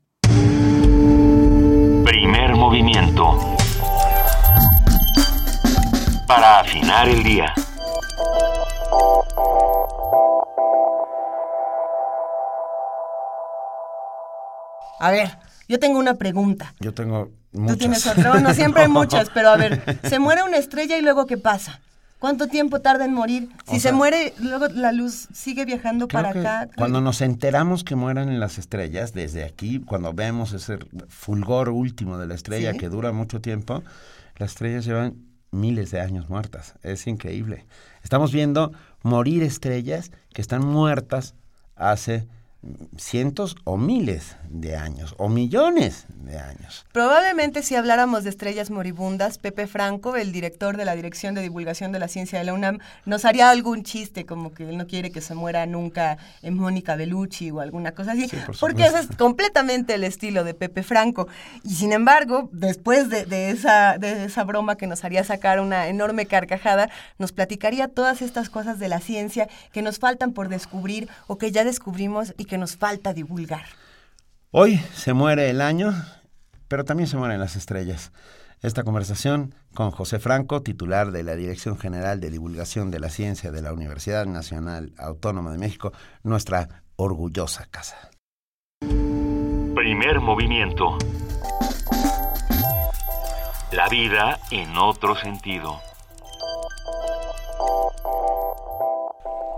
Primer 2.05 2.55
movimiento. 2.55 3.37
Para 6.25 6.61
afinar 6.61 7.09
el 7.09 7.21
día. 7.21 7.53
A 14.99 15.11
ver, 15.11 15.37
yo 15.67 15.79
tengo 15.79 15.99
una 15.99 16.15
pregunta. 16.15 16.73
Yo 16.79 16.93
tengo 16.93 17.29
Tú 17.51 17.59
muchas. 17.59 17.77
tienes 17.77 18.07
otra. 18.07 18.39
No, 18.39 18.53
siempre 18.53 18.83
hay 18.83 18.87
muchas, 19.01 19.29
pero 19.33 19.49
a 19.49 19.57
ver, 19.57 19.99
se 20.09 20.19
muere 20.19 20.43
una 20.43 20.57
estrella 20.57 20.97
y 20.97 21.01
luego 21.01 21.25
¿qué 21.25 21.37
pasa? 21.37 21.81
¿Cuánto 22.19 22.47
tiempo 22.47 22.79
tarda 22.81 23.05
en 23.05 23.13
morir? 23.13 23.49
Si 23.67 23.75
O 23.77 23.79
se 23.79 23.91
muere, 23.91 24.33
luego 24.39 24.67
la 24.69 24.91
luz 24.91 25.27
sigue 25.33 25.65
viajando 25.65 26.07
para 26.07 26.29
acá. 26.29 26.69
Cuando 26.75 27.01
nos 27.01 27.21
enteramos 27.21 27.83
que 27.83 27.95
mueran 27.95 28.39
las 28.39 28.57
estrellas, 28.57 29.13
desde 29.13 29.43
aquí, 29.43 29.79
cuando 29.81 30.13
vemos 30.13 30.53
ese 30.53 30.79
fulgor 31.09 31.69
último 31.69 32.17
de 32.17 32.27
la 32.27 32.33
estrella 32.35 32.71
Sí. 32.71 32.77
que 32.77 32.89
dura 32.89 33.11
mucho 33.11 33.41
tiempo, 33.41 33.83
las 34.37 34.51
estrellas 34.51 34.85
llevan 34.85 35.15
miles 35.51 35.91
de 35.91 36.01
años 36.01 36.29
muertas. 36.29 36.75
Es 36.83 37.05
increíble. 37.07 37.65
Estamos 38.03 38.31
viendo 38.31 38.71
morir 39.03 39.43
estrellas 39.43 40.11
que 40.33 40.41
están 40.41 40.65
muertas 40.65 41.35
hace 41.75 42.27
cientos 42.97 43.55
o 43.65 43.77
miles 43.77 44.35
de 44.49 44.75
años, 44.75 45.15
o 45.17 45.29
millones 45.29 46.05
de 46.09 46.37
años. 46.39 46.85
Probablemente 46.91 47.63
si 47.63 47.75
habláramos 47.75 48.23
de 48.23 48.29
estrellas 48.29 48.71
moribundas, 48.71 49.37
Pepe 49.37 49.67
Franco, 49.67 50.15
el 50.15 50.31
director 50.31 50.77
de 50.77 50.85
la 50.85 50.95
Dirección 50.95 51.35
de 51.35 51.41
Divulgación 51.41 51.91
de 51.91 51.99
la 51.99 52.07
Ciencia 52.07 52.39
de 52.39 52.45
la 52.45 52.53
UNAM, 52.53 52.79
nos 53.05 53.25
haría 53.25 53.49
algún 53.49 53.83
chiste, 53.83 54.25
como 54.25 54.53
que 54.53 54.69
él 54.69 54.77
no 54.77 54.87
quiere 54.87 55.11
que 55.11 55.21
se 55.21 55.35
muera 55.35 55.65
nunca 55.65 56.17
en 56.41 56.55
Mónica 56.55 56.95
Bellucci 56.95 57.51
o 57.51 57.59
alguna 57.59 57.93
cosa 57.93 58.13
así, 58.13 58.27
Sí, 58.27 58.37
por 58.45 58.57
porque 58.57 58.85
ese 58.85 58.99
es 58.99 59.07
completamente 59.17 59.95
el 59.95 60.03
estilo 60.03 60.43
de 60.43 60.53
Pepe 60.53 60.83
Franco. 60.83 61.27
Y 61.63 61.75
sin 61.75 61.91
embargo, 61.91 62.49
después 62.51 63.09
de, 63.09 63.25
de 63.25 63.49
esa, 63.49 63.97
de 63.97 64.25
esa 64.25 64.43
broma 64.43 64.75
que 64.75 64.87
nos 64.87 65.03
haría 65.03 65.23
sacar 65.23 65.59
una 65.59 65.87
enorme 65.87 66.25
carcajada, 66.25 66.89
nos 67.17 67.31
platicaría 67.31 67.87
todas 67.87 68.21
estas 68.21 68.49
cosas 68.49 68.79
de 68.79 68.87
la 68.87 68.99
ciencia 68.99 69.47
que 69.71 69.81
nos 69.81 69.99
faltan 69.99 70.33
por 70.33 70.49
descubrir 70.49 71.09
o 71.27 71.37
que 71.37 71.51
ya 71.51 71.63
descubrimos 71.63 72.33
y 72.37 72.45
que 72.45 72.57
nos 72.57 72.75
falta 72.75 73.13
divulgar. 73.13 73.65
Hoy 74.57 74.77
se 74.93 75.11
muere 75.11 75.49
el 75.49 75.59
año, 75.59 75.93
pero 76.69 76.85
también 76.85 77.07
se 77.07 77.17
mueren 77.17 77.41
las 77.41 77.57
estrellas. 77.57 78.13
Esta 78.61 78.83
conversación 78.83 79.53
con 79.73 79.91
José 79.91 80.17
Franco, 80.17 80.61
titular 80.61 81.11
de 81.11 81.23
la 81.23 81.35
Dirección 81.35 81.77
General 81.77 82.21
de 82.21 82.31
Divulgación 82.31 82.89
de 82.89 83.01
la 83.01 83.09
Ciencia 83.09 83.51
de 83.51 83.61
la 83.61 83.73
Universidad 83.73 84.25
Nacional 84.25 84.93
Autónoma 84.97 85.51
de 85.51 85.57
México, 85.57 85.91
nuestra 86.23 86.83
orgullosa 86.95 87.65
casa. 87.69 87.97
Primer 88.79 90.21
movimiento. 90.21 90.99
La 93.73 93.89
vida 93.89 94.39
en 94.51 94.77
otro 94.77 95.17
sentido. 95.17 95.81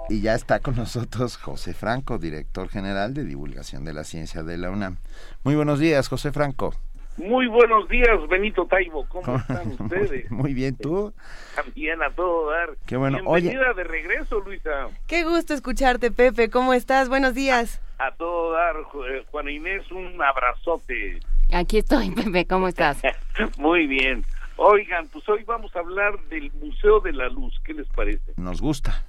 Y 0.10 0.22
ya 0.22 0.36
está 0.36 0.60
con 0.62 0.76
nosotros 0.76 1.38
José 1.38 1.74
Franco, 1.74 2.18
director 2.18 2.70
general 2.70 3.14
de 3.14 3.26
divulgación 3.26 3.84
de 3.84 3.94
la 3.94 4.06
ciencia 4.06 4.42
de 4.42 4.58
la 4.58 4.70
UNAM. 4.70 4.98
Muy 5.44 5.56
buenos 5.56 5.80
días, 5.80 6.08
José 6.08 6.32
Franco. 6.32 6.74
Muy 7.18 7.48
buenos 7.48 7.90
días, 7.90 8.16
Benito 8.30 8.66
Taibo. 8.68 9.06
¿Cómo 9.10 9.38
están 9.38 9.68
ustedes? 9.80 10.30
Muy 10.32 10.54
bien, 10.54 10.78
¿tú? 10.78 11.14
También 11.56 12.02
a 12.04 12.12
todo 12.12 12.52
dar. 12.52 12.70
Qué 12.86 12.96
bueno. 12.96 13.18
Bienvenida 13.18 13.74
de 13.74 13.84
regreso, 13.84 14.40
Luisa. 14.40 14.88
Qué 15.08 15.24
gusto 15.24 15.54
escucharte, 15.54 16.12
Pepe. 16.12 16.50
¿Cómo 16.50 16.74
estás? 16.74 17.10
Buenos 17.10 17.34
días. 17.34 17.82
A 17.98 18.12
todo 18.12 18.54
dar, 18.54 18.76
eh, 18.78 19.26
Juana 19.32 19.52
Inés, 19.52 19.92
un 19.92 20.22
abrazote. 20.22 21.20
Aquí 21.52 21.80
estoy, 21.80 22.12
Pepe, 22.12 22.46
¿cómo 22.46 22.68
estás? 22.68 23.02
Muy 23.58 23.88
bien. 23.88 24.24
Oigan, 24.56 25.08
pues 25.08 25.28
hoy 25.28 25.44
vamos 25.44 25.76
a 25.76 25.80
hablar 25.80 26.20
del 26.30 26.52
Museo 26.54 27.00
de 27.00 27.14
la 27.14 27.28
Luz. 27.30 27.60
¿Qué 27.66 27.74
les 27.74 27.88
parece? 27.90 28.34
Nos 28.38 28.62
gusta. 28.62 29.04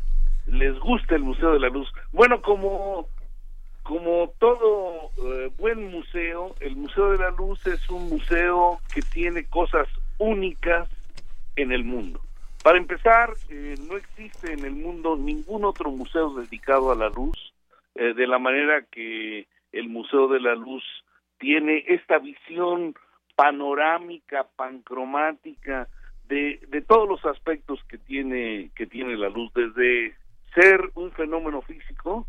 ¿Les 0.51 0.79
gusta 0.79 1.15
el 1.15 1.23
Museo 1.23 1.53
de 1.53 1.61
la 1.61 1.69
Luz? 1.69 1.93
Bueno, 2.13 2.41
como, 2.41 3.09
como 3.83 4.33
todo 4.39 5.11
eh, 5.19 5.51
buen 5.59 5.91
museo, 5.91 6.55
el 6.61 6.75
Museo 6.77 7.11
de 7.11 7.19
la 7.19 7.31
Luz 7.31 7.67
es 7.67 7.89
un 7.91 8.09
museo 8.09 8.79
que 8.95 9.03
tiene 9.03 9.47
cosas 9.47 9.87
únicas 10.19 10.89
en 11.57 11.71
el 11.71 11.85
mundo. 11.85 12.21
Para 12.63 12.79
empezar, 12.79 13.31
eh, 13.51 13.75
no 13.89 13.97
existe 13.97 14.53
en 14.53 14.65
el 14.65 14.73
mundo 14.73 15.17
ningún 15.17 15.65
otro 15.65 15.91
museo 15.91 16.35
dedicado 16.35 16.91
a 16.91 16.97
la 16.97 17.09
luz, 17.09 17.53
eh, 17.95 18.15
de 18.15 18.27
la 18.27 18.39
manera 18.39 18.83
que 18.91 19.47
el 19.73 19.89
Museo 19.89 20.29
de 20.29 20.41
la 20.41 20.55
Luz 20.55 20.83
tiene 21.39 21.85
esta 21.89 22.19
visión 22.19 22.95
panorámica, 23.37 24.47
pancromática, 24.57 25.89
de, 26.27 26.61
de 26.69 26.83
todos 26.83 27.09
los 27.09 27.25
aspectos 27.25 27.81
que 27.89 27.99
tiene, 27.99 28.71
que 28.75 28.87
tiene 28.87 29.17
la 29.17 29.29
luz, 29.29 29.53
desde 29.55 30.15
ser 30.55 30.91
un 30.95 31.11
fenómeno 31.13 31.63
físico 31.63 32.27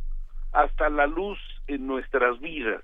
hasta 0.51 0.89
la 0.89 1.07
luz 1.07 1.39
en 1.67 1.87
nuestras 1.87 2.39
vidas. 2.39 2.83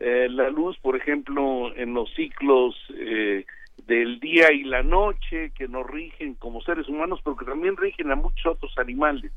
Eh, 0.00 0.28
la 0.30 0.50
luz, 0.50 0.76
por 0.78 0.96
ejemplo, 0.96 1.74
en 1.76 1.94
los 1.94 2.12
ciclos 2.14 2.74
eh, 2.96 3.44
del 3.86 4.20
día 4.20 4.52
y 4.52 4.64
la 4.64 4.82
noche 4.82 5.52
que 5.54 5.68
nos 5.68 5.86
rigen 5.86 6.34
como 6.34 6.60
seres 6.62 6.88
humanos, 6.88 7.20
pero 7.22 7.36
que 7.36 7.44
también 7.44 7.76
rigen 7.76 8.10
a 8.10 8.16
muchos 8.16 8.46
otros 8.46 8.76
animales. 8.78 9.32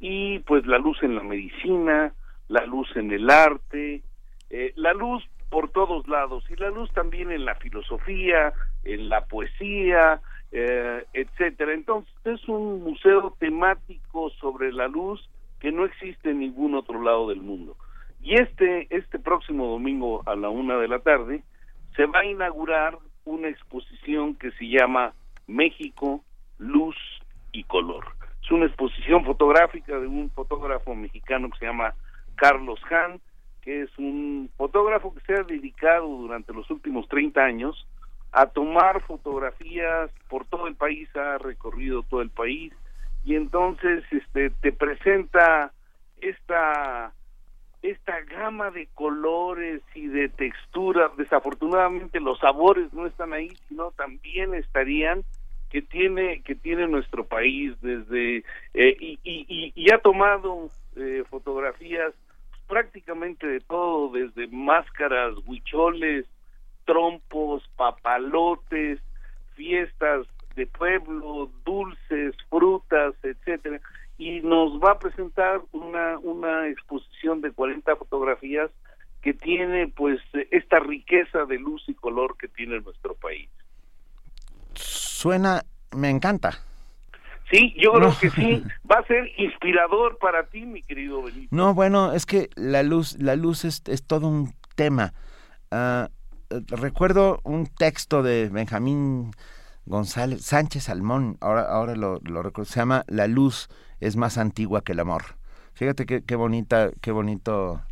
Y 0.00 0.40
pues 0.40 0.66
la 0.66 0.78
luz 0.78 1.00
en 1.02 1.14
la 1.14 1.22
medicina, 1.22 2.12
la 2.48 2.66
luz 2.66 2.88
en 2.96 3.12
el 3.12 3.30
arte, 3.30 4.02
eh, 4.50 4.72
la 4.76 4.92
luz 4.92 5.22
por 5.52 5.68
todos 5.68 6.08
lados 6.08 6.42
y 6.48 6.56
la 6.56 6.70
luz 6.70 6.90
también 6.92 7.30
en 7.30 7.44
la 7.44 7.54
filosofía, 7.56 8.54
en 8.84 9.10
la 9.10 9.26
poesía, 9.26 10.22
eh, 10.50 11.04
etcétera. 11.12 11.74
Entonces 11.74 12.10
es 12.24 12.48
un 12.48 12.82
museo 12.82 13.36
temático 13.38 14.30
sobre 14.40 14.72
la 14.72 14.88
luz 14.88 15.28
que 15.60 15.70
no 15.70 15.84
existe 15.84 16.30
en 16.30 16.38
ningún 16.38 16.74
otro 16.74 17.02
lado 17.02 17.28
del 17.28 17.42
mundo. 17.42 17.76
Y 18.22 18.40
este 18.40 18.86
este 18.88 19.18
próximo 19.18 19.66
domingo 19.66 20.22
a 20.24 20.34
la 20.36 20.48
una 20.48 20.78
de 20.78 20.88
la 20.88 21.00
tarde 21.00 21.42
se 21.96 22.06
va 22.06 22.20
a 22.20 22.24
inaugurar 22.24 22.96
una 23.26 23.48
exposición 23.48 24.34
que 24.36 24.52
se 24.52 24.64
llama 24.64 25.12
México, 25.46 26.24
Luz 26.56 26.96
y 27.52 27.64
Color. 27.64 28.06
Es 28.42 28.50
una 28.50 28.64
exposición 28.64 29.22
fotográfica 29.26 30.00
de 30.00 30.06
un 30.06 30.30
fotógrafo 30.30 30.94
mexicano 30.94 31.50
que 31.50 31.58
se 31.58 31.66
llama 31.66 31.92
Carlos 32.36 32.80
Hahn, 32.90 33.20
que 33.62 33.82
es 33.82 33.98
un 33.98 34.50
fotógrafo 34.56 35.14
que 35.14 35.20
se 35.20 35.34
ha 35.34 35.42
dedicado 35.44 36.06
durante 36.08 36.52
los 36.52 36.68
últimos 36.70 37.08
30 37.08 37.42
años 37.42 37.86
a 38.32 38.46
tomar 38.46 39.00
fotografías 39.02 40.10
por 40.28 40.44
todo 40.46 40.66
el 40.66 40.74
país, 40.74 41.08
ha 41.16 41.38
recorrido 41.38 42.02
todo 42.02 42.22
el 42.22 42.30
país 42.30 42.72
y 43.24 43.36
entonces 43.36 44.04
este 44.10 44.50
te 44.50 44.72
presenta 44.72 45.72
esta 46.20 47.12
esta 47.82 48.20
gama 48.22 48.70
de 48.70 48.86
colores 48.94 49.82
y 49.94 50.06
de 50.06 50.28
texturas, 50.28 51.16
desafortunadamente 51.16 52.20
los 52.20 52.38
sabores 52.38 52.92
no 52.92 53.06
están 53.06 53.32
ahí, 53.32 53.56
sino 53.68 53.90
también 53.92 54.54
estarían 54.54 55.24
que 55.68 55.82
tiene 55.82 56.42
que 56.42 56.54
tiene 56.54 56.86
nuestro 56.86 57.24
país 57.24 57.74
desde 57.80 58.38
eh, 58.74 58.96
y, 59.00 59.18
y, 59.24 59.46
y- 59.48 59.72
y 59.74 59.92
ha 59.92 59.98
tomado 59.98 60.70
eh, 60.96 61.24
fotografías 61.28 62.12
prácticamente 62.72 63.46
de 63.46 63.60
todo, 63.60 64.10
desde 64.12 64.46
máscaras, 64.46 65.34
huicholes, 65.44 66.24
trompos, 66.86 67.62
papalotes, 67.76 68.98
fiestas 69.54 70.26
de 70.56 70.66
pueblo, 70.66 71.50
dulces, 71.66 72.34
frutas, 72.48 73.14
etcétera, 73.22 73.78
y 74.16 74.40
nos 74.40 74.80
va 74.80 74.92
a 74.92 74.98
presentar 74.98 75.60
una 75.72 76.18
una 76.20 76.66
exposición 76.68 77.42
de 77.42 77.52
40 77.52 77.94
fotografías 77.96 78.70
que 79.20 79.34
tiene 79.34 79.88
pues 79.88 80.18
esta 80.50 80.78
riqueza 80.78 81.44
de 81.44 81.58
luz 81.58 81.82
y 81.88 81.94
color 81.94 82.38
que 82.38 82.48
tiene 82.48 82.80
nuestro 82.80 83.14
país. 83.16 83.50
Suena, 84.72 85.60
me 85.94 86.08
encanta. 86.08 86.52
Sí, 87.52 87.74
yo 87.78 87.92
creo 87.92 88.08
No. 88.08 88.18
que 88.18 88.30
sí, 88.30 88.64
va 88.90 88.96
a 89.00 89.06
ser 89.06 89.30
inspirador 89.36 90.16
para 90.18 90.46
ti, 90.46 90.62
mi 90.62 90.82
querido 90.82 91.22
Benito. 91.22 91.48
No, 91.54 91.74
bueno, 91.74 92.12
es 92.14 92.24
que 92.24 92.48
la 92.56 92.82
luz, 92.82 93.16
la 93.20 93.36
luz 93.36 93.64
es, 93.66 93.82
es 93.86 94.02
todo 94.04 94.26
un 94.26 94.54
tema. 94.74 95.12
Ah, 95.70 96.08
recuerdo 96.68 97.40
un 97.44 97.66
texto 97.66 98.22
de 98.22 98.48
Benjamín 98.48 99.32
González, 99.84 100.42
Sánchez 100.44 100.84
Salmón, 100.84 101.36
ahora, 101.40 101.62
ahora 101.62 101.94
lo, 101.94 102.20
lo 102.22 102.42
recuerdo, 102.42 102.70
se 102.70 102.80
llama 102.80 103.04
La 103.06 103.26
luz 103.26 103.68
es 104.00 104.16
más 104.16 104.38
antigua 104.38 104.82
que 104.82 104.92
el 104.92 105.00
amor. 105.00 105.22
Fíjate 105.74 106.06
qué, 106.06 106.22
qué 106.24 106.36
bonita, 106.36 106.90
qué 107.00 107.12
bonito. 107.12 107.82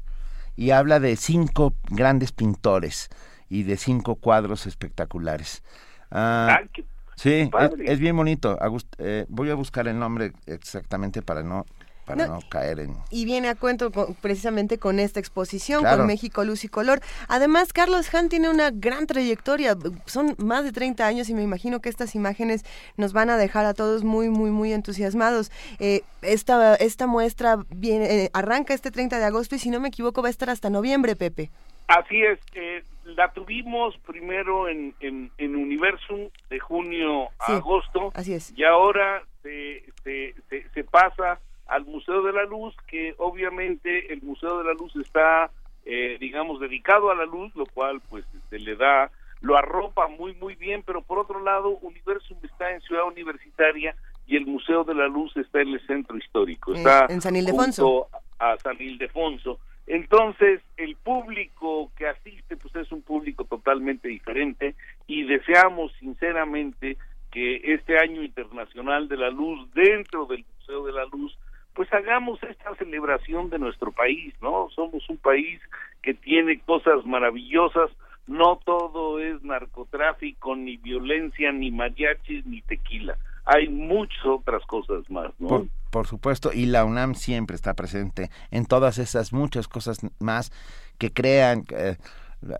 Y 0.56 0.70
habla 0.70 1.00
de 1.00 1.16
cinco 1.16 1.74
grandes 1.90 2.32
pintores 2.32 3.08
y 3.48 3.64
de 3.64 3.76
cinco 3.76 4.16
cuadros 4.16 4.66
espectaculares. 4.66 5.62
Ah, 6.10 6.60
qué 6.72 6.84
Sí, 7.20 7.50
es, 7.84 7.98
bien 7.98 8.16
bonito. 8.16 8.58
Agust- 8.60 8.94
eh, 8.98 9.26
voy 9.28 9.50
a 9.50 9.54
buscar 9.54 9.86
el 9.88 9.98
nombre 9.98 10.32
exactamente 10.46 11.20
para 11.20 11.42
no 11.42 11.66
para 12.06 12.26
No, 12.26 12.34
no, 12.36 12.40
caer 12.48 12.80
en... 12.80 12.96
Y 13.10 13.24
viene 13.24 13.48
a 13.50 13.54
cuento 13.54 13.92
con- 13.92 14.14
precisamente 14.14 14.78
con 14.78 14.98
esta 14.98 15.20
exposición, 15.20 15.82
Claro. 15.82 15.98
con 15.98 16.06
México 16.08 16.42
Luz 16.44 16.64
y 16.64 16.68
Color. 16.68 17.00
Además, 17.28 17.72
Carlos 17.72 18.12
Han 18.14 18.28
tiene 18.30 18.48
una 18.48 18.70
gran 18.72 19.06
trayectoria, 19.06 19.76
son 20.06 20.34
más 20.38 20.64
de 20.64 20.72
30 20.72 21.06
años 21.06 21.28
y 21.28 21.34
me 21.34 21.42
imagino 21.42 21.80
que 21.80 21.88
estas 21.90 22.14
imágenes 22.16 22.64
nos 22.96 23.12
van 23.12 23.30
a 23.30 23.36
dejar 23.36 23.64
a 23.66 23.74
todos 23.74 24.02
muy, 24.02 24.28
muy, 24.30 24.50
muy 24.50 24.72
entusiasmados. 24.72 25.52
Eh, 25.78 26.00
esta, 26.22 26.74
esta 26.76 27.06
muestra 27.06 27.58
viene, 27.68 28.24
eh, 28.24 28.30
arranca 28.32 28.72
este 28.74 28.90
30 28.90 29.18
de 29.18 29.26
agosto 29.26 29.54
y 29.54 29.58
si 29.60 29.70
no 29.70 29.78
me 29.78 29.88
equivoco 29.88 30.20
va 30.22 30.28
a 30.28 30.30
estar 30.32 30.48
hasta 30.50 30.68
noviembre, 30.70 31.14
Pepe. 31.14 31.50
Así 31.86 32.22
es, 32.22 32.38
eh, 32.54 32.82
la 33.16 33.32
tuvimos 33.32 33.96
primero 34.06 34.68
en, 34.68 34.94
en, 35.00 35.30
en 35.38 35.56
Universum 35.56 36.28
de 36.48 36.58
junio 36.58 37.28
a 37.38 37.46
Sí, 37.46 37.52
agosto 37.52 38.12
Así 38.14 38.34
es. 38.34 38.52
y 38.56 38.64
ahora 38.64 39.22
se, 39.42 39.84
se, 40.04 40.34
se, 40.48 40.68
se 40.70 40.84
pasa 40.84 41.40
al 41.66 41.84
Museo 41.84 42.22
de 42.22 42.32
la 42.32 42.44
Luz, 42.44 42.74
que 42.88 43.14
obviamente 43.18 44.12
el 44.12 44.22
Museo 44.22 44.58
de 44.58 44.64
la 44.64 44.72
Luz 44.74 44.94
está, 44.96 45.50
eh, 45.84 46.16
digamos, 46.18 46.58
dedicado 46.60 47.10
a 47.10 47.14
la 47.14 47.24
luz, 47.26 47.54
lo 47.54 47.64
cual 47.66 48.00
pues 48.10 48.24
se 48.50 48.58
le 48.58 48.74
da, 48.76 49.10
lo 49.40 49.56
arropa 49.56 50.08
muy, 50.08 50.34
muy 50.34 50.56
bien, 50.56 50.82
pero 50.84 51.00
por 51.02 51.18
otro 51.20 51.40
lado, 51.42 51.68
Universum 51.82 52.38
está 52.42 52.72
en 52.72 52.80
Ciudad 52.80 53.04
Universitaria 53.06 53.94
y 54.26 54.36
el 54.36 54.46
Museo 54.46 54.82
de 54.84 54.94
la 54.94 55.06
Luz 55.08 55.36
está 55.36 55.60
en 55.62 55.68
el 55.68 55.86
centro 55.86 56.16
histórico, 56.16 56.74
está 56.74 57.06
en 57.08 57.20
San 57.20 57.36
Ildefonso. 57.36 57.84
junto 57.84 58.18
a 58.38 58.56
San 58.58 58.76
Ildefonso. 58.80 59.58
Entonces, 59.86 60.60
el 60.76 60.96
público 60.96 61.90
que 61.96 62.06
asiste, 62.06 62.56
pues 62.56 62.74
es 62.76 62.92
un 62.92 63.02
público 63.02 63.44
totalmente 63.44 64.08
diferente 64.08 64.74
y 65.06 65.24
deseamos 65.24 65.92
sinceramente 65.98 66.96
que 67.30 67.74
este 67.74 67.98
año 67.98 68.22
internacional 68.22 69.08
de 69.08 69.16
la 69.16 69.30
luz 69.30 69.68
dentro 69.74 70.26
del 70.26 70.44
Museo 70.58 70.84
de 70.84 70.92
la 70.92 71.04
Luz, 71.06 71.36
pues 71.74 71.92
hagamos 71.92 72.42
esta 72.42 72.74
celebración 72.76 73.50
de 73.50 73.58
nuestro 73.58 73.92
país, 73.92 74.34
¿no? 74.42 74.68
Somos 74.70 75.08
un 75.08 75.16
país 75.16 75.60
que 76.02 76.14
tiene 76.14 76.60
cosas 76.60 77.04
maravillosas, 77.06 77.90
no 78.26 78.60
todo 78.64 79.18
es 79.18 79.42
narcotráfico, 79.42 80.56
ni 80.56 80.76
violencia, 80.76 81.52
ni 81.52 81.70
mariachis, 81.70 82.44
ni 82.46 82.62
tequila. 82.62 83.16
Hay 83.44 83.68
muchas 83.68 84.24
otras 84.24 84.64
cosas 84.66 85.08
más, 85.10 85.32
¿no? 85.40 85.66
Por 85.90 86.06
supuesto, 86.06 86.52
y 86.52 86.66
la 86.66 86.84
UNAM 86.84 87.14
siempre 87.14 87.56
está 87.56 87.74
presente 87.74 88.30
en 88.50 88.66
todas 88.66 88.98
esas 88.98 89.32
muchas 89.32 89.68
cosas 89.68 90.00
más 90.18 90.52
que 90.98 91.12
crean, 91.12 91.64
eh, 91.70 91.96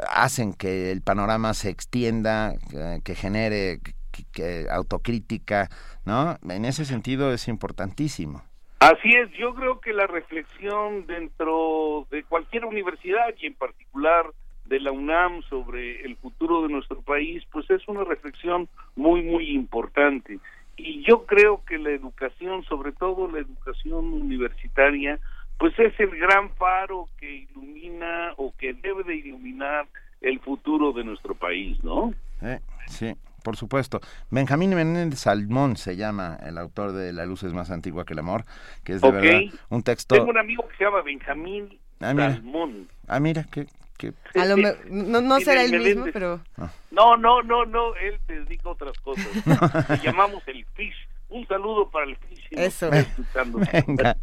hacen 0.09 0.53
que 0.53 0.91
el 0.91 1.03
panorama 1.03 1.55
se 1.55 1.71
extienda, 1.71 2.55
que, 3.05 3.15
genere 3.15 3.81
autocrítica, 4.71 5.69
¿no? 6.05 6.37
En 6.49 6.65
ese 6.65 6.85
sentido 6.85 7.33
es 7.33 7.49
importantísimo. 7.49 8.43
Así 8.81 9.11
es, 9.11 9.31
yo 9.33 9.55
creo 9.55 9.81
que 9.81 9.93
la 9.93 10.07
reflexión 10.07 11.07
dentro 11.07 12.07
de 12.11 12.25
cualquier 12.25 12.65
universidad 12.65 13.35
y 13.39 13.47
en 13.47 13.55
particular 13.55 14.27
de 14.65 14.81
la 14.81 14.93
UNAM 14.93 15.43
sobre 15.43 16.03
el 16.03 16.17
futuro 16.17 16.63
de 16.63 16.69
nuestro 16.69 17.03
país, 17.03 17.43
pues 17.53 17.69
es 17.71 17.87
una 17.89 18.05
reflexión 18.05 18.69
muy, 18.97 19.23
muy 19.23 19.51
importante. 19.51 20.39
Y 20.77 21.05
yo 21.07 21.27
creo 21.27 21.63
que 21.65 21.79
la 21.79 21.91
educación, 21.91 22.63
sobre 22.65 22.93
todo 22.93 23.31
la 23.31 23.39
educación 23.41 24.07
universitaria, 24.13 25.19
pues 25.59 25.79
es 25.79 25.99
el 26.01 26.11
gran 26.19 26.51
faro 26.57 27.09
que 27.19 27.47
ilumina 27.51 28.33
o 28.37 28.55
que 28.57 28.73
debe 28.75 29.05
de 29.05 29.17
iluminar 29.17 29.87
el 30.21 30.41
futuro 30.41 30.93
de 30.93 31.05
nuestro 31.05 31.35
país, 31.35 31.83
¿no? 31.85 32.15
Eh, 32.43 32.61
sí, 32.87 33.15
por 33.45 33.57
supuesto. 33.57 34.01
Benjamín 34.31 34.71
Menéndez 34.71 35.21
Salmón 35.21 35.77
se 35.77 35.97
llama 35.97 36.39
el 36.43 36.57
autor 36.57 36.93
de 36.93 37.13
La 37.13 37.27
luz 37.27 37.43
es 37.43 37.53
más 37.53 37.71
antigua 37.71 38.05
que 38.05 38.15
el 38.15 38.21
amor, 38.21 38.45
que 38.85 38.95
es 38.95 39.03
de 39.03 39.11
verdad 39.11 39.41
un 39.69 39.83
texto... 39.83 40.15
Tengo 40.15 40.31
un 40.31 40.39
amigo 40.39 40.67
que 40.69 40.77
se 40.77 40.85
llama 40.85 41.03
Benjamín 41.03 41.79
Ah, 42.01 42.15
mira. 42.15 42.33
Salmón. 42.33 42.89
Ah, 43.07 43.21
mira, 43.21 43.45
que... 43.45 43.67
que... 44.01 44.13
A 44.41 44.45
lo 44.47 44.57
me- 44.57 44.75
no, 44.91 45.21
no 45.21 45.41
será 45.41 45.63
el 45.63 45.79
mismo, 45.79 46.07
pero... 46.13 46.41
No, 46.91 47.17
no, 47.17 47.43
no, 47.43 47.65
no, 47.67 47.95
él 47.97 48.19
te 48.27 48.41
dedica 48.41 48.69
a 48.69 48.73
otras 48.73 48.99
cosas. 48.99 49.27
Le 49.89 49.99
llamamos 50.03 50.43
el 50.47 50.65
Fish. 50.75 50.95
Un 51.29 51.47
saludo 51.47 51.89
para 51.89 52.07
el 52.07 52.17
Fish. 52.17 52.49
si 52.49 52.57
Eso. 52.61 52.91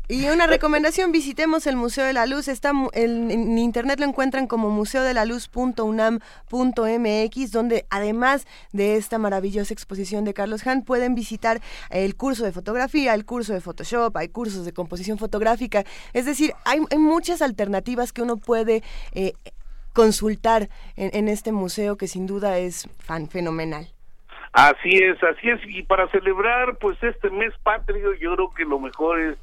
Y 0.10 0.26
una 0.26 0.46
recomendación, 0.46 1.14
visitemos 1.14 1.66
el 1.66 1.78
Museo 1.78 2.04
de 2.04 2.12
la 2.12 2.26
Luz. 2.26 2.50
Está 2.50 2.74
en, 2.92 3.32
en 3.32 3.58
internet 3.58 3.98
lo 4.02 4.06
encuentran 4.06 4.46
como 4.46 4.70
museodelaluz.unam.mx, 4.70 7.52
donde 7.52 7.86
además 7.90 8.46
de 8.74 8.98
esta 8.98 9.20
maravillosa 9.20 9.74
exposición 9.74 10.26
de 10.26 10.34
Carlos 10.34 10.68
Han, 10.68 10.84
pueden 10.84 11.16
visitar 11.16 11.62
el 11.92 12.18
curso 12.18 12.44
de 12.44 12.52
fotografía, 12.52 13.14
el 13.14 13.24
curso 13.24 13.54
de 13.54 13.62
Photoshop, 13.62 14.18
hay 14.18 14.28
cursos 14.28 14.66
de 14.66 14.74
composición 14.74 15.18
fotográfica. 15.18 15.86
Es 16.12 16.26
decir, 16.26 16.52
hay, 16.66 16.82
hay 16.92 16.98
muchas 16.98 17.42
alternativas 17.42 18.12
que 18.12 18.22
uno 18.22 18.36
puede 18.36 18.84
eh, 19.14 19.32
consultar 19.98 20.70
en, 20.96 21.10
en 21.14 21.28
este 21.28 21.52
museo 21.52 21.98
que 21.98 22.08
sin 22.08 22.28
duda 22.28 22.60
es 22.60 22.88
fan, 23.00 23.28
fenomenal. 23.28 23.88
Así 24.54 24.92
es, 24.92 25.18
así 25.24 25.50
es. 25.50 25.60
Y 25.66 25.82
para 25.82 26.08
celebrar, 26.10 26.78
pues, 26.78 27.02
este 27.02 27.32
mes 27.32 27.52
patrio, 27.64 28.14
yo 28.14 28.36
creo 28.36 28.54
que 28.54 28.64
lo 28.64 28.80
mejor 28.80 29.20
es 29.20 29.38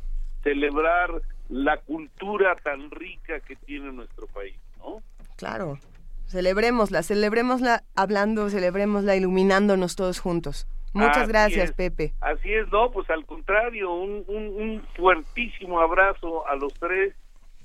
celebrar 0.45 1.11
la 1.49 1.77
cultura 1.79 2.55
tan 2.63 2.89
rica 2.93 3.41
que 3.41 3.57
tiene 3.57 3.91
nuestro 3.93 4.29
país, 4.29 4.57
¿no? 4.79 5.03
Claro. 5.37 5.79
Celebrémosla, 6.27 7.03
celebrémosla 7.03 7.83
hablando, 7.97 8.49
celebrémosla 8.49 9.17
iluminándonos 9.17 9.97
todos 9.97 10.21
juntos. 10.21 10.69
Muchas 10.93 11.25
Así 11.25 11.33
gracias, 11.33 11.71
es. 11.71 11.73
Pepe. 11.73 12.15
Así 12.21 12.53
es, 12.53 12.69
no, 12.71 12.93
pues 12.93 13.11
al 13.11 13.27
contrario, 13.27 13.93
un, 13.93 14.23
un, 14.29 14.45
un 14.63 14.87
fuertísimo 14.97 15.81
abrazo 15.81 16.47
a 16.47 16.55
los 16.55 16.73
tres 16.75 17.13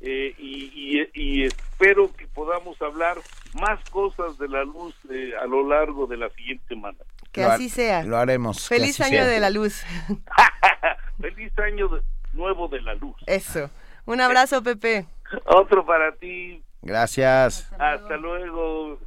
eh, 0.01 0.33
y, 0.37 0.71
y- 0.73 1.09
y 1.13 1.43
espero 1.45 2.11
que 2.15 2.27
podamos 2.27 2.81
hablar 2.81 3.17
más 3.53 3.79
cosas 3.89 4.37
de 4.37 4.47
la 4.47 4.63
luz 4.63 4.95
eh, 5.11 5.31
a 5.41 5.45
lo 5.45 5.67
largo 5.67 6.07
de 6.07 6.17
la 6.17 6.29
siguiente 6.31 6.63
semana. 6.67 6.97
Que 7.31 7.41
Lo 7.43 7.51
así 7.51 7.69
sea. 7.69 8.03
Lo 8.03 8.17
haremos. 8.17 8.67
Feliz 8.67 8.99
año 9.01 9.17
sea. 9.23 9.27
de 9.27 9.39
la 9.39 9.49
luz. 9.49 9.83
Feliz 11.21 11.51
año 11.59 11.87
de- 11.89 12.01
nuevo 12.33 12.67
de 12.67 12.81
la 12.81 12.93
luz. 12.95 13.15
Eso. 13.27 13.69
Un 14.05 14.21
abrazo, 14.21 14.63
Pepe. 14.63 15.05
Otro 15.45 15.85
para 15.85 16.11
ti. 16.13 16.63
Gracias. 16.81 17.69
Hasta 17.77 18.17
luego. 18.17 18.97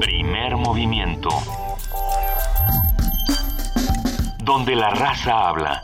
Primer 0.00 0.56
movimiento. 0.56 1.30
Donde 4.44 4.76
la 4.76 4.90
raza 4.90 5.48
habla. 5.48 5.82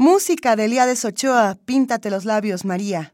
Música 0.00 0.56
de 0.56 0.64
Eliades 0.64 1.04
Ochoa, 1.04 1.58
Píntate 1.66 2.08
los 2.08 2.24
labios, 2.24 2.64
María. 2.64 3.12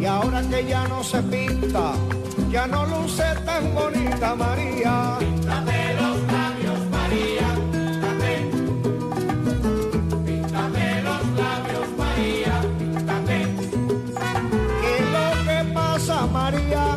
Y 0.00 0.06
ahora 0.06 0.40
que 0.48 0.64
ya 0.64 0.88
no 0.88 1.04
se 1.04 1.22
pinta, 1.24 1.92
ya 2.50 2.66
no 2.66 2.86
luce 2.86 3.24
tan 3.44 3.74
bonita 3.74 4.34
María. 4.34 5.16
Píntate 5.18 5.94
los 6.00 6.16
labios, 6.32 6.80
María, 6.90 7.48
píntate. 7.72 8.50
Píntate 10.24 11.02
los 11.02 11.22
labios, 11.42 11.88
María, 11.98 12.60
píntate. 12.78 13.38
¿Qué 14.80 14.96
es 14.96 15.06
lo 15.12 15.28
que 15.44 15.74
pasa, 15.74 16.26
María? 16.26 16.96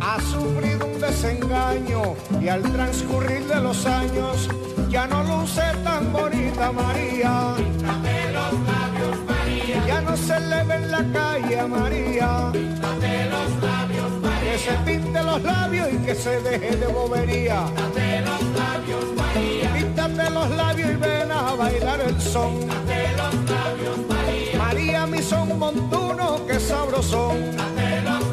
Ha 0.00 0.20
sufrido 0.20 0.86
un 0.86 1.00
desengaño 1.00 2.14
y 2.40 2.46
al 2.46 2.62
transcurrir 2.62 3.44
de 3.48 3.60
los 3.60 3.84
años 3.86 4.48
ya 4.88 5.08
no 5.08 5.24
luce 5.24 5.62
tan 5.82 6.12
bonita 6.12 6.70
María. 6.70 7.54
Píntate 7.56 8.32
los 8.32 8.52
labios. 8.52 8.97
Ya 9.88 10.02
no 10.02 10.14
se 10.18 10.38
le 10.38 10.64
ve 10.64 10.74
en 10.74 10.90
la 10.90 11.02
calle 11.14 11.60
a 11.60 11.66
María. 11.66 12.50
Píntate 12.52 13.24
los 13.30 13.50
labios, 13.62 14.10
María. 14.20 14.52
Que 14.52 14.58
se 14.58 14.72
pinte 14.84 15.22
los 15.22 15.42
labios 15.42 15.88
y 15.90 15.96
que 16.04 16.14
se 16.14 16.40
deje 16.42 16.76
de 16.76 16.86
bobería. 16.88 17.64
Píntate 17.64 18.20
los 18.20 18.42
labios, 18.60 19.04
María. 19.16 19.72
Píntate 19.72 20.30
los 20.30 20.50
labios 20.50 20.90
y 20.90 20.96
ven 20.96 21.32
a 21.32 21.54
bailar 21.54 22.00
el 22.02 22.20
son. 22.20 22.58
Píntate 22.58 23.16
los 23.16 23.34
labios, 23.50 23.98
María. 24.10 24.58
María, 24.58 25.06
mi 25.06 25.22
son 25.22 25.58
montuno, 25.58 26.46
que 26.46 26.60
sabrosón. 26.60 27.36
Píntate 27.38 28.02
los 28.02 28.27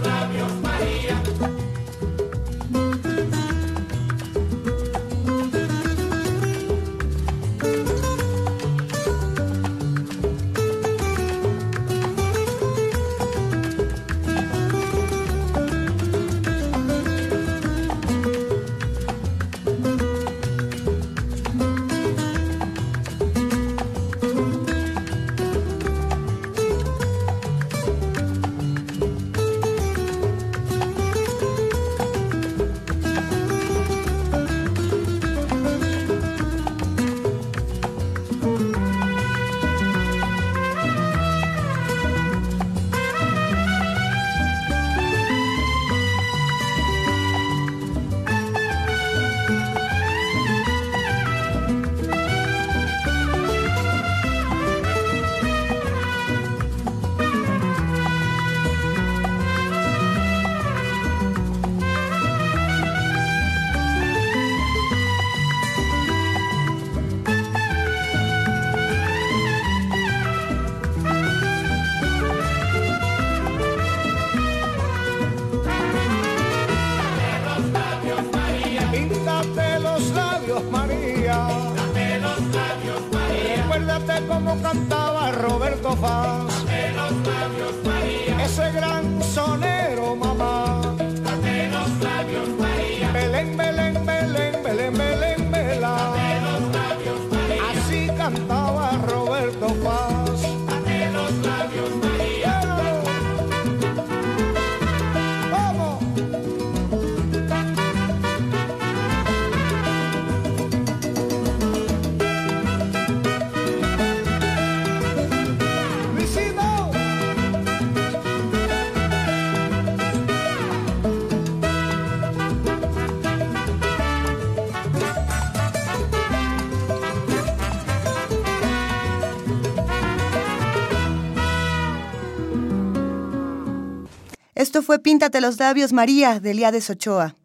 fue 134.85 134.99
Píntate 134.99 135.41
los 135.41 135.57
labios 135.57 135.93
María 135.93 136.39
de 136.39 136.51
Eliades 136.51 136.89
Ochoa. 136.91 137.35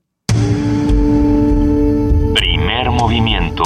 Primer 2.34 2.90
movimiento. 2.90 3.62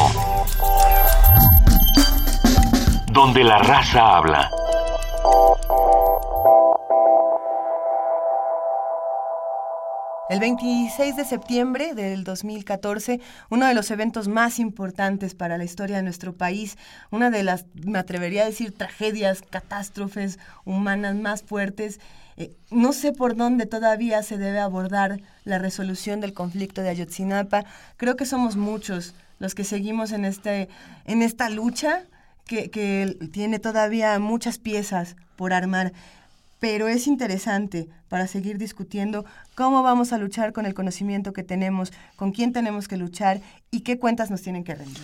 Donde 3.12 3.42
la 3.42 3.58
raza 3.58 4.16
habla. 4.16 4.48
El 10.30 10.38
26 10.38 11.16
de 11.16 11.24
septiembre 11.24 11.94
del 11.94 12.22
2014, 12.22 13.20
uno 13.50 13.66
de 13.66 13.74
los 13.74 13.90
eventos 13.90 14.28
más 14.28 14.58
importantes 14.58 15.34
para 15.34 15.58
la 15.58 15.64
historia 15.64 15.96
de 15.96 16.02
nuestro 16.02 16.32
país, 16.32 16.78
una 17.10 17.30
de 17.30 17.42
las, 17.42 17.66
me 17.74 17.98
atrevería 17.98 18.42
a 18.42 18.46
decir, 18.46 18.72
tragedias, 18.72 19.42
catástrofes 19.42 20.38
humanas 20.64 21.16
más 21.16 21.42
fuertes. 21.42 22.00
Eh, 22.36 22.54
no 22.70 22.92
sé 22.92 23.12
por 23.12 23.36
dónde 23.36 23.66
todavía 23.66 24.22
se 24.22 24.38
debe 24.38 24.58
abordar 24.58 25.20
la 25.44 25.58
resolución 25.58 26.20
del 26.20 26.34
conflicto 26.34 26.82
de 26.82 26.90
Ayotzinapa. 26.90 27.64
Creo 27.96 28.16
que 28.16 28.26
somos 28.26 28.56
muchos 28.56 29.14
los 29.38 29.54
que 29.54 29.64
seguimos 29.64 30.12
en, 30.12 30.24
este, 30.24 30.68
en 31.04 31.22
esta 31.22 31.50
lucha 31.50 32.02
que, 32.46 32.70
que 32.70 33.16
tiene 33.32 33.58
todavía 33.58 34.18
muchas 34.18 34.58
piezas 34.58 35.16
por 35.36 35.52
armar 35.52 35.92
pero 36.64 36.88
es 36.88 37.08
interesante 37.08 37.90
para 38.08 38.26
seguir 38.26 38.56
discutiendo 38.56 39.26
cómo 39.54 39.82
vamos 39.82 40.14
a 40.14 40.18
luchar 40.18 40.54
con 40.54 40.64
el 40.64 40.72
conocimiento 40.72 41.34
que 41.34 41.42
tenemos, 41.42 41.92
con 42.16 42.32
quién 42.32 42.54
tenemos 42.54 42.88
que 42.88 42.96
luchar 42.96 43.42
y 43.70 43.80
qué 43.80 43.98
cuentas 43.98 44.30
nos 44.30 44.40
tienen 44.40 44.64
que 44.64 44.74
rendir. 44.74 45.02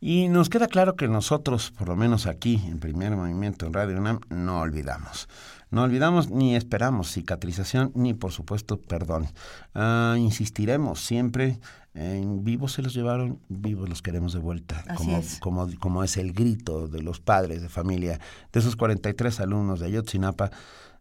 Y 0.00 0.28
nos 0.28 0.48
queda 0.48 0.68
claro 0.68 0.94
que 0.94 1.08
nosotros, 1.08 1.72
por 1.72 1.88
lo 1.88 1.96
menos 1.96 2.26
aquí, 2.28 2.62
en 2.64 2.78
Primer 2.78 3.16
Movimiento, 3.16 3.66
en 3.66 3.72
Radio 3.72 3.98
UNAM, 3.98 4.20
no 4.28 4.60
olvidamos. 4.60 5.28
No 5.70 5.82
olvidamos 5.82 6.30
ni 6.30 6.56
esperamos 6.56 7.12
cicatrización 7.12 7.92
ni, 7.94 8.14
por 8.14 8.32
supuesto, 8.32 8.80
perdón. 8.80 9.28
Ah, 9.74 10.16
insistiremos 10.18 11.00
siempre 11.00 11.60
en 11.94 12.44
vivos 12.44 12.72
se 12.72 12.82
los 12.82 12.94
llevaron, 12.94 13.40
vivos 13.48 13.88
los 13.88 14.02
queremos 14.02 14.32
de 14.32 14.38
vuelta. 14.38 14.84
Así 14.86 15.04
como, 15.04 15.18
es. 15.18 15.38
Como, 15.40 15.68
como 15.78 16.04
es 16.04 16.16
el 16.16 16.32
grito 16.32 16.88
de 16.88 17.02
los 17.02 17.20
padres 17.20 17.62
de 17.62 17.68
familia, 17.68 18.20
de 18.52 18.60
esos 18.60 18.76
43 18.76 19.40
alumnos 19.40 19.80
de 19.80 19.86
Ayotzinapa, 19.86 20.50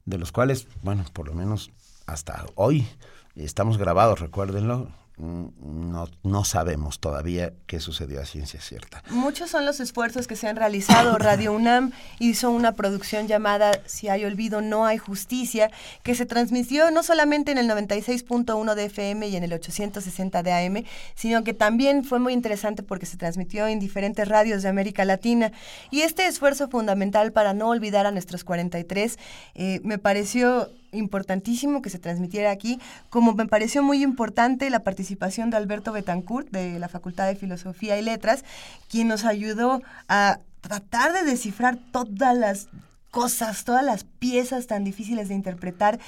de 0.06 0.18
los 0.18 0.32
cuales, 0.32 0.68
bueno, 0.82 1.06
por 1.14 1.28
lo 1.28 1.34
menos 1.34 1.72
hasta 2.08 2.46
hoy 2.56 2.88
estamos 3.36 3.78
grabados, 3.78 4.20
recuérdenlo, 4.20 4.90
no, 5.20 6.08
no 6.24 6.44
sabemos 6.46 7.00
todavía 7.00 7.54
qué 7.68 7.80
sucedió 7.80 8.22
a 8.22 8.26
ciencia 8.26 8.62
cierta. 8.62 9.04
Muchos 9.10 9.50
son 9.50 9.66
los 9.66 9.80
esfuerzos 9.80 10.28
que 10.28 10.36
se 10.36 10.48
han 10.48 10.56
realizado. 10.56 11.18
Radio 11.20 11.54
UNAM 11.54 11.92
hizo 12.20 12.50
una 12.52 12.72
producción 12.72 13.28
llamada 13.28 13.72
Si 13.86 14.08
hay 14.08 14.24
olvido, 14.24 14.62
no 14.62 14.86
hay 14.86 14.98
justicia, 14.98 15.72
que 16.04 16.16
se 16.16 16.26
transmitió 16.26 16.90
no 16.92 17.04
solamente 17.04 17.52
en 17.52 17.58
el 17.58 17.70
96.1 17.70 18.76
de 18.76 18.86
FM 18.86 19.28
y 19.28 19.36
en 19.36 19.44
el 19.44 19.54
860 19.54 20.42
de 20.44 20.54
AM, 20.54 20.84
sino 21.16 21.44
que 21.44 21.54
también 21.54 22.06
fue 22.06 22.20
muy 22.20 22.34
interesante 22.34 22.82
porque 22.82 23.06
se 23.06 23.18
transmitió 23.18 23.68
en 23.68 23.80
diferentes 23.80 24.28
radios 24.28 24.64
de 24.64 24.70
América 24.70 25.04
Latina. 25.04 25.52
Y 25.92 26.02
este 26.02 26.28
esfuerzo 26.28 26.70
fundamental 26.70 27.34
para 27.34 27.54
no 27.54 27.70
olvidar 27.70 28.06
a 28.06 28.12
nuestros 28.12 28.44
43 28.44 29.20
eh, 29.56 29.82
me 29.84 29.98
pareció 29.98 30.70
importantísimo 30.92 31.82
que 31.82 31.90
se 31.90 32.00
transmitiera 32.00 32.52
aquí, 32.52 32.80
como 33.10 33.34
me 33.34 33.46
pareció 33.46 33.84
muy 33.84 34.04
importante 34.04 34.70
la 34.70 34.84
participación 34.84 35.50
de 35.50 35.58
Alberto 35.58 35.92
Betancourt 35.92 36.50
de 36.50 36.80
la 36.80 36.90
Facultad 36.90 37.28
de 37.28 37.36
Filosofía 37.36 38.00
y 38.00 38.04
Letras, 38.04 38.44
quien 38.90 39.08
nos 39.08 39.26
ayudó 39.26 39.82
a 40.08 40.40
tratar 40.62 41.14
de 41.14 41.24
descifrar 41.24 41.78
todas 41.92 42.38
las 42.38 42.68
cosas, 43.12 43.64
todas 43.64 43.84
las 43.84 44.04
piezas 44.04 44.68
tan 44.68 44.84
difíciles 44.84 45.30
de 45.30 45.36
interpretar. 45.36 46.00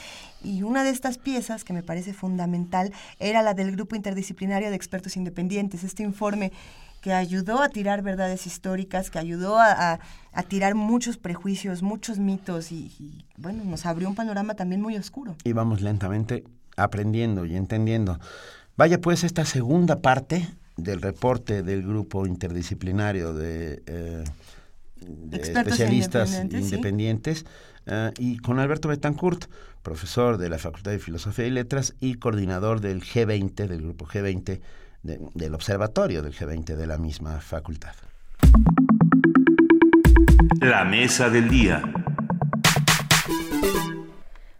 Y 0.43 0.63
una 0.63 0.83
de 0.83 0.91
estas 0.91 1.17
piezas, 1.17 1.63
que 1.63 1.73
me 1.73 1.83
parece 1.83 2.13
fundamental, 2.13 2.93
era 3.19 3.41
la 3.41 3.53
del 3.53 3.71
Grupo 3.71 3.95
Interdisciplinario 3.95 4.69
de 4.69 4.75
Expertos 4.75 5.17
Independientes, 5.17 5.83
este 5.83 6.03
informe 6.03 6.51
que 7.01 7.13
ayudó 7.13 7.61
a 7.61 7.69
tirar 7.69 8.01
verdades 8.03 8.45
históricas, 8.47 9.09
que 9.09 9.19
ayudó 9.19 9.59
a, 9.59 9.93
a- 9.93 9.99
a 10.33 10.43
tirar 10.43 10.75
muchos 10.75 11.17
prejuicios, 11.17 11.81
muchos 11.83 12.17
mitos 12.19 12.71
y, 12.71 12.93
y, 12.99 13.25
bueno, 13.37 13.63
nos 13.65 13.85
abrió 13.85 14.07
un 14.07 14.15
panorama 14.15 14.53
también 14.53 14.81
muy 14.81 14.95
oscuro. 14.95 15.35
Y 15.43 15.51
vamos 15.51 15.81
lentamente 15.81 16.43
aprendiendo 16.77 17.45
y 17.45 17.55
entendiendo. 17.57 18.19
Vaya 18.77 19.01
pues 19.01 19.23
esta 19.25 19.43
segunda 19.45 19.99
parte 20.01 20.47
del 20.77 21.01
reporte 21.01 21.63
del 21.63 21.81
grupo 21.85 22.25
interdisciplinario 22.25 23.33
de, 23.33 23.83
eh, 23.85 24.23
de 25.01 25.37
Expertos 25.37 25.73
especialistas 25.73 26.29
independientes, 26.29 26.71
independientes, 26.71 27.45
eh, 27.87 28.11
y 28.17 28.37
con 28.37 28.59
Alberto 28.59 28.87
Betancourt, 28.87 29.45
profesor 29.81 30.37
de 30.37 30.49
la 30.49 30.59
Facultad 30.59 30.91
de 30.91 30.99
Filosofía 30.99 31.45
y 31.47 31.49
Letras 31.51 31.95
y 31.99 32.13
coordinador 32.15 32.79
del 32.79 33.01
G20, 33.01 33.67
del 33.67 33.81
grupo 33.81 34.05
G20, 34.05 34.61
de- 35.03 35.19
del 35.33 35.53
observatorio 35.55 36.21
del 36.21 36.33
G20 36.33 36.75
de 36.75 36.87
la 36.87 36.97
misma 36.97 37.39
facultad. 37.39 37.93
La 40.61 40.83
mesa 40.85 41.29
del 41.29 41.49
día. 41.49 41.81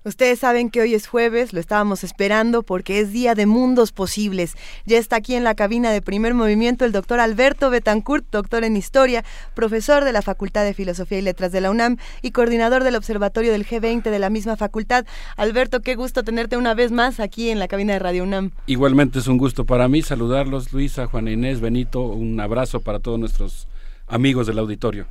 Ustedes 0.03 0.40
saben 0.40 0.72
que 0.72 0.82
hoy 0.82 0.95
es 0.95 1.06
jueves, 1.06 1.53
lo 1.53 1.60
estábamos 1.60 2.03
esperando 2.03 2.64
porque 2.64 2.99
es 2.99 3.14
día 3.14 3.36
de 3.36 3.45
mundos 3.45 3.91
posibles. 3.91 4.56
Ya 4.88 4.98
está 4.98 5.18
aquí 5.18 5.36
en 5.36 5.44
la 5.44 5.53
cabina 5.53 5.91
de 5.91 6.02
primer 6.02 6.34
movimiento 6.34 6.86
el 6.86 6.91
doctor 6.91 7.19
Alberto 7.19 7.69
Betancourt, 7.69 8.26
doctor 8.32 8.64
en 8.64 8.76
historia, 8.76 9.23
profesor 9.53 10.03
de 10.03 10.11
la 10.11 10.23
Facultad 10.23 10.64
de 10.64 10.73
Filosofía 10.73 11.19
y 11.19 11.22
Letras 11.22 11.52
de 11.52 11.61
la 11.61 11.69
UNAM 11.69 11.98
y 12.23 12.32
coordinador 12.32 12.84
del 12.84 12.95
Observatorio 12.95 13.52
del 13.52 13.68
G20 13.68 14.10
de 14.10 14.18
la 14.18 14.32
misma 14.32 14.56
facultad. 14.57 15.06
Alberto, 15.38 15.82
qué 15.82 15.94
gusto 15.94 16.23
tenerte 16.23 16.57
una 16.57 16.73
vez 16.73 16.91
más 16.91 17.19
aquí 17.19 17.52
en 17.52 17.60
la 17.60 17.68
cabina 17.68 17.94
de 17.94 17.99
Radio 17.99 18.23
UNAM. 18.23 18.49
Igualmente 18.65 19.19
es 19.19 19.28
un 19.28 19.38
gusto 19.38 19.68
para 19.68 19.88
mí 19.88 20.02
saludarlos, 20.02 20.73
Luisa, 20.73 21.06
Juana 21.06 21.30
Inés, 21.30 21.60
Benito, 21.60 22.02
un 22.02 22.40
abrazo 22.40 22.80
para 22.80 22.98
todos 22.98 23.19
nuestros 23.19 23.68
amigos 24.07 24.48
del 24.48 24.57
auditorio. 24.57 25.06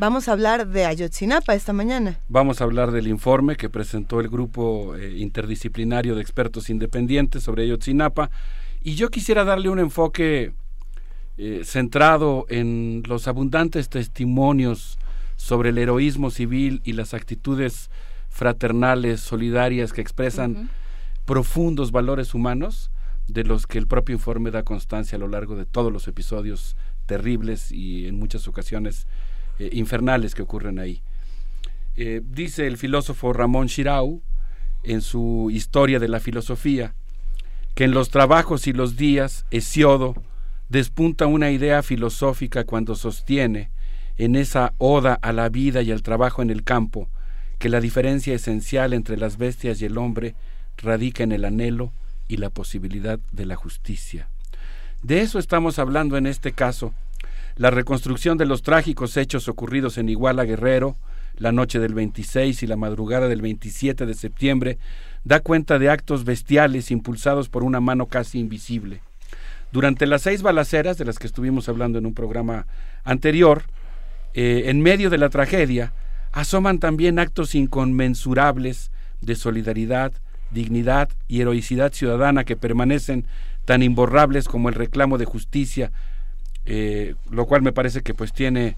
Vamos 0.00 0.28
a 0.28 0.32
hablar 0.32 0.66
de 0.66 0.86
Ayotzinapa 0.86 1.54
esta 1.54 1.74
mañana. 1.74 2.20
Vamos 2.30 2.62
a 2.62 2.64
hablar 2.64 2.90
del 2.90 3.06
informe 3.06 3.56
que 3.56 3.68
presentó 3.68 4.20
el 4.20 4.30
grupo 4.30 4.96
eh, 4.96 5.18
interdisciplinario 5.18 6.14
de 6.14 6.22
expertos 6.22 6.70
independientes 6.70 7.42
sobre 7.42 7.64
Ayotzinapa 7.64 8.30
y 8.82 8.94
yo 8.94 9.10
quisiera 9.10 9.44
darle 9.44 9.68
un 9.68 9.78
enfoque 9.78 10.54
eh, 11.36 11.60
centrado 11.64 12.46
en 12.48 13.02
los 13.08 13.28
abundantes 13.28 13.90
testimonios 13.90 14.98
sobre 15.36 15.68
el 15.68 15.76
heroísmo 15.76 16.30
civil 16.30 16.80
y 16.82 16.94
las 16.94 17.12
actitudes 17.12 17.90
fraternales, 18.30 19.20
solidarias 19.20 19.92
que 19.92 20.00
expresan 20.00 20.70
profundos 21.26 21.92
valores 21.92 22.32
humanos 22.32 22.90
de 23.28 23.44
los 23.44 23.66
que 23.66 23.76
el 23.76 23.86
propio 23.86 24.14
informe 24.14 24.50
da 24.50 24.62
constancia 24.62 25.16
a 25.16 25.18
lo 25.18 25.28
largo 25.28 25.56
de 25.56 25.66
todos 25.66 25.92
los 25.92 26.08
episodios 26.08 26.74
terribles 27.04 27.70
y 27.70 28.06
en 28.06 28.18
muchas 28.18 28.48
ocasiones 28.48 29.06
eh, 29.60 29.68
infernales 29.72 30.34
que 30.34 30.42
ocurren 30.42 30.78
ahí. 30.78 31.02
Eh, 31.96 32.22
dice 32.24 32.66
el 32.66 32.78
filósofo 32.78 33.34
Ramón 33.34 33.66
Shirau 33.66 34.22
en 34.82 35.02
su 35.02 35.50
Historia 35.52 35.98
de 35.98 36.08
la 36.08 36.18
Filosofía 36.18 36.94
que 37.74 37.84
en 37.84 37.90
los 37.90 38.08
trabajos 38.08 38.66
y 38.66 38.72
los 38.72 38.96
días 38.96 39.44
Hesiodo 39.50 40.14
despunta 40.70 41.26
una 41.26 41.50
idea 41.50 41.82
filosófica 41.82 42.64
cuando 42.64 42.94
sostiene 42.94 43.70
en 44.16 44.34
esa 44.34 44.72
oda 44.78 45.18
a 45.20 45.32
la 45.32 45.50
vida 45.50 45.82
y 45.82 45.92
al 45.92 46.02
trabajo 46.02 46.40
en 46.40 46.48
el 46.48 46.64
campo 46.64 47.08
que 47.58 47.68
la 47.68 47.80
diferencia 47.80 48.34
esencial 48.34 48.94
entre 48.94 49.18
las 49.18 49.36
bestias 49.36 49.82
y 49.82 49.84
el 49.84 49.98
hombre 49.98 50.34
radica 50.78 51.22
en 51.22 51.32
el 51.32 51.44
anhelo 51.44 51.92
y 52.28 52.38
la 52.38 52.48
posibilidad 52.48 53.18
de 53.30 53.44
la 53.44 53.56
justicia. 53.56 54.30
De 55.02 55.20
eso 55.20 55.38
estamos 55.38 55.78
hablando 55.78 56.16
en 56.16 56.26
este 56.26 56.52
caso. 56.52 56.94
La 57.60 57.68
reconstrucción 57.68 58.38
de 58.38 58.46
los 58.46 58.62
trágicos 58.62 59.18
hechos 59.18 59.46
ocurridos 59.46 59.98
en 59.98 60.08
Iguala 60.08 60.44
Guerrero, 60.44 60.96
la 61.36 61.52
noche 61.52 61.78
del 61.78 61.92
26 61.92 62.62
y 62.62 62.66
la 62.66 62.76
madrugada 62.76 63.28
del 63.28 63.42
27 63.42 64.06
de 64.06 64.14
septiembre, 64.14 64.78
da 65.24 65.40
cuenta 65.40 65.78
de 65.78 65.90
actos 65.90 66.24
bestiales 66.24 66.90
impulsados 66.90 67.50
por 67.50 67.62
una 67.62 67.78
mano 67.80 68.06
casi 68.06 68.38
invisible. 68.38 69.02
Durante 69.72 70.06
las 70.06 70.22
seis 70.22 70.40
balaceras, 70.40 70.96
de 70.96 71.04
las 71.04 71.18
que 71.18 71.26
estuvimos 71.26 71.68
hablando 71.68 71.98
en 71.98 72.06
un 72.06 72.14
programa 72.14 72.66
anterior, 73.04 73.64
eh, 74.32 74.62
en 74.68 74.80
medio 74.80 75.10
de 75.10 75.18
la 75.18 75.28
tragedia, 75.28 75.92
asoman 76.32 76.78
también 76.78 77.18
actos 77.18 77.54
inconmensurables 77.54 78.90
de 79.20 79.34
solidaridad, 79.34 80.12
dignidad 80.50 81.10
y 81.28 81.42
heroicidad 81.42 81.92
ciudadana 81.92 82.44
que 82.44 82.56
permanecen 82.56 83.26
tan 83.66 83.82
imborrables 83.82 84.48
como 84.48 84.70
el 84.70 84.76
reclamo 84.76 85.18
de 85.18 85.26
justicia, 85.26 85.92
eh, 86.72 87.14
lo 87.30 87.46
cual 87.46 87.62
me 87.62 87.72
parece 87.72 88.00
que 88.02 88.14
pues 88.14 88.32
tiene 88.32 88.76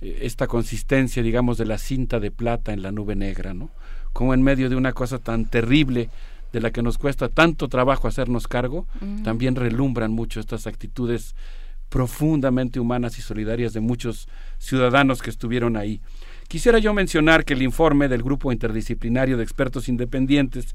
eh, 0.00 0.20
esta 0.22 0.46
consistencia, 0.46 1.22
digamos, 1.22 1.58
de 1.58 1.66
la 1.66 1.76
cinta 1.76 2.18
de 2.18 2.30
plata 2.30 2.72
en 2.72 2.80
la 2.80 2.92
nube 2.92 3.14
negra, 3.14 3.52
¿no? 3.52 3.68
Como 4.14 4.32
en 4.32 4.40
medio 4.40 4.70
de 4.70 4.76
una 4.76 4.92
cosa 4.92 5.18
tan 5.18 5.44
terrible 5.44 6.08
de 6.54 6.60
la 6.62 6.70
que 6.70 6.80
nos 6.82 6.96
cuesta 6.96 7.28
tanto 7.28 7.68
trabajo 7.68 8.08
hacernos 8.08 8.48
cargo, 8.48 8.86
Mm. 9.00 9.22
también 9.22 9.54
relumbran 9.54 10.12
mucho 10.12 10.40
estas 10.40 10.66
actitudes 10.66 11.34
profundamente 11.90 12.80
humanas 12.80 13.18
y 13.18 13.22
solidarias 13.22 13.72
de 13.72 13.80
muchos 13.80 14.28
ciudadanos 14.58 15.20
que 15.22 15.30
estuvieron 15.30 15.76
ahí. 15.76 16.00
Quisiera 16.48 16.78
yo 16.78 16.94
mencionar 16.94 17.44
que 17.44 17.54
el 17.54 17.62
informe 17.62 18.08
del 18.08 18.22
Grupo 18.22 18.50
Interdisciplinario 18.52 19.36
de 19.36 19.42
Expertos 19.42 19.88
Independientes 19.88 20.74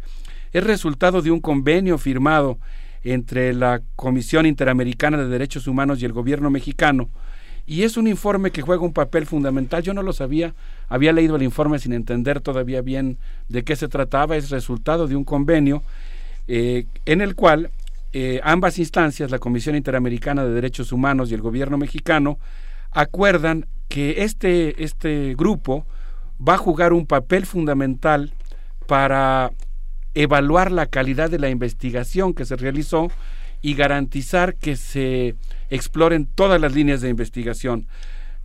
es 0.54 0.64
resultado 0.64 1.22
de 1.22 1.32
un 1.32 1.40
convenio 1.40 1.98
firmado 1.98 2.60
entre 3.04 3.54
la 3.54 3.82
Comisión 3.96 4.46
Interamericana 4.46 5.18
de 5.18 5.28
Derechos 5.28 5.68
Humanos 5.68 6.02
y 6.02 6.06
el 6.06 6.14
gobierno 6.14 6.50
mexicano, 6.50 7.10
y 7.66 7.84
es 7.84 7.96
un 7.98 8.08
informe 8.08 8.52
que 8.52 8.62
juega 8.62 8.84
un 8.84 8.94
papel 8.94 9.26
fundamental. 9.26 9.84
Yo 9.84 9.94
no 9.94 10.04
lo 10.04 10.14
sabía, 10.14 10.54
había 10.90 11.14
leído 11.14 11.36
el 11.36 11.44
informe 11.44 11.80
sin 11.80 11.94
entender 11.94 12.42
todavía 12.42 12.82
bien 12.82 13.18
de 13.50 13.64
qué 13.64 13.76
se 13.76 13.88
trataba. 13.88 14.36
Es 14.36 14.50
resultado 14.50 15.08
de 15.08 15.16
un 15.16 15.24
convenio 15.24 15.84
eh, 16.48 16.86
en 17.06 17.22
el 17.22 17.36
cual 17.36 17.72
eh, 18.14 18.42
ambas 18.44 18.80
instancias, 18.80 19.32
la 19.32 19.40
Comisión 19.40 19.76
Interamericana 19.76 20.44
de 20.44 20.52
Derechos 20.52 20.92
Humanos 20.92 21.32
y 21.32 21.36
el 21.36 21.42
gobierno 21.42 21.78
mexicano, 21.78 22.40
acuerdan 22.92 23.68
que 23.88 24.24
este, 24.24 24.84
este 24.84 25.36
grupo 25.36 25.86
va 26.46 26.56
a 26.56 26.58
jugar 26.58 26.94
un 26.94 27.06
papel 27.06 27.46
fundamental 27.46 28.34
para 28.88 29.52
evaluar 30.14 30.72
la 30.72 30.86
calidad 30.86 31.30
de 31.30 31.40
la 31.40 31.50
investigación 31.50 32.34
que 32.34 32.46
se 32.46 32.56
realizó 32.56 33.12
y 33.62 33.76
garantizar 33.76 34.56
que 34.56 34.76
se 34.76 35.36
exploren 35.70 36.26
todas 36.26 36.60
las 36.60 36.74
líneas 36.74 37.02
de 37.02 37.10
investigación. 37.10 37.88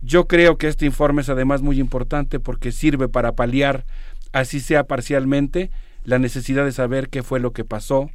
Yo 0.01 0.27
creo 0.27 0.57
que 0.57 0.67
este 0.67 0.85
informe 0.85 1.21
es 1.21 1.29
además 1.29 1.61
muy 1.61 1.79
importante 1.79 2.39
porque 2.39 2.71
sirve 2.71 3.09
para 3.09 3.33
paliar, 3.33 3.85
así 4.31 4.59
sea 4.59 4.83
parcialmente, 4.83 5.71
la 6.03 6.19
necesidad 6.19 6.65
de 6.65 6.71
saber 6.71 7.09
qué 7.09 7.23
fue 7.23 7.39
lo 7.39 7.51
que 7.51 7.65
pasó, 7.65 8.09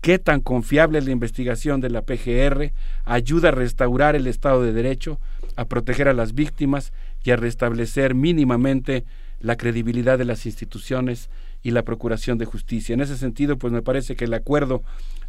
qué 0.00 0.18
tan 0.18 0.40
confiable 0.40 0.98
es 0.98 1.04
la 1.04 1.12
investigación 1.12 1.80
de 1.80 1.90
la 1.90 2.02
PGR, 2.02 2.72
ayuda 3.04 3.48
a 3.48 3.52
restaurar 3.52 4.16
el 4.16 4.26
Estado 4.26 4.62
de 4.62 4.72
Derecho, 4.72 5.20
a 5.56 5.64
proteger 5.64 6.08
a 6.08 6.12
las 6.12 6.34
víctimas 6.34 6.92
y 7.24 7.30
a 7.30 7.36
restablecer 7.36 8.14
mínimamente 8.14 9.04
la 9.40 9.56
credibilidad 9.56 10.18
de 10.18 10.24
las 10.24 10.44
instituciones 10.46 11.30
y 11.62 11.70
la 11.72 11.82
procuración 11.82 12.38
de 12.38 12.44
justicia. 12.44 12.94
En 12.94 13.00
ese 13.00 13.16
sentido, 13.16 13.56
pues 13.58 13.72
me 13.72 13.82
parece 13.82 14.16
que 14.16 14.24
el 14.24 14.34
acuerdo 14.34 14.82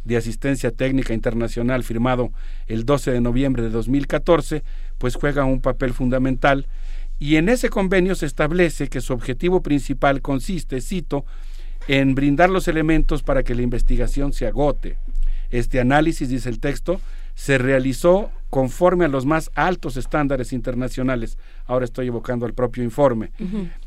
de 0.04 0.16
asistencia 0.16 0.70
técnica 0.70 1.12
internacional 1.12 1.84
firmado 1.84 2.32
el 2.66 2.84
12 2.84 3.12
de 3.12 3.20
noviembre 3.20 3.62
de 3.62 3.70
2014, 3.70 4.62
pues 4.98 5.16
juega 5.16 5.44
un 5.44 5.60
papel 5.60 5.92
fundamental 5.92 6.66
y 7.18 7.36
en 7.36 7.50
ese 7.50 7.68
convenio 7.68 8.14
se 8.14 8.24
establece 8.24 8.88
que 8.88 9.02
su 9.02 9.12
objetivo 9.12 9.62
principal 9.62 10.22
consiste, 10.22 10.80
cito, 10.80 11.26
en 11.86 12.14
brindar 12.14 12.48
los 12.48 12.66
elementos 12.66 13.22
para 13.22 13.42
que 13.42 13.54
la 13.54 13.62
investigación 13.62 14.32
se 14.32 14.46
agote. 14.46 14.96
Este 15.50 15.80
análisis, 15.80 16.30
dice 16.30 16.48
el 16.48 16.60
texto, 16.60 17.00
se 17.34 17.58
realizó 17.58 18.30
conforme 18.48 19.04
a 19.04 19.08
los 19.08 19.26
más 19.26 19.50
altos 19.54 19.96
estándares 19.96 20.52
internacionales. 20.52 21.36
Ahora 21.66 21.84
estoy 21.84 22.06
evocando 22.06 22.46
al 22.46 22.54
propio 22.54 22.82
informe. 22.82 23.32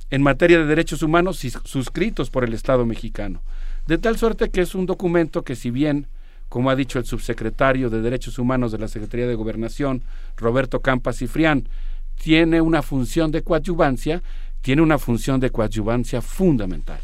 En 0.10 0.22
materia 0.22 0.60
de 0.60 0.66
derechos 0.66 1.02
humanos 1.02 1.46
suscritos 1.66 2.30
por 2.30 2.44
el 2.44 2.54
Estado 2.54 2.86
mexicano. 2.86 3.42
De 3.88 3.98
tal 3.98 4.18
suerte 4.18 4.50
que 4.50 4.62
es 4.62 4.76
un 4.76 4.86
documento 4.86 5.44
que 5.44 5.56
si 5.56 5.72
bien, 5.72 6.08
como 6.50 6.70
ha 6.70 6.76
dicho 6.76 7.00
el 7.00 7.06
subsecretario 7.06 7.90
de 7.90 8.02
Derechos 8.02 8.38
Humanos 8.38 8.72
de 8.72 8.78
la 8.78 8.88
Secretaría 8.88 9.28
de 9.28 9.36
Gobernación, 9.36 10.04
Roberto 10.38 10.80
Campas 10.80 11.18
Cifrián, 11.18 11.68
tiene 12.16 12.62
una 12.62 12.82
función 12.82 13.32
de 13.32 13.42
coadyuvancia, 13.42 14.22
tiene 14.62 14.82
una 14.82 15.00
función 15.00 15.40
de 15.40 15.50
coadyuvancia 15.50 16.22
fundamental 16.22 17.00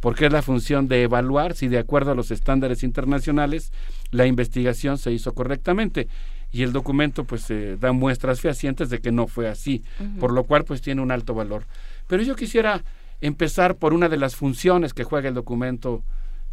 porque 0.00 0.26
es 0.26 0.32
la 0.32 0.42
función 0.42 0.88
de 0.88 1.02
evaluar 1.02 1.54
si 1.54 1.68
de 1.68 1.78
acuerdo 1.78 2.12
a 2.12 2.14
los 2.14 2.30
estándares 2.30 2.82
internacionales 2.82 3.72
la 4.10 4.26
investigación 4.26 4.98
se 4.98 5.12
hizo 5.12 5.34
correctamente 5.34 6.06
y 6.52 6.62
el 6.62 6.72
documento 6.72 7.24
pues 7.24 7.50
eh, 7.50 7.76
da 7.80 7.92
muestras 7.92 8.40
fehacientes 8.40 8.88
de 8.88 9.00
que 9.00 9.10
no 9.10 9.26
fue 9.26 9.48
así, 9.48 9.82
por 10.20 10.32
lo 10.32 10.44
cual 10.44 10.64
pues 10.64 10.80
tiene 10.80 11.02
un 11.02 11.10
alto 11.10 11.34
valor. 11.34 11.64
Pero 12.06 12.22
yo 12.22 12.36
quisiera 12.36 12.84
empezar 13.20 13.76
por 13.76 13.94
una 13.94 14.08
de 14.08 14.16
las 14.16 14.36
funciones 14.36 14.94
que 14.94 15.04
juega 15.04 15.28
el 15.28 15.34
documento, 15.34 16.02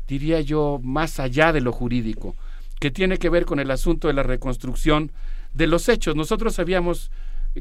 diría 0.07 0.41
yo, 0.41 0.79
más 0.81 1.19
allá 1.19 1.51
de 1.51 1.61
lo 1.61 1.71
jurídico, 1.71 2.35
que 2.79 2.91
tiene 2.91 3.17
que 3.17 3.29
ver 3.29 3.45
con 3.45 3.59
el 3.59 3.71
asunto 3.71 4.07
de 4.07 4.13
la 4.13 4.23
reconstrucción 4.23 5.11
de 5.53 5.67
los 5.67 5.89
hechos. 5.89 6.15
Nosotros 6.15 6.55
sabíamos 6.55 7.11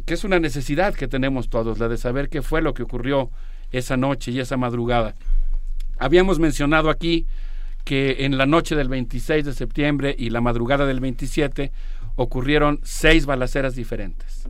que 0.06 0.14
es 0.14 0.24
una 0.24 0.40
necesidad 0.40 0.94
que 0.94 1.08
tenemos 1.08 1.48
todos, 1.48 1.78
la 1.78 1.88
de 1.88 1.98
saber 1.98 2.28
qué 2.28 2.42
fue 2.42 2.62
lo 2.62 2.74
que 2.74 2.82
ocurrió 2.82 3.30
esa 3.70 3.96
noche 3.96 4.30
y 4.30 4.40
esa 4.40 4.56
madrugada. 4.56 5.14
Habíamos 5.98 6.38
mencionado 6.38 6.90
aquí 6.90 7.26
que 7.84 8.24
en 8.24 8.38
la 8.38 8.46
noche 8.46 8.74
del 8.74 8.88
26 8.88 9.44
de 9.44 9.52
septiembre 9.52 10.14
y 10.16 10.30
la 10.30 10.40
madrugada 10.40 10.86
del 10.86 11.00
27 11.00 11.72
ocurrieron 12.16 12.80
seis 12.82 13.26
balaceras 13.26 13.74
diferentes. 13.74 14.48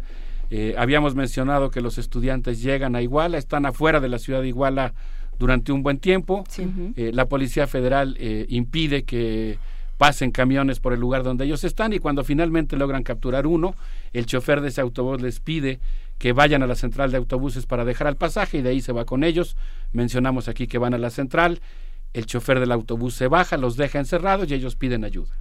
Eh, 0.54 0.74
habíamos 0.76 1.14
mencionado 1.14 1.70
que 1.70 1.80
los 1.80 1.96
estudiantes 1.96 2.60
llegan 2.60 2.94
a 2.94 3.00
Iguala, 3.00 3.38
están 3.38 3.64
afuera 3.64 4.00
de 4.00 4.10
la 4.10 4.18
ciudad 4.18 4.42
de 4.42 4.48
Iguala 4.48 4.92
durante 5.38 5.72
un 5.72 5.82
buen 5.82 5.96
tiempo. 5.96 6.44
Eh, 6.94 7.10
la 7.14 7.26
Policía 7.26 7.66
Federal 7.66 8.16
eh, 8.20 8.44
impide 8.50 9.04
que 9.04 9.58
pasen 9.96 10.30
camiones 10.30 10.78
por 10.78 10.92
el 10.92 11.00
lugar 11.00 11.22
donde 11.22 11.46
ellos 11.46 11.64
están 11.64 11.94
y 11.94 12.00
cuando 12.00 12.22
finalmente 12.22 12.76
logran 12.76 13.02
capturar 13.02 13.46
uno, 13.46 13.74
el 14.12 14.26
chofer 14.26 14.60
de 14.60 14.68
ese 14.68 14.82
autobús 14.82 15.22
les 15.22 15.40
pide 15.40 15.80
que 16.18 16.34
vayan 16.34 16.62
a 16.62 16.66
la 16.66 16.74
central 16.74 17.10
de 17.12 17.16
autobuses 17.16 17.64
para 17.64 17.86
dejar 17.86 18.06
al 18.06 18.16
pasaje 18.16 18.58
y 18.58 18.62
de 18.62 18.68
ahí 18.68 18.82
se 18.82 18.92
va 18.92 19.06
con 19.06 19.24
ellos. 19.24 19.56
Mencionamos 19.92 20.48
aquí 20.48 20.66
que 20.66 20.76
van 20.76 20.92
a 20.92 20.98
la 20.98 21.08
central, 21.08 21.62
el 22.12 22.26
chofer 22.26 22.60
del 22.60 22.72
autobús 22.72 23.14
se 23.14 23.26
baja, 23.26 23.56
los 23.56 23.78
deja 23.78 24.00
encerrados 24.00 24.50
y 24.50 24.54
ellos 24.54 24.76
piden 24.76 25.02
ayuda. 25.02 25.34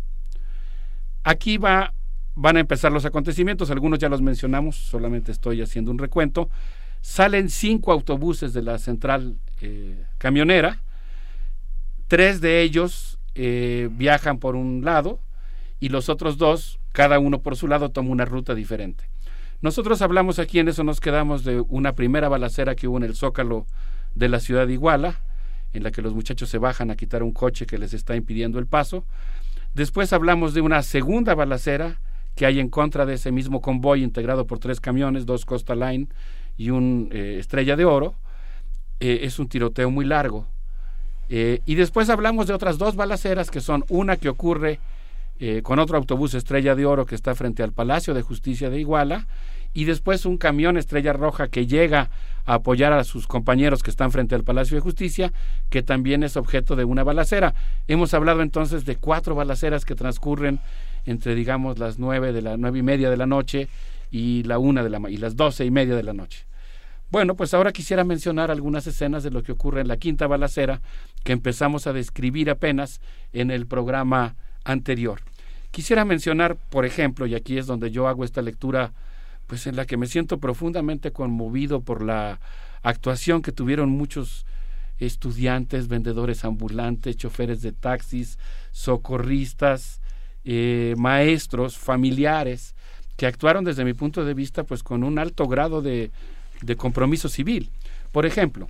Aquí 1.26 1.58
va, 1.58 1.94
van 2.36 2.58
a 2.58 2.60
empezar 2.60 2.92
los 2.92 3.06
acontecimientos, 3.06 3.72
algunos 3.72 4.00
ya 4.00 4.10
los 4.10 4.22
mencionamos, 4.22 4.76
solamente 4.76 5.32
estoy 5.32 5.62
haciendo 5.62 5.92
un 5.92 5.98
recuento. 5.98 6.50
Salen 7.02 7.50
cinco 7.50 7.92
autobuses 7.92 8.54
de 8.54 8.62
la 8.62 8.78
central 8.78 9.38
eh, 9.62 10.06
camionera, 10.18 10.80
tres 12.08 12.42
de 12.42 12.62
ellos 12.62 13.20
eh, 13.36 13.90
viajan 13.92 14.38
por 14.38 14.56
un 14.56 14.84
lado 14.86 15.20
y 15.80 15.90
los 15.90 16.10
otros 16.10 16.38
dos, 16.38 16.80
cada 16.92 17.20
uno 17.20 17.42
por 17.42 17.56
su 17.56 17.68
lado, 17.68 17.90
toma 17.90 18.12
una 18.12 18.26
ruta 18.26 18.54
diferente. 18.54 19.06
Nosotros 19.62 20.02
hablamos 20.02 20.40
aquí, 20.40 20.60
en 20.60 20.68
eso 20.68 20.84
nos 20.84 21.00
quedamos 21.00 21.44
de 21.44 21.62
una 21.62 21.94
primera 21.94 22.30
balacera 22.30 22.76
que 22.76 22.88
hubo 22.88 22.98
en 22.98 23.04
el 23.04 23.16
zócalo 23.16 23.66
de 24.16 24.30
la 24.30 24.40
ciudad 24.40 24.68
de 24.68 24.74
Iguala, 24.74 25.22
en 25.74 25.84
la 25.84 25.92
que 25.92 26.02
los 26.02 26.14
muchachos 26.14 26.50
se 26.50 26.58
bajan 26.58 26.92
a 26.92 26.96
quitar 26.96 27.24
un 27.24 27.32
coche 27.32 27.66
que 27.66 27.78
les 27.78 27.94
está 27.94 28.16
impidiendo 28.16 28.60
el 28.60 28.68
paso. 28.68 29.06
Después 29.74 30.14
hablamos 30.14 30.54
de 30.54 30.62
una 30.62 30.84
segunda 30.84 31.34
balacera 31.34 32.00
que 32.36 32.46
hay 32.46 32.60
en 32.60 32.70
contra 32.70 33.06
de 33.06 33.16
ese 33.16 33.32
mismo 33.32 33.62
convoy 33.62 34.04
integrado 34.04 34.48
por 34.48 34.60
tres 34.60 34.80
camiones, 34.80 35.26
dos 35.26 35.46
Costa 35.46 35.76
Line 35.76 36.08
y 36.58 36.70
un 36.70 37.10
eh, 37.12 37.38
Estrella 37.40 37.76
de 37.76 37.86
Oro. 37.86 38.16
Eh, 39.00 39.22
es 39.24 39.40
un 39.40 39.48
tiroteo 39.48 39.90
muy 39.90 40.06
largo. 40.06 40.48
Eh, 41.30 41.62
y 41.66 41.76
después 41.76 42.10
hablamos 42.10 42.48
de 42.48 42.54
otras 42.54 42.78
dos 42.78 42.96
balaceras 42.96 43.50
que 43.50 43.62
son 43.62 43.86
una 43.90 44.18
que 44.18 44.30
ocurre 44.30 44.80
con 45.64 45.80
otro 45.80 45.98
autobús 45.98 46.36
Estrella 46.36 46.76
de 46.76 46.86
Oro 46.86 47.08
que 47.08 47.16
está 47.16 47.34
frente 47.34 47.64
al 47.64 47.72
Palacio 47.72 48.14
de 48.14 48.22
Justicia 48.22 48.70
de 48.70 48.80
Iguala 48.80 49.26
y 49.74 49.86
después 49.86 50.26
un 50.26 50.38
camión 50.38 50.78
Estrella 50.78 51.14
Roja 51.14 51.48
que 51.48 51.66
llega 51.66 52.12
a 52.46 52.56
apoyar 52.56 52.94
a 52.94 53.04
sus 53.04 53.28
compañeros 53.28 53.84
que 53.84 53.90
están 53.90 54.12
frente 54.12 54.36
al 54.36 54.44
Palacio 54.44 54.76
de 54.76 54.82
Justicia, 54.82 55.32
que 55.70 55.84
también 55.84 56.24
es 56.24 56.38
objeto 56.38 56.76
de 56.76 56.84
una 56.84 57.04
balacera. 57.04 57.54
Hemos 57.88 58.14
hablado 58.14 58.42
entonces 58.42 58.86
de 58.86 58.98
cuatro 58.98 59.36
balaceras 59.36 59.86
que 59.86 59.96
transcurren 59.96 60.60
entre, 61.06 61.36
digamos, 61.36 61.80
las 61.80 62.00
nueve 62.00 62.34
de 62.34 62.42
la 62.42 62.58
nueve 62.58 62.80
y 62.80 62.84
media 62.84 63.10
de 63.10 63.18
la 63.18 63.26
noche 63.26 63.68
y 64.12 64.44
la 64.44 64.60
una 64.60 64.84
de 64.84 64.90
la 64.90 65.10
y 65.10 65.18
las 65.18 65.36
doce 65.36 65.66
y 65.66 65.72
media 65.72 65.96
de 65.96 66.04
la 66.04 66.14
noche. 66.14 66.46
Bueno, 67.12 67.36
pues 67.36 67.54
ahora 67.54 67.74
quisiera 67.74 68.06
mencionar 68.06 68.52
algunas 68.52 68.88
escenas 68.88 69.22
de 69.24 69.32
lo 69.32 69.44
que 69.44 69.52
ocurre 69.52 69.82
en 69.82 69.90
la 69.90 69.98
quinta 69.98 70.28
balacera 70.28 70.82
que 71.24 71.34
empezamos 71.34 71.86
a 71.86 71.94
describir 71.94 72.50
apenas 72.50 73.02
en 73.34 73.52
el 73.52 73.68
programa 73.68 74.36
anterior. 74.64 75.20
Quisiera 75.72 76.06
mencionar, 76.06 76.56
por 76.56 76.86
ejemplo, 76.86 77.26
y 77.26 77.36
aquí 77.36 77.58
es 77.58 77.66
donde 77.66 77.92
yo 77.92 78.08
hago 78.08 78.24
esta 78.24 78.42
lectura, 78.42 78.94
pues 79.48 79.68
en 79.68 79.76
la 79.76 79.86
que 79.86 79.98
me 79.98 80.08
siento 80.08 80.38
profundamente 80.38 81.12
conmovido 81.12 81.82
por 81.82 82.02
la 82.02 82.40
actuación 82.82 83.42
que 83.42 83.52
tuvieron 83.52 83.90
muchos 83.90 84.46
estudiantes, 85.00 85.88
vendedores 85.88 86.46
ambulantes, 86.46 87.18
choferes 87.18 87.62
de 87.62 87.72
taxis, 87.72 88.38
socorristas, 88.72 90.01
eh, 90.44 90.96
maestros, 90.98 91.78
familiares, 91.78 92.76
que 93.18 93.28
actuaron 93.28 93.64
desde 93.64 93.86
mi 93.86 93.94
punto 93.94 94.26
de 94.26 94.34
vista 94.34 94.64
pues 94.64 94.84
con 94.84 95.04
un 95.04 95.20
alto 95.20 95.48
grado 95.48 95.82
de, 95.82 96.12
compromiso 96.78 97.30
civil. 97.30 97.70
Por 98.12 98.26
ejemplo, 98.26 98.68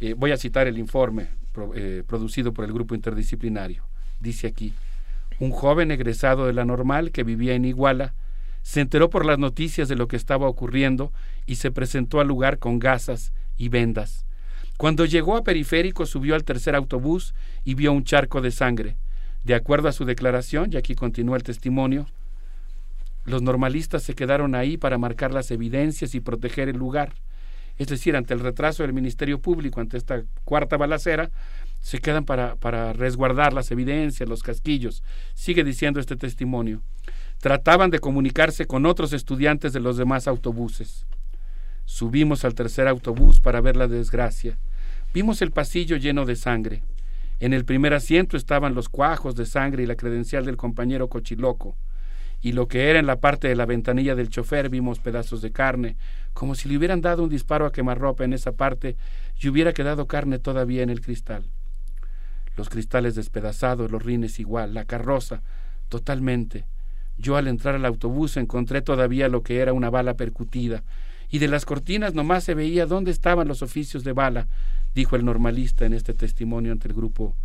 eh, 0.00 0.14
voy 0.14 0.32
a 0.32 0.36
citar 0.36 0.66
el 0.66 0.78
informe 0.78 1.28
eh, 1.74 2.04
producido 2.06 2.52
por 2.52 2.64
el 2.64 2.72
grupo 2.72 2.94
interdisciplinario. 2.94 3.84
Dice 4.20 4.46
aquí, 4.46 4.72
un 5.40 5.50
joven 5.50 5.90
egresado 5.90 6.46
de 6.46 6.52
la 6.52 6.64
normal 6.64 7.10
que 7.10 7.24
vivía 7.24 7.54
en 7.54 7.64
Iguala 7.64 8.14
se 8.62 8.80
enteró 8.80 9.10
por 9.10 9.24
las 9.24 9.38
noticias 9.38 9.88
de 9.88 9.96
lo 9.96 10.06
que 10.06 10.16
estaba 10.16 10.46
ocurriendo 10.46 11.12
y 11.46 11.56
se 11.56 11.70
presentó 11.70 12.20
al 12.20 12.28
lugar 12.28 12.58
con 12.58 12.78
gasas 12.78 13.32
y 13.56 13.68
vendas. 13.68 14.26
Cuando 14.76 15.04
llegó 15.04 15.36
a 15.36 15.44
Periférico 15.44 16.06
subió 16.06 16.34
al 16.34 16.44
tercer 16.44 16.74
autobús 16.74 17.34
y 17.64 17.74
vio 17.74 17.92
un 17.92 18.04
charco 18.04 18.40
de 18.40 18.50
sangre. 18.50 18.96
De 19.44 19.54
acuerdo 19.54 19.88
a 19.88 19.92
su 19.92 20.04
declaración, 20.04 20.70
y 20.72 20.76
aquí 20.76 20.94
continúa 20.94 21.36
el 21.36 21.42
testimonio, 21.42 22.06
los 23.24 23.42
normalistas 23.42 24.02
se 24.02 24.14
quedaron 24.14 24.54
ahí 24.54 24.76
para 24.76 24.98
marcar 24.98 25.32
las 25.32 25.50
evidencias 25.50 26.14
y 26.14 26.20
proteger 26.20 26.68
el 26.68 26.76
lugar. 26.76 27.14
Es 27.78 27.88
decir, 27.88 28.16
ante 28.16 28.34
el 28.34 28.40
retraso 28.40 28.82
del 28.82 28.92
Ministerio 28.92 29.38
Público, 29.40 29.80
ante 29.80 29.96
esta 29.96 30.22
cuarta 30.44 30.76
balacera, 30.76 31.30
se 31.80 31.98
quedan 31.98 32.24
para, 32.24 32.56
para 32.56 32.92
resguardar 32.92 33.54
las 33.54 33.70
evidencias, 33.70 34.28
los 34.28 34.42
casquillos. 34.42 35.02
Sigue 35.34 35.64
diciendo 35.64 35.98
este 35.98 36.16
testimonio. 36.16 36.82
Trataban 37.38 37.90
de 37.90 37.98
comunicarse 37.98 38.66
con 38.66 38.84
otros 38.84 39.14
estudiantes 39.14 39.72
de 39.72 39.80
los 39.80 39.96
demás 39.96 40.28
autobuses. 40.28 41.06
Subimos 41.86 42.44
al 42.44 42.54
tercer 42.54 42.86
autobús 42.86 43.40
para 43.40 43.62
ver 43.62 43.76
la 43.76 43.88
desgracia. 43.88 44.58
Vimos 45.14 45.40
el 45.40 45.50
pasillo 45.50 45.96
lleno 45.96 46.26
de 46.26 46.36
sangre. 46.36 46.82
En 47.40 47.54
el 47.54 47.64
primer 47.64 47.94
asiento 47.94 48.36
estaban 48.36 48.74
los 48.74 48.90
cuajos 48.90 49.34
de 49.34 49.46
sangre 49.46 49.82
y 49.82 49.86
la 49.86 49.96
credencial 49.96 50.44
del 50.44 50.58
compañero 50.58 51.08
Cochiloco. 51.08 51.74
Y 52.42 52.52
lo 52.52 52.68
que 52.68 52.90
era 52.90 52.98
en 52.98 53.06
la 53.06 53.20
parte 53.20 53.48
de 53.48 53.56
la 53.56 53.64
ventanilla 53.64 54.14
del 54.14 54.28
chofer 54.28 54.68
vimos 54.68 54.98
pedazos 54.98 55.40
de 55.40 55.50
carne, 55.50 55.96
como 56.34 56.54
si 56.54 56.68
le 56.68 56.76
hubieran 56.76 57.00
dado 57.00 57.22
un 57.22 57.30
disparo 57.30 57.64
a 57.64 57.72
quemarropa 57.72 58.24
en 58.24 58.34
esa 58.34 58.52
parte 58.52 58.96
y 59.40 59.48
hubiera 59.48 59.72
quedado 59.72 60.06
carne 60.06 60.38
todavía 60.38 60.82
en 60.82 60.90
el 60.90 61.00
cristal. 61.00 61.44
Los 62.56 62.68
cristales 62.68 63.14
despedazados, 63.14 63.90
los 63.90 64.02
rines 64.02 64.38
igual, 64.38 64.74
la 64.74 64.84
carroza, 64.84 65.42
totalmente. 65.88 66.66
Yo 67.16 67.36
al 67.36 67.48
entrar 67.48 67.74
al 67.74 67.86
autobús 67.86 68.36
encontré 68.36 68.82
todavía 68.82 69.28
lo 69.28 69.42
que 69.42 69.60
era 69.60 69.72
una 69.72 69.88
bala 69.88 70.14
percutida, 70.14 70.82
y 71.30 71.38
de 71.38 71.48
las 71.48 71.64
cortinas 71.64 72.14
nomás 72.14 72.44
se 72.44 72.54
veía 72.54 72.86
dónde 72.86 73.10
estaban 73.10 73.48
los 73.48 73.62
oficios 73.62 74.04
de 74.04 74.12
bala, 74.12 74.48
dijo 74.94 75.16
el 75.16 75.24
normalista 75.24 75.86
en 75.86 75.92
este 75.92 76.14
testimonio 76.14 76.72
ante 76.72 76.88
el 76.88 76.94
grupo 76.94 77.36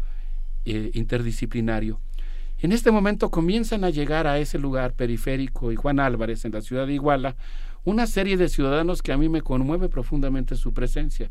eh, 0.66 0.92
interdisciplinario. 0.94 2.00
En 2.60 2.72
este 2.72 2.90
momento 2.90 3.30
comienzan 3.30 3.84
a 3.84 3.90
llegar 3.90 4.28
a 4.28 4.40
ese 4.40 4.58
lugar 4.58 4.94
periférico 4.94 5.72
y 5.72 5.76
Juan 5.76 6.00
Álvarez 6.00 6.46
en 6.46 6.54
la 6.54 6.62
ciudad 6.62 6.88
de 6.88 6.94
Iguala 6.94 7.36
una 7.84 8.08
serie 8.08 8.36
de 8.36 8.50
ciudadanos 8.50 9.04
que 9.04 9.14
a 9.14 9.18
mí 9.18 9.30
me 9.30 9.44
conmueve 9.44 9.90
profundamente 9.90 10.56
su 10.56 10.74
presencia. 10.74 11.30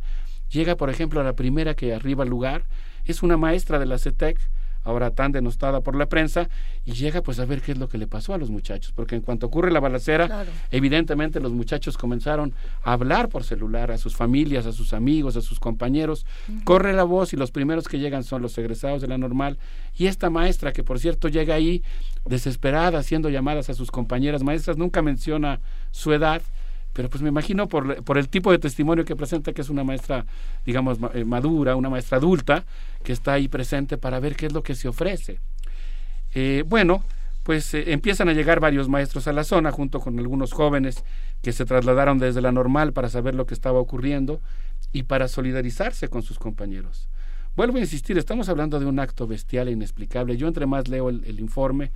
Llega, 0.51 0.77
por 0.77 0.89
ejemplo, 0.89 1.21
a 1.21 1.25
la 1.25 1.35
primera 1.35 1.75
que 1.75 1.93
arriba 1.93 2.23
al 2.23 2.31
lugar, 2.31 2.65
es 3.05 3.25
una 3.25 3.37
maestra 3.37 3.81
de 3.81 3.87
la 3.87 3.99
CETEC, 3.99 4.39
ahora 4.85 5.11
tan 5.11 5.33
denostada 5.33 5.81
por 5.81 5.97
la 5.97 6.07
prensa, 6.07 6.49
y 6.85 6.93
llega 6.93 7.23
pues 7.23 7.41
a 7.41 7.45
ver 7.45 7.61
qué 7.63 7.73
es 7.73 7.79
lo 7.79 7.89
que 7.89 7.99
le 7.99 8.07
pasó 8.07 8.35
a 8.35 8.39
los 8.39 8.51
muchachos, 8.51 8.93
porque 8.95 9.17
en 9.17 9.23
cuanto 9.23 9.47
ocurre 9.47 9.71
la 9.73 9.81
balacera, 9.81 10.27
Claro. 10.27 10.51
evidentemente 10.71 11.41
los 11.41 11.53
muchachos 11.53 11.97
comenzaron 11.99 12.53
a 12.83 12.93
hablar 12.93 13.29
por 13.29 13.45
celular 13.45 13.91
a 13.91 13.99
sus 13.99 14.15
familias, 14.15 14.67
a 14.67 14.73
sus 14.73 14.93
amigos, 14.93 15.37
a 15.37 15.41
sus 15.41 15.59
compañeros, 15.59 16.27
corre 16.65 16.93
la 16.93 17.05
voz 17.05 17.33
y 17.33 17.37
los 17.37 17.51
primeros 17.51 17.89
que 17.89 17.99
llegan 17.99 18.23
son 18.25 18.43
los 18.43 18.57
egresados 18.59 19.01
de 19.01 19.09
la 19.09 19.19
normal, 19.19 19.59
y 19.97 20.07
esta 20.07 20.31
maestra 20.31 20.73
que 20.73 20.85
por 20.85 20.99
cierto 20.99 21.29
llega 21.29 21.55
ahí 21.55 21.83
desesperada 22.25 22.99
haciendo 22.99 23.29
llamadas 23.31 23.71
a 23.71 23.75
sus 23.75 23.91
compañeras 23.91 24.43
maestras, 24.43 24.77
nunca 24.77 25.03
menciona 25.03 25.61
su 25.91 26.13
edad, 26.13 26.43
pero 26.95 27.11
pues 27.11 27.23
me 27.23 27.29
imagino 27.29 27.69
por, 27.69 28.03
por 28.05 28.17
el 28.17 28.29
tipo 28.29 28.53
de 28.53 28.59
testimonio 28.59 29.05
que 29.05 29.17
presenta 29.17 29.53
que 29.53 29.61
es 29.61 29.69
una 29.69 29.83
maestra, 29.83 30.25
digamos, 30.65 30.99
eh, 31.13 31.25
madura, 31.25 31.75
una 31.75 31.91
maestra 31.91 32.19
adulta, 32.19 32.65
que 33.03 33.13
está 33.13 33.33
ahí 33.33 33.49
presente 33.49 33.99
para 33.99 34.21
ver 34.21 34.37
qué 34.37 34.47
es 34.47 34.53
lo 34.53 34.63
que 34.63 34.77
se 34.77 34.87
ofrece. 34.87 35.41
Eh, 36.35 36.63
bueno, 36.67 37.03
pues 37.43 37.75
eh, 37.75 37.93
empiezan 37.93 38.29
a 38.29 38.33
llegar 38.33 38.61
varios 38.61 38.89
maestros 38.89 39.27
a 39.27 39.33
la 39.33 39.43
zona 39.43 39.73
junto 39.73 39.99
con 39.99 40.17
algunos 40.21 40.53
jóvenes 40.53 41.05
que 41.43 41.53
se 41.53 41.65
trasladaron 41.65 42.19
desde 42.19 42.41
la 42.41 42.53
normal 42.53 42.93
para 42.93 43.09
saber 43.09 43.35
lo 43.35 43.45
que 43.45 43.55
estaba 43.55 43.81
ocurriendo 43.81 44.41
y 44.93 45.03
para 45.03 45.27
solidarizarse 45.27 46.07
con 46.07 46.23
sus 46.23 46.39
compañeros. 46.39 47.09
Vuelvo 47.57 47.79
a 47.79 47.81
insistir, 47.81 48.17
estamos 48.19 48.49
hablando 48.49 48.79
de 48.79 48.87
un 48.87 49.01
acto 49.01 49.27
bestial 49.27 49.67
e 49.67 49.73
inexplicable. 49.73 50.37
Yo 50.37 50.47
entre 50.47 50.67
más 50.67 50.87
leo 50.87 51.09
el 51.09 51.41
informe, 51.41 51.91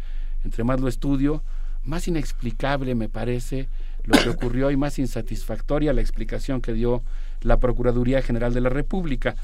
entre 0.44 0.64
más 0.64 0.80
lo 0.80 0.88
estudio, 0.88 1.44
más 1.84 2.06
inexplicable 2.08 2.94
me 2.94 3.08
parece 3.08 3.68
lo 4.08 4.22
que 4.22 4.30
ocurrió 4.30 4.70
y 4.70 4.76
más 4.76 4.98
insatisfactoria 4.98 5.92
la 5.92 6.00
explicación 6.00 6.60
que 6.60 6.72
dio 6.72 7.02
la 7.42 7.58
Procuraduría 7.58 8.22
General 8.22 8.52
de 8.52 8.60
la 8.60 8.70
República. 8.70 9.36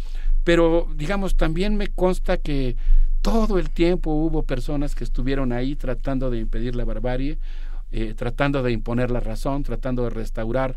Pero, 0.42 0.88
digamos, 0.96 1.36
también 1.36 1.76
me 1.76 1.88
consta 1.88 2.38
que 2.38 2.76
todo 3.22 3.58
el 3.58 3.70
tiempo 3.70 4.12
hubo 4.12 4.42
personas 4.42 4.94
que 4.94 5.04
estuvieron 5.04 5.52
ahí 5.52 5.76
tratando 5.76 6.30
de 6.30 6.38
impedir 6.38 6.76
la 6.76 6.84
barbarie, 6.84 7.38
eh, 7.92 8.14
tratando 8.14 8.62
de 8.62 8.72
imponer 8.72 9.10
la 9.10 9.20
razón, 9.20 9.62
tratando 9.62 10.04
de 10.04 10.10
restaurar 10.10 10.76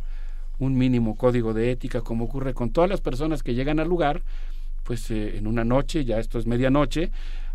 un 0.60 0.78
mínimo 0.78 1.16
código 1.16 1.54
de 1.54 1.72
ética, 1.72 2.02
como 2.02 2.26
ocurre 2.26 2.54
con 2.54 2.72
todas 2.72 2.90
las 2.90 3.02
personas 3.02 3.44
que 3.44 3.54
llegan 3.54 3.80
al 3.80 3.88
lugar, 3.88 4.22
pues 4.84 5.12
eh, 5.12 5.38
en 5.38 5.48
una 5.48 5.64
noche, 5.64 6.06
ya 6.06 6.20
esto 6.20 6.40
es 6.40 6.46
medianoche, 6.46 7.12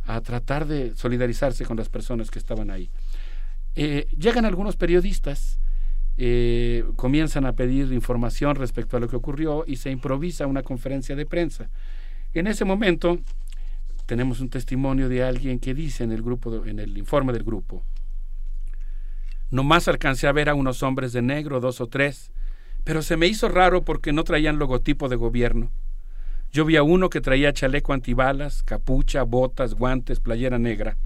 a 0.07 0.21
tratar 0.21 0.67
de 0.67 0.95
solidarizarse 0.97 1.65
con 1.65 1.77
las 1.77 1.89
personas 1.89 2.31
que 2.31 2.39
estaban 2.39 2.71
ahí. 2.71 2.91
Eh, 3.75 4.07
llegan 4.19 4.45
algunos 4.45 4.77
periodistas, 4.77 5.59
eh, 6.17 6.85
comienzan 6.97 7.47
a 7.47 7.55
pedir 7.55 7.93
información 7.93 8.57
respecto 8.57 8.97
a 8.97 9.01
lo 9.01 9.09
que 9.09 9.17
ocurrió 9.17 9.65
y 9.67 9.77
se 9.77 9.91
improvisa 9.91 10.47
una 10.47 10.63
conferencia 10.63 11.17
de 11.17 11.27
prensa. 11.27 11.71
En 12.35 12.47
ese 12.47 12.65
momento 12.65 13.19
tenemos 14.07 14.41
un 14.41 14.51
testimonio 14.51 15.09
de 15.09 15.23
alguien 15.23 15.59
que 15.59 15.75
dice 15.75 16.05
en 16.05 16.13
el 16.13 16.23
grupo, 16.23 16.65
en 16.67 16.79
el 16.79 16.99
informe 16.99 17.33
del 17.33 17.45
grupo, 17.45 17.83
nomás 19.51 19.87
alcancé 19.87 20.27
a 20.27 20.33
ver 20.33 20.49
a 20.49 20.55
unos 20.55 20.83
hombres 20.83 21.13
de 21.13 21.23
negro, 21.23 21.61
dos 21.61 21.81
o 21.81 21.87
tres, 21.87 22.33
pero 22.85 23.03
se 23.03 23.17
me 23.17 23.27
hizo 23.27 23.49
raro 23.49 23.85
porque 23.85 24.13
no 24.13 24.25
traían 24.25 24.59
logotipo 24.59 25.09
de 25.09 25.17
gobierno. 25.17 25.71
Yo 26.53 26.65
vi 26.65 26.77
a 26.77 26.83
uno 26.83 27.09
que 27.09 27.21
traía 27.21 27.53
chaleco 27.53 27.93
antibalas, 27.93 28.63
capucha, 28.63 29.23
botas, 29.23 29.75
guantes, 29.75 30.21
playera 30.21 30.59
negra. 30.59 30.99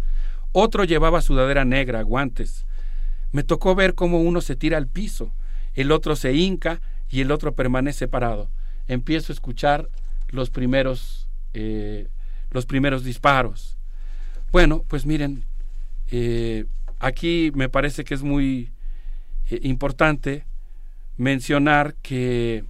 Otro 0.52 0.84
llevaba 0.84 1.20
sudadera 1.20 1.64
negra, 1.64 2.02
guantes. 2.02 2.66
Me 3.36 3.44
tocó 3.44 3.74
ver 3.74 3.94
cómo 3.94 4.22
uno 4.22 4.40
se 4.40 4.56
tira 4.56 4.78
al 4.78 4.86
piso, 4.86 5.30
el 5.74 5.92
otro 5.92 6.16
se 6.16 6.32
hinca 6.32 6.80
y 7.10 7.20
el 7.20 7.30
otro 7.30 7.54
permanece 7.54 8.08
parado. 8.08 8.48
Empiezo 8.88 9.30
a 9.30 9.34
escuchar 9.34 9.90
los 10.28 10.48
primeros, 10.48 11.28
eh, 11.52 12.08
los 12.50 12.64
primeros 12.64 13.04
disparos. 13.04 13.76
Bueno, 14.52 14.86
pues 14.88 15.04
miren, 15.04 15.44
eh, 16.10 16.64
aquí 16.98 17.52
me 17.54 17.68
parece 17.68 18.04
que 18.04 18.14
es 18.14 18.22
muy 18.22 18.70
eh, 19.50 19.60
importante 19.64 20.46
mencionar 21.18 21.94
que 22.00 22.64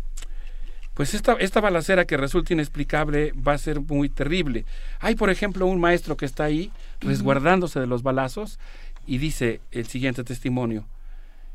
pues 0.94 1.14
esta, 1.14 1.34
esta 1.34 1.60
balacera 1.60 2.06
que 2.06 2.16
resulta 2.16 2.54
inexplicable 2.54 3.32
va 3.34 3.52
a 3.52 3.58
ser 3.58 3.82
muy 3.82 4.08
terrible. 4.08 4.64
Hay, 4.98 5.14
por 5.14 5.30
ejemplo, 5.30 5.66
un 5.66 5.78
maestro 5.78 6.16
que 6.16 6.24
está 6.24 6.42
ahí 6.42 6.72
resguardándose 7.00 7.78
de 7.78 7.86
los 7.86 8.02
balazos 8.02 8.58
y 9.06 9.18
dice 9.18 9.60
el 9.70 9.86
siguiente 9.86 10.24
testimonio. 10.24 10.84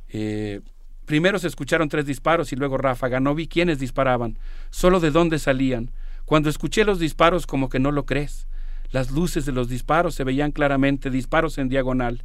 Eh, 0.10 0.62
primero 1.06 1.40
se 1.40 1.48
escucharon 1.48 1.90
tres 1.90 2.06
disparos 2.06 2.52
y 2.52 2.56
luego 2.56 2.78
ráfaga. 2.78 3.20
No 3.20 3.36
vi 3.36 3.48
quiénes 3.48 3.80
disparaban, 3.80 4.38
solo 4.70 5.00
de 5.00 5.12
dónde 5.12 5.40
salían. 5.40 5.90
Cuando 6.26 6.50
escuché 6.50 6.86
los 6.86 7.00
disparos 7.00 7.46
como 7.46 7.70
que 7.70 7.80
no 7.80 7.92
lo 7.92 8.06
crees. 8.06 8.48
Las 8.92 9.12
luces 9.12 9.46
de 9.46 9.52
los 9.52 9.70
disparos 9.70 10.16
se 10.16 10.24
veían 10.24 10.52
claramente, 10.52 11.10
disparos 11.10 11.58
en 11.58 11.70
diagonal. 11.70 12.24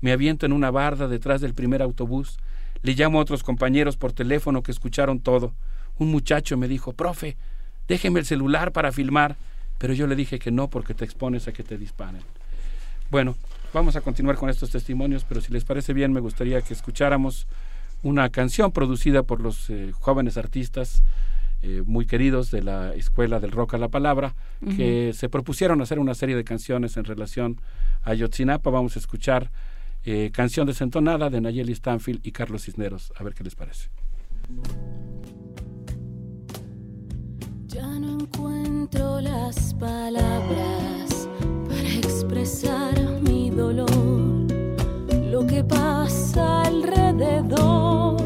Me 0.00 0.12
aviento 0.12 0.46
en 0.46 0.52
una 0.52 0.70
barda 0.70 1.08
detrás 1.08 1.40
del 1.40 1.54
primer 1.54 1.82
autobús. 1.82 2.38
Le 2.82 2.94
llamo 2.94 3.18
a 3.18 3.22
otros 3.22 3.42
compañeros 3.42 3.96
por 3.96 4.12
teléfono 4.12 4.62
que 4.62 4.72
escucharon 4.72 5.20
todo. 5.20 5.54
Un 5.98 6.10
muchacho 6.10 6.56
me 6.56 6.68
dijo, 6.68 6.92
profe, 6.92 7.36
déjeme 7.88 8.20
el 8.20 8.26
celular 8.26 8.72
para 8.72 8.92
filmar, 8.92 9.36
pero 9.78 9.94
yo 9.94 10.06
le 10.06 10.16
dije 10.16 10.38
que 10.38 10.50
no 10.50 10.68
porque 10.68 10.94
te 10.94 11.04
expones 11.04 11.48
a 11.48 11.52
que 11.52 11.64
te 11.64 11.78
disparen. 11.78 12.22
Bueno, 13.10 13.36
vamos 13.72 13.96
a 13.96 14.00
continuar 14.00 14.36
con 14.36 14.48
estos 14.50 14.70
testimonios, 14.70 15.24
pero 15.24 15.40
si 15.40 15.52
les 15.52 15.64
parece 15.64 15.92
bien 15.92 16.12
me 16.12 16.20
gustaría 16.20 16.60
que 16.62 16.74
escucháramos 16.74 17.46
una 18.02 18.28
canción 18.30 18.72
producida 18.72 19.22
por 19.22 19.40
los 19.40 19.70
eh, 19.70 19.92
jóvenes 19.92 20.36
artistas 20.36 21.02
eh, 21.62 21.82
muy 21.84 22.06
queridos 22.06 22.52
de 22.52 22.62
la 22.62 22.94
Escuela 22.94 23.40
del 23.40 23.50
Rock 23.50 23.74
a 23.74 23.78
la 23.78 23.88
Palabra, 23.88 24.36
que 24.76 25.12
se 25.12 25.28
propusieron 25.28 25.80
hacer 25.80 25.98
una 25.98 26.14
serie 26.14 26.36
de 26.36 26.44
canciones 26.44 26.96
en 26.96 27.04
relación 27.04 27.60
a 28.04 28.14
Yotzinapa. 28.14 28.70
Vamos 28.70 28.94
a 28.94 29.00
escuchar 29.00 29.50
eh, 30.04 30.30
canción 30.32 30.68
desentonada 30.68 31.30
de 31.30 31.40
Nayeli 31.40 31.74
Stanfield 31.74 32.20
y 32.24 32.30
Carlos 32.30 32.62
Cisneros. 32.64 33.12
A 33.16 33.24
ver 33.24 33.34
qué 33.34 33.42
les 33.42 33.56
parece. 33.56 33.88
Ya 37.66 37.86
no 37.98 38.20
encuentro 38.20 39.20
las 39.20 39.74
palabras 39.74 41.17
expresar 41.96 42.94
mi 43.22 43.50
dolor. 43.50 43.90
Lo 45.30 45.46
que 45.46 45.62
pasa 45.64 46.62
alrededor 46.62 48.16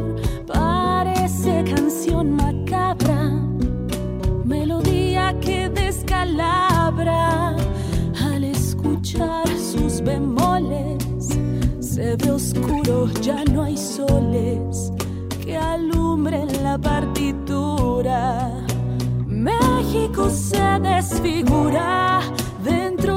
parece 0.46 1.64
canción 1.64 2.32
macabra, 2.32 3.30
melodía 4.44 5.34
que 5.40 5.68
descalabra 5.68 7.56
al 8.24 8.44
escuchar 8.44 9.46
sus 9.48 10.00
bemoles. 10.00 11.02
Se 11.80 12.16
ve 12.16 12.30
oscuro, 12.30 13.08
ya 13.20 13.44
no 13.44 13.62
hay 13.62 13.76
soles 13.76 14.92
que 15.44 15.56
alumbren 15.56 16.48
la 16.62 16.78
partitura. 16.78 18.50
México 19.26 20.30
se 20.30 20.62
desfigura 20.80 22.20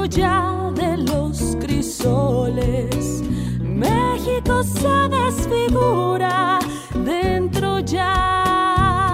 ya 0.08 0.70
de 0.74 0.96
los 0.96 1.56
crisoles. 1.60 3.22
México 3.60 4.62
se 4.62 5.08
desfigura 5.08 6.58
dentro 7.04 7.80
ya 7.80 9.05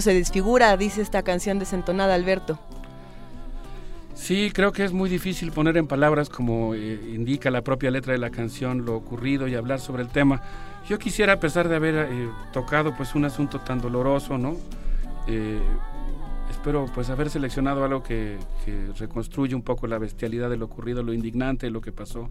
se 0.00 0.14
desfigura, 0.14 0.76
dice 0.76 1.02
esta 1.02 1.22
canción 1.22 1.58
desentonada, 1.58 2.14
Alberto. 2.14 2.58
Sí, 4.20 4.50
creo 4.52 4.70
que 4.70 4.84
es 4.84 4.92
muy 4.92 5.08
difícil 5.08 5.50
poner 5.50 5.78
en 5.78 5.86
palabras, 5.86 6.28
como 6.28 6.74
eh, 6.74 7.00
indica 7.14 7.50
la 7.50 7.62
propia 7.62 7.90
letra 7.90 8.12
de 8.12 8.18
la 8.18 8.28
canción, 8.28 8.84
lo 8.84 8.94
ocurrido 8.94 9.48
y 9.48 9.54
hablar 9.54 9.80
sobre 9.80 10.02
el 10.02 10.10
tema. 10.10 10.42
Yo 10.86 10.98
quisiera, 10.98 11.32
a 11.32 11.40
pesar 11.40 11.68
de 11.68 11.76
haber 11.76 11.94
eh, 11.94 12.28
tocado 12.52 12.94
pues 12.94 13.14
un 13.14 13.24
asunto 13.24 13.60
tan 13.60 13.80
doloroso, 13.80 14.36
¿no? 14.36 14.56
Eh, 15.26 15.58
espero 16.50 16.84
pues 16.94 17.08
haber 17.08 17.30
seleccionado 17.30 17.82
algo 17.82 18.02
que, 18.02 18.36
que 18.66 18.88
reconstruye 18.98 19.54
un 19.54 19.62
poco 19.62 19.86
la 19.86 19.96
bestialidad 19.96 20.50
de 20.50 20.58
lo 20.58 20.66
ocurrido, 20.66 21.02
lo 21.02 21.14
indignante 21.14 21.70
lo 21.70 21.80
que 21.80 21.90
pasó. 21.90 22.28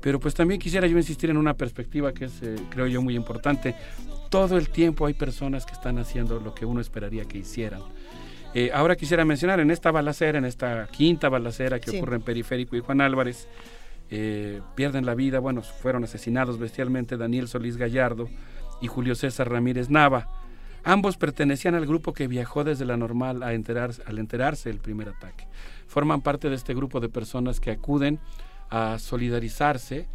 Pero 0.00 0.18
pues 0.18 0.34
también 0.34 0.58
quisiera 0.58 0.88
yo 0.88 0.96
insistir 0.98 1.30
en 1.30 1.36
una 1.36 1.54
perspectiva 1.54 2.12
que 2.12 2.24
es, 2.24 2.40
creo 2.70 2.88
yo, 2.88 3.02
muy 3.02 3.14
importante. 3.14 3.76
Todo 4.28 4.58
el 4.58 4.68
tiempo 4.68 5.06
hay 5.06 5.14
personas 5.14 5.64
que 5.64 5.72
están 5.72 5.98
haciendo 5.98 6.38
lo 6.40 6.54
que 6.54 6.66
uno 6.66 6.80
esperaría 6.80 7.24
que 7.24 7.38
hicieran. 7.38 7.80
Eh, 8.54 8.70
ahora 8.72 8.96
quisiera 8.96 9.24
mencionar 9.24 9.60
en 9.60 9.70
esta 9.70 9.90
balacera, 9.90 10.38
en 10.38 10.44
esta 10.44 10.86
quinta 10.88 11.28
balacera 11.28 11.80
que 11.80 11.90
Sí. 11.90 11.96
ocurre 11.98 12.16
en 12.16 12.22
Periférico 12.22 12.76
y 12.76 12.80
Juan 12.80 13.00
Álvarez, 13.00 13.46
eh, 14.10 14.60
pierden 14.74 15.04
la 15.04 15.14
vida, 15.14 15.38
bueno, 15.38 15.62
fueron 15.62 16.04
asesinados 16.04 16.58
bestialmente 16.58 17.16
Daniel 17.16 17.46
Solís 17.48 17.76
Gallardo 17.76 18.28
y 18.80 18.86
Julio 18.86 19.14
César 19.14 19.50
Ramírez 19.50 19.90
Nava. 19.90 20.28
Ambos 20.84 21.16
pertenecían 21.18 21.74
al 21.74 21.86
grupo 21.86 22.14
que 22.14 22.26
viajó 22.28 22.64
desde 22.64 22.86
la 22.86 22.96
normal 22.96 23.42
a 23.42 23.52
enterarse, 23.52 24.02
al 24.06 24.18
enterarse 24.18 24.70
del 24.70 24.78
primer 24.78 25.08
ataque. 25.10 25.46
Forman 25.86 26.22
parte 26.22 26.48
de 26.48 26.54
este 26.56 26.74
grupo 26.74 27.00
de 27.00 27.08
personas 27.10 27.60
que 27.60 27.70
acuden 27.70 28.18
a 28.70 28.98
solidarizarse 28.98 30.06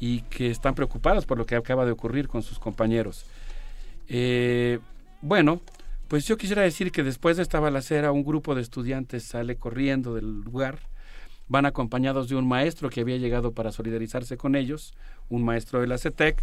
y 0.00 0.22
que 0.22 0.50
están 0.50 0.74
preocupadas 0.74 1.26
por 1.26 1.38
lo 1.38 1.46
que 1.46 1.54
acaba 1.56 1.84
de 1.84 1.92
ocurrir 1.92 2.26
con 2.28 2.42
sus 2.42 2.58
compañeros. 2.58 3.26
Eh, 4.08 4.78
bueno, 5.20 5.60
pues 6.08 6.26
yo 6.26 6.36
quisiera 6.36 6.62
decir 6.62 6.90
que 6.90 7.02
después 7.02 7.36
de 7.36 7.42
esta 7.42 7.60
balacera 7.60 8.12
un 8.12 8.24
grupo 8.24 8.54
de 8.54 8.62
estudiantes 8.62 9.24
sale 9.24 9.56
corriendo 9.56 10.14
del 10.14 10.40
lugar, 10.40 10.78
van 11.48 11.66
acompañados 11.66 12.28
de 12.28 12.36
un 12.36 12.48
maestro 12.48 12.90
que 12.90 13.00
había 13.00 13.16
llegado 13.16 13.52
para 13.52 13.72
solidarizarse 13.72 14.36
con 14.36 14.54
ellos, 14.56 14.94
un 15.28 15.44
maestro 15.44 15.80
de 15.80 15.86
la 15.86 15.98
CETEC, 15.98 16.42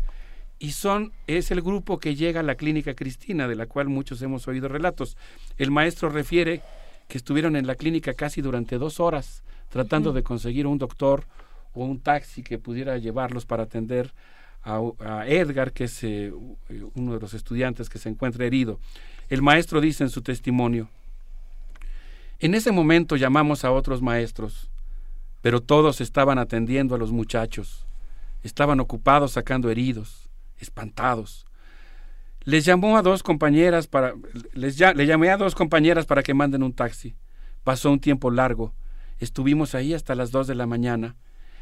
y 0.60 0.72
son 0.72 1.12
es 1.28 1.52
el 1.52 1.62
grupo 1.62 2.00
que 2.00 2.16
llega 2.16 2.40
a 2.40 2.44
la 2.44 2.56
clínica 2.56 2.94
Cristina, 2.94 3.48
de 3.48 3.56
la 3.56 3.66
cual 3.66 3.90
muchos 3.90 4.22
hemos 4.22 4.48
oído 4.48 4.68
relatos. 4.68 5.18
El 5.58 5.72
maestro 5.72 6.10
refiere 6.10 6.62
que 7.08 7.18
estuvieron 7.18 7.56
en 7.56 7.68
la 7.68 7.76
clínica 7.76 8.14
casi 8.14 8.42
durante 8.42 8.78
dos 8.78 9.00
horas 9.00 9.44
tratando 9.70 10.14
de 10.14 10.24
conseguir 10.24 10.68
un 10.68 10.78
doctor 10.78 11.26
o 11.74 11.84
un 11.84 12.00
taxi 12.00 12.44
que 12.44 12.58
pudiera 12.58 12.98
llevarlos 12.98 13.46
para 13.46 13.64
atender 13.64 14.14
a, 14.66 15.26
Edgar, 15.28 15.72
que 15.72 15.84
es 15.86 16.04
eh, 16.04 16.34
uno 16.96 17.14
de 17.14 17.20
los 17.20 17.34
estudiantes 17.34 17.88
que 17.90 18.00
se 18.00 18.10
encuentra 18.10 18.46
herido. 18.46 18.80
El 19.30 19.42
maestro 19.42 19.80
dice 19.80 20.04
en 20.04 20.10
su 20.10 20.22
testimonio, 20.22 20.90
en 22.40 22.54
ese 22.54 22.72
momento 22.72 23.16
llamamos 23.16 23.64
a 23.64 23.72
otros 23.72 24.02
maestros, 24.02 24.70
pero 25.42 25.62
todos 25.62 26.02
estaban 26.02 26.38
atendiendo 26.40 26.96
a 26.96 26.98
los 26.98 27.12
muchachos, 27.12 27.86
estaban 28.44 28.80
ocupados 28.80 29.32
sacando 29.34 29.70
heridos, 29.70 30.30
espantados. 30.60 31.46
Les 32.44 32.66
llamó 32.66 32.98
a 32.98 33.02
dos 33.02 33.24
compañeras 33.24 33.88
para 33.88 34.14
les 34.54 34.78
ya- 34.78 34.94
le 34.94 35.06
llamé 35.06 35.30
a 35.30 35.38
dos 35.38 35.56
compañeras 35.56 36.06
para 36.06 36.22
que 36.24 36.34
manden 36.34 36.62
un 36.64 36.74
taxi. 36.74 37.16
Pasó 37.64 37.92
un 37.92 38.00
tiempo 38.00 38.30
largo. 38.30 38.74
Estuvimos 39.20 39.74
ahí 39.74 39.94
hasta 39.96 40.14
las 40.14 40.30
dos 40.32 40.46
de 40.46 40.54
la 40.54 40.68
mañana. 40.68 41.16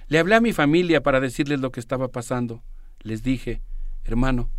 Le 0.09 0.19
hablé 0.19 0.35
a 0.35 0.41
mi 0.41 0.51
familia 0.51 1.01
para 1.01 1.21
decirles 1.21 1.61
lo 1.61 1.71
que 1.71 1.79
estaba 1.79 2.09
pasando. 2.09 2.61
Les 3.03 3.21
dije, 3.21 3.61
hermano, 4.05 4.49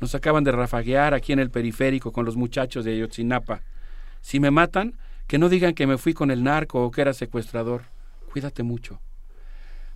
nos 0.00 0.14
acaban 0.14 0.44
de 0.44 0.52
rafaguear 0.52 1.14
aquí 1.14 1.32
en 1.32 1.38
el 1.38 1.50
periférico 1.50 2.12
con 2.12 2.24
los 2.24 2.36
muchachos 2.36 2.84
de 2.84 2.92
Ayotzinapa. 2.92 3.62
Si 4.20 4.40
me 4.40 4.50
matan, 4.50 4.96
que 5.26 5.38
no 5.38 5.48
digan 5.48 5.74
que 5.74 5.86
me 5.86 5.98
fui 5.98 6.14
con 6.14 6.30
el 6.30 6.42
narco 6.42 6.84
o 6.84 6.90
que 6.90 7.00
era 7.00 7.12
secuestrador. 7.12 7.82
Cuídate 8.32 8.62
mucho. 8.62 9.00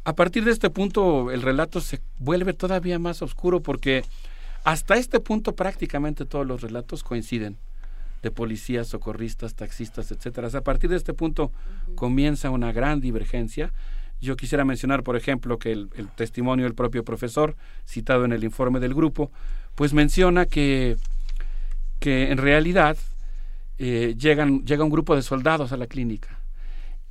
A 0.05 0.15
partir 0.15 0.45
de 0.45 0.51
este 0.51 0.69
punto 0.69 1.31
el 1.31 1.43
relato 1.43 1.81
se 1.81 2.01
vuelve 2.19 2.53
todavía 2.55 2.99
más 2.99 3.23
oscuro 3.23 3.61
porque 3.61 4.05
hasta 4.65 4.97
este 4.97 5.21
punto 5.21 5.55
prácticamente 5.55 6.25
todos 6.25 6.47
los 6.47 6.61
relatos 6.61 7.03
coinciden 7.03 7.57
de 8.23 8.31
policías, 8.31 8.89
socorristas, 8.89 9.55
taxistas, 9.55 10.11
etcétera. 10.11 10.49
A 10.53 10.61
partir 10.61 10.91
de 10.91 10.97
este 10.97 11.15
punto 11.15 11.53
comienza 11.95 12.51
una 12.51 12.73
gran 12.73 13.01
divergencia. 13.01 13.73
Yo 14.23 14.37
quisiera 14.37 14.65
mencionar, 14.65 15.03
por 15.03 15.17
ejemplo, 15.17 15.59
que 15.59 15.73
el, 15.73 15.91
el 15.97 16.09
testimonio 16.09 16.65
del 16.65 16.75
propio 16.75 17.05
profesor, 17.05 17.57
citado 17.87 18.25
en 18.25 18.33
el 18.33 18.45
informe 18.45 18.81
del 18.81 18.95
grupo, 18.95 19.31
pues 19.75 19.93
menciona 19.93 20.47
que, 20.47 20.97
que 21.99 22.31
en 22.31 22.39
realidad 22.39 22.97
eh, 23.79 24.15
llegan, 24.17 24.65
llega 24.65 24.85
un 24.85 24.91
grupo 24.91 25.17
de 25.17 25.23
soldados 25.23 25.73
a 25.73 25.77
la 25.77 25.89
clínica 25.89 26.39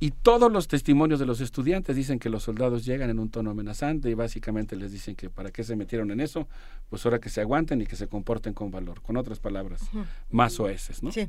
Y 0.00 0.12
todos 0.12 0.50
los 0.50 0.68
testimonios 0.68 1.20
de 1.20 1.26
los 1.26 1.42
estudiantes 1.42 1.96
dicen 1.96 2.18
que 2.18 2.30
los 2.30 2.44
soldados 2.44 2.84
llegan 2.86 3.10
en 3.10 3.18
un 3.18 3.28
tono 3.28 3.50
amenazante 3.50 4.08
y 4.08 4.14
básicamente 4.14 4.74
les 4.74 4.90
dicen 4.90 5.14
que 5.14 5.28
para 5.28 5.50
qué 5.50 5.64
se 5.64 5.76
metieron 5.76 6.10
en 6.12 6.20
eso, 6.20 6.48
pues 6.88 7.04
ahora 7.04 7.18
que 7.18 7.28
se 7.28 7.42
aguanten 7.42 7.82
y 7.82 7.86
que 7.86 7.96
se 7.96 8.06
comporten 8.06 8.54
con 8.54 8.70
valor. 8.70 9.02
Con 9.02 9.18
otras 9.18 9.38
palabras, 9.38 9.82
más 10.30 10.58
oeces, 10.60 11.02
¿no? 11.02 11.12
Sí. 11.12 11.28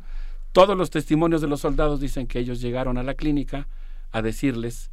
Todos 0.53 0.77
los 0.77 0.89
testimonios 0.91 1.41
de 1.41 1.47
los 1.47 1.59
soldados 1.59 1.99
dicen 1.99 2.25
que 2.25 2.39
ellos 2.39 2.61
llegaron 2.61 2.97
a 2.97 3.03
la 3.03 3.15
clínica 3.15 3.67
a 4.11 4.21
decirles 4.21 4.91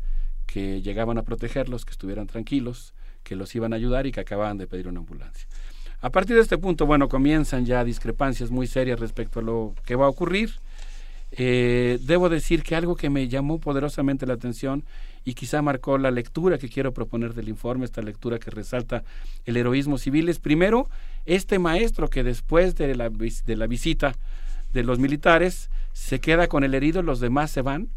que 0.51 0.83
llegaban 0.83 1.17
a 1.17 1.23
protegerlos, 1.23 1.85
que 1.85 1.93
estuvieran 1.93 2.27
tranquilos, 2.27 2.93
que 3.23 3.37
los 3.37 3.55
iban 3.55 3.73
a 3.73 3.77
ayudar 3.77 4.07
y 4.07 4.13
que 4.13 4.21
acababan 4.21 4.59
de 4.59 4.67
pedir 4.67 4.89
una 4.89 4.99
ambulancia. 4.99 5.47
A 6.01 6.11
partir 6.11 6.35
de 6.35 6.43
este 6.43 6.59
punto, 6.59 6.87
bueno, 6.87 7.09
comienzan 7.09 7.67
ya 7.67 7.85
discrepancias 7.85 8.51
muy 8.51 8.67
serias 8.67 8.99
respecto 8.99 9.39
a 9.39 9.43
lo 9.43 9.75
que 9.85 9.95
va 9.95 10.07
a 10.07 10.09
ocurrir. 10.09 10.51
Eh, 11.31 12.01
debo 12.03 12.29
decir 12.29 12.65
que 12.65 12.75
algo 12.75 12.97
que 12.97 13.11
me 13.11 13.29
llamó 13.29 13.61
poderosamente 13.61 14.27
la 14.27 14.35
atención 14.35 14.85
y 15.25 15.35
quizá 15.35 15.63
marcó 15.63 15.99
la 15.99 16.11
lectura 16.11 16.59
que 16.59 16.69
quiero 16.69 16.93
proponer 16.93 17.35
del 17.35 17.49
informe, 17.49 17.85
esta 17.85 18.03
lectura 18.03 18.41
que 18.41 18.51
resalta 18.51 19.05
el 19.45 19.57
heroísmo 19.57 19.99
civil, 19.99 20.29
es 20.29 20.41
primero 20.41 20.89
este 21.27 21.61
maestro 21.61 22.09
que 22.09 22.25
después 22.25 22.75
de 22.75 22.97
la, 22.97 23.09
de 23.09 23.57
la 23.57 23.67
visita 23.69 24.17
de 24.73 24.83
los 24.83 24.99
militares 24.99 25.71
se 25.93 26.19
queda 26.19 26.49
con 26.49 26.65
el 26.65 26.75
herido, 26.75 27.03
los 27.03 27.21
demás 27.21 27.53
se 27.53 27.63
van, 27.63 27.89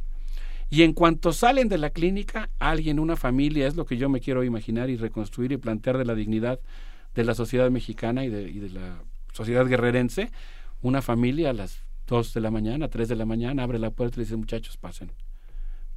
y 0.74 0.82
en 0.82 0.94
cuanto 0.94 1.34
salen 1.34 1.70
de 1.70 1.78
la 1.78 1.92
clínica, 1.92 2.50
alguien, 2.58 3.00
una 3.00 3.16
familia, 3.16 3.68
es 3.68 3.76
lo 3.76 3.86
que 3.86 3.96
yo 3.96 4.10
me 4.10 4.20
quiero 4.20 4.44
imaginar 4.44 4.90
y 4.90 4.98
reconstruir 4.98 5.52
y 5.52 5.58
plantear 5.58 6.00
de 6.00 6.06
la 6.06 6.16
dignidad 6.16 6.60
de 7.14 7.24
la 7.24 7.36
sociedad 7.36 7.70
mexicana 7.70 8.26
y 8.26 8.30
de, 8.30 8.70
la 8.72 9.04
sociedad 9.34 9.68
guerrerense, 9.68 10.32
una 10.82 11.04
familia 11.04 11.52
a 11.52 11.54
las 11.54 11.84
2 12.08 12.34
de 12.34 12.42
la 12.42 12.50
mañana, 12.50 12.88
3 12.88 13.08
de 13.08 13.16
la 13.16 13.28
mañana, 13.28 13.62
abre 13.62 13.78
la 13.78 13.92
puerta 13.92 14.20
y 14.20 14.24
dice, 14.24 14.36
muchachos, 14.36 14.78
pasen, 14.78 15.12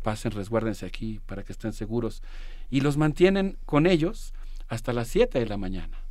pasen, 0.03 0.33
resguárdense 0.33 0.85
aquí 0.85 1.21
para 1.25 1.43
que 1.43 1.55
estén 1.55 1.73
seguros. 1.73 2.23
Y 2.69 2.83
los 2.83 2.99
mantienen 2.99 3.57
con 3.65 3.87
ellos 3.87 4.35
hasta 4.69 4.93
las 4.93 5.09
7 5.09 5.39
de 5.39 5.47
la 5.47 5.57
mañana. 5.57 6.06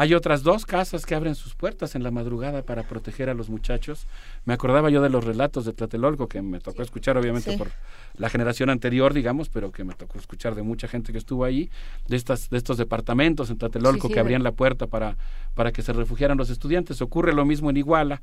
Hay 0.00 0.14
otras 0.14 0.44
dos 0.44 0.64
casas 0.64 1.04
que 1.04 1.16
abren 1.16 1.34
sus 1.34 1.56
puertas 1.56 1.96
en 1.96 2.04
la 2.04 2.12
madrugada 2.12 2.62
para 2.62 2.84
proteger 2.84 3.28
a 3.30 3.34
los 3.34 3.50
muchachos. 3.50 4.06
Me 4.44 4.54
acordaba 4.54 4.90
yo 4.90 5.02
de 5.02 5.10
los 5.10 5.24
relatos 5.24 5.64
de 5.64 5.72
Tlatelolco 5.72 6.28
que 6.28 6.40
me 6.40 6.60
tocó 6.60 6.82
escuchar 6.82 7.18
obviamente 7.18 7.50
Sí. 7.50 7.56
por 7.56 7.72
la 8.16 8.30
generación 8.30 8.70
anterior, 8.70 9.12
digamos, 9.12 9.48
pero 9.48 9.72
que 9.72 9.82
me 9.82 9.94
tocó 9.94 10.16
escuchar 10.18 10.54
de 10.54 10.62
mucha 10.62 10.86
gente 10.86 11.10
que 11.10 11.18
estuvo 11.18 11.44
ahí, 11.44 11.68
de 12.06 12.14
estas 12.14 12.48
de 12.48 12.58
estos 12.58 12.78
departamentos 12.78 13.50
en 13.50 13.58
Tlatelolco 13.58 14.02
Sí, 14.06 14.08
sí, 14.08 14.14
que 14.14 14.20
abrían 14.20 14.44
la 14.44 14.52
puerta 14.52 14.86
para 14.86 15.16
para 15.54 15.72
que 15.72 15.82
se 15.82 15.92
refugiaran 15.92 16.38
los 16.38 16.48
estudiantes. 16.48 17.02
Ocurre 17.02 17.32
lo 17.32 17.44
mismo 17.44 17.68
en 17.70 17.78
Iguala. 17.78 18.22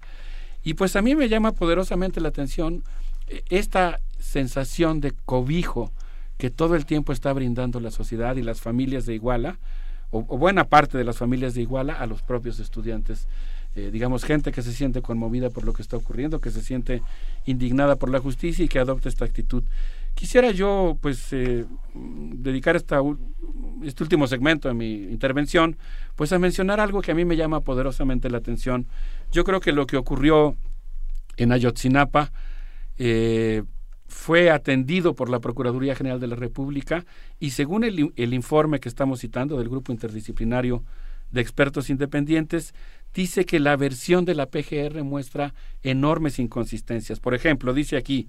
Y 0.63 0.75
pues 0.75 0.95
a 0.95 1.01
mí 1.01 1.13
me 1.13 1.27
llama 1.27 1.51
poderosamente 1.51 2.21
la 2.21 2.29
atención 2.29 2.83
eh, 3.27 3.43
esta 3.49 3.99
sensación 4.17 5.01
de 5.01 5.11
cobijo 5.25 5.91
que 6.37 6.49
todo 6.49 6.75
el 6.75 6.85
tiempo 6.85 7.11
está 7.11 7.33
brindando 7.33 7.81
la 7.81 7.91
sociedad 7.91 8.37
y 8.37 8.43
las 8.43 8.61
familias 8.61 9.05
de 9.05 9.15
Iguala, 9.15 9.59
o, 10.15 10.37
buena 10.37 10.65
parte 10.65 10.97
de 10.97 11.03
las 11.03 11.17
familias 11.17 11.53
de 11.53 11.61
Iguala, 11.61 11.93
a 11.93 12.05
los 12.05 12.21
propios 12.21 12.59
estudiantes. 12.59 13.27
Eh, 13.75 13.89
digamos, 13.91 14.23
gente 14.23 14.53
que 14.53 14.61
se 14.61 14.71
siente 14.71 15.01
conmovida 15.01 15.49
por 15.49 15.65
lo 15.65 15.73
que 15.73 15.81
está 15.81 15.97
ocurriendo, 15.97 16.39
que 16.39 16.49
se 16.49 16.61
siente 16.61 17.01
indignada 17.45 17.97
por 17.97 18.09
la 18.09 18.19
justicia 18.19 18.63
y 18.63 18.69
que 18.69 18.79
adopta 18.79 19.09
esta 19.09 19.25
actitud. 19.25 19.63
Quisiera 20.13 20.51
yo, 20.51 20.97
pues, 21.01 21.33
eh, 21.33 21.65
dedicar 21.93 22.77
esta, 22.77 23.01
este 23.83 24.03
último 24.03 24.27
segmento 24.27 24.69
de 24.69 24.73
mi 24.73 24.93
intervención, 25.11 25.75
pues, 26.15 26.31
a 26.31 26.39
mencionar 26.39 26.79
algo 26.79 27.01
que 27.01 27.11
a 27.11 27.15
mí 27.15 27.25
me 27.25 27.35
llama 27.35 27.59
poderosamente 27.59 28.29
la 28.29 28.37
atención. 28.37 28.87
Yo 29.33 29.43
creo 29.43 29.59
que 29.59 29.73
lo 29.73 29.85
que 29.85 29.97
ocurrió 29.97 30.55
en 31.35 31.51
Ayotzinapa 31.51 32.31
eh, 32.97 33.63
fue 34.07 34.49
atendido 34.49 35.15
por 35.15 35.29
la 35.29 35.39
Procuraduría 35.39 35.95
General 35.95 36.19
de 36.19 36.27
la 36.27 36.35
República 36.35 37.05
y 37.39 37.51
según 37.51 37.83
el, 37.83 38.11
el 38.15 38.33
informe 38.33 38.79
que 38.79 38.89
estamos 38.89 39.19
citando 39.19 39.57
del 39.57 39.69
Grupo 39.69 39.91
Interdisciplinario 39.91 40.83
de 41.31 41.41
Expertos 41.41 41.89
Independientes, 41.89 42.73
dice 43.13 43.45
que 43.45 43.59
la 43.59 43.75
versión 43.77 44.25
de 44.25 44.35
la 44.35 44.47
PGR 44.47 45.03
muestra 45.03 45.53
enormes 45.81 46.39
inconsistencias. 46.39 47.19
Por 47.19 47.33
ejemplo, 47.33 47.73
dice 47.73 47.97
aquí 47.97 48.27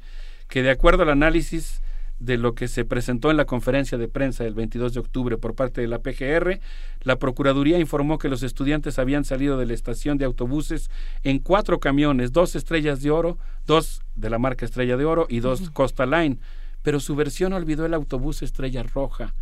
que 0.49 0.63
de 0.63 0.71
acuerdo 0.71 1.03
al 1.03 1.11
análisis 1.11 1.83
de 2.19 2.39
lo 2.39 2.55
que 2.55 2.69
se 2.69 2.85
presentó 2.85 3.31
en 3.31 3.37
la 3.37 3.45
conferencia 3.45 3.99
de 3.99 4.09
prensa 4.09 4.45
del 4.45 4.55
22 4.55 4.95
de 4.95 5.01
octubre 5.01 5.37
por 5.37 5.55
parte 5.55 5.81
de 5.81 5.89
la 5.89 5.99
PGR, 5.99 6.61
la 7.03 7.19
Procuraduría 7.19 7.79
informó 7.79 8.19
que 8.19 8.29
los 8.29 8.43
estudiantes 8.43 8.99
habían 8.99 9.25
salido 9.25 9.59
de 9.59 9.67
la 9.67 9.75
estación 9.75 10.17
de 10.17 10.25
autobuses 10.25 10.91
en 11.25 11.39
cuatro 11.39 11.79
camiones, 11.79 12.33
dos 12.33 12.57
estrellas 12.57 13.03
de 13.03 13.11
oro, 13.11 13.39
dos 13.67 14.01
de 14.15 14.31
la 14.31 14.39
marca 14.39 14.65
Estrella 14.65 14.97
de 14.97 15.05
Oro 15.05 15.27
y 15.29 15.41
dos 15.41 15.71
Costa 15.71 16.07
Line, 16.07 16.39
pero 16.83 17.01
su 17.01 17.17
versión 17.17 17.53
olvidó 17.53 17.85
el 17.85 17.95
autobús 17.95 18.43
Estrella 18.43 18.83
Roja, 18.83 19.35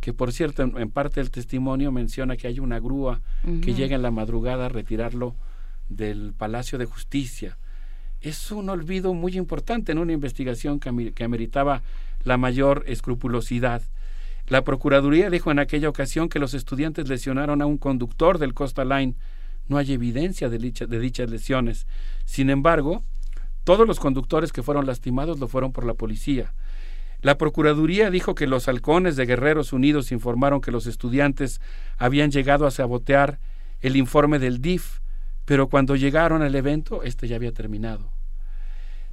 que 0.00 0.12
por 0.12 0.32
cierto 0.32 0.62
en, 0.62 0.76
en 0.78 0.90
parte 0.90 1.20
del 1.20 1.30
testimonio 1.30 1.92
menciona 1.92 2.36
que 2.36 2.48
hay 2.48 2.58
una 2.58 2.80
grúa 2.80 3.20
que 3.62 3.74
llega 3.74 3.94
en 3.94 4.02
la 4.02 4.10
madrugada 4.10 4.66
a 4.66 4.68
retirarlo 4.68 5.36
del 5.88 6.32
Palacio 6.36 6.78
de 6.78 6.86
Justicia. 6.86 7.58
Es 8.20 8.50
un 8.50 8.68
olvido 8.68 9.14
muy 9.14 9.36
importante 9.36 9.92
en 9.92 9.98
una 9.98 10.12
investigación 10.12 10.80
que, 10.80 11.12
que 11.12 11.24
ameritaba 11.24 11.82
la 12.26 12.36
mayor 12.36 12.82
escrupulosidad. 12.86 13.82
La 14.48 14.64
Procuraduría 14.64 15.30
dijo 15.30 15.50
en 15.50 15.60
aquella 15.60 15.88
ocasión 15.88 16.28
que 16.28 16.40
los 16.40 16.54
estudiantes 16.54 17.08
lesionaron 17.08 17.62
a 17.62 17.66
un 17.66 17.78
conductor 17.78 18.38
del 18.38 18.52
Costa 18.52 18.84
Line. 18.84 19.14
No 19.68 19.78
hay 19.78 19.92
evidencia 19.92 20.48
de, 20.48 20.58
dicha- 20.58 20.86
de 20.86 20.98
dichas 20.98 21.30
lesiones. 21.30 21.86
Sin 22.24 22.50
embargo, 22.50 23.04
todos 23.64 23.86
los 23.86 24.00
conductores 24.00 24.52
que 24.52 24.62
fueron 24.64 24.86
lastimados 24.86 25.38
lo 25.38 25.46
fueron 25.46 25.72
por 25.72 25.86
la 25.86 25.94
policía. 25.94 26.52
La 27.22 27.38
Procuraduría 27.38 28.10
dijo 28.10 28.34
que 28.34 28.46
los 28.48 28.66
halcones 28.68 29.14
de 29.16 29.26
Guerreros 29.26 29.72
Unidos 29.72 30.10
informaron 30.10 30.60
que 30.60 30.72
los 30.72 30.86
estudiantes 30.86 31.60
habían 31.96 32.30
llegado 32.32 32.66
a 32.66 32.70
sabotear 32.72 33.38
el 33.80 33.96
informe 33.96 34.38
del 34.38 34.60
DIF, 34.60 34.98
pero 35.44 35.68
cuando 35.68 35.94
llegaron 35.94 36.42
al 36.42 36.54
evento, 36.56 37.04
este 37.04 37.28
ya 37.28 37.36
había 37.36 37.52
terminado. 37.52 38.15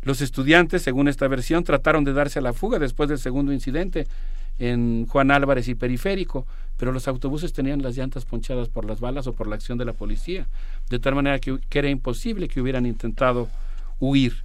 Los 0.03 0.21
estudiantes, 0.21 0.81
según 0.81 1.07
esta 1.07 1.27
versión, 1.27 1.63
trataron 1.63 2.03
de 2.03 2.13
darse 2.13 2.39
a 2.39 2.41
la 2.41 2.53
fuga 2.53 2.79
después 2.79 3.09
del 3.09 3.19
segundo 3.19 3.53
incidente 3.53 4.07
en 4.59 5.07
Juan 5.07 5.31
Álvarez 5.31 5.67
y 5.67 5.75
Periférico, 5.75 6.45
pero 6.77 6.91
los 6.91 7.07
autobuses 7.07 7.53
tenían 7.53 7.81
las 7.81 7.95
llantas 7.97 8.25
ponchadas 8.25 8.69
por 8.69 8.85
las 8.85 8.99
balas 8.99 9.27
o 9.27 9.33
por 9.33 9.47
la 9.47 9.55
acción 9.55 9.77
de 9.77 9.85
la 9.85 9.93
policía, 9.93 10.47
de 10.89 10.99
tal 10.99 11.15
manera 11.15 11.39
que, 11.39 11.59
que 11.69 11.79
era 11.79 11.89
imposible 11.89 12.47
que 12.47 12.61
hubieran 12.61 12.85
intentado 12.85 13.49
huir. 13.99 14.43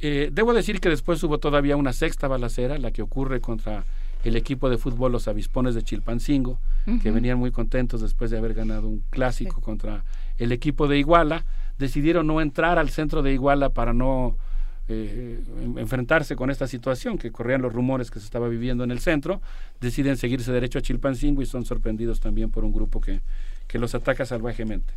Eh, 0.00 0.30
debo 0.32 0.52
decir 0.52 0.80
que 0.80 0.88
después 0.88 1.22
hubo 1.22 1.38
todavía 1.38 1.76
una 1.76 1.92
sexta 1.92 2.28
balacera, 2.28 2.78
la 2.78 2.90
que 2.90 3.02
ocurre 3.02 3.40
contra 3.40 3.84
el 4.24 4.36
equipo 4.36 4.70
de 4.70 4.78
fútbol 4.78 5.12
Los 5.12 5.28
Avispones 5.28 5.74
de 5.74 5.82
Chilpancingo, 5.82 6.58
que 7.02 7.10
venían 7.10 7.38
muy 7.38 7.50
contentos 7.50 8.00
después 8.00 8.30
de 8.30 8.38
haber 8.38 8.54
ganado 8.54 8.88
un 8.88 9.02
clásico 9.10 9.60
contra 9.60 10.04
el 10.38 10.52
equipo 10.52 10.88
de 10.88 10.98
Iguala. 10.98 11.44
Decidieron 11.78 12.26
no 12.26 12.40
entrar 12.40 12.78
al 12.78 12.90
centro 12.90 13.22
de 13.22 13.32
Iguala 13.32 13.70
para 13.70 13.92
no 13.92 14.36
eh, 14.88 15.40
en- 15.62 15.78
enfrentarse 15.78 16.36
con 16.36 16.50
esta 16.50 16.66
situación, 16.66 17.18
que 17.18 17.30
corrían 17.32 17.62
los 17.62 17.72
rumores 17.72 18.10
que 18.10 18.18
se 18.20 18.24
estaba 18.26 18.48
viviendo 18.48 18.84
en 18.84 18.90
el 18.90 19.00
centro. 19.00 19.40
Deciden 19.80 20.16
seguirse 20.16 20.52
derecho 20.52 20.78
a 20.78 20.82
Chilpancingo 20.82 21.42
y 21.42 21.46
son 21.46 21.64
sorprendidos 21.64 22.20
también 22.20 22.50
por 22.50 22.64
un 22.64 22.72
grupo 22.72 23.00
que, 23.00 23.20
que 23.66 23.78
los 23.78 23.94
ataca 23.94 24.26
salvajemente. 24.26 24.92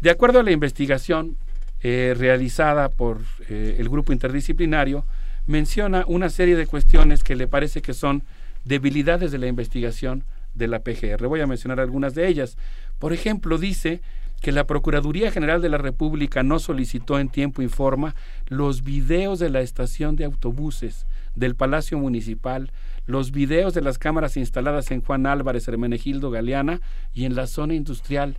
De 0.00 0.10
acuerdo 0.10 0.40
a 0.40 0.42
la 0.42 0.50
investigación 0.52 1.36
eh, 1.82 2.14
realizada 2.16 2.88
por 2.88 3.20
eh, 3.48 3.76
el 3.78 3.88
grupo 3.88 4.12
interdisciplinario, 4.12 5.04
menciona 5.46 6.04
una 6.06 6.30
serie 6.30 6.56
de 6.56 6.66
cuestiones 6.66 7.22
que 7.22 7.36
le 7.36 7.46
parece 7.46 7.82
que 7.82 7.92
son 7.92 8.22
debilidades 8.64 9.30
de 9.32 9.38
la 9.38 9.46
investigación 9.46 10.24
de 10.54 10.68
la 10.68 10.78
PGR. 10.78 11.26
Voy 11.26 11.40
a 11.40 11.46
mencionar 11.46 11.80
algunas 11.80 12.14
de 12.14 12.26
ellas. 12.28 12.56
Por 12.98 13.12
ejemplo, 13.12 13.58
dice 13.58 14.00
que 14.44 14.52
la 14.52 14.66
Procuraduría 14.66 15.32
General 15.32 15.62
de 15.62 15.70
la 15.70 15.78
República 15.78 16.42
no 16.42 16.58
solicitó 16.58 17.18
en 17.18 17.30
tiempo 17.30 17.62
y 17.62 17.68
forma 17.68 18.14
los 18.46 18.82
videos 18.82 19.38
de 19.38 19.48
la 19.48 19.62
estación 19.62 20.16
de 20.16 20.26
autobuses 20.26 21.06
del 21.34 21.54
Palacio 21.54 21.96
Municipal, 21.98 22.70
los 23.06 23.32
videos 23.32 23.72
de 23.72 23.80
las 23.80 23.96
cámaras 23.96 24.36
instaladas 24.36 24.90
en 24.90 25.00
Juan 25.00 25.24
Álvarez, 25.24 25.66
Hermenegildo 25.66 26.30
Galeana 26.30 26.82
y 27.14 27.24
en 27.24 27.34
la 27.34 27.46
zona 27.46 27.72
industrial. 27.72 28.36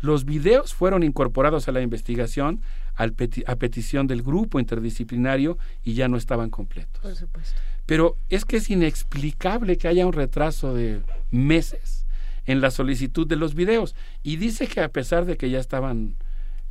Los 0.00 0.24
videos 0.24 0.74
fueron 0.74 1.02
incorporados 1.02 1.66
a 1.66 1.72
la 1.72 1.82
investigación 1.82 2.60
al 2.94 3.12
peti- 3.12 3.42
a 3.48 3.56
petición 3.56 4.06
del 4.06 4.22
grupo 4.22 4.60
interdisciplinario 4.60 5.58
y 5.82 5.94
ya 5.94 6.06
no 6.06 6.18
estaban 6.18 6.50
completos. 6.50 7.02
Por 7.02 7.16
supuesto. 7.16 7.60
Pero 7.86 8.16
es 8.28 8.44
que 8.44 8.58
es 8.58 8.70
inexplicable 8.70 9.76
que 9.76 9.88
haya 9.88 10.06
un 10.06 10.12
retraso 10.12 10.72
de 10.72 11.00
meses 11.32 12.01
en 12.46 12.60
la 12.60 12.70
solicitud 12.70 13.26
de 13.26 13.36
los 13.36 13.54
videos. 13.54 13.94
Y 14.22 14.36
dice 14.36 14.66
que 14.66 14.80
a 14.80 14.88
pesar 14.88 15.24
de 15.24 15.36
que 15.36 15.50
ya 15.50 15.58
estaban 15.58 16.14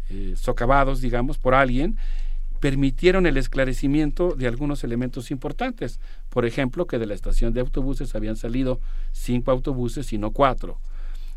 eh, 0.10 0.34
socavados, 0.36 1.02
digamos, 1.02 1.38
por 1.38 1.54
alguien, 1.54 1.98
permitieron 2.60 3.26
el 3.26 3.38
esclarecimiento 3.38 4.36
de 4.36 4.48
algunos 4.48 4.84
elementos 4.84 5.32
importantes. 5.32 6.00
Por 6.30 6.46
ejemplo, 6.46 6.86
que 6.86 7.00
de 7.00 7.08
la 7.08 7.16
estación 7.16 7.54
de 7.54 7.62
autobuses 7.62 8.14
habían 8.14 8.36
salido 8.36 8.80
cinco 9.12 9.52
autobuses 9.52 10.14
y 10.14 10.18
no 10.18 10.32
cuatro. 10.32 10.80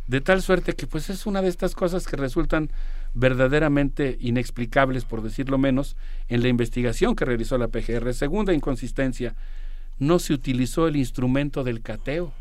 De 0.06 0.20
tal 0.20 0.42
suerte 0.42 0.74
que 0.74 0.86
pues 0.86 1.08
es 1.08 1.24
una 1.24 1.40
de 1.40 1.48
estas 1.48 1.74
cosas 1.74 2.06
que 2.06 2.16
resultan 2.16 2.70
verdaderamente 3.14 4.18
inexplicables, 4.20 5.06
por 5.06 5.22
decirlo 5.22 5.56
menos, 5.56 5.96
en 6.28 6.42
la 6.42 6.48
investigación 6.48 7.16
que 7.16 7.24
realizó 7.24 7.56
la 7.56 7.68
PGR. 7.68 8.12
Segunda 8.12 8.52
inconsistencia, 8.52 9.34
no 9.98 10.18
se 10.18 10.34
utilizó 10.34 10.88
el 10.88 10.96
instrumento 10.96 11.64
del 11.64 11.80
cateo 11.80 12.34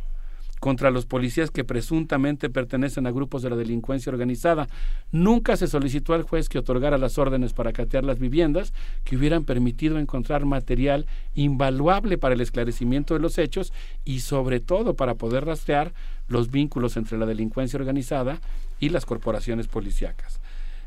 contra 0.63 0.91
los 0.91 1.05
policías 1.05 1.51
que 1.51 1.65
presuntamente 1.65 2.49
pertenecen 2.49 3.05
a 3.05 3.11
grupos 3.11 3.41
de 3.41 3.49
la 3.49 3.57
delincuencia 3.57 4.09
organizada. 4.09 4.69
Nunca 5.11 5.57
se 5.57 5.67
solicitó 5.67 6.13
al 6.13 6.21
juez 6.21 6.47
que 6.47 6.57
otorgara 6.57 6.97
las 6.97 7.17
órdenes 7.17 7.51
para 7.51 7.73
catear 7.73 8.05
las 8.05 8.17
viviendas 8.17 8.73
que 9.03 9.17
hubieran 9.17 9.43
permitido 9.43 9.99
encontrar 9.99 10.45
material 10.45 11.05
invaluable 11.35 12.17
para 12.17 12.33
el 12.33 12.39
esclarecimiento 12.39 13.13
de 13.13 13.19
los 13.19 13.39
hechos 13.39 13.73
y 14.05 14.21
sobre 14.21 14.61
todo 14.61 14.93
para 14.93 15.15
poder 15.15 15.43
rastrear 15.43 15.91
los 16.29 16.49
vínculos 16.49 16.95
entre 16.95 17.17
la 17.17 17.25
delincuencia 17.25 17.77
organizada 17.77 18.39
y 18.79 18.87
las 18.87 19.05
corporaciones 19.05 19.67
policíacas. 19.67 20.39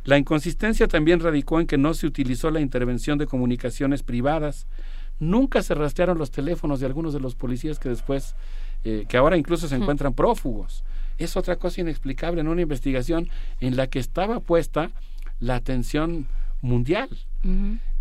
La 0.05 0.17
inconsistencia 0.17 0.89
también 0.89 1.21
radicó 1.21 1.61
en 1.61 1.67
que 1.67 1.77
no 1.77 1.93
se 1.93 2.07
utilizó 2.07 2.51
la 2.51 2.61
intervención 2.61 3.19
de 3.19 3.27
comunicaciones 3.27 4.03
privadas. 4.03 4.67
Nunca 5.21 5.63
se 5.63 5.75
rastrearon 5.75 6.17
los 6.17 6.31
teléfonos 6.31 6.81
de 6.81 6.87
algunos 6.87 7.13
de 7.13 7.21
los 7.21 7.35
policías 7.35 7.79
que 7.79 7.91
después 7.91 8.35
eh, 8.89 9.05
que 9.09 9.17
ahora 9.17 9.37
incluso 9.37 9.67
se 9.67 9.75
encuentran 9.75 10.15
prófugos. 10.15 10.85
Es 11.19 11.37
otra 11.37 11.57
cosa 11.57 11.81
inexplicable 11.81 12.41
en 12.41 12.47
una 12.47 12.63
investigación 12.63 13.29
en 13.61 13.75
la 13.75 13.89
que 13.89 13.99
estaba 13.99 14.39
puesta 14.39 14.93
la 15.41 15.57
atención 15.57 16.29
mundial. 16.63 17.09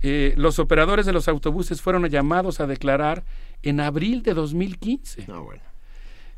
Eh, 0.03 0.35
los 0.37 0.59
operadores 0.59 1.07
de 1.07 1.13
los 1.13 1.27
autobuses 1.27 1.81
fueron 1.81 2.05
llamados 2.05 2.59
a 2.59 2.67
declarar 2.67 3.23
en 3.63 3.79
abril 3.79 4.21
de 4.21 4.35
2015. 4.35 5.25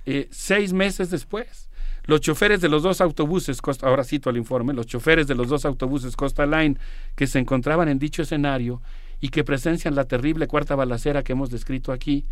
Eh, 0.06 0.30
seis 0.32 0.72
meses 0.72 1.10
después. 1.10 1.68
Los 2.06 2.22
choferes 2.22 2.62
de 2.62 2.70
los 2.70 2.84
dos 2.84 3.02
autobuses, 3.02 3.60
ahora 3.82 4.06
cito 4.06 4.30
el 4.30 4.38
informe, 4.38 4.74
los 4.74 4.88
choferes 4.88 5.28
de 5.28 5.36
los 5.36 5.50
dos 5.50 5.66
autobuses 5.66 6.16
Costa 6.16 6.46
Line 6.46 6.78
que 7.18 7.28
se 7.28 7.40
encontraban 7.40 7.90
en 7.90 8.00
dicho 8.00 8.22
escenario 8.22 8.82
y 9.20 9.28
que 9.28 9.44
presencian 9.44 9.94
la 9.94 10.06
terrible 10.06 10.48
cuarta 10.48 10.76
balacera 10.76 11.22
que 11.22 11.34
hemos 11.34 11.50
descrito 11.50 11.92
aquí, 11.92 12.24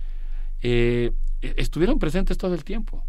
eh, 0.61 1.11
estuvieron 1.57 1.99
presentes 1.99 2.37
todo 2.37 2.53
el 2.53 2.63
tiempo. 2.63 3.03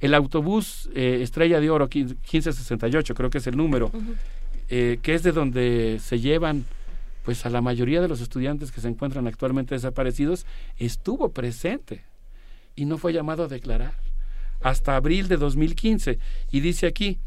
El 0.00 0.14
autobús 0.14 0.90
eh, 0.94 1.20
Estrella 1.22 1.60
de 1.60 1.70
Oro 1.70 1.88
1568, 1.92 3.14
creo 3.14 3.30
que 3.30 3.38
es 3.38 3.46
el 3.46 3.56
número, 3.56 3.90
eh, 4.68 4.98
que 5.02 5.14
es 5.14 5.22
de 5.22 5.32
donde 5.32 5.98
se 6.02 6.20
llevan 6.20 6.64
pues 7.24 7.46
a 7.46 7.50
la 7.50 7.60
mayoría 7.60 8.00
de 8.00 8.08
los 8.08 8.20
estudiantes 8.20 8.72
que 8.72 8.80
se 8.80 8.88
encuentran 8.88 9.28
actualmente 9.28 9.76
desaparecidos, 9.76 10.44
estuvo 10.76 11.30
presente 11.30 12.04
y 12.74 12.84
no 12.84 12.98
fue 12.98 13.12
llamado 13.12 13.44
a 13.44 13.48
declarar 13.48 13.94
hasta 14.60 14.96
abril 14.96 15.28
de 15.28 15.36
2015. 15.36 16.18
Y 16.50 16.60
dice 16.60 16.88
aquí, 16.88 17.20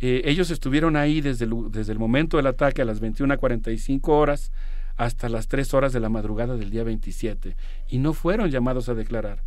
ellos 0.00 0.50
estuvieron 0.50 0.96
ahí 0.96 1.20
desde 1.20 1.44
el, 1.44 1.70
desde 1.70 1.92
el 1.92 1.98
momento 1.98 2.38
del 2.38 2.46
ataque 2.46 2.80
a 2.80 2.86
las 2.86 3.02
21.45 3.02 4.08
horas 4.08 4.50
hasta 4.96 5.28
las 5.28 5.48
3 5.48 5.74
horas 5.74 5.92
de 5.92 6.00
la 6.00 6.08
madrugada 6.08 6.56
del 6.56 6.70
día 6.70 6.84
27 6.84 7.56
y 7.88 7.98
no 7.98 8.12
fueron 8.12 8.50
llamados 8.50 8.88
a 8.88 8.94
declarar. 8.94 9.42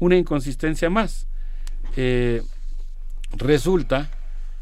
Una 0.00 0.16
inconsistencia 0.16 0.90
más. 0.90 1.28
Eh, 1.96 2.42
resulta 3.36 4.10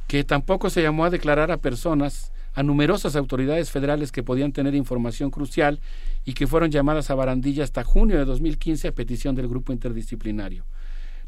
que 0.07 0.25
tampoco 0.25 0.69
se 0.69 0.83
llamó 0.83 1.05
a 1.05 1.11
declarar 1.11 1.51
a 1.51 1.59
personas, 1.59 2.33
a 2.55 2.63
numerosas 2.63 3.17
autoridades 3.17 3.71
federales 3.71 4.13
que 4.13 4.23
podían 4.23 4.53
tener 4.53 4.75
información 4.75 5.31
crucial 5.31 5.81
y 6.25 6.35
que 6.35 6.47
fueron 6.47 6.71
llamadas 6.71 7.11
a 7.11 7.15
barandilla 7.15 7.65
hasta 7.65 7.85
junio 7.85 8.19
de 8.19 8.25
2015 8.25 8.89
a 8.89 8.93
petición 8.93 9.35
del 9.35 9.49
grupo 9.49 9.73
interdisciplinario. 9.73 10.65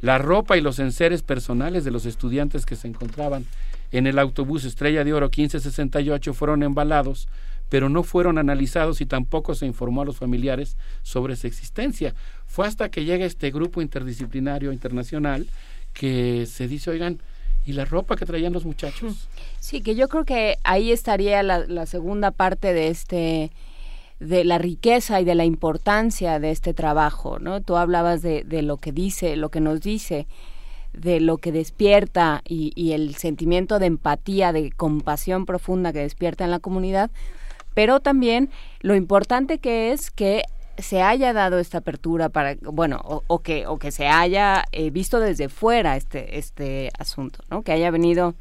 La 0.01 0.19
ropa 0.19 0.57
y 0.57 0.63
los 0.63 0.79
enseres 0.79 1.23
personales 1.23 1.85
de 1.85 1.91
los 1.91 2.07
estudiantes 2.07 2.65
que 2.65 2.77
se 2.77 2.89
encontraban 2.89 3.45
en 3.93 4.07
el 4.07 4.19
autobús 4.19 4.65
Estrella 4.65 5.05
de 5.05 5.13
Oro 5.13 5.27
1568 5.27 6.33
fueron 6.33 6.63
embalados 6.63 7.29
pero 7.71 7.89
no 7.89 8.03
fueron 8.03 8.37
analizados 8.37 9.01
y 9.01 9.07
tampoco 9.07 9.55
se 9.55 9.65
informó 9.65 10.03
a 10.03 10.05
los 10.05 10.19
familiares 10.19 10.77
sobre 11.03 11.37
su 11.37 11.47
existencia. 11.47 12.15
Fue 12.47 12.67
hasta 12.67 12.91
que 12.91 13.05
llega 13.05 13.25
este 13.25 13.51
grupo 13.51 13.81
interdisciplinario 13.81 14.73
internacional 14.73 15.47
que 15.95 16.47
se 16.47 16.69
dice, 16.69 16.91
oigan, 16.91 17.21
¿y 17.65 17.73
la 17.73 17.85
ropa 17.85 18.17
que 18.17 18.27
traían 18.27 18.53
los 18.53 18.65
muchachos? 18.65 19.29
Sí, 19.61 19.81
que 19.83 19.95
yo 19.95 20.09
creo 20.09 20.25
que 20.25 20.59
ahí 20.65 20.91
estaría 20.91 21.43
la, 21.45 21.87
segunda 21.87 22.33
parte 22.33 22.75
de 22.75 22.89
este 22.89 23.51
de 24.19 24.45
la 24.45 24.59
riqueza 24.59 25.19
y 25.23 25.25
de 25.25 25.35
la 25.35 25.47
importancia 25.47 26.39
de 26.41 26.51
este 26.51 26.75
trabajo, 26.75 27.39
¿no? 27.39 27.63
Tú 27.63 27.77
hablabas 27.77 28.21
de, 28.21 28.45
de 28.45 28.61
lo 28.61 28.77
que 28.77 28.93
dice, 28.93 29.35
lo 29.37 29.49
que 29.49 29.61
nos 29.61 29.81
dice, 29.81 30.27
de 30.93 31.21
lo 31.21 31.39
que 31.39 31.53
despierta 31.53 32.43
y, 32.47 32.73
y, 32.75 32.93
el 32.93 33.15
sentimiento 33.15 33.79
de 33.79 33.87
empatía, 33.87 34.53
de 34.53 34.73
compasión 34.73 35.47
profunda 35.47 35.95
que 35.95 36.01
despierta 36.01 36.45
en 36.45 36.51
la 36.51 36.59
comunidad, 36.59 37.11
pero 37.81 38.01
también 38.01 38.51
lo 38.81 38.95
importante 38.95 39.57
que 39.57 39.91
es 39.91 40.11
que 40.11 40.43
se 40.77 41.01
haya 41.01 41.33
dado 41.33 41.59
esta 41.59 41.79
apertura 41.79 42.29
para 42.29 42.57
bueno 42.61 43.01
o, 43.03 43.39
que 43.39 43.67
o 43.67 43.79
que 43.79 43.91
se 43.91 44.07
haya 44.07 44.67
eh, 44.73 44.91
visto 44.91 45.19
desde 45.19 45.49
fuera 45.49 45.97
este 45.97 46.39
este 46.39 46.91
asunto 46.99 47.43
no 47.49 47.63
que 47.63 47.73
haya 47.73 47.91
venido 47.91 48.35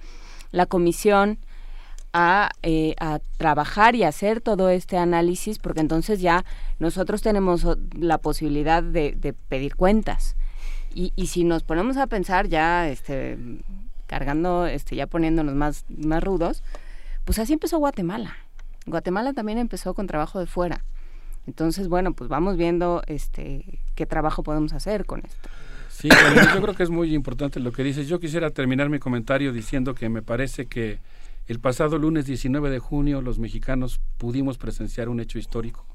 la 0.52 0.66
comisión 0.66 1.40
a, 2.12 2.50
eh, 2.64 2.96
a 3.00 3.20
trabajar 3.38 3.96
y 3.96 4.04
hacer 4.04 4.42
todo 4.42 4.70
este 4.70 4.98
análisis 4.98 5.58
porque 5.58 5.80
entonces 5.80 6.20
ya 6.20 6.44
nosotros 6.80 7.22
tenemos 7.22 7.66
la 7.98 8.18
posibilidad 8.18 8.84
de, 8.84 9.14
de 9.14 9.32
pedir 9.32 9.78
cuentas. 9.78 10.36
Y, 10.94 11.14
y, 11.16 11.28
si 11.28 11.46
nos 11.46 11.64
ponemos 11.64 11.96
a 11.96 12.08
pensar 12.08 12.50
ya 12.50 12.90
este 12.90 13.38
cargando 14.06 14.66
este 14.66 14.98
ya 14.98 15.08
poniéndonos 15.08 15.56
más 15.56 15.86
más 15.88 16.22
rudos 16.22 16.62
pues 17.24 17.40
así 17.40 17.54
empezó 17.54 17.78
Guatemala 17.78 18.36
Guatemala 18.90 19.34
también 19.34 19.58
empezó 19.58 19.94
con 19.94 20.08
trabajo 20.08 20.40
de 20.40 20.46
fuera. 20.46 20.84
Entonces, 21.48 21.88
bueno, 21.88 22.14
pues 22.14 22.30
vamos 22.30 22.58
viendo 22.58 23.02
este 23.08 23.80
qué 23.96 24.06
trabajo 24.06 24.44
podemos 24.44 24.74
hacer 24.74 25.06
con 25.06 25.26
esto. 25.26 25.50
Sí, 25.90 26.10
yo 26.54 26.62
creo 26.62 26.76
que 26.76 26.84
es 26.84 26.90
muy 26.90 27.14
importante 27.14 27.60
lo 27.60 27.72
que 27.72 27.84
dices. 27.84 28.08
Yo 28.08 28.20
quisiera 28.20 28.52
terminar 28.52 28.90
mi 28.90 29.00
comentario 29.00 29.52
diciendo 29.52 29.96
que 29.96 30.08
me 30.10 30.22
parece 30.22 30.66
que 30.66 31.00
el 31.48 31.60
pasado 31.60 31.98
lunes 31.98 32.26
19 32.26 32.70
de 32.70 32.80
junio 32.80 33.22
los 33.22 33.40
mexicanos 33.40 34.00
pudimos 34.18 34.58
presenciar 34.58 35.10
un 35.10 35.20
hecho 35.20 35.40
histórico 35.40 35.86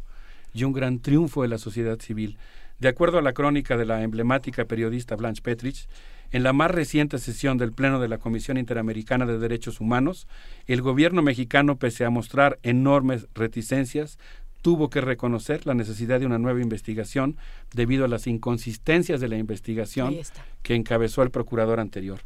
y 0.52 0.64
un 0.64 0.72
gran 0.72 0.98
triunfo 0.98 1.42
de 1.42 1.48
la 1.48 1.58
sociedad 1.58 1.98
civil. 2.00 2.36
De 2.80 2.88
acuerdo 2.88 3.18
a 3.18 3.22
la 3.22 3.32
crónica 3.32 3.76
de 3.76 3.86
la 3.86 4.02
emblemática 4.02 4.64
periodista 4.64 5.16
Blanche 5.16 5.42
Petrich, 5.42 5.88
en 6.34 6.42
la 6.42 6.52
más 6.52 6.68
reciente 6.68 7.18
sesión 7.18 7.58
del 7.58 7.70
Pleno 7.70 8.00
de 8.00 8.08
la 8.08 8.18
Comisión 8.18 8.56
Interamericana 8.56 9.24
de 9.24 9.38
Derechos 9.38 9.78
Humanos, 9.78 10.26
el 10.66 10.82
gobierno 10.82 11.22
mexicano, 11.22 11.76
pese 11.76 12.04
a 12.04 12.10
mostrar 12.10 12.58
enormes 12.64 13.28
reticencias, 13.36 14.18
tuvo 14.60 14.90
que 14.90 15.00
reconocer 15.00 15.64
la 15.64 15.74
necesidad 15.74 16.18
de 16.18 16.26
una 16.26 16.40
nueva 16.40 16.60
investigación 16.60 17.36
debido 17.72 18.04
a 18.04 18.08
las 18.08 18.26
inconsistencias 18.26 19.20
de 19.20 19.28
la 19.28 19.36
investigación 19.36 20.16
que 20.64 20.74
encabezó 20.74 21.22
el 21.22 21.30
procurador 21.30 21.78
anterior. 21.78 22.18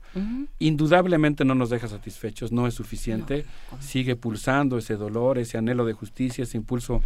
Indudablemente 0.58 1.44
no 1.44 1.54
nos 1.54 1.68
deja 1.68 1.86
satisfechos, 1.86 2.50
no 2.50 2.66
es 2.66 2.72
suficiente, 2.72 3.44
sigue 3.78 4.16
pulsando 4.16 4.78
ese 4.78 4.96
dolor, 4.96 5.36
ese 5.36 5.58
anhelo 5.58 5.84
de 5.84 5.92
justicia, 5.92 6.44
ese 6.44 6.56
impulso 6.56 7.02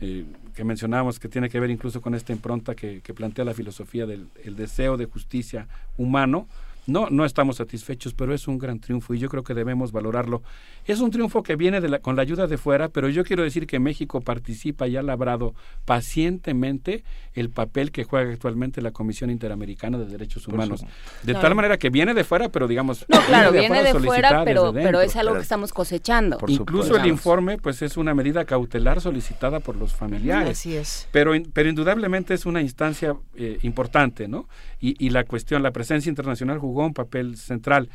eh, 0.00 0.24
que 0.54 0.64
mencionábamos 0.64 1.18
que 1.18 1.28
tiene 1.28 1.48
que 1.48 1.60
ver 1.60 1.70
incluso 1.70 2.00
con 2.00 2.14
esta 2.14 2.32
impronta 2.32 2.74
que, 2.74 3.00
plantea 3.14 3.44
la 3.44 3.54
filosofía 3.54 4.06
del 4.06 4.28
deseo 4.56 4.96
de 4.96 5.06
justicia 5.06 5.68
humano, 5.96 6.46
no, 6.86 7.08
no 7.10 7.24
estamos 7.24 7.56
satisfechos, 7.56 8.14
pero 8.14 8.34
es 8.34 8.46
un 8.46 8.58
gran 8.58 8.78
triunfo 8.78 9.14
y 9.14 9.18
yo 9.18 9.28
creo 9.28 9.42
que 9.42 9.54
debemos 9.54 9.92
valorarlo. 9.92 10.42
Es 10.84 11.00
un 11.00 11.10
triunfo 11.10 11.42
que 11.42 11.56
viene 11.56 11.80
de 11.80 11.88
la, 11.88 11.98
con 12.00 12.16
la 12.16 12.22
ayuda 12.22 12.46
de 12.46 12.58
fuera, 12.58 12.88
pero 12.88 13.08
yo 13.08 13.24
quiero 13.24 13.42
decir 13.42 13.66
que 13.66 13.78
México 13.78 14.20
participa 14.20 14.86
y 14.86 14.96
ha 14.96 15.02
labrado 15.02 15.54
pacientemente 15.84 17.04
el 17.32 17.50
papel 17.50 17.90
que 17.90 18.04
juega 18.04 18.30
actualmente 18.30 18.82
la 18.82 18.90
Comisión 18.90 19.30
Interamericana 19.30 19.98
de 19.98 20.06
Derechos 20.06 20.46
Humanos. 20.46 20.84
De 21.22 21.34
tal 21.34 21.54
manera 21.54 21.78
que 21.78 21.90
viene 21.90 22.12
de 22.12 22.24
fuera, 22.24 22.50
pero 22.50 22.68
digamos... 22.68 23.06
No, 23.08 23.20
claro, 23.22 23.50
viene 23.52 23.82
de, 23.82 23.94
fuera, 23.94 24.44
pero, 24.44 24.72
pero 24.72 25.00
es 25.00 25.16
algo 25.16 25.34
que 25.34 25.40
estamos 25.40 25.72
cosechando. 25.72 26.38
Incluso 26.46 26.96
el 26.96 27.06
informe, 27.06 27.58
pues 27.58 27.80
es 27.82 27.96
una 27.96 28.14
medida 28.14 28.44
cautelar 28.44 29.00
solicitada 29.00 29.60
por 29.60 29.76
los 29.76 29.94
familiares. 29.94 30.58
Así 30.58 30.76
es. 30.76 31.08
Pero, 31.12 31.32
pero 31.52 31.68
indudablemente 31.68 32.34
es 32.34 32.44
una 32.46 32.60
instancia 32.60 33.16
eh, 33.36 33.58
importante, 33.62 34.28
¿no? 34.28 34.48
Y, 34.80 35.02
y 35.04 35.10
la 35.10 35.24
cuestión, 35.24 35.62
la 35.62 35.70
presencia 35.70 36.10
internacional 36.10 36.58
jugó 36.58 36.73
un 36.82 36.94
papel 36.94 37.36
central. 37.36 37.88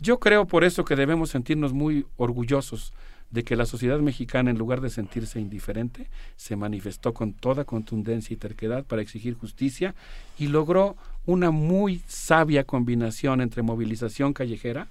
Yo 0.00 0.18
creo 0.18 0.46
por 0.46 0.64
eso 0.64 0.84
que 0.84 0.96
debemos 0.96 1.30
sentirnos 1.30 1.72
muy 1.72 2.06
orgullosos 2.16 2.92
de 3.30 3.42
que 3.42 3.56
la 3.56 3.66
sociedad 3.66 3.98
mexicana, 3.98 4.50
en 4.50 4.58
lugar 4.58 4.80
de 4.80 4.90
sentirse 4.90 5.40
indiferente, 5.40 6.08
se 6.36 6.54
manifestó 6.54 7.12
con 7.12 7.32
toda 7.32 7.64
contundencia 7.64 8.34
y 8.34 8.36
terquedad 8.36 8.84
para 8.84 9.02
exigir 9.02 9.34
justicia 9.34 9.94
y 10.38 10.48
logró 10.48 10.96
una 11.24 11.50
muy 11.50 12.02
sabia 12.06 12.64
combinación 12.64 13.40
entre 13.40 13.62
movilización 13.62 14.32
callejera 14.32 14.88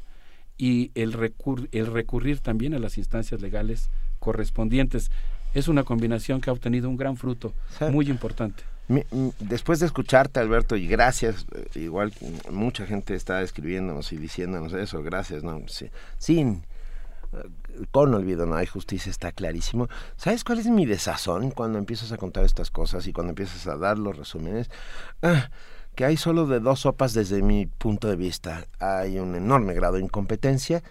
y 0.58 0.92
el, 0.96 1.34
el 1.72 1.88
recurrir 1.88 2.40
también 2.40 2.74
a 2.74 2.80
las 2.80 2.98
instancias 2.98 3.42
legales 3.42 3.90
correspondientes. 4.20 5.12
Es 5.54 5.68
una 5.68 5.84
combinación 5.84 6.42
que 6.42 6.50
ha 6.50 6.54
obtenido 6.54 6.90
un 6.90 6.98
gran 6.98 7.16
fruto, 7.16 7.54
muy 7.92 8.10
importante 8.10 8.64
después 9.40 9.80
de 9.80 9.88
escucharte, 9.88 10.40
Alberto, 10.40 10.76
y 10.76 10.88
gracias, 10.88 11.48
eh, 11.56 11.80
igual 11.80 12.14
mucha 12.52 12.86
gente 12.86 13.16
está 13.16 13.42
escribiéndonos 13.42 14.12
y 14.14 14.18
diciéndonos 14.18 14.74
eso, 14.74 15.02
gracias, 15.02 15.44
¿no? 15.44 15.60
sin 16.18 16.64
eh, 17.34 17.50
con 17.92 18.14
olvido 18.14 18.46
no 18.46 18.56
hay 18.56 18.68
justicia, 18.68 19.10
está 19.10 19.32
clarísimo. 19.32 19.90
¿Sabes 20.18 20.44
cuál 20.44 20.60
es 20.60 20.68
mi 20.68 20.86
desazón 20.86 21.52
cuando 21.52 21.80
empiezas 21.80 22.12
a 22.12 22.18
contar 22.18 22.46
estas 22.46 22.72
cosas 22.72 23.08
y 23.08 23.14
cuando 23.14 23.32
empiezas 23.32 23.68
a 23.68 23.78
dar 23.78 23.98
los 23.98 24.18
resúmenes? 24.18 24.70
Ah, 25.22 25.50
que 25.96 26.06
hay 26.06 26.18
solo 26.18 26.46
de 26.46 26.60
dos 26.60 26.82
sopas 26.82 27.14
desde 27.14 27.42
mi 27.42 27.66
punto 27.66 28.08
de 28.08 28.16
vista. 28.16 28.68
Hay 28.80 29.18
un 29.18 29.36
enorme 29.36 29.74
grado 29.74 29.96
de 29.96 30.04
incompetencia 30.04 30.84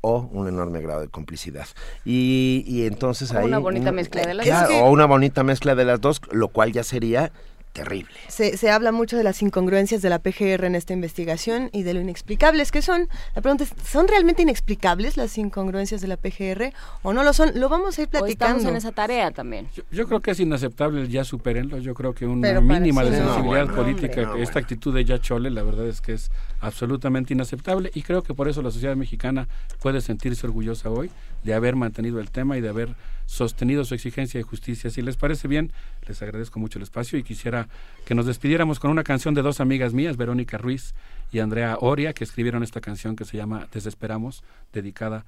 o 0.00 0.28
un 0.32 0.48
enorme 0.48 0.80
grado 0.80 1.00
de 1.00 1.08
complicidad. 1.08 1.66
Y, 2.04 2.64
y 2.66 2.86
entonces 2.86 3.32
O 3.32 3.38
hay... 3.38 3.44
una 3.44 3.58
bonita 3.58 3.92
mezcla 3.92 4.22
de 4.22 4.34
las 4.34 4.46
Claro, 4.46 4.72
dos. 4.72 4.82
O 4.82 4.90
una 4.90 5.06
bonita 5.06 5.42
mezcla 5.44 5.74
de 5.74 5.84
las 5.84 6.00
dos, 6.00 6.20
lo 6.30 6.48
cual 6.48 6.72
ya 6.72 6.84
sería 6.84 7.32
terrible. 7.72 8.10
Se, 8.28 8.56
se 8.56 8.70
habla 8.70 8.92
mucho 8.92 9.16
de 9.16 9.24
las 9.24 9.42
incongruencias 9.42 10.02
de 10.02 10.10
la 10.10 10.18
PGR 10.18 10.64
en 10.64 10.74
esta 10.74 10.92
investigación 10.92 11.70
y 11.72 11.82
de 11.82 11.94
lo 11.94 12.00
inexplicables 12.00 12.72
que 12.72 12.82
son. 12.82 13.08
La 13.34 13.42
pregunta 13.42 13.64
es, 13.64 13.72
¿son 13.88 14.08
realmente 14.08 14.42
inexplicables 14.42 15.16
las 15.16 15.38
incongruencias 15.38 16.00
de 16.00 16.08
la 16.08 16.16
PGR 16.16 16.72
o 17.02 17.12
no 17.12 17.22
lo 17.22 17.32
son? 17.32 17.58
Lo 17.58 17.68
vamos 17.68 17.98
a 17.98 18.02
ir 18.02 18.08
O 18.08 18.10
estamos 18.10 18.28
platicando. 18.36 18.68
en 18.68 18.76
esa 18.76 18.92
tarea 18.92 19.30
también. 19.30 19.68
Yo 19.90 20.06
creo 20.06 20.20
que 20.20 20.32
es 20.32 20.40
inaceptable, 20.40 21.08
ya 21.08 21.24
supérenlo. 21.24 21.78
Yo 21.78 21.94
creo 21.94 22.14
que 22.14 22.26
una 22.26 22.48
Pero 22.48 22.62
mínima 22.62 23.04
de 23.04 23.10
no, 23.10 23.16
sensibilidad 23.16 23.66
bueno, 23.66 23.74
política, 23.76 24.20
hombre, 24.22 24.38
no, 24.38 24.42
esta 24.42 24.58
actitud 24.58 24.94
de 24.94 25.04
ya 25.04 25.20
chole, 25.20 25.50
la 25.50 25.62
verdad 25.62 25.86
es 25.86 26.00
que 26.00 26.12
es 26.14 26.30
absolutamente 26.60 27.32
inaceptable 27.34 27.90
y 27.94 28.02
creo 28.02 28.22
que 28.22 28.34
por 28.34 28.48
eso 28.48 28.62
la 28.62 28.70
sociedad 28.70 28.96
mexicana 28.96 29.48
puede 29.80 30.00
sentirse 30.00 30.46
orgullosa 30.46 30.90
hoy 30.90 31.10
de 31.44 31.54
haber 31.54 31.76
mantenido 31.76 32.20
el 32.20 32.30
tema 32.30 32.58
y 32.58 32.60
de 32.60 32.68
haber 32.68 32.94
sostenido 33.30 33.84
su 33.84 33.94
exigencia 33.94 34.38
de 34.38 34.42
justicia. 34.42 34.90
Si 34.90 35.02
les 35.02 35.16
parece 35.16 35.46
bien, 35.46 35.72
les 36.08 36.20
agradezco 36.20 36.58
mucho 36.58 36.80
el 36.80 36.82
espacio 36.82 37.16
y 37.16 37.22
quisiera 37.22 37.68
que 38.04 38.16
nos 38.16 38.26
despidiéramos 38.26 38.80
con 38.80 38.90
una 38.90 39.04
canción 39.04 39.34
de 39.34 39.42
dos 39.42 39.60
amigas 39.60 39.94
mías, 39.94 40.16
Verónica 40.16 40.58
Ruiz 40.58 40.94
y 41.30 41.38
Andrea 41.38 41.76
Oria, 41.80 42.12
que 42.12 42.24
escribieron 42.24 42.64
esta 42.64 42.80
canción 42.80 43.14
que 43.14 43.24
se 43.24 43.36
llama 43.36 43.68
Desesperamos, 43.72 44.42
dedicada 44.72 45.24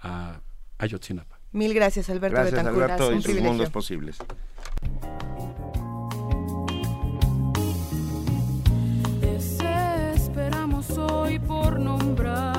a 0.00 0.40
Ayotzinapa. 0.78 1.38
Mil 1.52 1.72
gracias, 1.72 2.10
Alberto 2.10 2.34
Gracias, 2.34 2.64
Betancourt. 2.64 2.90
Alberto, 2.90 3.08
Un 3.10 3.18
y 3.18 3.22
sus 3.22 3.40
mundos 3.40 3.70
posibles. 3.70 4.18
Desesperamos 9.20 10.90
hoy 10.98 11.38
por 11.38 11.78
nombrar 11.78 12.53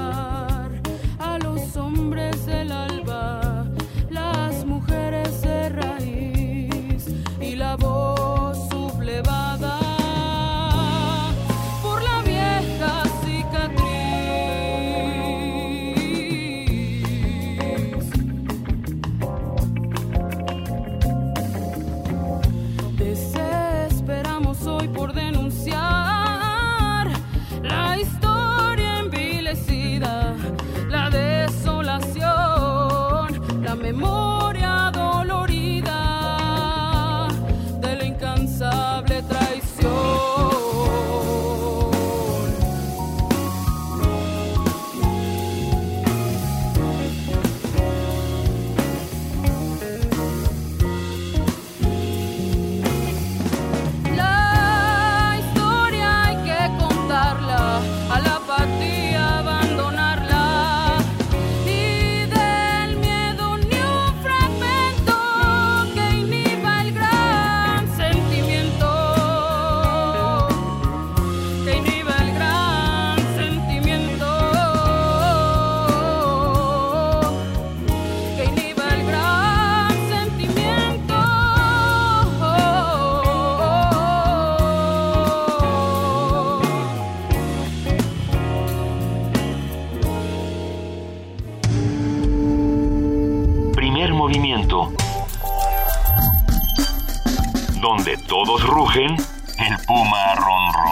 todos 98.45 98.63
rugen, 98.67 99.15
el 99.57 99.77
puma 99.87 100.35
ronronea. 100.35 100.84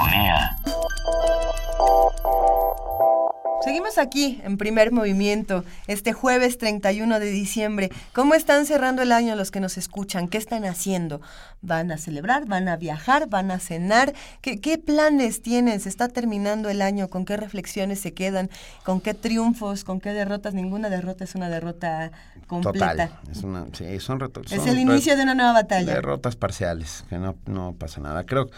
Seguimos 3.63 3.97
aquí 3.97 4.41
en 4.43 4.57
primer 4.57 4.91
movimiento, 4.91 5.63
este 5.87 6.11
jueves 6.11 6.57
31 6.57 7.19
de 7.19 7.27
diciembre. 7.27 7.91
¿Cómo 8.13 8.33
están 8.35 8.65
cerrando 8.65 9.01
el 9.01 9.11
año 9.11 9.35
los 9.35 9.51
que 9.51 9.59
nos 9.59 9.77
escuchan? 9.77 10.27
¿Qué 10.27 10.37
están 10.37 10.65
haciendo? 10.65 11.21
¿Van 11.61 11.91
a 11.91 11.97
celebrar? 11.97 12.45
¿Van 12.45 12.67
a 12.67 12.75
viajar? 12.75 13.29
¿Van 13.29 13.51
a 13.51 13.59
cenar? 13.59 14.13
¿Qué, 14.41 14.59
qué 14.59 14.77
planes 14.77 15.41
tienen? 15.41 15.79
¿Se 15.79 15.87
está 15.87 16.09
terminando 16.09 16.69
el 16.69 16.81
año? 16.81 17.07
¿Con 17.09 17.23
qué 17.25 17.37
reflexiones 17.37 17.99
se 18.01 18.13
quedan? 18.13 18.49
¿Con 18.83 18.99
qué 18.99 19.13
triunfos? 19.13 19.83
¿Con 19.85 20.01
qué 20.01 20.09
derrotas? 20.11 20.53
Ninguna 20.53 20.89
derrota 20.89 21.23
es 21.23 21.35
una 21.35 21.47
derrota 21.47 22.11
completa. 22.47 23.07
Total. 23.07 23.11
Es, 23.31 23.43
una, 23.43 23.67
sí, 23.71 23.99
son 23.99 24.19
reto- 24.19 24.41
Es 24.43 24.57
son 24.57 24.67
el 24.67 24.79
inicio 24.79 25.15
de 25.15 25.23
una 25.23 25.35
nueva 25.35 25.53
batalla. 25.53 25.93
Derrotas 25.93 26.35
parciales, 26.35 27.05
que 27.09 27.17
no, 27.17 27.35
no 27.45 27.73
pasa 27.77 28.01
nada. 28.01 28.25
Creo 28.25 28.47
que 28.47 28.53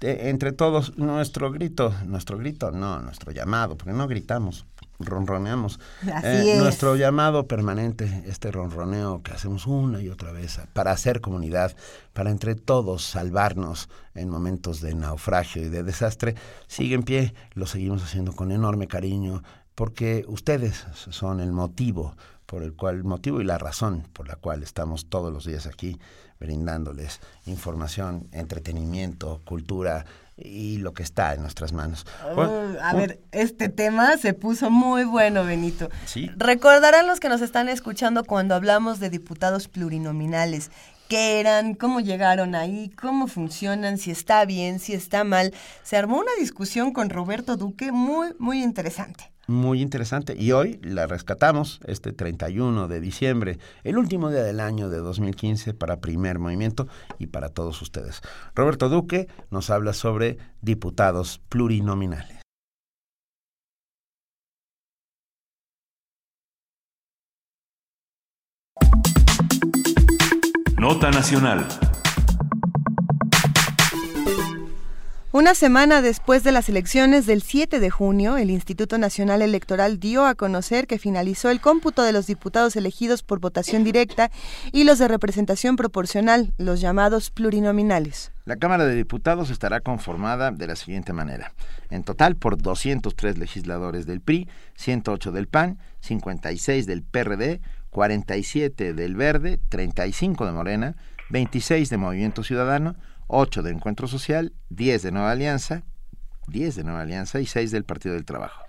entre 0.00 0.52
todos, 0.52 0.96
nuestro 0.98 1.50
grito, 1.50 1.92
nuestro 2.04 2.38
grito, 2.38 2.70
no, 2.70 3.00
nuestro 3.00 3.32
llamado, 3.32 3.76
porque 3.76 3.92
no 3.92 4.06
gritamos, 4.06 4.66
ronroneamos. 4.98 5.78
Eh, 6.06 6.54
es. 6.54 6.58
Nuestro 6.58 6.96
llamado 6.96 7.46
permanente, 7.46 8.24
este 8.26 8.50
ronroneo 8.50 9.22
que 9.22 9.32
hacemos 9.32 9.66
una 9.66 10.00
y 10.00 10.08
otra 10.08 10.32
vez 10.32 10.60
para 10.72 10.92
hacer 10.92 11.20
comunidad, 11.20 11.74
para 12.12 12.30
entre 12.30 12.54
todos 12.54 13.04
salvarnos 13.04 13.88
en 14.14 14.28
momentos 14.28 14.80
de 14.80 14.94
naufragio 14.94 15.62
y 15.62 15.68
de 15.68 15.82
desastre, 15.82 16.34
sigue 16.66 16.94
en 16.94 17.02
pie, 17.02 17.34
lo 17.54 17.66
seguimos 17.66 18.02
haciendo 18.02 18.32
con 18.32 18.52
enorme 18.52 18.88
cariño, 18.88 19.42
porque 19.74 20.24
ustedes 20.28 20.86
son 20.94 21.40
el 21.40 21.52
motivo 21.52 22.16
por 22.46 22.62
el 22.62 22.74
cual, 22.74 22.96
el 22.96 23.04
motivo 23.04 23.40
y 23.40 23.44
la 23.44 23.58
razón 23.58 24.04
por 24.12 24.28
la 24.28 24.36
cual 24.36 24.62
estamos 24.62 25.06
todos 25.06 25.32
los 25.32 25.44
días 25.44 25.66
aquí 25.66 25.98
brindándoles 26.38 27.20
información, 27.46 28.28
entretenimiento, 28.32 29.40
cultura 29.44 30.04
y 30.36 30.78
lo 30.78 30.92
que 30.92 31.02
está 31.02 31.34
en 31.34 31.40
nuestras 31.40 31.72
manos. 31.72 32.06
Uh, 32.36 32.76
a 32.82 32.92
ver, 32.94 33.20
este 33.32 33.68
tema 33.68 34.16
se 34.18 34.34
puso 34.34 34.70
muy 34.70 35.04
bueno, 35.04 35.44
Benito. 35.44 35.88
Sí. 36.04 36.30
Recordarán 36.36 37.06
los 37.06 37.20
que 37.20 37.28
nos 37.28 37.40
están 37.40 37.68
escuchando 37.68 38.24
cuando 38.24 38.54
hablamos 38.54 39.00
de 39.00 39.08
diputados 39.08 39.68
plurinominales. 39.68 40.70
¿Qué 41.08 41.40
eran? 41.40 41.74
¿Cómo 41.74 42.00
llegaron 42.00 42.54
ahí? 42.54 42.90
¿Cómo 42.90 43.28
funcionan? 43.28 43.96
¿Si 43.96 44.10
está 44.10 44.44
bien? 44.44 44.80
¿Si 44.80 44.92
está 44.92 45.22
mal? 45.22 45.54
Se 45.84 45.96
armó 45.96 46.18
una 46.18 46.32
discusión 46.38 46.92
con 46.92 47.10
Roberto 47.10 47.56
Duque 47.56 47.92
muy, 47.92 48.34
muy 48.38 48.62
interesante. 48.62 49.32
Muy 49.46 49.80
interesante. 49.80 50.34
Y 50.36 50.52
hoy 50.52 50.80
la 50.82 51.06
rescatamos, 51.06 51.80
este 51.86 52.12
31 52.12 52.88
de 52.88 53.00
diciembre, 53.00 53.58
el 53.84 53.96
último 53.96 54.30
día 54.30 54.42
del 54.42 54.60
año 54.60 54.88
de 54.88 54.98
2015 54.98 55.72
para 55.74 56.00
Primer 56.00 56.38
Movimiento 56.38 56.88
y 57.18 57.28
para 57.28 57.48
todos 57.50 57.80
ustedes. 57.80 58.22
Roberto 58.54 58.88
Duque 58.88 59.28
nos 59.50 59.70
habla 59.70 59.92
sobre 59.92 60.38
diputados 60.62 61.40
plurinominales. 61.48 62.40
Nota 70.78 71.10
nacional. 71.10 71.66
Una 75.32 75.56
semana 75.56 76.02
después 76.02 76.44
de 76.44 76.52
las 76.52 76.68
elecciones 76.68 77.26
del 77.26 77.42
7 77.42 77.80
de 77.80 77.90
junio, 77.90 78.36
el 78.36 78.48
Instituto 78.48 78.96
Nacional 78.96 79.42
Electoral 79.42 79.98
dio 79.98 80.24
a 80.24 80.36
conocer 80.36 80.86
que 80.86 81.00
finalizó 81.00 81.50
el 81.50 81.60
cómputo 81.60 82.04
de 82.04 82.12
los 82.12 82.28
diputados 82.28 82.76
elegidos 82.76 83.24
por 83.24 83.40
votación 83.40 83.82
directa 83.82 84.30
y 84.70 84.84
los 84.84 85.00
de 85.00 85.08
representación 85.08 85.74
proporcional, 85.74 86.54
los 86.58 86.80
llamados 86.80 87.30
plurinominales. 87.32 88.30
La 88.44 88.56
Cámara 88.56 88.86
de 88.86 88.94
Diputados 88.94 89.50
estará 89.50 89.80
conformada 89.80 90.52
de 90.52 90.68
la 90.68 90.76
siguiente 90.76 91.12
manera. 91.12 91.52
En 91.90 92.04
total 92.04 92.36
por 92.36 92.56
203 92.56 93.36
legisladores 93.36 94.06
del 94.06 94.20
PRI, 94.20 94.48
108 94.76 95.32
del 95.32 95.48
PAN, 95.48 95.78
56 96.02 96.86
del 96.86 97.02
PRD, 97.02 97.60
47 97.90 98.94
del 98.94 99.16
Verde, 99.16 99.58
35 99.70 100.46
de 100.46 100.52
Morena, 100.52 100.96
26 101.30 101.90
de 101.90 101.96
Movimiento 101.96 102.44
Ciudadano, 102.44 102.94
8 103.28 103.62
de 103.62 103.70
Encuentro 103.70 104.08
Social, 104.08 104.52
10 104.70 105.02
de 105.02 105.12
Nueva 105.12 105.30
Alianza, 105.30 105.82
10 106.48 106.76
de 106.76 106.84
Nueva 106.84 107.02
Alianza 107.02 107.40
y 107.40 107.46
6 107.46 107.70
del 107.70 107.84
Partido 107.84 108.14
del 108.14 108.24
Trabajo. 108.24 108.62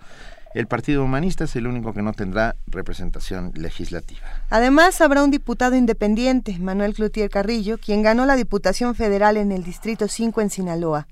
El 0.54 0.66
Partido 0.66 1.04
Humanista 1.04 1.44
es 1.44 1.54
el 1.56 1.66
único 1.66 1.92
que 1.92 2.02
no 2.02 2.12
tendrá 2.12 2.56
representación 2.66 3.52
legislativa. 3.54 4.26
Además, 4.48 5.00
habrá 5.00 5.22
un 5.22 5.30
diputado 5.30 5.76
independiente, 5.76 6.58
Manuel 6.58 6.94
Cloutier 6.94 7.28
Carrillo, 7.28 7.78
quien 7.78 8.02
ganó 8.02 8.24
la 8.24 8.34
Diputación 8.34 8.94
Federal 8.94 9.36
en 9.36 9.52
el 9.52 9.62
Distrito 9.62 10.08
5 10.08 10.40
en 10.40 10.50
Sinaloa. 10.50 11.06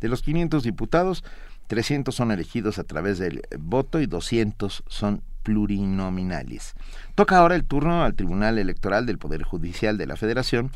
De 0.00 0.08
los 0.08 0.22
500 0.22 0.64
diputados, 0.64 1.24
300 1.68 2.14
son 2.14 2.32
elegidos 2.32 2.78
a 2.78 2.84
través 2.84 3.18
del 3.18 3.42
voto 3.58 4.00
y 4.00 4.06
200 4.06 4.82
son 4.86 5.22
plurinominales. 5.44 6.74
Toca 7.14 7.38
ahora 7.38 7.54
el 7.54 7.64
turno 7.64 8.02
al 8.02 8.14
Tribunal 8.14 8.58
Electoral 8.58 9.06
del 9.06 9.18
Poder 9.18 9.44
Judicial 9.44 9.96
de 9.96 10.06
la 10.06 10.16
Federación 10.16 10.72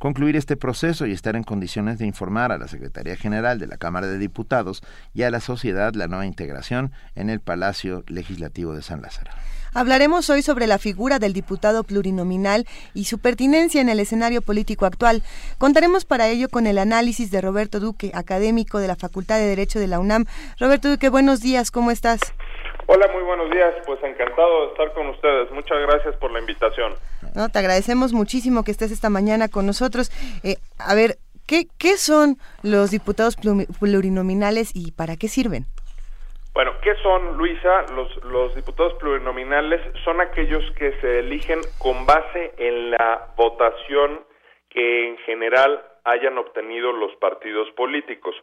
concluir 0.00 0.34
este 0.34 0.56
proceso 0.56 1.06
y 1.06 1.12
estar 1.12 1.36
en 1.36 1.44
condiciones 1.44 1.98
de 1.98 2.06
informar 2.06 2.50
a 2.50 2.58
la 2.58 2.68
Secretaría 2.68 3.16
General 3.16 3.58
de 3.60 3.66
la 3.66 3.76
Cámara 3.76 4.06
de 4.06 4.18
Diputados 4.18 4.82
y 5.14 5.22
a 5.22 5.30
la 5.30 5.40
sociedad 5.40 5.92
la 5.94 6.08
nueva 6.08 6.24
integración 6.24 6.90
en 7.14 7.28
el 7.28 7.40
Palacio 7.40 8.02
Legislativo 8.08 8.74
de 8.74 8.80
San 8.80 9.02
Lázaro. 9.02 9.30
Hablaremos 9.74 10.30
hoy 10.30 10.40
sobre 10.40 10.66
la 10.66 10.78
figura 10.78 11.18
del 11.18 11.34
diputado 11.34 11.84
plurinominal 11.84 12.64
y 12.94 13.04
su 13.04 13.20
pertinencia 13.20 13.80
en 13.80 13.90
el 13.90 14.00
escenario 14.00 14.40
político 14.40 14.86
actual. 14.86 15.22
Contaremos 15.58 16.06
para 16.06 16.28
ello 16.28 16.48
con 16.48 16.66
el 16.66 16.78
análisis 16.78 17.30
de 17.30 17.42
Roberto 17.42 17.78
Duque, 17.78 18.10
académico 18.14 18.78
de 18.78 18.88
la 18.88 18.96
Facultad 18.96 19.36
de 19.36 19.46
Derecho 19.46 19.78
de 19.78 19.86
la 19.86 20.00
UNAM. 20.00 20.24
Roberto 20.58 20.88
Duque, 20.88 21.10
buenos 21.10 21.42
días, 21.42 21.70
¿cómo 21.70 21.90
estás? 21.90 22.20
Hola, 22.86 23.06
muy 23.12 23.22
buenos 23.22 23.50
días. 23.50 23.74
Pues 23.84 24.02
encantado 24.02 24.62
de 24.62 24.66
estar 24.72 24.92
con 24.94 25.08
ustedes. 25.08 25.52
Muchas 25.52 25.78
gracias 25.86 26.16
por 26.16 26.32
la 26.32 26.40
invitación. 26.40 26.94
No, 27.34 27.48
te 27.48 27.58
agradecemos 27.58 28.12
muchísimo 28.12 28.64
que 28.64 28.70
estés 28.70 28.92
esta 28.92 29.10
mañana 29.10 29.48
con 29.48 29.66
nosotros. 29.66 30.10
Eh, 30.44 30.56
a 30.78 30.94
ver, 30.94 31.16
¿qué, 31.46 31.66
¿qué 31.78 31.96
son 31.96 32.36
los 32.62 32.90
diputados 32.90 33.36
plurinominales 33.36 34.72
y 34.74 34.92
para 34.92 35.16
qué 35.16 35.28
sirven? 35.28 35.64
Bueno, 36.52 36.72
¿qué 36.82 36.94
son, 37.02 37.36
Luisa? 37.38 37.86
Los, 37.94 38.24
los 38.24 38.54
diputados 38.56 38.94
plurinominales 38.94 39.80
son 40.04 40.20
aquellos 40.20 40.64
que 40.72 40.92
se 41.00 41.20
eligen 41.20 41.60
con 41.78 42.06
base 42.06 42.52
en 42.58 42.90
la 42.90 43.28
votación 43.36 44.20
que 44.68 45.08
en 45.08 45.18
general 45.18 45.82
hayan 46.04 46.38
obtenido 46.38 46.92
los 46.92 47.14
partidos 47.16 47.70
políticos. 47.72 48.34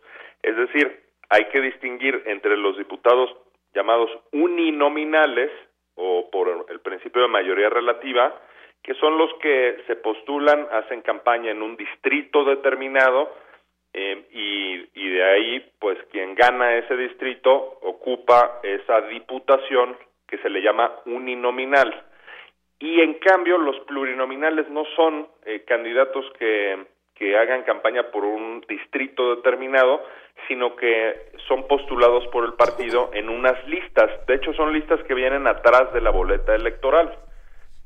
Es 0.41 0.55
decir, 0.55 1.03
hay 1.29 1.45
que 1.45 1.61
distinguir 1.61 2.23
entre 2.25 2.55
los 2.55 2.77
diputados 2.77 3.29
llamados 3.73 4.09
uninominales 4.31 5.51
o 5.95 6.29
por 6.31 6.65
el 6.69 6.79
principio 6.79 7.23
de 7.23 7.27
mayoría 7.27 7.69
relativa, 7.69 8.33
que 8.83 8.93
son 8.95 9.17
los 9.17 9.33
que 9.41 9.83
se 9.87 9.95
postulan, 9.97 10.67
hacen 10.71 11.01
campaña 11.01 11.51
en 11.51 11.61
un 11.61 11.75
distrito 11.75 12.45
determinado 12.45 13.33
eh, 13.93 14.25
y, 14.31 15.01
y 15.01 15.09
de 15.09 15.23
ahí, 15.23 15.71
pues 15.79 15.97
quien 16.11 16.35
gana 16.35 16.75
ese 16.75 16.95
distrito 16.95 17.79
ocupa 17.81 18.59
esa 18.63 19.01
diputación 19.01 19.97
que 20.27 20.37
se 20.39 20.49
le 20.49 20.61
llama 20.61 20.91
uninominal. 21.05 22.03
Y 22.79 23.01
en 23.01 23.15
cambio, 23.15 23.57
los 23.57 23.79
plurinominales 23.81 24.69
no 24.69 24.83
son 24.95 25.27
eh, 25.45 25.63
candidatos 25.65 26.25
que, 26.37 26.85
que 27.15 27.35
hagan 27.37 27.63
campaña 27.63 28.11
por 28.11 28.23
un 28.23 28.63
distrito 28.67 29.35
determinado, 29.35 30.03
sino 30.47 30.75
que 30.75 31.31
son 31.47 31.67
postulados 31.67 32.27
por 32.27 32.45
el 32.45 32.53
partido 32.53 33.09
en 33.13 33.29
unas 33.29 33.67
listas. 33.67 34.11
De 34.27 34.35
hecho, 34.35 34.53
son 34.53 34.73
listas 34.73 35.01
que 35.03 35.15
vienen 35.15 35.47
atrás 35.47 35.91
de 35.93 36.01
la 36.01 36.11
boleta 36.11 36.53
electoral. 36.53 37.17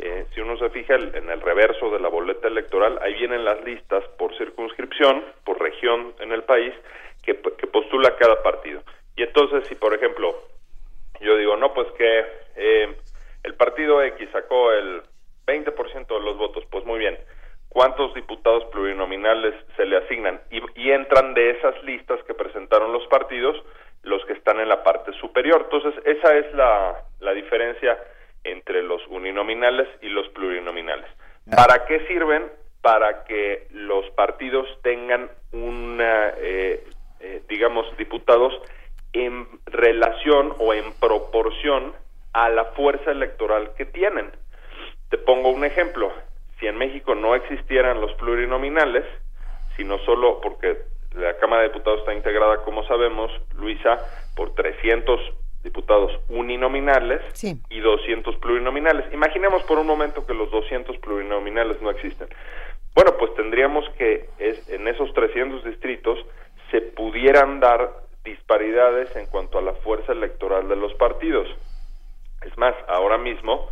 Eh, 0.03 0.25
si 0.33 0.41
uno 0.41 0.57
se 0.57 0.71
fija 0.71 0.95
en 0.95 1.29
el 1.29 1.41
reverso 1.41 1.91
de 1.91 1.99
la 1.99 2.09
boleta 2.09 2.47
electoral, 2.47 2.97
ahí 3.03 3.13
vienen 3.13 3.45
las 3.45 3.63
listas 3.63 4.03
por 4.17 4.35
circunscripción, 4.35 5.23
por 5.45 5.61
región 5.61 6.15
en 6.19 6.31
el 6.31 6.41
país, 6.43 6.73
que, 7.21 7.35
postula 7.35 8.15
cada 8.15 8.41
partido. 8.41 8.81
Y 9.15 9.21
entonces, 9.21 9.67
si 9.67 9.75
por 9.75 9.93
ejemplo, 9.93 10.35
yo 11.19 11.37
digo, 11.37 11.55
no, 11.55 11.71
pues 11.75 11.87
que 11.99 12.25
eh, 12.55 12.95
el 13.43 13.53
partido 13.53 14.01
X 14.01 14.27
sacó 14.31 14.71
el 14.71 15.03
20% 15.45 16.07
de 16.07 16.25
los 16.25 16.35
votos, 16.35 16.63
pues 16.71 16.83
muy 16.83 16.97
bien 16.97 17.19
cuántos 17.69 18.11
diputados 18.15 18.65
plurinominales 18.71 19.53
se 19.77 19.85
le 19.85 19.97
asignan 19.97 20.41
y, 20.49 20.89
entran 20.89 21.35
de 21.35 21.51
esas 21.51 21.81
listas 21.83 22.21
que 22.23 22.33
presentaron 22.33 22.91
los 22.91 23.05
partidos 23.07 23.55
los 24.01 24.25
que 24.25 24.33
están 24.33 24.59
en 24.59 24.67
la 24.67 24.83
parte 24.83 25.13
superior. 25.21 25.69
Entonces, 25.71 25.93
esa 26.05 26.35
es 26.35 26.51
la 26.55 27.33
diferencia 27.33 27.99
entre 28.43 28.83
los 28.83 29.05
uninominales 29.07 29.87
y 30.01 30.09
los 30.09 30.27
plurinominales. 30.29 31.05
¿Para 31.49 31.85
qué 31.85 32.05
sirven? 32.07 32.51
Para 32.81 33.23
que 33.25 33.67
los 33.71 34.09
partidos 34.11 34.67
tengan 34.81 35.29
una, 35.51 36.29
eh, 36.37 36.83
eh, 37.19 37.41
digamos, 37.47 37.85
diputados 37.97 38.53
en 39.13 39.47
relación 39.65 40.53
o 40.59 40.73
en 40.73 40.91
proporción 40.93 41.93
a 42.33 42.49
la 42.49 42.65
fuerza 42.65 43.11
electoral 43.11 43.73
que 43.75 43.85
tienen. 43.85 44.31
Te 45.09 45.17
pongo 45.17 45.49
un 45.49 45.65
ejemplo 45.65 46.11
si 46.59 46.67
en 46.67 46.77
México 46.77 47.15
no 47.15 47.35
existieran 47.35 47.99
los 47.99 48.13
plurinominales, 48.13 49.03
sino 49.75 49.97
solo 49.99 50.39
porque 50.41 50.77
la 51.13 51.35
Cámara 51.37 51.63
de 51.63 51.69
Diputados 51.69 51.99
está 52.01 52.13
integrada, 52.13 52.63
como 52.63 52.85
sabemos, 52.85 53.31
Luisa, 53.55 53.97
por 54.35 54.53
300 54.53 55.19
diputados 55.63 56.11
uninominales 56.29 57.21
y 57.69 57.79
200 57.79 58.35
plurinominales. 58.37 59.11
Imaginemos 59.13 59.63
por 59.63 59.77
un 59.77 59.87
momento 59.87 60.25
que 60.25 60.33
los 60.33 60.49
200 60.51 60.97
plurinominales 60.97 61.81
no 61.81 61.89
existen. 61.91 62.27
Bueno, 62.95 63.15
pues 63.17 63.33
tendríamos 63.35 63.87
que 63.97 64.29
es, 64.39 64.67
en 64.69 64.87
esos 64.87 65.13
300 65.13 65.63
distritos 65.63 66.19
se 66.71 66.81
pudieran 66.81 67.59
dar 67.59 67.91
disparidades 68.23 69.15
en 69.15 69.25
cuanto 69.27 69.57
a 69.57 69.61
la 69.61 69.73
fuerza 69.73 70.11
electoral 70.11 70.67
de 70.67 70.75
los 70.75 70.93
partidos. 70.95 71.47
Es 72.45 72.57
más, 72.57 72.75
ahora 72.87 73.17
mismo, 73.17 73.69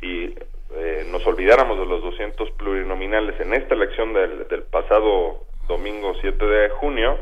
si 0.00 0.34
eh, 0.74 1.06
nos 1.10 1.26
olvidáramos 1.26 1.78
de 1.78 1.86
los 1.86 2.02
200 2.02 2.50
plurinominales 2.52 3.38
en 3.40 3.54
esta 3.54 3.74
elección 3.74 4.12
del, 4.12 4.46
pasado 4.70 5.44
domingo 5.68 6.14
7 6.20 6.44
de 6.44 6.68
junio, 6.70 7.18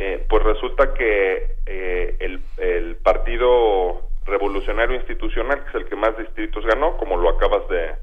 eh, 0.00 0.24
pues 0.28 0.44
resulta 0.44 0.94
que 0.94 1.56
eh, 1.66 2.16
el, 2.20 2.96
Partido 3.02 4.02
Revolucionario 4.26 4.94
Institucional, 4.94 5.64
que 5.64 5.70
es 5.70 5.74
el 5.74 5.86
que 5.86 5.96
más 5.96 6.16
distritos 6.16 6.64
ganó, 6.64 6.96
como 6.98 7.16
lo 7.16 7.30
acabas 7.30 7.68
de, 7.68 7.96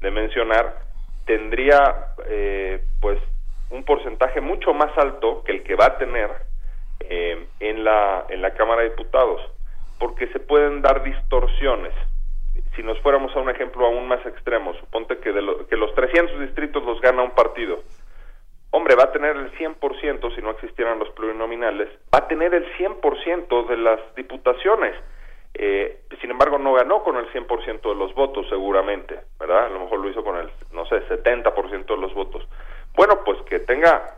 de 0.00 0.10
mencionar, 0.10 0.82
tendría 1.24 2.08
pues 3.00 3.18
un 3.70 3.82
porcentaje 3.84 4.42
mucho 4.42 4.74
más 4.74 4.90
alto 4.98 5.42
que 5.44 5.52
el 5.52 5.62
que 5.62 5.74
va 5.74 5.86
a 5.86 5.98
tener 5.98 6.30
en 7.00 7.84
la 7.84 8.26
en 8.28 8.42
la 8.42 8.52
Cámara 8.54 8.82
de 8.82 8.90
Diputados, 8.90 9.40
porque 9.98 10.26
se 10.28 10.40
pueden 10.40 10.82
dar 10.82 11.02
distorsiones. 11.02 11.94
Si 12.76 12.82
nos 12.82 12.98
fuéramos 13.00 13.34
a 13.34 13.40
un 13.40 13.48
ejemplo 13.48 13.86
aún 13.86 14.06
más 14.06 14.24
extremo, 14.26 14.74
suponte 14.74 15.18
que, 15.18 15.32
de 15.32 15.42
que 15.70 15.76
los 15.76 15.94
300 15.94 16.40
distritos 16.40 16.82
los 16.84 17.00
gana 17.00 17.22
un 17.22 17.30
partido, 17.30 17.78
hombre, 18.70 18.94
va 18.94 19.04
a 19.04 19.12
tener 19.12 19.36
el 19.36 19.52
100%, 19.52 20.34
si 20.34 20.42
no 20.42 20.50
existieran 20.50 20.98
los 20.98 21.10
plurinominales, 21.10 21.88
va 22.14 22.18
a 22.18 22.28
tener 22.28 22.54
el 22.54 22.66
100% 22.76 23.66
de 23.68 23.76
las 23.76 24.00
diputaciones. 24.14 24.94
Eh, 25.54 26.02
sin 26.20 26.30
embargo, 26.30 26.58
no 26.58 26.74
ganó 26.74 27.02
con 27.02 27.16
el 27.16 27.26
100% 27.32 27.80
de 27.80 27.94
los 27.94 28.14
votos, 28.14 28.46
seguramente, 28.48 29.18
¿verdad? 29.40 29.66
A 29.66 29.68
lo 29.70 29.80
mejor 29.80 30.00
lo 30.00 30.10
hizo 30.10 30.22
con 30.22 30.36
el, 30.36 30.50
no 30.72 30.86
sé, 30.86 31.06
70% 31.08 31.86
de 31.86 31.96
los 31.96 32.14
votos. 32.14 32.46
Bueno, 32.94 33.20
pues 33.24 33.38
que 33.42 33.58
tenga, 33.60 34.14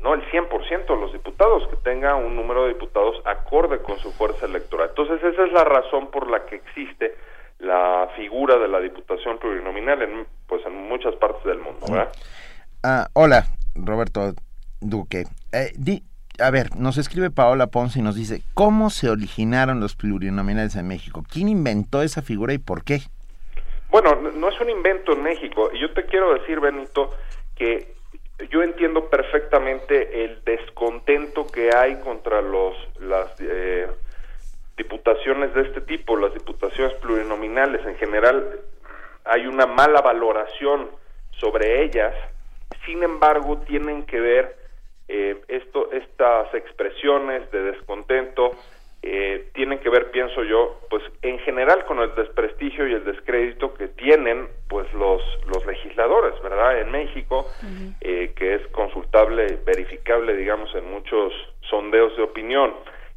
no 0.00 0.14
el 0.14 0.22
100% 0.30 0.86
de 0.86 0.96
los 0.96 1.12
diputados, 1.12 1.66
que 1.68 1.76
tenga 1.76 2.14
un 2.16 2.34
número 2.34 2.64
de 2.64 2.74
diputados 2.74 3.22
acorde 3.24 3.80
con 3.82 3.98
su 3.98 4.12
fuerza 4.12 4.46
electoral. 4.46 4.88
Entonces, 4.90 5.22
esa 5.22 5.44
es 5.44 5.52
la 5.52 5.64
razón 5.64 6.10
por 6.10 6.28
la 6.28 6.44
que 6.46 6.56
existe 6.56 7.14
la 7.60 8.08
figura 8.16 8.58
de 8.58 8.68
la 8.68 8.80
diputación 8.80 9.38
plurinominal 9.38 10.02
en, 10.02 10.26
pues 10.48 10.64
en 10.66 10.88
muchas 10.88 11.14
partes 11.14 11.44
del 11.44 11.58
mundo. 11.58 11.86
¿verdad? 11.88 12.12
Ah, 12.82 13.06
hola, 13.14 13.44
Roberto 13.74 14.34
Duque. 14.80 15.24
Eh, 15.52 15.72
a 16.38 16.50
ver, 16.50 16.76
nos 16.76 16.98
escribe 16.98 17.30
Paola 17.30 17.66
Ponce 17.66 17.98
y 17.98 18.02
nos 18.02 18.16
dice, 18.16 18.42
¿cómo 18.54 18.90
se 18.90 19.10
originaron 19.10 19.80
los 19.80 19.96
plurinominales 19.96 20.76
en 20.76 20.88
México? 20.88 21.22
¿Quién 21.30 21.48
inventó 21.48 22.02
esa 22.02 22.22
figura 22.22 22.52
y 22.52 22.58
por 22.58 22.84
qué? 22.84 23.00
Bueno, 23.90 24.14
no 24.14 24.48
es 24.48 24.60
un 24.60 24.70
invento 24.70 25.12
en 25.12 25.22
México. 25.22 25.70
Yo 25.72 25.92
te 25.92 26.06
quiero 26.06 26.32
decir, 26.34 26.60
Benito, 26.60 27.10
que 27.54 27.94
yo 28.50 28.62
entiendo 28.62 29.08
perfectamente 29.08 30.24
el 30.24 30.42
descontento 30.44 31.46
que 31.46 31.70
hay 31.74 31.96
contra 31.96 32.40
los 32.40 32.74
las 33.00 33.28
eh, 33.40 33.86
diputaciones 34.76 35.54
de 35.54 35.62
este 35.62 35.82
tipo, 35.82 36.16
las 36.16 36.32
diputaciones 36.32 36.94
plurinominales 36.94 37.86
en 37.86 37.96
general, 37.96 38.60
hay 39.24 39.46
una 39.46 39.66
mala 39.66 40.00
valoración 40.00 40.90
sobre 41.38 41.84
ellas, 41.84 42.14
sin 42.84 43.02
embargo 43.02 43.58
tienen 43.66 44.04
que 44.04 44.20
ver 44.20 44.56
eh, 45.08 45.40
esto, 45.48 45.90
estas 45.92 46.54
expresiones 46.54 47.50
de 47.50 47.62
descontento 47.62 48.52
eh, 49.04 49.48
tienen 49.52 49.80
que 49.80 49.90
ver, 49.90 50.12
pienso 50.12 50.44
yo, 50.44 50.78
pues 50.88 51.02
en 51.22 51.40
general 51.40 51.84
con 51.86 51.98
el 51.98 52.14
desprestigio 52.14 52.86
y 52.86 52.92
el 52.92 53.04
descrédito 53.04 53.74
que 53.74 53.88
tienen 53.88 54.46
pues 54.68 54.92
los, 54.94 55.20
los 55.48 55.66
legisladores, 55.66 56.40
¿verdad? 56.40 56.80
En 56.80 56.90
México, 56.92 57.46
eh, 58.00 58.32
que 58.36 58.54
es 58.54 58.66
consultable, 58.68 59.58
verificable, 59.66 60.36
digamos, 60.36 60.72
en 60.76 60.88
muchos 60.88 61.32
sondeos 61.68 62.16
de 62.16 62.22
opinión. 62.22 62.74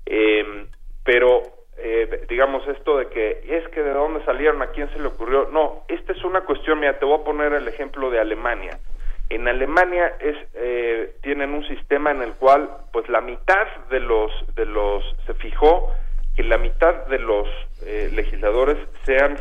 Eh, 0.08 0.66
pero, 1.04 1.44
eh, 1.78 2.26
digamos, 2.28 2.68
esto 2.68 2.98
de 2.98 3.08
que 3.10 3.44
es 3.48 3.68
que 3.70 3.84
de 3.84 3.94
dónde 3.94 4.26
salieron, 4.26 4.64
a 4.64 4.72
quién 4.72 4.90
se 4.92 5.00
le 5.00 5.08
ocurrió, 5.08 5.50
no, 5.52 5.84
esta 5.88 6.14
es 6.14 6.24
una 6.24 6.42
cuestión, 6.42 6.80
mira, 6.80 6.98
te 6.98 7.06
voy 7.06 7.20
a 7.22 7.24
poner 7.24 7.54
el 7.54 7.68
ejemplo 7.68 8.10
de 8.10 8.20
Alemania. 8.20 8.80
En 9.30 9.48
Alemania 9.48 10.14
es, 10.20 10.38
eh, 10.54 11.16
tienen 11.22 11.54
un 11.54 11.68
sistema 11.68 12.12
en 12.12 12.22
el 12.22 12.34
cual, 12.34 12.70
pues 12.94 13.10
la 13.10 13.22
mitad 13.22 13.68
de 13.90 14.00
los, 14.00 14.32
de 14.56 14.66
los, 14.66 15.04
se 15.26 15.34
fijó 15.34 15.92
que 16.36 16.44
la 16.44 16.58
mitad 16.58 17.06
de 17.08 17.20
los 17.20 17.48
eh, 17.86 18.10
legisladores 18.14 18.78
sean, 19.06 19.38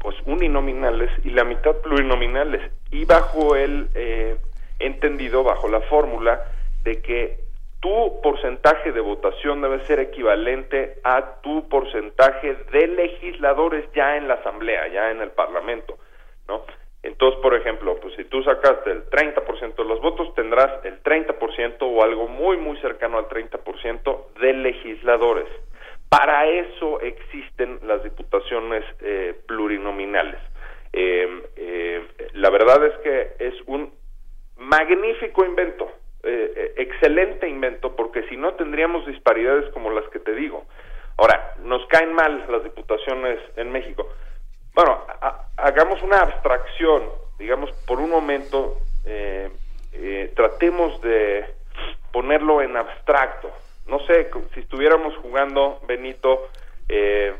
pues 0.00 0.16
uninominales 0.26 1.10
y 1.24 1.30
la 1.30 1.44
mitad 1.44 1.76
plurinominales. 1.76 2.72
Y 2.90 3.04
bajo 3.04 3.54
el 3.54 3.88
eh, 3.94 4.36
entendido, 4.78 5.44
bajo 5.44 5.68
la 5.68 5.80
fórmula 5.82 6.42
de 6.82 7.00
que 7.00 7.38
tu 7.80 8.20
porcentaje 8.22 8.90
de 8.90 9.00
votación 9.00 9.60
debe 9.60 9.84
ser 9.86 10.00
equivalente 10.00 10.98
a 11.04 11.40
tu 11.42 11.68
porcentaje 11.68 12.54
de 12.72 12.86
legisladores 12.88 13.84
ya 13.94 14.16
en 14.16 14.26
la 14.26 14.34
asamblea, 14.34 14.88
ya 14.88 15.10
en 15.10 15.20
el 15.20 15.30
parlamento, 15.30 15.98
¿no? 16.48 16.64
Entonces, 17.06 17.40
por 17.40 17.54
ejemplo, 17.54 17.96
pues 18.00 18.14
si 18.16 18.24
tú 18.24 18.42
sacaste 18.42 18.90
el 18.90 19.08
30% 19.08 19.76
de 19.76 19.84
los 19.84 20.00
votos, 20.00 20.34
tendrás 20.34 20.84
el 20.84 21.00
30% 21.04 21.76
o 21.80 22.02
algo 22.02 22.26
muy, 22.26 22.56
muy 22.56 22.76
cercano 22.78 23.18
al 23.18 23.28
30% 23.28 24.32
de 24.40 24.52
legisladores. 24.52 25.46
Para 26.08 26.46
eso 26.46 27.00
existen 27.00 27.78
las 27.86 28.02
diputaciones 28.02 28.84
eh, 29.02 29.38
plurinominales. 29.46 30.40
Eh, 30.92 31.42
eh, 31.54 32.08
la 32.34 32.50
verdad 32.50 32.84
es 32.86 32.98
que 32.98 33.36
es 33.38 33.54
un 33.66 33.92
magnífico 34.56 35.44
invento, 35.44 35.88
eh, 36.24 36.74
excelente 36.76 37.48
invento, 37.48 37.94
porque 37.94 38.24
si 38.28 38.36
no 38.36 38.54
tendríamos 38.54 39.06
disparidades 39.06 39.70
como 39.72 39.90
las 39.90 40.08
que 40.08 40.18
te 40.18 40.34
digo. 40.34 40.64
Ahora, 41.18 41.54
nos 41.62 41.86
caen 41.86 42.12
mal 42.14 42.46
las 42.50 42.64
diputaciones 42.64 43.38
en 43.54 43.70
México. 43.70 44.08
Bueno, 44.76 45.00
ha, 45.22 45.46
hagamos 45.56 46.02
una 46.02 46.20
abstracción, 46.20 47.04
digamos, 47.38 47.70
por 47.86 47.98
un 47.98 48.10
momento, 48.10 48.78
eh, 49.06 49.50
eh, 49.94 50.32
tratemos 50.36 51.00
de 51.00 51.46
ponerlo 52.12 52.60
en 52.60 52.76
abstracto. 52.76 53.50
No 53.86 54.00
sé, 54.06 54.30
si 54.52 54.60
estuviéramos 54.60 55.16
jugando, 55.22 55.80
Benito, 55.88 56.48
eh, 56.90 57.34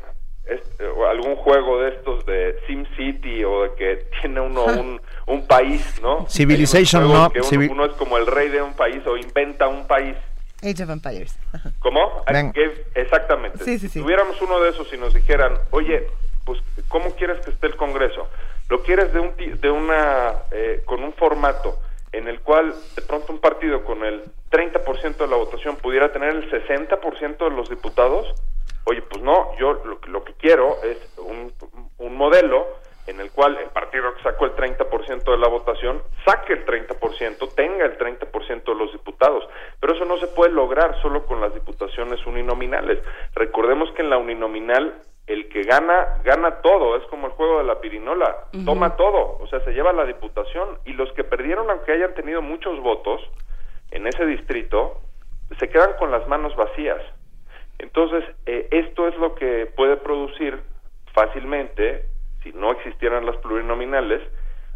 es, 0.45 0.61
algún 1.07 1.35
juego 1.35 1.79
de 1.81 1.89
estos 1.89 2.25
de 2.25 2.59
Sim 2.65 2.85
City 2.95 3.43
o 3.43 3.63
de 3.63 3.75
que 3.75 4.05
tiene 4.21 4.41
uno 4.41 4.65
un, 4.65 4.99
un 5.27 5.45
país, 5.45 5.99
¿no? 6.01 6.27
Civilization, 6.27 7.07
no. 7.07 7.29
Que 7.29 7.41
uno, 7.41 7.71
uno, 7.71 7.85
es 7.85 7.93
como 7.93 8.17
el 8.17 8.25
rey 8.25 8.49
de 8.49 8.63
un 8.63 8.73
país 8.73 9.05
o 9.05 9.15
inventa 9.15 9.67
un 9.67 9.85
país. 9.85 10.15
Age 10.63 10.83
of 10.83 10.89
Empires. 10.89 11.37
¿Cómo? 11.77 12.23
Exactamente. 12.95 13.59
Sí, 13.59 13.77
sí, 13.77 13.89
sí. 13.89 13.89
Si 13.89 14.01
tuviéramos 14.01 14.41
uno 14.41 14.59
de 14.59 14.71
esos 14.71 14.91
y 14.91 14.97
nos 14.97 15.13
dijeran, 15.13 15.53
oye, 15.69 16.07
pues, 16.47 16.61
¿cómo 16.87 17.13
quieres 17.17 17.43
que 17.43 17.51
esté 17.51 17.67
el 17.67 17.75
Congreso? 17.75 18.29
¿Lo 18.69 18.81
quieres 18.81 19.11
de, 19.11 19.19
un, 19.19 19.35
de 19.35 19.69
una, 19.69 20.33
eh, 20.51 20.81
con 20.85 21.03
un 21.03 21.11
formato 21.13 21.77
en 22.13 22.29
el 22.29 22.39
cual 22.39 22.73
de 22.95 23.01
pronto 23.01 23.33
un 23.33 23.39
partido 23.39 23.83
con 23.83 24.05
el 24.05 24.23
30% 24.49 25.17
de 25.17 25.27
la 25.27 25.35
votación 25.35 25.75
pudiera 25.75 26.09
tener 26.13 26.29
el 26.29 26.49
60% 26.49 27.37
de 27.37 27.49
los 27.49 27.69
diputados? 27.69 28.33
Oye, 28.85 29.01
pues 29.01 29.21
no, 29.21 29.57
yo 29.57 29.73
lo, 29.83 29.99
lo 30.07 30.23
que 30.23 30.33
quiero 30.35 30.81
es 30.83 30.97
un, 31.17 31.51
un 31.97 32.15
modelo 32.15 32.65
en 33.07 33.19
el 33.19 33.29
cual 33.31 33.57
el 33.57 33.69
partido 33.69 34.13
que 34.15 34.23
sacó 34.23 34.45
el 34.45 34.55
30% 34.55 35.23
de 35.23 35.37
la 35.37 35.49
votación 35.49 36.01
saque 36.25 36.53
el 36.53 36.65
30%, 36.65 37.53
tenga 37.55 37.85
el 37.85 37.97
30% 37.97 38.63
de 38.63 38.75
los 38.75 38.93
diputados. 38.93 39.43
Pero 39.81 39.95
eso 39.95 40.05
no 40.05 40.17
se 40.17 40.27
puede 40.27 40.53
lograr 40.53 41.01
solo 41.01 41.25
con 41.25 41.41
las 41.41 41.53
diputaciones 41.53 42.25
uninominales. 42.25 42.99
Recordemos 43.35 43.91
que 43.91 44.01
en 44.01 44.09
la 44.09 44.17
uninominal 44.17 45.01
el 45.27 45.49
que 45.49 45.63
gana, 45.63 46.21
gana 46.23 46.61
todo, 46.61 46.95
es 46.95 47.03
como 47.07 47.27
el 47.27 47.33
juego 47.33 47.59
de 47.59 47.65
la 47.65 47.81
pirinola, 47.81 48.45
uh 48.53 48.57
-huh. 48.57 48.65
toma 48.65 48.95
todo, 48.95 49.37
o 49.39 49.47
sea, 49.47 49.59
se 49.61 49.73
lleva 49.73 49.91
la 49.91 50.05
diputación 50.05 50.79
y 50.85 50.93
los 50.93 51.11
que 51.13 51.23
perdieron, 51.25 51.69
aunque 51.69 51.91
hayan 51.91 52.13
tenido 52.13 52.41
muchos 52.41 52.79
votos 52.81 53.21
en 53.91 54.07
ese 54.07 54.25
distrito, 54.25 55.01
se 55.59 55.69
quedan 55.69 55.93
con 55.99 56.11
las 56.11 56.27
manos 56.27 56.55
vacías. 56.55 57.01
Entonces, 57.79 58.23
eh, 58.45 58.67
esto 58.71 59.07
es 59.07 59.17
lo 59.17 59.35
que 59.35 59.65
puede 59.75 59.97
producir 59.97 60.59
fácilmente, 61.13 62.05
si 62.43 62.51
no 62.53 62.71
existieran 62.71 63.25
las 63.25 63.35
plurinominales, 63.37 64.21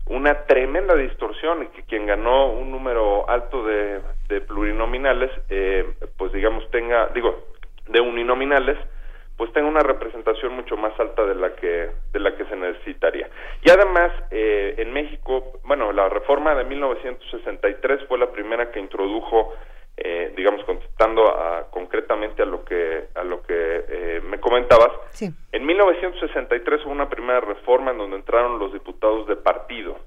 una 0.07 0.45
tremenda 0.45 0.95
distorsión 0.95 1.63
y 1.63 1.67
que 1.67 1.83
quien 1.83 2.05
ganó 2.05 2.51
un 2.51 2.71
número 2.71 3.29
alto 3.29 3.63
de, 3.63 4.01
de 4.27 4.41
plurinominales, 4.41 5.31
eh, 5.49 5.85
pues 6.17 6.31
digamos 6.33 6.69
tenga, 6.71 7.07
digo, 7.13 7.47
de 7.87 8.01
uninominales, 8.01 8.77
pues 9.37 9.51
tenga 9.53 9.67
una 9.67 9.81
representación 9.81 10.53
mucho 10.53 10.77
más 10.77 10.97
alta 10.99 11.25
de 11.25 11.35
la 11.35 11.55
que 11.55 11.89
de 12.11 12.19
la 12.19 12.35
que 12.35 12.45
se 12.45 12.55
necesitaría. 12.55 13.29
Y 13.63 13.69
además, 13.69 14.11
eh, 14.31 14.75
en 14.77 14.93
México, 14.93 15.59
bueno, 15.63 15.91
la 15.91 16.09
reforma 16.09 16.53
de 16.55 16.63
1963 16.65 18.07
fue 18.07 18.19
la 18.19 18.31
primera 18.31 18.71
que 18.71 18.79
introdujo, 18.79 19.53
eh, 19.97 20.33
digamos, 20.35 20.63
contestando 20.65 21.27
a, 21.27 21.69
concretamente 21.71 22.43
a 22.43 22.45
lo 22.45 22.63
que 22.63 23.07
a 23.15 23.23
lo 23.23 23.41
que 23.43 23.85
eh, 23.87 24.21
me 24.23 24.39
comentabas. 24.39 24.91
Sí. 25.11 25.29
En 25.51 25.65
1963 25.65 26.85
hubo 26.85 26.91
una 26.91 27.09
primera 27.09 27.41
reforma 27.41 27.91
en 27.91 27.97
donde 27.97 28.17
entraron 28.17 28.59
los 28.59 28.73
diputados 28.73 29.27
de 29.27 29.35
partido 29.37 29.97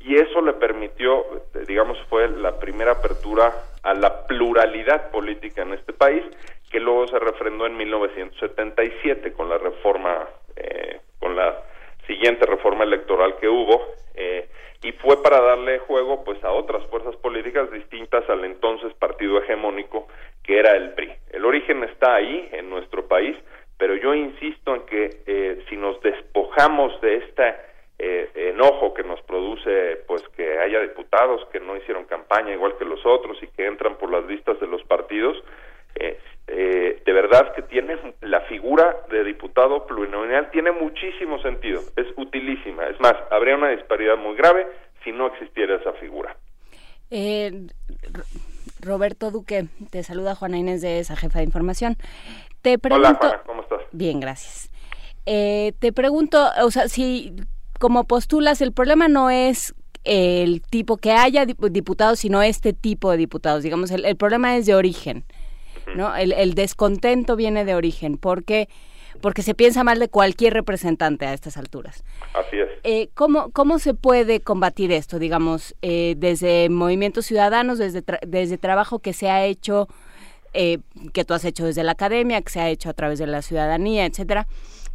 y 0.00 0.16
eso 0.16 0.40
le 0.40 0.54
permitió, 0.54 1.24
digamos, 1.66 1.98
fue 2.08 2.28
la 2.28 2.58
primera 2.58 2.92
apertura 2.92 3.52
a 3.82 3.94
la 3.94 4.26
pluralidad 4.26 5.10
política 5.10 5.62
en 5.62 5.74
este 5.74 5.92
país, 5.92 6.24
que 6.70 6.80
luego 6.80 7.06
se 7.08 7.18
refrendó 7.18 7.66
en 7.66 7.76
1977 7.76 9.32
con 9.32 9.48
la 9.48 9.58
reforma, 9.58 10.28
eh, 10.56 11.00
con 11.18 11.36
la 11.36 11.58
siguiente 12.06 12.46
reforma 12.46 12.84
electoral 12.84 13.36
que 13.40 13.48
hubo, 13.48 13.86
eh, 14.14 14.48
y 14.82 14.92
fue 14.92 15.22
para 15.22 15.40
darle 15.40 15.78
juego 15.80 16.24
pues 16.24 16.42
a 16.42 16.52
otras 16.52 16.82
fuerzas 16.86 17.14
políticas 17.16 17.70
distintas 17.70 18.28
al 18.30 18.44
entonces 18.44 18.94
partido 18.94 19.38
hegemónico 19.42 20.08
que 20.42 20.58
era 20.58 20.72
el 20.72 20.94
PRI. 20.94 21.12
El 21.32 21.44
origen 21.44 21.84
está 21.84 22.14
ahí 22.14 22.48
en 22.52 22.70
nuestro 22.70 23.06
país, 23.06 23.36
pero 23.76 23.94
yo 23.96 24.14
insisto 24.14 24.74
en 24.74 24.82
que 24.86 25.22
eh, 25.26 25.64
si 25.68 25.76
nos 25.76 26.00
despojamos 26.00 26.98
de 27.02 27.16
esta 27.16 27.56
eh, 28.02 28.30
enojo 28.34 28.94
que 28.94 29.02
nos 29.02 29.20
produce 29.20 29.98
pues 30.06 30.26
que 30.34 30.58
haya 30.58 30.80
diputados 30.80 31.46
que 31.52 31.60
no 31.60 31.76
hicieron 31.76 32.06
campaña 32.06 32.54
igual 32.54 32.78
que 32.78 32.86
los 32.86 33.04
otros 33.04 33.36
y 33.42 33.46
que 33.48 33.66
entran 33.66 33.98
por 33.98 34.10
las 34.10 34.24
listas 34.24 34.58
de 34.58 34.66
los 34.66 34.82
partidos 34.84 35.36
eh, 35.96 36.18
eh, 36.46 37.02
de 37.04 37.12
verdad 37.12 37.52
que 37.54 37.60
tiene 37.60 37.98
la 38.22 38.40
figura 38.42 38.96
de 39.10 39.22
diputado 39.22 39.84
plurinominal 39.84 40.50
tiene 40.50 40.72
muchísimo 40.72 41.42
sentido 41.42 41.82
es 41.94 42.06
utilísima. 42.16 42.86
Es 42.86 42.98
más 43.00 43.14
habría 43.30 43.56
una 43.56 43.68
disparidad 43.68 44.16
muy 44.16 44.34
grave 44.34 44.66
si 45.04 45.12
no 45.12 45.26
existiera 45.26 45.76
esa 45.76 45.92
figura. 45.92 46.34
Roberto 48.80 49.30
Duque 49.30 49.66
te 49.90 50.02
saluda 50.04 50.34
Juana 50.34 50.56
Inés 50.56 50.80
de 50.80 51.00
esa 51.00 51.16
jefa 51.16 51.40
de 51.40 51.44
información. 51.44 51.98
Te 52.62 52.78
pregunto 52.78 53.08
Hola 53.10 53.18
Juana, 53.18 53.42
¿cómo 53.44 53.60
estás? 53.60 53.82
bien 53.92 54.20
gracias. 54.20 54.70
Te 55.26 55.92
pregunto 55.92 56.38
o 56.62 56.70
sea 56.70 56.88
si 56.88 57.36
como 57.80 58.04
postulas, 58.04 58.60
el 58.60 58.72
problema 58.72 59.08
no 59.08 59.30
es 59.30 59.74
el 60.04 60.60
tipo 60.60 60.98
que 60.98 61.12
haya 61.12 61.46
diputados, 61.46 62.18
sino 62.20 62.42
este 62.42 62.74
tipo 62.74 63.10
de 63.10 63.16
diputados. 63.16 63.62
Digamos, 63.62 63.90
el, 63.90 64.04
el 64.04 64.16
problema 64.16 64.54
es 64.58 64.66
de 64.66 64.74
origen, 64.74 65.24
¿no? 65.96 66.14
El, 66.14 66.32
el, 66.32 66.52
descontento 66.54 67.36
viene 67.36 67.64
de 67.64 67.74
origen, 67.74 68.18
porque 68.18 68.68
porque 69.22 69.42
se 69.42 69.54
piensa 69.54 69.82
mal 69.82 69.98
de 69.98 70.08
cualquier 70.08 70.52
representante 70.52 71.26
a 71.26 71.32
estas 71.32 71.56
alturas. 71.56 72.04
Así 72.34 72.58
es. 72.58 72.68
Eh, 72.84 73.08
¿cómo, 73.14 73.50
¿Cómo 73.50 73.78
se 73.78 73.94
puede 73.94 74.40
combatir 74.40 74.92
esto, 74.92 75.18
digamos, 75.18 75.74
eh, 75.80 76.14
desde 76.18 76.68
movimientos 76.68 77.26
ciudadanos, 77.26 77.78
desde, 77.78 78.02
tra 78.02 78.20
desde 78.26 78.58
trabajo 78.58 78.98
que 78.98 79.14
se 79.14 79.30
ha 79.30 79.44
hecho, 79.46 79.88
eh, 80.52 80.78
que 81.14 81.24
tú 81.24 81.32
has 81.32 81.44
hecho 81.46 81.64
desde 81.64 81.82
la 81.82 81.92
academia, 81.92 82.42
que 82.42 82.50
se 82.50 82.60
ha 82.60 82.68
hecho 82.68 82.90
a 82.90 82.94
través 82.94 83.18
de 83.18 83.26
la 83.26 83.40
ciudadanía, 83.40 84.04
etcétera? 84.04 84.46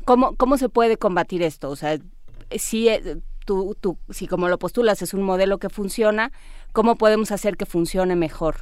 ¿Cómo, 0.06 0.36
¿Cómo 0.36 0.58
se 0.58 0.70
puede 0.70 0.98
combatir 0.98 1.42
esto? 1.42 1.70
O 1.70 1.76
sea, 1.76 1.98
si 2.52 2.90
tú, 3.46 3.76
tú, 3.80 3.98
si 4.10 4.28
como 4.28 4.48
lo 4.50 4.58
postulas 4.58 5.02
es 5.02 5.14
un 5.14 5.24
modelo 5.24 5.58
que 5.58 5.70
funciona, 5.70 6.32
¿cómo 6.74 6.98
podemos 6.98 7.32
hacer 7.32 7.58
que 7.58 7.66
funcione 7.66 8.16
mejor? 8.16 8.56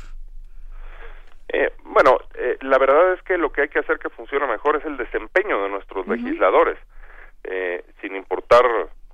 Eh, 1.50 1.72
bueno, 1.84 2.18
eh, 2.36 2.58
la 2.62 2.78
verdad 2.80 3.14
es 3.14 3.22
que 3.24 3.38
lo 3.38 3.52
que 3.52 3.62
hay 3.62 3.70
que 3.70 3.80
hacer 3.80 4.00
que 4.00 4.10
funcione 4.10 4.48
mejor 4.48 4.76
es 4.78 4.86
el 4.86 4.98
desempeño 4.98 5.62
de 5.64 5.70
nuestros 5.70 6.08
legisladores, 6.08 6.78
eh, 7.44 7.84
sin 8.02 8.16
importar 8.16 8.64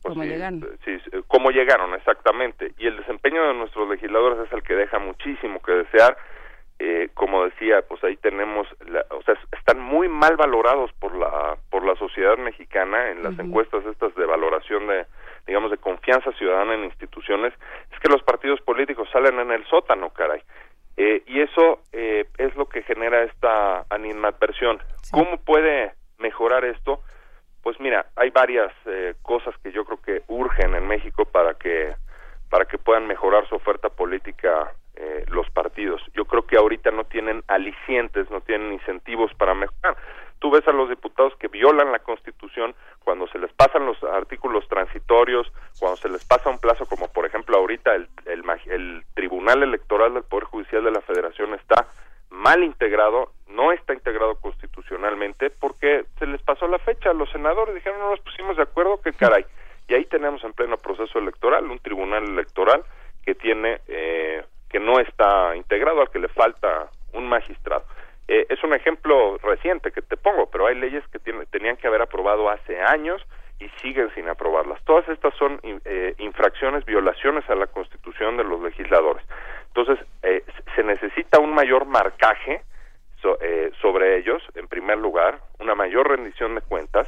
pues, 0.02 0.14
¿Cómo 0.14 0.24
si- 0.24 0.30
llegaron? 0.30 0.66
si- 0.86 1.02
cómo 1.28 1.52
llegaron 1.52 1.94
exactamente. 1.96 2.72
Y 2.78 2.88
el 2.88 2.98
desempeño 2.98 3.46
de 3.48 3.54
nuestros 3.56 3.90
legisladores 3.90 4.40
es 4.48 4.54
el 4.54 4.64
que 4.64 4.76
deja 4.76 5.00
muchísimo 5.00 5.62
que 5.62 5.74
desear. 5.74 6.18
Eh, 6.82 7.10
como 7.14 7.44
decía, 7.44 7.82
pues 7.82 8.02
ahí 8.06 8.16
tenemos, 8.16 8.66
la- 8.88 9.06
o 9.10 9.22
sea, 9.24 9.36
están 9.52 9.82
muy 9.82 10.08
mal 10.08 10.38
valorados 10.38 10.92
por 10.94 11.14
la 11.14 11.58
por 11.70 11.84
la 11.86 11.96
sociedad 11.96 12.38
mexicana 12.38 13.12
en 13.12 13.22
las 13.22 13.38
encuestas 13.38 13.86
estas 13.86 14.16
de 14.16 14.26
valoración 14.26 14.88
de, 14.88 15.06
digamos, 15.46 15.72
de 15.72 15.78
confianza 15.78 16.32
ciudadana 16.34 16.76
en 16.76 16.86
instituciones. 16.86 17.54
Es 17.92 18.00
que 18.00 18.08
los 18.08 18.24
partidos 18.24 18.62
políticos 18.62 19.10
salen 19.12 19.40
en 19.40 19.52
el 19.52 19.66
sótano, 19.68 20.10
caray. 20.12 20.42
Eh, 20.96 21.22
y 21.28 21.42
eso 21.42 21.82
eh, 21.92 22.26
es 22.38 22.56
lo 22.56 22.68
que 22.68 22.82
genera 22.84 23.24
esta 23.24 23.86
animadversión. 23.90 24.80
¿Cómo 25.12 25.38
puede 25.38 25.92
mejorar 26.18 26.64
esto? 26.64 27.02
Pues 27.62 27.78
mira, 27.82 28.06
hay 28.16 28.30
varias 28.30 28.72
eh, 28.86 29.16
cosas 29.22 29.54
que 29.62 29.72
yo 29.74 29.84
creo 29.84 30.02
que 30.02 30.22
urgen 30.28 30.76
en 30.76 30.88
México 30.88 31.26
para 31.26 31.56
que 31.56 31.94
para 32.50 32.66
que 32.66 32.78
puedan 32.78 33.08
mejorar 33.08 33.48
su 33.48 33.56
oferta 33.56 33.90
política 33.90 34.74
eh, 34.96 35.24
los 35.30 35.50
partidos. 35.52 36.02
Yo 36.14 36.26
creo 36.26 36.46
que 36.46 36.58
ahorita 36.58 36.92
no 36.92 37.06
tienen 37.06 37.44
alicientes, 37.48 38.30
no 38.30 38.42
tienen 38.42 38.74
incentivos 38.74 39.34
para 39.36 39.54
mejorar. 39.54 39.96
Tú 40.40 40.52
ves 40.52 40.68
a 40.68 40.72
los 40.72 40.90
diputados 40.90 41.34
que 41.38 41.48
violan 41.48 41.92
la 41.92 42.00
Constitución 42.00 42.74
cuando 43.04 43.28
se 43.28 43.40
les 43.40 43.52
pasan 43.54 43.86
los 43.86 44.02
artículos 44.04 44.68
transitorios, 44.68 45.52
cuando 45.80 45.98
se 45.98 46.10
les 46.10 46.24
pasa 46.26 46.50
un 46.50 46.60
plazo 46.60 46.86
como 46.86 47.08
por 47.10 47.26
ejemplo 47.26 47.58
ahorita 47.58 47.96
el, 47.96 48.08
el, 48.26 48.44
el 48.68 49.04
Tribunal 49.14 49.64
Electoral 49.64 50.14
del 50.14 50.24
Poder 50.24 50.46
Judicial 50.46 50.84
de 50.84 50.92
la 50.92 51.02
Federación 51.02 51.54
está 51.54 51.88
mal 52.30 52.64
integrado, 52.64 53.32
no 53.48 53.72
está 53.72 53.94
integrado 53.94 54.36
constitucionalmente 54.36 55.50
porque 55.50 56.06
se 56.20 56.28
les 56.28 56.42
pasó 56.42 56.68
la 56.68 56.80
fecha 56.80 57.10
a 57.10 57.14
los 57.14 57.30
senadores, 57.32 57.76
dijeron 57.76 58.00
no 58.00 58.12
nos 58.12 58.20
pusimos 58.22 58.56
de 58.58 58.64
acuerdo, 58.64 59.02
qué 59.02 59.14
caray. 59.14 59.46
Y 59.90 59.96
ahí 59.96 60.06
tenemos 60.06 60.44
en 60.44 60.54
pleno 60.54 60.78
proceso 60.78 61.20
electoral 61.20 61.66
un 61.70 61.80
tribunal 61.80 62.24
electoral 62.24 62.84
que 63.26 63.36
tiene 63.36 63.82
eh, 63.88 64.44
que 64.70 64.80
no 64.80 65.00
está 65.00 65.56
integrado, 65.56 66.00
al 66.02 66.10
que 66.12 66.20
le 66.20 66.28
falta 66.30 66.90
un 67.14 67.28
magistrado. 67.28 67.84
Eh, 68.28 68.46
es 68.50 68.64
un 68.64 68.74
ejemplo 68.76 69.38
reciente 69.40 69.92
que 69.92 70.04
te 70.04 70.16
pongo, 70.16 70.48
pero 70.52 70.68
hay 70.68 70.76
leyes 70.76 71.04
que 71.08 71.18
tiene- 71.18 71.48
tenían 71.48 71.76
que 71.78 71.88
haber 71.88 72.02
aprobado 72.04 72.50
hace 72.50 72.80
años 72.80 73.20
y 73.60 73.68
siguen 73.82 74.14
sin 74.14 74.30
aprobarlas. 74.30 74.80
Todas 74.86 75.10
estas 75.10 75.34
son 75.36 75.60
eh, 75.64 76.14
infracciones, 76.20 76.86
violaciones 76.86 77.50
a 77.50 77.56
la 77.56 77.66
Constitución 77.66 78.38
de 78.38 78.44
los 78.44 78.62
legisladores. 78.62 79.26
Entonces, 79.74 79.98
eh, 80.22 80.44
se 80.76 80.84
necesita 80.84 81.40
un 81.40 81.54
mayor 81.54 81.86
marcaje 81.86 82.62
so- 83.22 83.38
eh, 83.42 83.72
sobre 83.82 84.18
ellos, 84.18 84.44
en 84.54 84.68
primer 84.68 85.00
lugar, 85.00 85.40
una 85.60 85.74
mayor 85.74 86.08
rendición 86.10 86.54
de 86.56 86.62
cuentas 86.62 87.08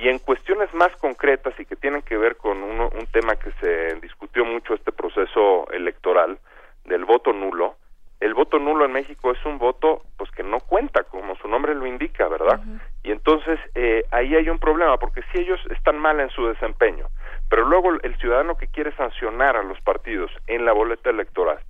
y 0.00 0.08
en 0.08 0.18
cuestiones 0.18 0.72
más 0.72 0.94
concretas 0.96 1.58
y 1.60 1.64
que 1.66 1.76
tienen 1.76 2.02
que 2.02 2.16
ver 2.16 2.36
con 2.36 2.62
uno- 2.62 2.90
un 2.98 3.06
tema 3.08 3.36
que 3.36 3.52
se 3.60 3.94
discutió 4.00 4.44
mucho 4.44 4.74
este 4.74 4.92
proceso 4.92 5.70
electoral 5.72 6.38
del 6.84 7.04
voto 7.04 7.32
nulo. 7.32 7.76
El 8.18 8.34
voto 8.34 8.58
nulo 8.58 8.84
en 8.84 8.92
México 8.92 9.30
es 9.30 9.44
un 9.44 9.58
voto 9.58 10.02
pues 10.16 10.30
que 10.30 10.42
no 10.42 10.60
cuenta, 10.60 11.04
como 11.04 11.34
su 11.36 11.48
nombre 11.48 11.74
lo 11.74 11.86
indica, 11.86 12.28
¿verdad? 12.28 12.60
Y 13.02 13.12
entonces 13.12 13.58
eh, 13.74 14.04
ahí 14.10 14.34
hay 14.34 14.48
un 14.48 14.58
problema, 14.58 14.96
porque 14.98 15.22
si 15.32 15.40
ellos 15.40 15.60
están 15.70 15.98
mal 15.98 16.20
en 16.20 16.28
su 16.30 16.46
desempeño, 16.46 17.06
pero 17.48 17.64
luego 17.64 17.90
el 18.02 18.14
ciudadano 18.18 18.56
que 18.56 18.68
quiere 18.68 18.92
sancionar 18.96 19.56
a 19.56 19.62
los 19.62 19.80
partidos 19.80 20.30
en 20.46 20.64
la 20.64 20.72
boleta 20.72 21.10
electoral, 21.10 21.60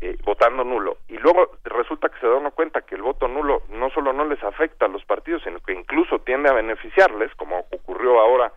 eh, 0.00 0.16
votando 0.24 0.64
nulo, 0.64 0.98
y 1.08 1.18
luego 1.18 1.50
resulta 1.64 2.08
que 2.08 2.18
se 2.20 2.26
da 2.26 2.36
uno 2.36 2.52
cuenta 2.52 2.82
que 2.82 2.94
el 2.94 3.02
voto 3.02 3.28
nulo 3.28 3.62
no 3.68 3.90
solo 3.90 4.12
no 4.12 4.24
les 4.24 4.42
afecta 4.42 4.86
a 4.86 4.88
los 4.88 5.04
partidos, 5.04 5.42
sino 5.42 5.60
que 5.60 5.72
incluso 5.72 6.20
tiende 6.20 6.48
a 6.48 6.54
beneficiarles, 6.54 7.34
como 7.34 7.66
ocurrió 7.70 8.20
ahora 8.20 8.52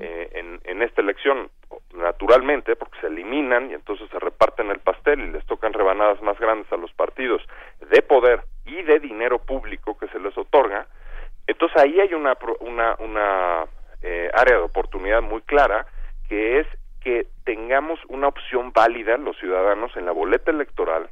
eh, 0.00 0.28
en, 0.34 0.60
en 0.64 0.82
esta 0.82 1.00
elección, 1.00 1.48
naturalmente, 1.94 2.76
porque 2.76 3.00
se 3.00 3.06
eliminan 3.06 3.70
y 3.70 3.74
entonces 3.74 4.08
se 4.10 4.18
reparten 4.18 4.70
el 4.70 4.80
pastel 4.80 5.20
y 5.20 5.32
les 5.32 5.46
tocan 5.46 5.72
rebanadas 5.72 6.20
más 6.20 6.38
grandes 6.38 6.70
a 6.72 6.76
los 6.76 6.92
partidos 6.92 7.42
de 7.90 8.02
poder 8.02 8.42
y 8.66 8.82
de 8.82 9.00
dinero 9.00 9.38
público 9.38 9.96
que 9.96 10.08
se 10.08 10.18
les 10.18 10.36
otorga, 10.36 10.86
entonces 11.46 11.82
ahí 11.82 12.00
hay 12.00 12.14
una, 12.14 12.36
una, 12.60 12.96
una 12.98 13.64
eh, 14.02 14.30
área 14.34 14.58
de 14.58 14.62
oportunidad 14.62 15.22
muy 15.22 15.42
clara 15.42 15.86
que 16.28 16.60
es 16.60 16.66
que 17.02 17.26
tengamos 17.44 18.00
una 18.08 18.28
opción 18.28 18.72
válida 18.72 19.16
los 19.16 19.36
ciudadanos 19.38 19.96
en 19.96 20.06
la 20.06 20.12
boleta 20.12 20.50
electoral 20.50 21.08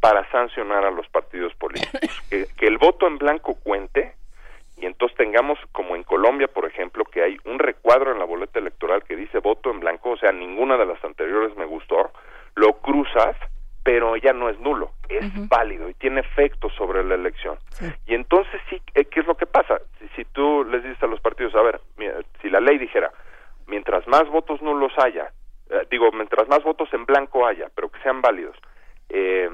para 0.00 0.28
sancionar 0.30 0.84
a 0.84 0.90
los 0.90 1.08
partidos 1.08 1.54
políticos. 1.54 2.22
que, 2.30 2.46
que 2.56 2.66
el 2.66 2.78
voto 2.78 3.06
en 3.06 3.18
blanco 3.18 3.56
cuente 3.62 4.14
y 4.82 4.86
entonces 4.86 5.16
tengamos, 5.16 5.60
como 5.70 5.94
en 5.94 6.02
Colombia, 6.02 6.48
por 6.48 6.66
ejemplo, 6.66 7.04
que 7.04 7.22
hay 7.22 7.36
un 7.44 7.60
recuadro 7.60 8.10
en 8.10 8.18
la 8.18 8.24
boleta 8.24 8.58
electoral 8.58 9.04
que 9.04 9.14
dice 9.14 9.38
voto 9.38 9.70
en 9.70 9.78
blanco, 9.78 10.10
o 10.10 10.16
sea, 10.16 10.32
ninguna 10.32 10.76
de 10.76 10.86
las 10.86 11.02
anteriores 11.04 11.56
me 11.56 11.66
gustó, 11.66 12.10
lo 12.56 12.72
cruzas, 12.74 13.36
pero 13.84 14.16
ya 14.16 14.32
no 14.32 14.48
es 14.48 14.58
nulo, 14.58 14.90
es 15.08 15.48
válido 15.48 15.88
y 15.88 15.94
tiene 15.94 16.20
efecto 16.20 16.68
sobre 16.70 17.04
la 17.04 17.14
elección. 17.14 17.58
Y 18.06 18.14
entonces 18.14 18.60
sí, 18.68 18.82
eh, 18.94 19.04
¿qué 19.04 19.20
es 19.20 19.26
lo 19.26 19.36
que 19.36 19.46
pasa? 19.46 19.80
Si, 20.00 20.08
si 20.16 20.24
tú 20.24 20.64
les 20.64 20.82
dices 20.82 21.02
a 21.02 21.06
los 21.06 21.20
partidos, 21.20 21.54
a 21.54 21.62
ver, 21.62 21.80
mira, 21.96 22.14
si 22.40 22.50
la 22.50 22.60
ley 22.60 22.78
dijera, 22.78 23.12
mientras 23.66 24.06
más 24.08 24.28
votos 24.28 24.60
nulos 24.62 24.92
haya, 24.98 25.32
eh, 25.70 25.86
digo, 25.90 26.10
mientras 26.12 26.48
más 26.48 26.62
votos 26.62 26.88
en 26.92 27.04
blanco 27.06 27.46
haya, 27.46 27.68
pero 27.74 27.90
que 27.90 28.00
sean 28.00 28.20
válidos, 28.20 28.56
eh, 29.08 29.50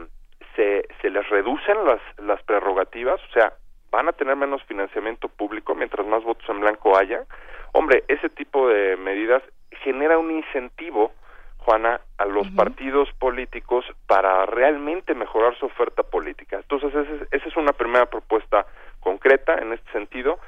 se, 0.56 0.86
se 1.00 1.10
les 1.10 1.28
reducen 1.28 1.84
las, 1.84 2.00
las 2.18 2.42
prerrogativas, 2.42 3.20
o 3.28 3.32
sea, 3.32 3.52
van 3.90 4.08
a 4.08 4.12
tener 4.12 4.36
menos 4.36 4.62
financiamiento 4.64 5.28
público 5.28 5.74
mientras 5.74 6.06
más 6.06 6.22
votos 6.22 6.48
en 6.48 6.60
blanco 6.60 6.96
haya. 6.96 7.24
Hombre, 7.72 8.04
ese 8.08 8.28
tipo 8.28 8.68
de 8.68 8.96
medidas 8.96 9.42
genera 9.82 10.18
un 10.18 10.30
incentivo, 10.30 11.12
Juana, 11.58 12.00
a 12.16 12.24
los 12.24 12.48
partidos 12.50 13.12
políticos 13.18 13.84
para 14.06 14.46
realmente 14.46 15.14
mejorar 15.14 15.56
su 15.58 15.66
oferta 15.66 16.02
política. 16.02 16.56
Entonces, 16.56 16.94
esa 16.94 17.14
es, 17.14 17.28
esa 17.30 17.48
es 17.48 17.56
una 17.56 17.72
primera 17.72 18.06
propuesta 18.06 18.66
concreta 19.00 19.54
en 19.54 19.72
este 19.72 19.90
sentido. 19.92 20.38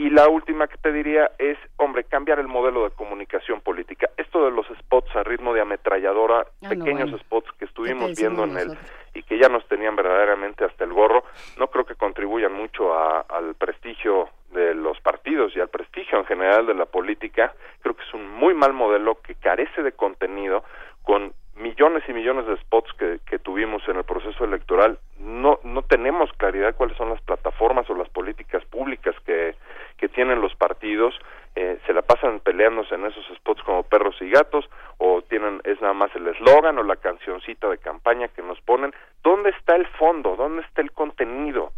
Y 0.00 0.08
la 0.08 0.28
última 0.30 0.66
que 0.66 0.78
te 0.78 0.92
diría 0.92 1.30
es, 1.38 1.58
hombre, 1.76 2.04
cambiar 2.04 2.38
el 2.38 2.48
modelo 2.48 2.84
de 2.84 2.94
comunicación 2.94 3.60
política. 3.60 4.08
Esto 4.16 4.46
de 4.46 4.50
los 4.50 4.66
spots 4.78 5.14
a 5.14 5.22
ritmo 5.22 5.52
de 5.52 5.60
ametralladora, 5.60 6.40
Ah, 6.40 6.46
no, 6.62 6.68
pequeños 6.70 7.10
bueno. 7.10 7.18
spots 7.18 7.52
que 7.58 7.66
estuvimos 7.66 8.08
¿Qué 8.08 8.14
te 8.14 8.20
viendo 8.22 8.44
en 8.44 8.54
decimos 8.54 8.78
el 8.78 9.20
y 9.20 9.22
que 9.24 9.38
ya 9.38 9.48
nos 9.50 9.66
tenían 9.68 9.96
verdaderamente 9.96 10.64
hasta 10.64 10.84
el 10.84 10.92
gorro, 10.94 11.24
no 11.58 11.66
creo 11.66 11.84
que 11.84 11.96
contribuyan 11.96 12.52
mucho 12.54 12.94
a- 12.94 13.26
al 13.28 13.54
prestigio 13.56 14.30
de 14.52 14.74
los 14.74 14.98
partidos 15.00 15.54
y 15.54 15.60
al 15.60 15.68
prestigio 15.68 16.16
en 16.18 16.24
general 16.24 16.64
de 16.66 16.74
la 16.74 16.86
política. 16.86 17.52
Creo 17.82 17.94
que 17.94 18.02
es 18.04 18.14
un 18.14 18.26
muy 18.30 18.54
mal 18.54 18.72
modelo 18.72 19.16
que 19.20 19.34
carece 19.34 19.82
de 19.82 19.92
contenido 19.92 20.64
con 21.02 21.32
millones 21.60 22.02
y 22.08 22.12
millones 22.12 22.46
de 22.46 22.56
spots 22.56 22.92
que, 22.94 23.20
que 23.26 23.38
tuvimos 23.38 23.86
en 23.88 23.96
el 23.96 24.04
proceso 24.04 24.44
electoral. 24.44 24.98
No, 25.18 25.60
no 25.62 25.82
tenemos 25.82 26.32
claridad 26.32 26.74
cuáles 26.74 26.96
son 26.96 27.10
las 27.10 27.20
plataformas 27.22 27.88
o 27.90 27.94
las 27.94 28.08
políticas 28.08 28.64
públicas 28.64 29.14
que, 29.24 29.54
que 29.98 30.08
tienen 30.08 30.40
los 30.40 30.54
partidos. 30.54 31.14
Eh, 31.56 31.78
se 31.86 31.92
la 31.92 32.02
pasan 32.02 32.40
peleándose 32.40 32.94
en 32.94 33.06
esos 33.06 33.24
spots 33.36 33.62
como 33.62 33.82
perros 33.82 34.16
y 34.20 34.30
gatos 34.30 34.68
o 34.98 35.22
tienen 35.22 35.60
es 35.64 35.80
nada 35.80 35.94
más 35.94 36.14
el 36.14 36.26
eslogan 36.28 36.78
o 36.78 36.82
la 36.82 36.96
cancioncita 36.96 37.68
de 37.68 37.78
campaña 37.78 38.28
que 38.28 38.42
nos 38.42 38.60
ponen. 38.60 38.94
¿Dónde 39.22 39.50
está 39.50 39.76
el 39.76 39.86
fondo? 39.86 40.36
¿Dónde 40.36 40.62
está 40.62 40.80
el 40.80 40.92
contenido? 40.92 41.72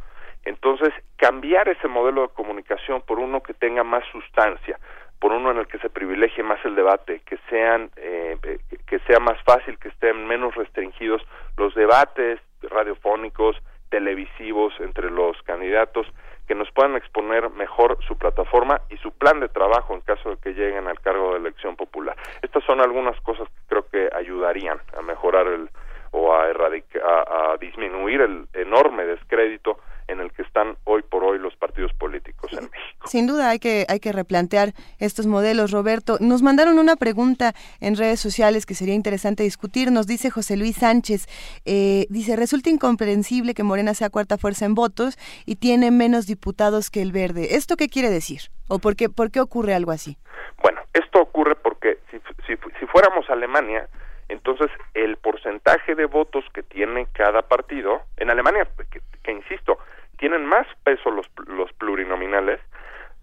Entonces, 0.45 0.93
cambiar 1.17 1.69
ese 1.69 1.89
modelo 1.89 2.23
de 2.23 2.35
comunicación 2.35 3.01
por 3.03 3.19
uno 3.19 3.43
que 3.43 3.55
tenga 3.55 3.85
más 3.85 4.05
sustancia, 4.11 4.79
por 5.23 5.33
uno 5.33 5.53
en 5.53 5.59
el 5.59 5.69
que 5.69 5.79
se 5.79 5.89
privilegie 5.89 6.43
más 6.43 6.59
el 6.65 6.75
debate, 6.75 7.21
que 7.21 7.39
sean 7.49 7.93
eh, 7.95 8.37
eh, 8.43 8.59
que 8.89 8.99
sea 9.07 9.21
más 9.21 9.41
fácil, 9.45 9.79
que 9.79 9.91
estén 9.91 10.27
menos 10.27 10.53
restringidos 10.57 11.23
los 11.57 11.73
debates 11.77 12.41
radiofónicos, 12.61 13.57
televisivos 13.89 14.75
entre 14.81 15.13
los 15.13 15.41
candidatos, 15.45 16.09
que 16.49 16.57
nos 16.57 16.69
puedan 16.73 16.97
exponer 16.97 17.51
mejor 17.51 17.99
su 18.09 18.19
plataforma 18.19 18.81
y 18.91 18.97
su 18.97 19.13
plan 19.13 19.39
de 19.39 19.49
trabajo 19.49 19.95
en 19.95 20.01
caso 20.01 20.31
de 20.31 20.39
que 20.39 20.55
lleguen 20.55 20.89
al 20.89 20.99
cargo 20.99 21.31
de 21.31 21.39
elección 21.39 21.77
popular. 21.77 22.17
Estas 22.43 22.65
son 22.65 22.81
algunas 22.81 23.19
cosas 23.21 23.47
que 23.49 23.61
creo 23.69 23.87
que 23.89 24.11
ayudarían 24.17 24.81
a 24.99 25.03
mejorar 25.03 25.47
el 25.47 25.71
o 26.13 26.35
a, 26.35 26.49
erradicar, 26.49 27.03
a, 27.03 27.57
disminuir 27.59 28.21
el 28.21 28.47
enorme 28.55 29.05
descrédito 29.05 29.79
en 30.09 30.21
el 30.21 30.31
que 30.33 30.43
están 30.43 30.77
hoy 30.85 31.03
por 31.03 31.25
hoy 31.25 31.39
los 31.39 31.57
partidos 31.57 31.93
políticos 31.95 32.53
en 32.53 32.65
México. 32.71 33.07
Sin 33.07 33.27
duda 33.27 33.49
hay 33.51 33.59
que, 33.59 33.87
hay 33.89 33.99
que 33.99 34.13
replantear 34.13 34.73
estos 34.99 35.27
modelos, 35.27 35.71
Roberto. 35.71 36.19
Nos 36.21 36.43
mandaron 36.43 36.79
una 36.79 36.97
pregunta 36.97 37.55
en 37.81 37.97
redes 37.97 38.21
sociales 38.21 38.67
que 38.67 38.75
sería 38.75 38.95
interesante 38.95 39.43
discutir. 39.43 39.91
Nos 39.91 40.07
dice 40.07 40.31
José 40.31 40.57
Luis 40.57 40.77
Sánchez, 40.77 41.27
eh, 41.65 42.07
dice, 42.11 42.37
resulta 42.37 42.69
incomprensible 42.69 43.55
que 43.55 43.63
Morena 43.63 43.95
sea 43.95 44.11
cuarta 44.11 44.37
fuerza 44.39 44.67
en 44.67 44.75
votos 44.75 45.17
y 45.47 45.57
tiene 45.57 45.91
menos 45.91 46.27
diputados 46.27 46.91
que 46.91 47.01
el 47.01 47.13
verde. 47.13 47.57
¿Esto 47.57 47.77
qué 47.77 47.89
quiere 47.89 48.11
decir? 48.11 48.43
¿O 48.69 48.79
por 48.79 48.97
qué, 48.97 49.09
por 49.09 49.31
qué 49.31 49.41
ocurre 49.41 49.75
algo 49.75 49.93
así? 49.93 50.19
Bueno, 50.63 50.81
esto 50.93 51.21
ocurre 51.21 51.55
porque 51.55 51.99
si, 52.11 52.19
si, 52.47 52.55
si 52.79 52.87
fuéramos 52.87 53.29
a 53.31 53.33
Alemania, 53.33 53.89
entonces, 54.33 54.71
el 54.95 55.19
porcentaje 55.19 55.95
de 55.95 56.07
votos 56.07 56.43
que 56.55 56.63
tiene 56.63 57.07
cada 57.13 57.43
partido, 57.43 58.01
en 58.17 58.31
Alemania, 58.31 58.67
pues, 58.77 58.89
que, 58.89 59.31
insisto, 59.31 59.77
tienen 60.17 60.47
más 60.47 60.67
peso 60.85 61.11
los, 61.11 61.29
plurinominales, 61.75 62.59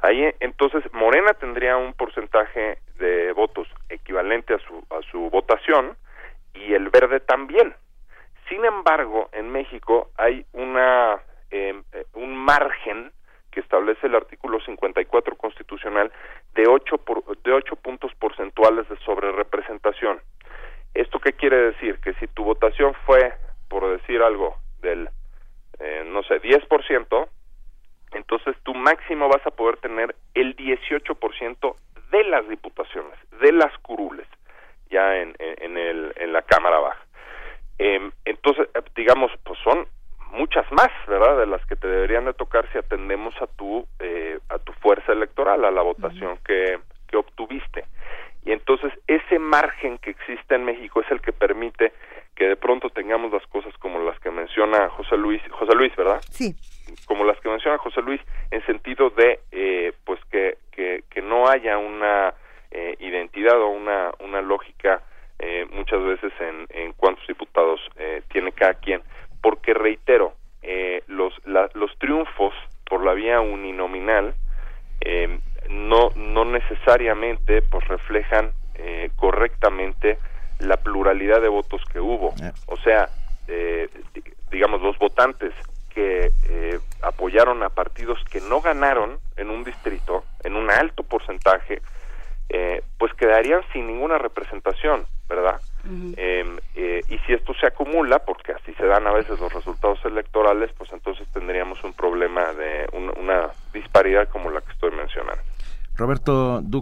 ahí 0.02 0.32
entonces 0.40 0.84
Morena 0.94 1.34
tendría 1.34 1.78
un 1.78 1.94
porcentaje 1.94 2.78
de 3.00 3.32
votos 3.34 3.68
equivalente 3.90 4.54
a 4.54 4.60
su, 4.60 4.86
a 4.92 5.02
su 5.10 5.32
votación 5.32 5.98
y 6.54 6.76
el 6.76 6.90
verde 6.90 7.20
también. 7.22 7.74
Sin 8.48 8.64
embargo, 8.64 9.30
en 9.32 9.52
México 9.52 10.12
hay 10.16 10.46
una, 10.54 11.20
em, 11.50 11.84
eh, 11.92 12.06
un 12.14 12.36
margen 12.36 13.12
que 13.50 13.62
establece 13.62 14.06
el 14.06 14.16
artículo 14.16 14.60
54 14.60 15.36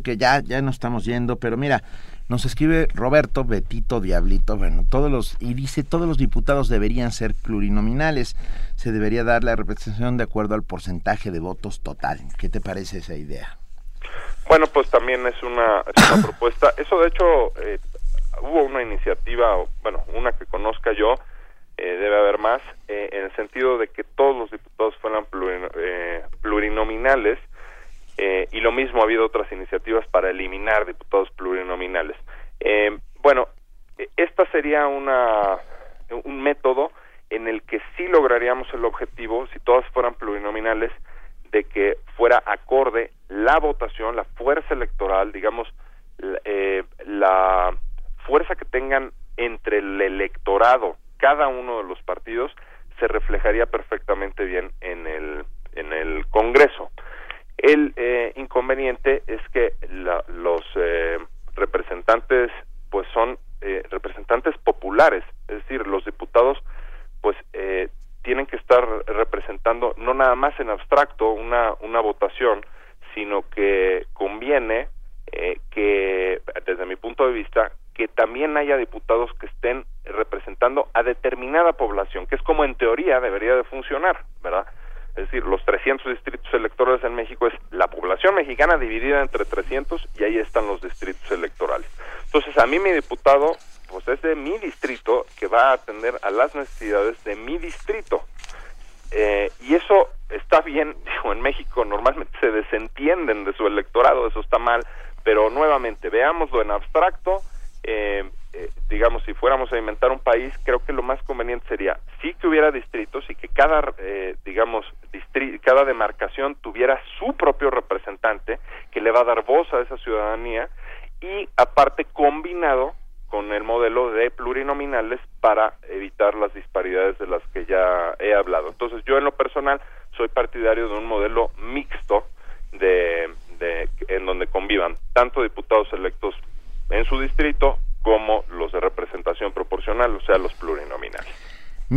porque 0.08 0.18
ya, 0.18 0.40
ya 0.40 0.61
nos 0.61 0.76
estamos 0.76 1.03
yendo, 1.03 1.36
pero 1.36 1.58
mira, 1.58 1.84
nos 2.30 2.45
escribe 2.45 2.88
Roberto 2.94 3.44
Betito 3.44 4.00
Diablito, 4.00 4.56
bueno, 4.56 4.86
todos 4.90 5.11
los, 5.11 5.36
y 5.42 5.53
dice, 5.53 5.84
todos 5.84 6.08
los 6.08 6.18
diputados 6.18 6.69
deberían 6.69 7.11
ser 7.11 7.36
plurinominales, 7.36 8.38
se 8.77 8.94
debería 8.94 9.26
dar 9.26 9.44
la 9.44 9.58
representación 9.58 10.16
de 10.16 10.24
acuerdo 10.24 10.56
al 10.56 10.64
porcentaje 10.64 11.30
de 11.30 11.42
votos 11.42 11.82
total. 11.82 12.22
¿Qué 12.38 12.48
te 12.48 12.61
parece 12.61 13.00
esa 13.00 13.16
idea? 13.16 13.58
Bueno, 14.48 14.66
pues 14.68 14.90
también 14.90 15.27
es 15.27 15.44
una, 15.44 15.84
propuesta. 16.22 16.74
Eso, 16.77 17.02
de 17.02 17.08
hecho, 17.10 17.26
eh, 17.61 17.80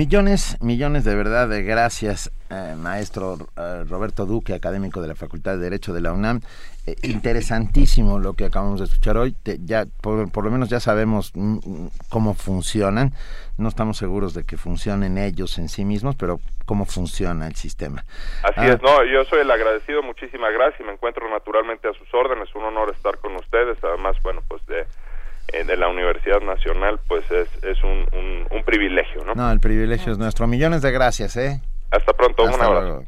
Millones, 0.01 0.57
millones 0.63 1.05
de 1.05 1.15
verdad 1.15 1.47
de 1.47 1.63
gracias, 1.63 2.33
eh, 2.49 2.75
maestro 2.75 3.37
eh, 3.59 3.85
Roberto 3.87 4.25
Duque, 4.25 4.55
académico 4.55 5.03
de 5.03 5.09
la 5.09 5.15
Facultad 5.15 5.53
de 5.53 5.59
Derecho 5.59 5.93
de 5.93 6.01
la 6.01 6.15
UNAM. 6.15 6.41
Eh, 6.87 6.97
interesantísimo 7.03 8.19
lo 8.19 8.33
que 8.33 8.47
acabamos 8.47 8.81
de 8.81 8.87
escuchar 8.87 9.19
hoy. 9.19 9.37
Ya 9.45 9.85
por, 10.01 10.33
por, 10.33 10.45
lo 10.45 10.51
menos 10.51 10.71
ya 10.71 10.81
sabemos 10.81 11.33
mm, 11.35 11.57
mm, 11.57 11.91
cómo 12.09 12.33
funcionan. 12.33 13.13
No 13.59 13.69
estamos 13.69 13.99
seguros 13.99 14.33
de 14.33 14.45
que 14.45 14.57
funcionen 14.57 15.19
ellos 15.19 15.59
en 15.59 15.69
sí 15.69 15.85
mismos, 15.85 16.17
pero 16.17 16.41
cómo 16.65 16.87
funciona 16.87 17.47
el 17.47 17.57
sistema. 17.57 18.03
Así 18.43 18.55
ah. 18.57 18.69
es, 18.69 18.81
no, 18.81 19.05
yo 19.05 19.25
soy 19.25 19.41
el 19.41 19.51
agradecido, 19.51 20.03
muchísimas 20.03 20.51
gracias 20.55 20.81
y 20.81 20.85
me 20.85 20.93
encuentro 20.93 21.29
naturalmente 21.29 21.89
a 21.89 21.93
sus 21.93 22.09
órdenes 22.15 22.49
¿no? 29.35 29.51
El 29.51 29.61
privilegio 29.61 30.13
es 30.13 30.19
ah. 30.19 30.23
nuestro. 30.23 30.47
Millones 30.47 30.83
de 30.83 30.91
gracias, 30.91 31.37
¿eh? 31.37 31.61
Hasta 31.91 32.13
pronto, 32.13 32.47
Hasta 32.47 32.57
un 32.57 32.65
abrazo. 32.65 32.87
Luego. 32.87 33.05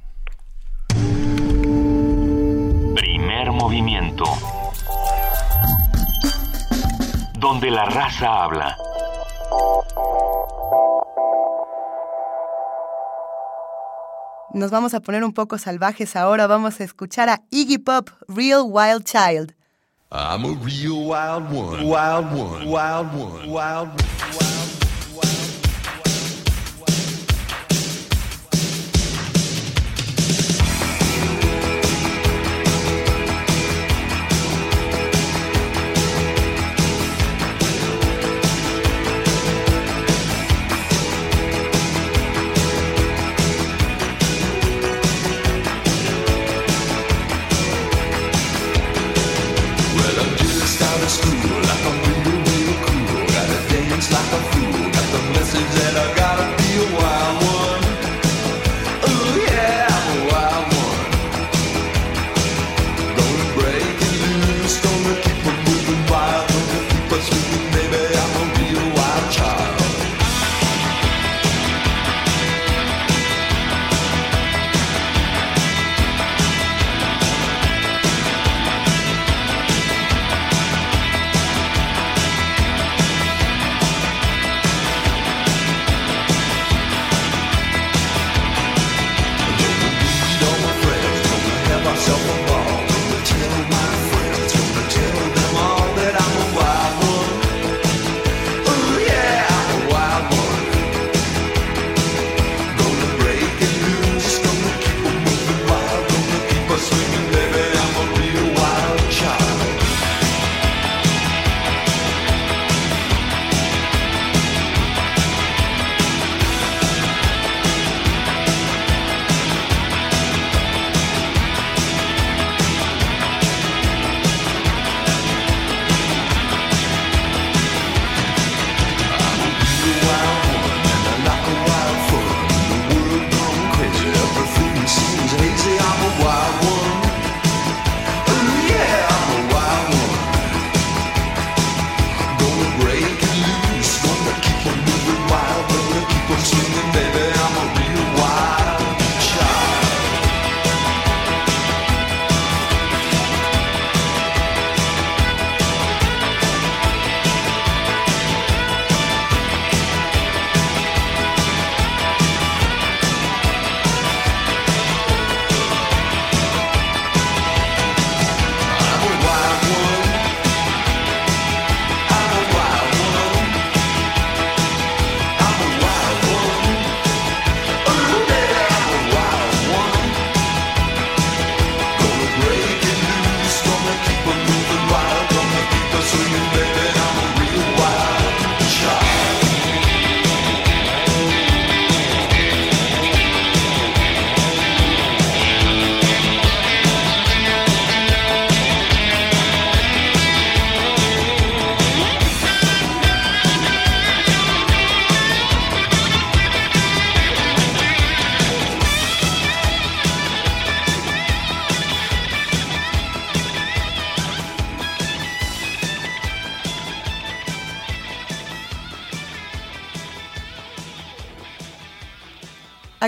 Primer 2.95 3.53
movimiento. 3.53 4.25
Donde 7.39 7.71
la 7.71 7.85
raza 7.87 8.45
habla. 8.45 8.77
Nos 14.55 14.71
vamos 14.71 14.93
a 14.93 15.01
poner 15.01 15.25
un 15.25 15.33
poco 15.33 15.57
salvajes 15.57 16.15
ahora. 16.15 16.47
Vamos 16.47 16.81
a 16.81 16.85
escuchar 16.85 17.31
a 17.31 17.41
Iggy 17.51 17.79
Pop, 17.79 18.11
Real 18.29 18.65
Wild 18.67 19.05
Child. 19.05 19.55
I'm 20.15 20.45
a 20.45 20.53
real 20.63 21.07
wild 21.07 21.51
one. 21.51 21.89
Wild 21.89 22.27
one. 22.35 22.67
Wild 22.67 23.15
one. 23.15 23.49
Wild 23.49 23.89
one. 23.89 24.22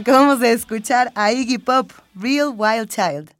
Acabamos 0.06 0.38
de 0.38 0.52
escuchar 0.52 1.10
a 1.14 1.32
Iggy 1.32 1.56
Pop, 1.56 1.90
Real 2.14 2.52
Wild 2.54 2.90
Child. 2.90 3.30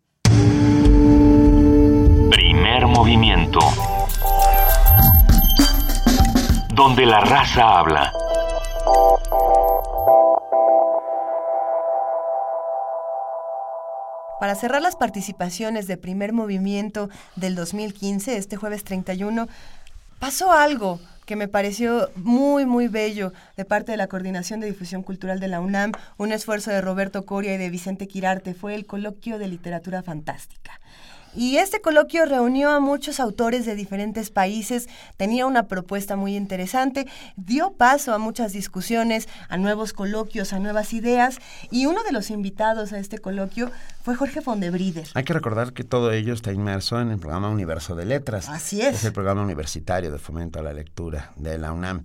Primer 2.31 2.87
movimiento. 2.87 3.59
Donde 6.75 7.05
la 7.05 7.21
raza 7.21 7.81
habla. 7.81 8.11
Para 14.41 14.55
cerrar 14.55 14.81
las 14.81 14.97
participaciones 14.97 15.87
de 15.87 15.99
primer 15.99 16.33
movimiento 16.33 17.11
del 17.37 17.57
2015, 17.57 18.39
este 18.39 18.57
jueves 18.57 18.85
31, 18.85 19.49
pasó 20.19 20.51
algo 20.51 20.99
que 21.27 21.37
me 21.37 21.47
pareció 21.47 22.11
muy, 22.17 22.65
muy 22.65 22.89
bello 22.89 23.35
de 23.57 23.65
parte 23.65 23.93
de 23.93 23.99
la 23.99 24.07
Coordinación 24.07 24.61
de 24.61 24.67
Difusión 24.67 25.03
Cultural 25.03 25.41
de 25.41 25.49
la 25.49 25.61
UNAM, 25.61 25.93
un 26.17 26.33
esfuerzo 26.33 26.71
de 26.71 26.81
Roberto 26.81 27.25
Coria 27.25 27.55
y 27.55 27.59
de 27.59 27.71
Vicente 27.71 28.09
Quirarte, 28.09 28.55
fue 28.55 28.75
el 28.75 28.87
coloquio 28.87 29.39
de 29.39 29.49
literatura 29.49 30.03
fantástica. 30.03 30.81
Y 31.37 31.57
este 31.57 31.81
coloquio 31.81 32.27
reunió 32.27 32.71
a 32.71 32.79
muchos 32.79 33.19
autores 33.19 33.67
de 33.67 33.75
diferentes 33.75 34.31
países, 34.31 34.89
tenía 35.17 35.47
una 35.47 35.67
propuesta 35.67 36.15
muy 36.15 36.37
interesante, 36.37 37.09
dio 37.37 37.73
paso 37.73 38.15
a 38.15 38.19
muchas 38.19 38.53
discusiones, 38.53 39.29
a 39.49 39.57
nuevos 39.57 39.93
coloquios, 39.93 40.53
a 40.53 40.61
nuevas 40.61 40.93
ideas, 40.93 41.39
y 41.73 41.87
uno 41.87 42.05
de 42.05 42.13
los 42.13 42.31
invitados 42.31 42.93
a 42.93 42.99
este 42.99 43.19
coloquio 43.19 43.73
fue 44.05 44.15
Jorge 44.15 44.43
Fondebrider. 44.43 45.09
Hay 45.15 45.25
que 45.25 45.33
recordar 45.33 45.73
que 45.73 45.83
todo 45.83 46.13
ello 46.13 46.35
está 46.35 46.53
inmerso 46.53 47.01
en 47.01 47.11
el 47.11 47.19
programa 47.19 47.49
Universo 47.49 47.97
de 47.97 48.05
Letras. 48.05 48.49
Así 48.49 48.81
es. 48.81 48.95
Es 48.95 49.05
el 49.05 49.13
programa 49.13 49.43
universitario 49.43 50.13
de 50.13 50.19
fomento 50.19 50.61
a 50.61 50.63
la 50.63 50.73
lectura 50.73 51.33
de 51.35 51.59
la 51.59 51.73
UNAM. 51.73 52.05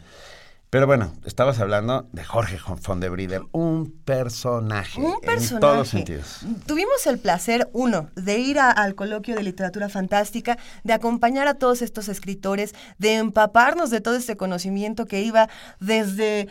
Pero 0.72 0.86
bueno, 0.86 1.14
estabas 1.26 1.60
hablando 1.60 2.08
de 2.12 2.24
Jorge 2.24 2.60
Fondebrider, 2.60 3.42
un 3.54 3.92
personaje. 4.06 5.02
Un 5.02 5.20
personaje. 5.20 5.56
En 5.56 5.60
todos 5.62 5.78
los 5.78 5.88
sentidos. 5.90 6.42
Tuvimos 6.68 7.08
el 7.08 7.18
placer, 7.18 7.68
uno, 7.74 8.10
de 8.16 8.38
ir 8.38 8.60
a- 8.60 8.70
al 8.70 8.94
coloquio 8.94 9.36
de 9.36 9.42
literatura 9.42 9.90
fantástica, 9.90 10.60
de 10.84 10.94
acompañar 10.94 11.48
a 11.48 11.56
todos 11.56 11.82
estos 11.82 12.08
escritores, 12.08 12.76
de 13.00 13.16
empaparnos 13.16 13.90
de 13.90 14.00
todo 14.00 14.16
este 14.16 14.38
conocimiento 14.38 15.06
que 15.08 15.24
iba 15.24 15.50
desde 15.80 16.48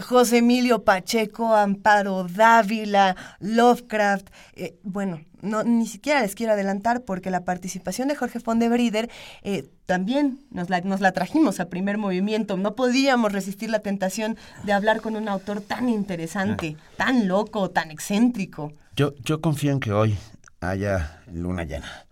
José 0.00 0.38
Emilio 0.38 0.84
Pacheco, 0.84 1.52
Amparo 1.56 2.24
Dávila, 2.32 3.16
Lovecraft. 3.40 4.28
eh, 4.54 4.76
bueno, 4.84 5.20
no, 5.42 5.62
ni 5.64 5.86
siquiera 5.86 6.20
les 6.20 6.34
quiero 6.34 6.52
adelantar 6.52 7.02
porque 7.02 7.30
la 7.30 7.44
participación 7.44 8.08
de 8.08 8.16
Jorge 8.16 8.40
Fondebrider 8.40 9.10
eh, 9.42 9.68
también 9.86 10.40
nos 10.50 10.70
la, 10.70 10.80
nos 10.80 11.00
la 11.00 11.12
trajimos 11.12 11.60
a 11.60 11.68
primer 11.68 11.98
movimiento. 11.98 12.56
No 12.56 12.74
podíamos 12.74 13.32
resistir 13.32 13.70
la 13.70 13.80
tentación 13.80 14.36
de 14.64 14.72
hablar 14.72 15.00
con 15.00 15.16
un 15.16 15.28
autor 15.28 15.60
tan 15.60 15.88
interesante, 15.88 16.76
tan 16.96 17.28
loco, 17.28 17.70
tan 17.70 17.90
excéntrico. 17.90 18.72
Yo, 18.96 19.14
yo 19.22 19.40
confío 19.40 19.72
en 19.72 19.80
que 19.80 19.92
hoy 19.92 20.16
haya 20.60 21.22
luna 21.32 21.64
llena. 21.64 22.06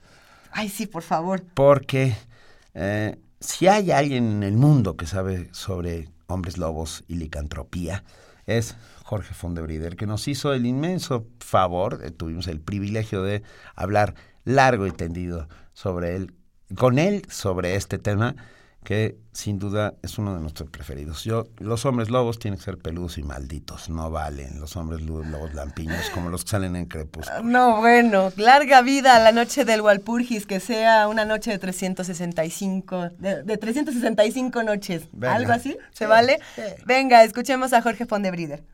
Ay, 0.53 0.69
sí, 0.69 0.87
por 0.87 1.03
favor. 1.03 1.45
Porque 1.55 2.15
eh, 2.75 3.17
si 3.41 3.67
hay 3.69 3.91
alguien 3.91 4.31
en 4.31 4.43
el 4.43 4.57
mundo 4.57 4.97
que 4.97 5.07
sabe 5.07 5.49
sobre 5.53 6.09
hombres 6.27 6.59
lobos 6.59 7.05
y 7.09 7.17
licantropía, 7.17 8.05
es 8.47 8.77
Jorge 9.05 9.35
Fondebrider, 9.35 9.97
que 9.97 10.07
nos 10.07 10.27
hizo 10.29 10.53
el 10.55 10.65
inmenso 10.67 11.27
favor, 11.39 12.01
eh, 12.03 12.11
tuvimos 12.11 12.49
el 12.49 12.61
privilegio 12.61 13.23
de 13.23 13.43
hablar 13.77 14.15
largo 14.45 14.87
y 14.87 14.93
tendido 14.93 15.47
sobre 15.75 16.17
él, 16.17 16.35
con 16.77 16.99
él 16.99 17.23
sobre 17.29 17.77
este 17.77 17.99
tema, 17.99 18.35
que 18.83 19.17
sin 19.33 19.59
duda 19.59 19.95
es 20.03 20.19
uno 20.19 20.35
de 20.35 20.41
nuestros 20.41 20.69
preferidos. 20.69 21.25
Yo, 21.25 21.45
los 21.59 21.87
hombres 21.87 22.11
lobos 22.11 22.39
tienen 22.39 22.59
que 22.59 22.65
ser 22.65 22.77
peludos 22.79 23.17
y 23.17 23.23
malditos, 23.23 23.89
no 23.89 24.11
valen 24.11 24.61
los 24.61 24.77
hombres 24.77 25.01
lo- 25.03 25.23
lobos 25.25 25.55
lampiños 25.55 26.11
como 26.11 26.29
los 26.29 26.45
que 26.45 26.51
salen 26.51 26.77
en 26.77 26.85
crepúsculo. 26.87 27.43
No, 27.43 27.79
bueno, 27.81 28.31
larga 28.37 28.83
vida 28.83 29.17
a 29.17 29.21
la 29.21 29.33
noche 29.33 29.65
del 29.65 29.81
Walpurgis, 29.81 30.45
que 30.47 30.61
sea 30.61 31.09
una 31.09 31.25
noche 31.25 31.51
de 31.51 31.59
365, 31.59 33.11
de, 33.19 33.43
de 33.43 33.57
365 33.57 34.63
noches. 34.63 35.09
Venga. 35.13 35.35
¿Algo 35.35 35.53
así? 35.53 35.77
¿Se 35.93 36.05
Sí, 36.05 36.07
vale? 36.07 36.39
sí. 36.55 36.63
Venga, 36.87 37.25
escuchemos 37.25 37.73
a 37.73 37.81
Jorge 37.83 38.05
Fondebrider. 38.07 38.65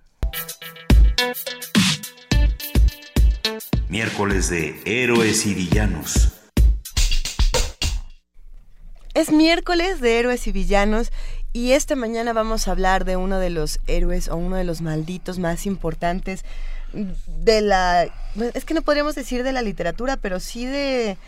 Miércoles 3.88 4.48
de 4.48 4.80
Héroes 4.84 5.46
y 5.46 5.54
Villanos. 5.54 6.32
Es 9.12 9.32
miércoles 9.32 10.00
de 10.00 10.18
héroes 10.18 10.46
y 10.46 10.52
villanos 10.52 11.10
y 11.52 11.72
esta 11.72 11.96
mañana 11.96 12.32
vamos 12.32 12.68
a 12.68 12.70
hablar 12.70 13.04
de 13.04 13.16
uno 13.16 13.38
de 13.38 13.50
los 13.50 13.80
héroes 13.86 14.28
o 14.28 14.36
uno 14.36 14.56
de 14.56 14.64
los 14.64 14.80
malditos 14.80 15.38
más 15.38 15.66
importantes 15.66 16.44
de 16.92 17.60
la... 17.60 18.06
Es 18.54 18.64
que 18.64 18.74
no 18.74 18.82
podríamos 18.82 19.14
decir 19.14 19.42
de 19.42 19.52
la 19.52 19.62
literatura, 19.62 20.16
pero 20.16 20.40
sí 20.40 20.64
de... 20.64 21.18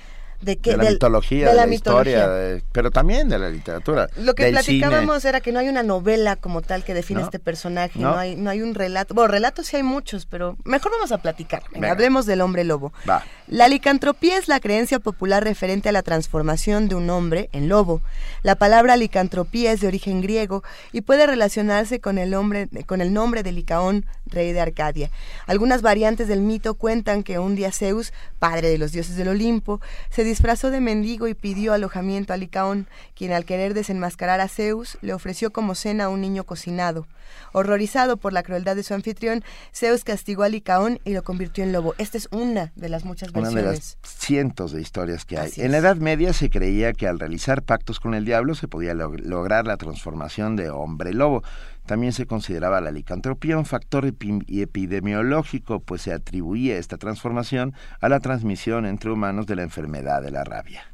¿De 0.43 0.59
la 0.77 0.85
Del- 0.85 0.95
mitología, 0.95 1.47
de 1.47 1.53
de 1.53 1.67
la, 1.67 1.73
historia, 1.75 2.29
de- 2.29 2.63
pero 2.73 2.91
también 2.91 3.29
de 3.29 3.39
la 3.39 3.49
literatura. 3.49 4.09
Lo 4.19 4.35
que 4.35 4.45
del 4.45 4.53
platicábamos 4.55 5.21
cine. 5.23 5.29
era 5.31 5.41
que 5.41 5.53
no 5.53 5.61
hay 5.61 5.69
una 5.69 5.83
novela 5.83 6.37
como 6.37 6.63
tal 6.63 6.85
que 6.85 6.95
define 6.95 7.21
No. 7.21 7.27
este 7.27 7.39
personaje, 7.39 7.99
no. 7.99 8.11
No. 8.13 8.19
hay, 8.19 8.37
no 8.37 8.51
hay 8.51 8.61
un 8.61 8.75
relato. 8.75 9.15
Bueno, 9.15 9.29
relatos 9.29 9.67
sí 9.67 9.77
hay 9.77 9.83
muchos, 9.85 10.27
pero 10.27 10.57
mejor 10.65 10.91
vamos 10.93 11.13
a 11.13 11.19
platicar. 11.19 11.63
Venga, 11.71 11.81
Venga. 11.81 11.93
hablemos 11.93 12.27
del 12.27 12.41
hombre 12.41 12.65
lobo. 12.65 12.93
Va. 13.09 13.23
La 13.47 13.69
licantropía 13.69 14.37
es 14.39 14.49
la 14.49 14.61
creencia 14.61 14.99
popular 14.99 15.45
referente 15.45 15.89
a 15.89 15.93
la 15.93 16.03
transformación 16.03 16.89
de 16.89 16.95
un 16.97 17.09
hombre 17.11 17.49
en 17.53 17.69
lobo. 17.69 18.01
La 18.43 18.57
palabra 18.57 18.97
licantropía 18.97 19.73
es 19.73 19.81
de 19.81 19.87
origen 19.87 20.21
griego 20.23 20.63
y 20.93 21.03
puede 21.03 21.27
relacionarse 21.27 22.01
con 22.01 22.19
el, 22.19 22.35
hombre, 22.35 22.69
con 22.87 23.01
el 23.01 23.13
nombre 23.13 23.43
de 23.43 23.53
Licaón, 23.53 24.07
rey 24.33 24.53
de 24.53 24.61
Arcadia. 24.61 25.11
Algunas 25.47 25.83
variantes 25.83 26.27
del 26.27 26.41
mito 26.41 26.75
cuentan 26.75 27.23
que 27.23 27.39
un 27.39 27.55
día 27.55 27.71
Zeus, 27.71 28.13
padre 28.39 28.69
de 28.69 28.79
los 28.79 28.91
dioses 28.93 29.17
del 29.17 29.29
Olimpo, 29.29 29.81
se 30.11 30.25
disfrazó 30.25 30.71
de 30.71 30.81
mendigo 30.81 31.29
y 31.29 31.35
pidió 31.35 31.73
alojamiento 31.73 32.33
a 32.33 32.37
Licaón, 32.37 32.89
quien 33.15 33.33
al 33.33 33.45
querer 33.45 33.75
desenmascarar 33.75 34.41
a 34.41 34.49
Zeus 34.49 34.99
le 35.03 35.15
ofreció 35.15 35.53
como 35.53 35.75
cena 35.75 36.05
a 36.05 36.09
un 36.09 36.21
niño 36.21 36.45
cocinado. 36.45 37.07
Horrorizado 37.53 38.17
por 38.17 38.33
la 38.33 38.43
crueldad 38.43 38.77
de 38.77 38.83
su 38.83 38.95
anfitrión, 38.95 39.43
Zeus 39.75 40.05
castigó 40.05 40.43
a 40.43 40.49
Licaón 40.49 41.01
y 41.05 41.13
lo 41.13 41.23
convirtió 41.23 41.65
en 41.65 41.73
lobo. 41.73 41.95
Esta 41.99 42.19
es 42.19 42.29
una 42.31 42.73
de 42.77 42.89
las 42.89 43.05
muchas 43.05 43.31
Una 43.31 43.49
de 43.49 43.55
versiones. 43.55 43.99
las 44.03 44.13
cientos 44.13 44.73
de 44.73 44.81
historias 44.83 45.25
que 45.25 45.39
hay. 45.39 45.51
En 45.57 45.71
la. 45.73 45.79
Edad 45.83 45.97
Media 45.97 46.33
se 46.33 46.49
creía 46.49 46.93
que 46.93 47.09
al 47.09 47.19
realizar 47.19 47.63
pactos 47.63 47.99
con 48.01 48.15
el 48.15 48.25
diablo 48.25 48.55
se 48.55 48.69
podía 48.69 48.95
log- 48.95 49.21
lograr 49.23 49.67
la 49.67 49.77
transformación 49.77 50.55
de 50.57 50.71
hombre 50.71 51.13
lobo. 51.13 51.43
También 51.87 52.13
se 52.13 52.27
consideraba 52.27 52.81
la 52.81 52.91
licantropía 52.91 53.59
un 53.59 53.67
factor 53.67 54.07
epidemiológico, 54.07 55.81
pues 55.81 56.03
se 56.03 56.13
atribuía 56.13 56.79
esta 56.79 56.97
transformación 56.97 57.75
a 58.01 58.09
la 58.09 58.21
transmisión 58.21 58.87
entre 58.87 59.11
humanos 59.11 59.47
de 59.47 59.57
la 59.57 59.63
enfermedad 59.63 60.23
de 60.23 60.31
la 60.31 60.45
rabia. 60.45 60.85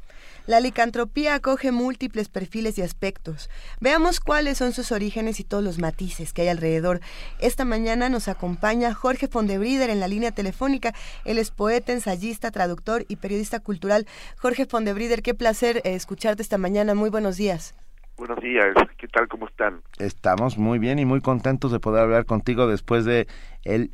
La 0.49 0.59
licantropía 0.59 1.35
acoge 1.35 1.71
múltiples 1.71 2.27
perfiles 2.27 2.75
y 2.79 2.81
aspectos. 2.81 3.51
Veamos 3.79 4.19
cuáles 4.19 4.57
son 4.57 4.73
sus 4.73 4.91
orígenes 4.91 5.39
y 5.39 5.43
todos 5.43 5.63
los 5.63 5.77
matices 5.77 6.33
que 6.33 6.41
hay 6.41 6.47
alrededor. 6.47 7.01
Esta 7.37 7.65
mañana 7.65 8.09
nos 8.09 8.27
acompaña 8.27 8.95
Jorge 8.95 9.27
Fondebrider 9.27 9.91
en 9.91 9.99
la 9.99 10.07
línea 10.07 10.31
telefónica. 10.31 10.95
Él 11.23 11.37
es 11.37 11.51
poeta, 11.51 11.93
ensayista, 11.93 12.49
traductor 12.49 13.05
y 13.07 13.17
periodista 13.17 13.59
cultural. 13.59 14.07
Jorge 14.37 14.65
Fondebrider, 14.65 15.21
qué 15.21 15.35
placer 15.35 15.83
eh, 15.83 15.93
escucharte 15.93 16.41
esta 16.41 16.57
mañana. 16.57 16.95
Muy 16.95 17.11
buenos 17.11 17.37
días. 17.37 17.75
Buenos 18.19 18.41
días, 18.41 18.75
¿qué 18.97 19.07
tal? 19.07 19.29
¿Cómo 19.29 19.47
están? 19.47 19.79
Estamos 19.97 20.57
muy 20.57 20.77
bien 20.77 20.99
y 20.99 21.05
muy 21.05 21.21
contentos 21.21 21.71
de 21.71 21.79
poder 21.79 22.03
hablar 22.03 22.25
contigo 22.25 22.67
después 22.67 23.05
de 23.05 23.27
el, 23.63 23.91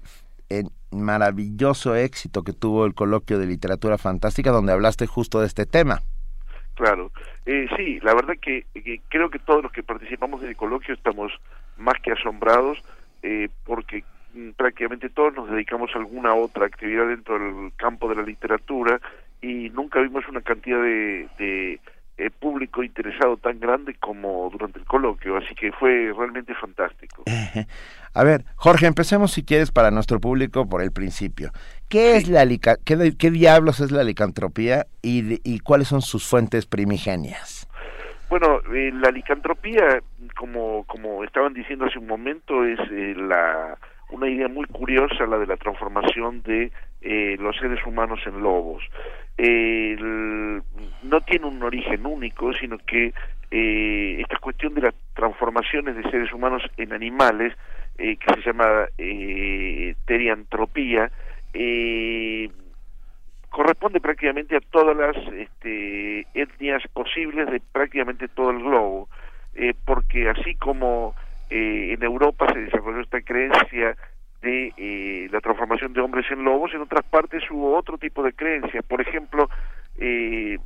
el 0.49 0.69
maravilloso 0.89 1.95
éxito 1.95 2.41
que 2.41 2.51
tuvo 2.51 2.87
el 2.87 2.95
coloquio 2.95 3.37
de 3.37 3.45
literatura 3.45 3.99
fantástica 3.99 4.49
donde 4.49 4.73
hablaste 4.73 5.05
justo 5.05 5.41
de 5.41 5.45
este 5.45 5.67
tema. 5.67 5.99
Claro, 6.73 7.11
eh, 7.45 7.67
sí, 7.77 7.99
la 8.01 8.15
verdad 8.15 8.33
que, 8.41 8.65
que 8.73 8.99
creo 9.09 9.29
que 9.29 9.37
todos 9.37 9.61
los 9.61 9.71
que 9.71 9.83
participamos 9.83 10.41
en 10.41 10.49
el 10.49 10.57
coloquio 10.57 10.95
estamos 10.95 11.31
más 11.77 12.01
que 12.01 12.11
asombrados 12.11 12.79
eh, 13.21 13.49
porque 13.63 14.03
mm, 14.33 14.53
prácticamente 14.57 15.09
todos 15.09 15.35
nos 15.35 15.51
dedicamos 15.51 15.91
a 15.93 15.99
alguna 15.99 16.33
otra 16.33 16.65
actividad 16.65 17.07
dentro 17.09 17.37
del 17.37 17.73
campo 17.75 18.09
de 18.09 18.15
la 18.15 18.23
literatura 18.23 18.99
y 19.39 19.69
nunca 19.69 19.99
vimos 20.01 20.27
una 20.27 20.41
cantidad 20.41 20.81
de, 20.81 21.27
de 21.37 21.79
eh, 22.17 22.29
público 22.29 22.83
interesado 22.83 23.37
tan 23.37 23.59
grande 23.59 23.95
como 23.95 24.49
durante 24.51 24.79
el 24.79 24.85
coloquio, 24.85 25.37
así 25.37 25.53
que 25.55 25.71
fue 25.71 26.13
realmente 26.17 26.53
fantástico. 26.55 27.23
A 28.13 28.23
ver, 28.23 28.45
Jorge, 28.55 28.85
empecemos 28.85 29.33
si 29.33 29.43
quieres 29.43 29.71
para 29.71 29.91
nuestro 29.91 30.21
público 30.21 30.69
por 30.69 30.81
el 30.81 30.91
principio. 30.93 31.51
¿Qué 31.89 32.15
es 32.15 32.29
la 32.29 32.45
qué, 32.85 33.13
qué 33.17 33.31
diablos 33.31 33.81
es 33.81 33.91
la 33.91 34.03
licantropía 34.03 34.85
y, 35.01 35.41
y 35.43 35.59
cuáles 35.59 35.89
son 35.89 36.01
sus 36.01 36.25
fuentes 36.25 36.65
primigenias? 36.65 37.67
Bueno, 38.29 38.61
eh, 38.73 38.91
la 38.93 39.11
licantropía, 39.11 40.01
como, 40.35 40.83
como 40.85 41.23
estaban 41.23 41.53
diciendo 41.53 41.85
hace 41.85 41.99
un 41.99 42.07
momento, 42.07 42.65
es 42.65 42.79
eh, 42.91 43.13
la, 43.15 43.77
una 44.09 44.29
idea 44.29 44.47
muy 44.47 44.65
curiosa, 44.65 45.27
la 45.27 45.37
de 45.37 45.47
la 45.47 45.57
transformación 45.57 46.41
de 46.43 46.71
eh, 47.01 47.37
los 47.39 47.55
seres 47.57 47.85
humanos 47.85 48.19
en 48.25 48.41
lobos. 48.41 48.83
El- 49.37 50.61
no 51.03 51.21
tiene 51.21 51.45
un 51.45 51.61
origen 51.63 52.05
único, 52.05 52.53
sino 52.53 52.77
que 52.77 53.13
eh, 53.51 54.17
esta 54.21 54.37
cuestión 54.39 54.73
de 54.73 54.81
las 54.81 54.95
transformaciones 55.13 55.95
de 55.95 56.09
seres 56.09 56.31
humanos 56.33 56.63
en 56.77 56.93
animales, 56.93 57.53
eh, 57.97 58.17
que 58.17 58.33
se 58.33 58.41
llama 58.41 58.87
eh, 58.97 59.95
teriantropía, 60.05 61.11
eh, 61.53 62.49
corresponde 63.49 64.01
prácticamente 64.01 64.57
a 64.57 64.61
todas 64.71 64.97
las 64.97 65.15
este, 65.33 66.27
etnias 66.33 66.83
posibles 66.93 67.49
de 67.49 67.61
prácticamente 67.71 68.27
todo 68.27 68.49
el 68.51 68.59
globo, 68.59 69.07
porque 69.85 70.27
así 70.27 70.55
como 70.55 71.15
en 71.49 72.03
Europa 72.03 72.51
se 72.51 72.59
desarrolló 72.59 72.99
esta 72.99 73.21
creencia 73.21 73.95
de 74.45 74.73
eh, 74.77 75.27
la 75.31 75.41
transformación 75.41 75.93
de 75.93 76.01
hombres 76.01 76.25
en 76.29 76.43
lobos, 76.43 76.71
en 76.73 76.81
otras 76.81 77.03
partes 77.09 77.43
hubo 77.49 77.75
otro 77.75 77.97
tipo 77.97 78.21
de 78.21 78.33
creencias. 78.33 78.85
Por 78.85 79.01
ejemplo, 79.01 79.49
eh, 79.97 80.57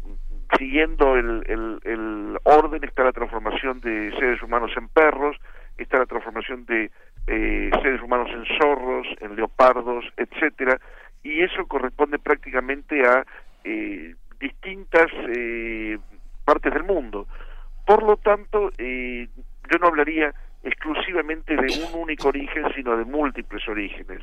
siguiendo 0.57 1.15
el, 1.15 1.43
el, 1.47 1.79
el 1.83 2.37
orden 2.43 2.83
está 2.83 3.05
la 3.05 3.13
transformación 3.13 3.79
de 3.79 4.11
seres 4.19 4.43
humanos 4.43 4.71
en 4.75 4.89
perros, 4.89 5.37
está 5.77 5.97
la 5.97 6.05
transformación 6.05 6.65
de 6.65 6.91
eh, 7.27 7.69
seres 7.81 8.01
humanos 8.01 8.29
en 8.31 8.45
zorros, 8.59 9.07
en 9.21 9.35
leopardos, 9.37 10.03
etcétera, 10.17 10.77
y 11.23 11.41
eso 11.41 11.65
corresponde 11.65 12.19
prácticamente 12.19 13.07
a 13.07 13.25
eh, 13.63 14.15
distintas 14.39 15.09
partes 16.45 16.73
del 16.73 16.83
mundo. 16.83 17.27
Por 17.85 18.03
lo 18.03 18.17
tanto, 18.17 18.71
yo 18.77 19.77
no 19.79 19.87
hablaría 19.87 20.33
exclusivamente 20.63 21.55
de 21.55 21.67
un 21.93 21.93
único 22.01 22.29
origen, 22.29 22.63
sino 22.75 22.97
de 22.97 23.05
múltiples 23.05 23.67
orígenes. 23.67 24.21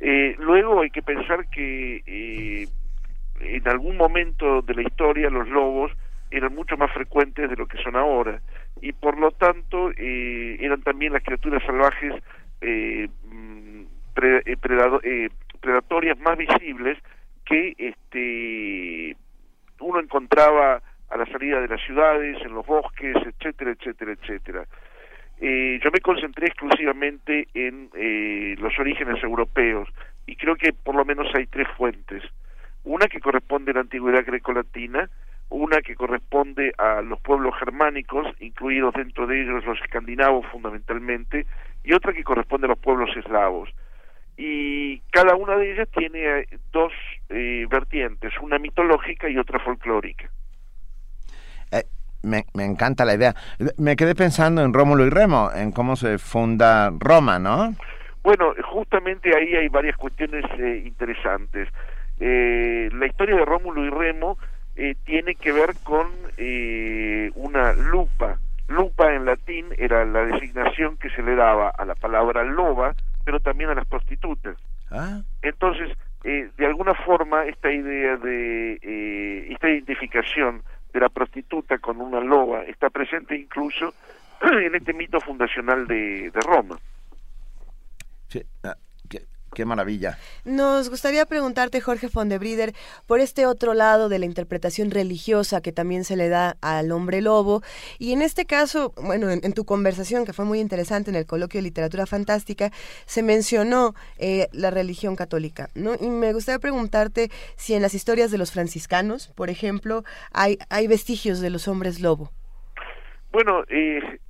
Eh, 0.00 0.36
luego 0.38 0.80
hay 0.80 0.90
que 0.90 1.02
pensar 1.02 1.48
que 1.50 2.02
eh, 2.06 2.68
en 3.40 3.68
algún 3.68 3.96
momento 3.96 4.62
de 4.62 4.74
la 4.74 4.82
historia 4.82 5.28
los 5.30 5.48
lobos 5.48 5.92
eran 6.30 6.54
mucho 6.54 6.76
más 6.76 6.92
frecuentes 6.92 7.48
de 7.50 7.56
lo 7.56 7.66
que 7.66 7.82
son 7.82 7.96
ahora 7.96 8.40
y 8.80 8.92
por 8.92 9.18
lo 9.18 9.30
tanto 9.32 9.90
eh, 9.96 10.56
eran 10.60 10.82
también 10.82 11.14
las 11.14 11.22
criaturas 11.24 11.62
salvajes 11.64 12.14
eh, 12.60 13.08
mm, 13.24 13.82
pre- 14.14 14.42
predado- 14.58 15.00
predatorias 15.60 16.18
más 16.20 16.36
visibles 16.38 16.98
que 17.44 17.74
este 17.78 19.16
uno 19.80 20.00
encontraba 20.00 20.82
a 21.10 21.16
la 21.16 21.26
salida 21.26 21.60
de 21.60 21.68
las 21.68 21.80
ciudades, 21.82 22.36
en 22.44 22.52
los 22.52 22.66
bosques, 22.66 23.16
etcétera, 23.16 23.70
etcétera, 23.72 24.12
etcétera. 24.12 24.64
Eh, 25.40 25.78
yo 25.82 25.90
me 25.92 26.00
concentré 26.00 26.46
exclusivamente 26.48 27.46
en 27.54 27.90
eh, 27.94 28.56
los 28.58 28.76
orígenes 28.78 29.22
europeos 29.22 29.88
y 30.26 30.34
creo 30.36 30.56
que 30.56 30.72
por 30.72 30.96
lo 30.96 31.04
menos 31.04 31.28
hay 31.34 31.46
tres 31.46 31.68
fuentes. 31.76 32.22
una 32.84 33.06
que 33.06 33.20
corresponde 33.20 33.70
a 33.70 33.74
la 33.74 33.80
antigüedad 33.80 34.24
grecolatina, 34.24 35.10
una 35.50 35.80
que 35.80 35.94
corresponde 35.94 36.72
a 36.78 37.02
los 37.02 37.20
pueblos 37.20 37.54
germánicos, 37.58 38.26
incluidos 38.40 38.94
dentro 38.94 39.26
de 39.26 39.42
ellos 39.42 39.64
los 39.64 39.80
escandinavos 39.80 40.46
fundamentalmente, 40.46 41.46
y 41.84 41.92
otra 41.92 42.12
que 42.12 42.24
corresponde 42.24 42.66
a 42.66 42.70
los 42.70 42.78
pueblos 42.78 43.10
eslavos. 43.16 43.70
Y 44.36 45.00
cada 45.10 45.34
una 45.34 45.56
de 45.56 45.72
ellas 45.72 45.88
tiene 45.96 46.40
eh, 46.40 46.48
dos 46.72 46.92
eh, 47.28 47.66
vertientes, 47.68 48.32
una 48.40 48.58
mitológica 48.58 49.28
y 49.28 49.38
otra 49.38 49.58
folclórica. 49.58 50.30
Me, 52.22 52.44
me 52.54 52.64
encanta 52.64 53.04
la 53.04 53.14
idea. 53.14 53.34
Me 53.76 53.96
quedé 53.96 54.14
pensando 54.14 54.62
en 54.62 54.72
Rómulo 54.72 55.06
y 55.06 55.10
Remo, 55.10 55.50
en 55.54 55.72
cómo 55.72 55.96
se 55.96 56.18
funda 56.18 56.90
Roma, 56.98 57.38
¿no? 57.38 57.74
Bueno, 58.22 58.52
justamente 58.70 59.34
ahí 59.36 59.54
hay 59.54 59.68
varias 59.68 59.96
cuestiones 59.96 60.44
eh, 60.58 60.82
interesantes. 60.84 61.68
Eh, 62.20 62.90
la 62.92 63.06
historia 63.06 63.36
de 63.36 63.44
Rómulo 63.44 63.84
y 63.84 63.90
Remo 63.90 64.36
eh, 64.76 64.96
tiene 65.04 65.34
que 65.34 65.52
ver 65.52 65.74
con 65.82 66.08
eh, 66.36 67.30
una 67.36 67.72
lupa. 67.72 68.38
Lupa 68.68 69.14
en 69.14 69.24
latín 69.24 69.66
era 69.78 70.04
la 70.04 70.24
designación 70.26 70.98
que 70.98 71.08
se 71.10 71.22
le 71.22 71.34
daba 71.36 71.70
a 71.70 71.84
la 71.84 71.94
palabra 71.94 72.44
loba, 72.44 72.94
pero 73.24 73.40
también 73.40 73.70
a 73.70 73.74
las 73.74 73.86
prostitutas. 73.86 74.56
Ah. 74.90 75.22
Entonces, 75.42 75.96
eh, 76.24 76.50
de 76.58 76.66
alguna 76.66 76.94
forma, 76.94 77.44
esta 77.46 77.72
idea 77.72 78.16
de 78.16 78.78
eh, 78.82 79.46
esta 79.52 79.68
identificación 79.70 80.62
de 80.92 81.00
la 81.00 81.08
prostituta 81.08 81.78
con 81.78 82.00
una 82.00 82.20
loba 82.20 82.62
está 82.62 82.90
presente 82.90 83.36
incluso 83.36 83.94
en 84.40 84.74
este 84.74 84.92
mito 84.92 85.20
fundacional 85.20 85.86
de, 85.86 86.30
de 86.30 86.40
Roma. 86.40 86.78
Sí, 88.28 88.42
ah, 88.64 88.76
qué, 89.54 89.64
maravilla. 89.64 90.18
Nos 90.44 90.90
gustaría 90.90 91.26
preguntarte, 91.26 91.80
Jorge 91.80 92.08
Fondebrider, 92.08 92.74
por 93.06 93.20
este 93.20 93.46
otro 93.46 93.74
lado 93.74 94.08
de 94.08 94.18
la 94.18 94.26
interpretación 94.26 94.90
religiosa 94.90 95.60
que 95.60 95.72
también 95.72 96.04
se 96.04 96.16
le 96.16 96.28
da 96.28 96.56
al 96.60 96.92
hombre 96.92 97.20
lobo. 97.20 97.62
Y 97.98 98.12
en 98.12 98.22
este 98.22 98.44
caso, 98.44 98.92
bueno, 99.02 99.30
en, 99.30 99.40
en 99.42 99.52
tu 99.52 99.64
conversación, 99.64 100.24
que 100.24 100.32
fue 100.32 100.44
muy 100.44 100.60
interesante 100.60 101.10
en 101.10 101.16
el 101.16 101.26
coloquio 101.26 101.58
de 101.58 101.62
literatura 101.62 102.06
fantástica, 102.06 102.70
se 103.06 103.22
mencionó 103.22 103.94
eh, 104.18 104.48
la 104.52 104.70
religión 104.70 105.16
católica, 105.16 105.70
¿no? 105.74 105.94
Y 106.00 106.08
me 106.08 106.32
gustaría 106.32 106.58
preguntarte 106.58 107.30
si 107.56 107.74
en 107.74 107.82
las 107.82 107.94
historias 107.94 108.30
de 108.30 108.38
los 108.38 108.52
franciscanos, 108.52 109.28
por 109.34 109.50
ejemplo, 109.50 110.04
hay, 110.32 110.58
hay 110.70 110.86
vestigios 110.86 111.40
de 111.40 111.50
los 111.50 111.68
hombres 111.68 112.00
lobo. 112.00 112.30
Bueno, 113.30 113.62
eh, 113.68 114.20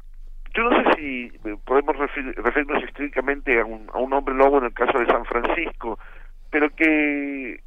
yo 0.59 0.69
no 0.69 0.83
sé 0.83 0.97
si 0.97 1.33
eh, 1.45 1.57
podemos 1.65 1.95
refer- 1.97 2.35
referirnos 2.35 2.83
estrictamente 2.83 3.61
a 3.61 3.65
un, 3.65 3.89
a 3.95 3.99
un 3.99 4.13
hombre 4.13 4.35
lobo 4.35 4.59
en 4.59 4.65
el 4.65 4.75
caso 4.75 4.99
de 4.99 5.07
San 5.07 5.25
Francisco, 5.25 6.01
pero 6.51 6.69
que, 6.71 7.61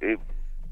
eh, 0.00 0.16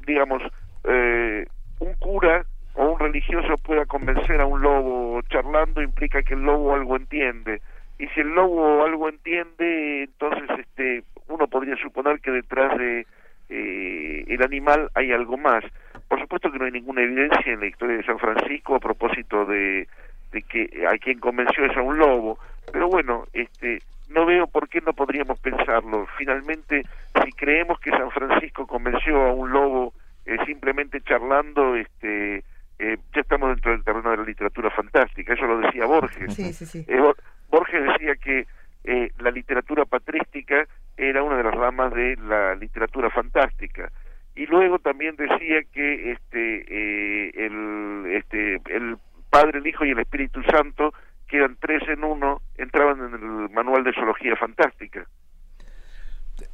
digamos, 0.06 0.42
eh, 0.84 1.46
un 1.80 1.92
cura 1.94 2.46
o 2.74 2.92
un 2.92 2.98
religioso 2.98 3.58
pueda 3.58 3.84
convencer 3.84 4.40
a 4.40 4.46
un 4.46 4.62
lobo 4.62 5.20
charlando 5.28 5.82
implica 5.82 6.22
que 6.22 6.32
el 6.32 6.40
lobo 6.40 6.74
algo 6.74 6.96
entiende. 6.96 7.60
Y 7.98 8.06
si 8.08 8.20
el 8.20 8.28
lobo 8.28 8.82
algo 8.82 9.10
entiende, 9.10 10.04
entonces 10.04 10.48
este 10.58 11.04
uno 11.28 11.46
podría 11.46 11.76
suponer 11.76 12.20
que 12.20 12.30
detrás 12.30 12.78
de 12.78 13.06
eh, 13.50 14.24
el 14.28 14.42
animal 14.42 14.88
hay 14.94 15.12
algo 15.12 15.36
más. 15.36 15.62
Por 16.08 16.20
supuesto 16.20 16.50
que 16.50 16.58
no 16.58 16.64
hay 16.64 16.72
ninguna 16.72 17.02
evidencia 17.02 17.52
en 17.52 17.60
la 17.60 17.66
historia 17.66 17.98
de 17.98 18.04
San 18.04 18.18
Francisco 18.18 18.76
a 18.76 18.80
propósito 18.80 19.44
de, 19.44 19.88
de 20.36 20.42
que 20.42 20.86
a 20.86 20.98
quien 20.98 21.18
convenció 21.18 21.64
es 21.64 21.74
a 21.76 21.80
un 21.82 21.96
lobo, 21.98 22.38
pero 22.72 22.88
bueno, 22.88 23.24
este 23.32 23.80
no 24.10 24.26
veo 24.26 24.46
por 24.46 24.68
qué 24.68 24.80
no 24.82 24.92
podríamos 24.92 25.40
pensarlo. 25.40 26.06
Finalmente, 26.18 26.82
si 27.24 27.32
creemos 27.32 27.80
que 27.80 27.90
San 27.90 28.10
Francisco 28.10 28.66
convenció 28.66 29.16
a 29.22 29.32
un 29.32 29.50
lobo 29.50 29.94
eh, 30.26 30.36
simplemente 30.46 31.00
charlando, 31.00 31.74
este 31.74 32.44
eh, 32.78 32.98
ya 33.14 33.20
estamos 33.22 33.48
dentro 33.48 33.72
del 33.72 33.82
terreno 33.82 34.10
de 34.10 34.18
la 34.18 34.24
literatura 34.24 34.70
fantástica. 34.70 35.32
Eso 35.32 35.46
lo 35.46 35.58
decía 35.58 35.86
Borges. 35.86 36.34
Sí, 36.34 36.52
sí, 36.52 36.66
sí. 36.66 36.84
Eh, 36.86 37.00
Bor- 37.00 37.16
Borges 37.48 37.82
decía 37.82 38.14
que 38.16 38.46
eh, 38.84 39.10
la 39.18 39.30
literatura 39.30 39.84
patrística 39.86 40.66
era 40.98 41.22
una 41.22 41.38
de 41.38 41.44
las 41.44 41.54
ramas 41.54 41.92
de 41.94 42.16
la 42.16 42.54
literatura 42.54 43.08
fantástica 43.10 43.90
y 44.34 44.46
luego 44.46 44.78
también 44.78 45.16
decía 45.16 45.62
que 45.72 46.12
este 46.12 46.64
eh, 46.68 47.30
el 47.46 48.04
este 48.12 48.60
el 48.70 48.96
Padre, 49.36 49.58
el 49.58 49.66
Hijo 49.66 49.84
y 49.84 49.90
el 49.90 49.98
Espíritu 49.98 50.42
Santo 50.50 50.94
que 51.28 51.38
eran 51.38 51.56
tres 51.60 51.82
en 51.88 52.04
uno 52.04 52.40
entraban 52.56 52.98
en 53.00 53.14
el 53.14 53.50
manual 53.50 53.84
de 53.84 53.92
zoología 53.92 54.36
fantástica. 54.36 55.06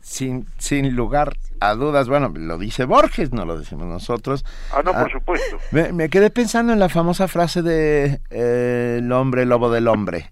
Sin, 0.01 0.47
sin 0.59 0.97
lugar 0.97 1.37
a 1.61 1.75
dudas, 1.75 2.09
bueno, 2.09 2.33
lo 2.35 2.59
dice 2.59 2.85
Borges, 2.85 3.33
no 3.33 3.45
lo 3.45 3.59
decimos 3.59 3.87
nosotros. 3.87 4.45
Ah, 4.73 4.83
no, 4.85 4.93
por 4.93 5.11
supuesto. 5.13 5.59
Me, 5.71 5.93
me 5.93 6.09
quedé 6.09 6.31
pensando 6.31 6.73
en 6.73 6.79
la 6.79 6.89
famosa 6.89 7.29
frase 7.29 7.63
de 7.63 8.21
eh, 8.31 8.97
el 8.99 9.13
hombre 9.13 9.45
lobo 9.45 9.71
del 9.71 9.89
hombre, 9.89 10.31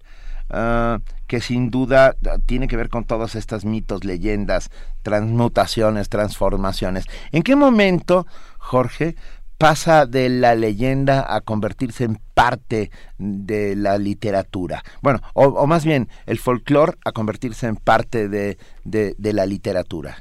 ah, 0.49 0.99
que 1.27 1.39
sin 1.39 1.69
duda 1.69 2.15
ah, 2.25 2.37
tiene 2.45 2.67
que 2.67 2.77
ver 2.77 2.89
con 2.89 3.05
todos 3.05 3.35
estos 3.35 3.63
mitos, 3.63 4.03
leyendas, 4.03 4.71
transmutaciones, 5.03 6.09
transformaciones. 6.09 7.05
¿En 7.31 7.43
qué 7.43 7.55
momento, 7.55 8.25
Jorge, 8.57 9.15
pasa 9.61 10.07
de 10.07 10.27
la 10.29 10.55
leyenda 10.55 11.23
a 11.27 11.41
convertirse 11.41 12.03
en 12.03 12.17
parte 12.33 12.89
de 13.19 13.75
la 13.75 13.99
literatura? 13.99 14.81
Bueno, 15.03 15.19
o, 15.33 15.67
más 15.67 15.85
bien, 15.85 16.07
el 16.25 16.39
folclore 16.39 16.93
a 17.05 17.11
convertirse 17.11 17.67
en 17.67 17.75
parte 17.75 18.27
de, 18.27 18.57
de, 18.83 19.33
la 19.33 19.45
literatura. 19.45 20.17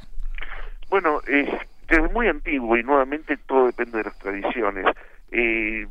Bueno, 0.90 1.22
eh, 1.26 1.50
desde 1.88 2.08
muy 2.08 2.28
antiguo 2.28 2.76
y 2.76 2.82
nuevamente 2.82 3.38
todo 3.38 3.66
depende 3.66 3.98
de 3.98 4.04
las 4.04 4.18
tradiciones. 4.18 4.84
Eh, 5.32 5.86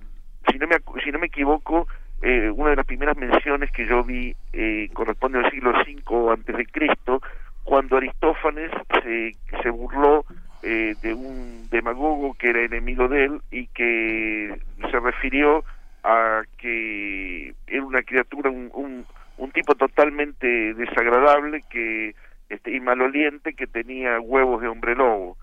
si 0.52 0.60
no 0.60 0.68
me 0.68 0.78
si 1.04 1.12
no 1.12 1.18
me 1.18 1.28
equivoco, 1.28 1.88
eh, 2.22 2.52
una 2.52 2.70
de 2.70 2.76
las 2.76 2.86
primeras 2.86 3.18
menciones 3.18 3.72
que 3.72 3.88
yo 3.88 4.04
vi 4.04 4.36
eh, 4.54 4.90
corresponde 4.94 5.40
al 5.40 5.50
siglo 5.50 5.72
V 5.72 6.34
antes 6.34 6.56
de 6.56 6.66
Cristo, 6.68 7.22
cuando 7.64 7.98
Aristófanes 7.98 8.72
se 9.04 9.70
burló 9.72 10.24
eh, 10.64 10.96
de 11.02 11.14
un 11.14 11.70
demagogo 11.70 12.34
que 12.34 12.50
era 12.50 12.64
enemigo 12.64 13.08
de 13.08 13.26
él 13.26 13.42
y 13.52 13.68
que 13.68 14.60
se 14.92 15.00
refirió 15.00 15.64
a 16.04 16.42
que 16.58 17.54
era 17.68 17.84
una 17.84 18.04
criatura, 18.04 18.50
un, 18.50 18.70
un, 18.74 19.06
un 19.38 19.52
tipo 19.52 19.76
totalmente 19.76 20.74
desagradable 20.74 21.64
que 21.70 22.16
este, 22.50 22.72
y 22.72 22.80
maloliente 22.80 23.54
que 23.54 23.68
tenía 23.68 24.20
huevos 24.20 24.62
de 24.62 24.68
hombre 24.68 24.96
lobo. 24.96 25.38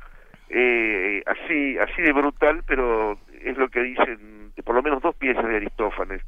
Eh, 0.48 1.22
así, 1.26 1.78
así 1.78 2.02
de 2.02 2.12
brutal, 2.12 2.62
pero 2.66 3.18
es 3.42 3.56
lo 3.56 3.68
que 3.68 3.82
dicen 3.82 4.52
por 4.64 4.74
lo 4.74 4.82
menos 4.82 5.02
dos 5.02 5.14
piezas 5.14 5.44
de 5.46 5.56
Aristófanes. 5.56 6.22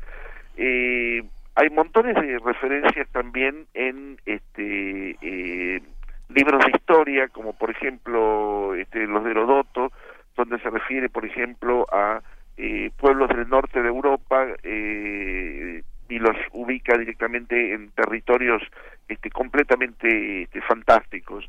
Eh, 0.56 1.22
hay 1.54 1.70
montones 1.70 2.14
de 2.14 2.38
referencias 2.38 3.08
también 3.10 3.66
en 3.74 4.18
este 4.26 5.16
eh, 5.20 5.82
libros 6.28 6.64
de 6.64 6.72
historia, 6.72 7.28
como 7.28 7.52
por 7.54 7.70
ejemplo 7.70 8.74
este, 8.74 9.06
los 9.06 9.24
de 9.24 9.30
Herodoto, 9.30 9.92
donde 10.36 10.58
se 10.60 10.70
refiere, 10.70 11.08
por 11.08 11.24
ejemplo, 11.24 11.86
a 11.92 12.22
eh, 12.56 12.90
pueblos 12.96 13.28
del 13.28 13.48
norte 13.48 13.82
de 13.82 13.88
Europa 13.88 14.46
eh, 14.62 15.82
y 16.08 16.18
los 16.18 16.36
ubica 16.52 16.96
directamente 16.96 17.72
en 17.72 17.90
territorios 17.90 18.62
este, 19.08 19.30
completamente 19.30 20.42
este, 20.42 20.60
fantásticos. 20.62 21.48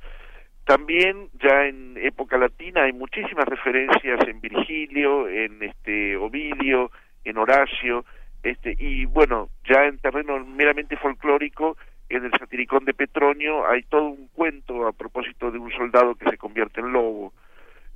También 0.66 1.30
ya 1.42 1.66
en 1.66 1.98
época 1.98 2.38
latina 2.38 2.84
hay 2.84 2.94
muchísimas 2.94 3.46
referencias 3.46 4.20
en 4.28 4.40
Virgilio, 4.40 5.28
en 5.28 5.64
este 5.64 6.16
Ovidio, 6.16 6.92
en 7.24 7.38
Horacio, 7.38 8.06
este 8.44 8.76
y 8.78 9.06
bueno, 9.06 9.50
ya 9.68 9.86
en 9.86 9.98
terreno 9.98 10.46
meramente 10.46 10.96
folclórico, 10.98 11.76
en 12.10 12.26
el 12.26 12.32
satiricón 12.32 12.86
de 12.86 12.94
Petronio 12.94 13.68
hay 13.68 13.84
todo 13.84 14.08
un 14.08 14.28
cuento 14.30 14.88
a 14.88 14.92
propósito 14.92 15.52
de 15.52 15.60
un 15.60 15.72
soldado 15.72 16.16
que 16.16 16.30
se 16.30 16.38
convierte 16.38 16.82
en 16.82 16.92
lobo. 16.92 17.34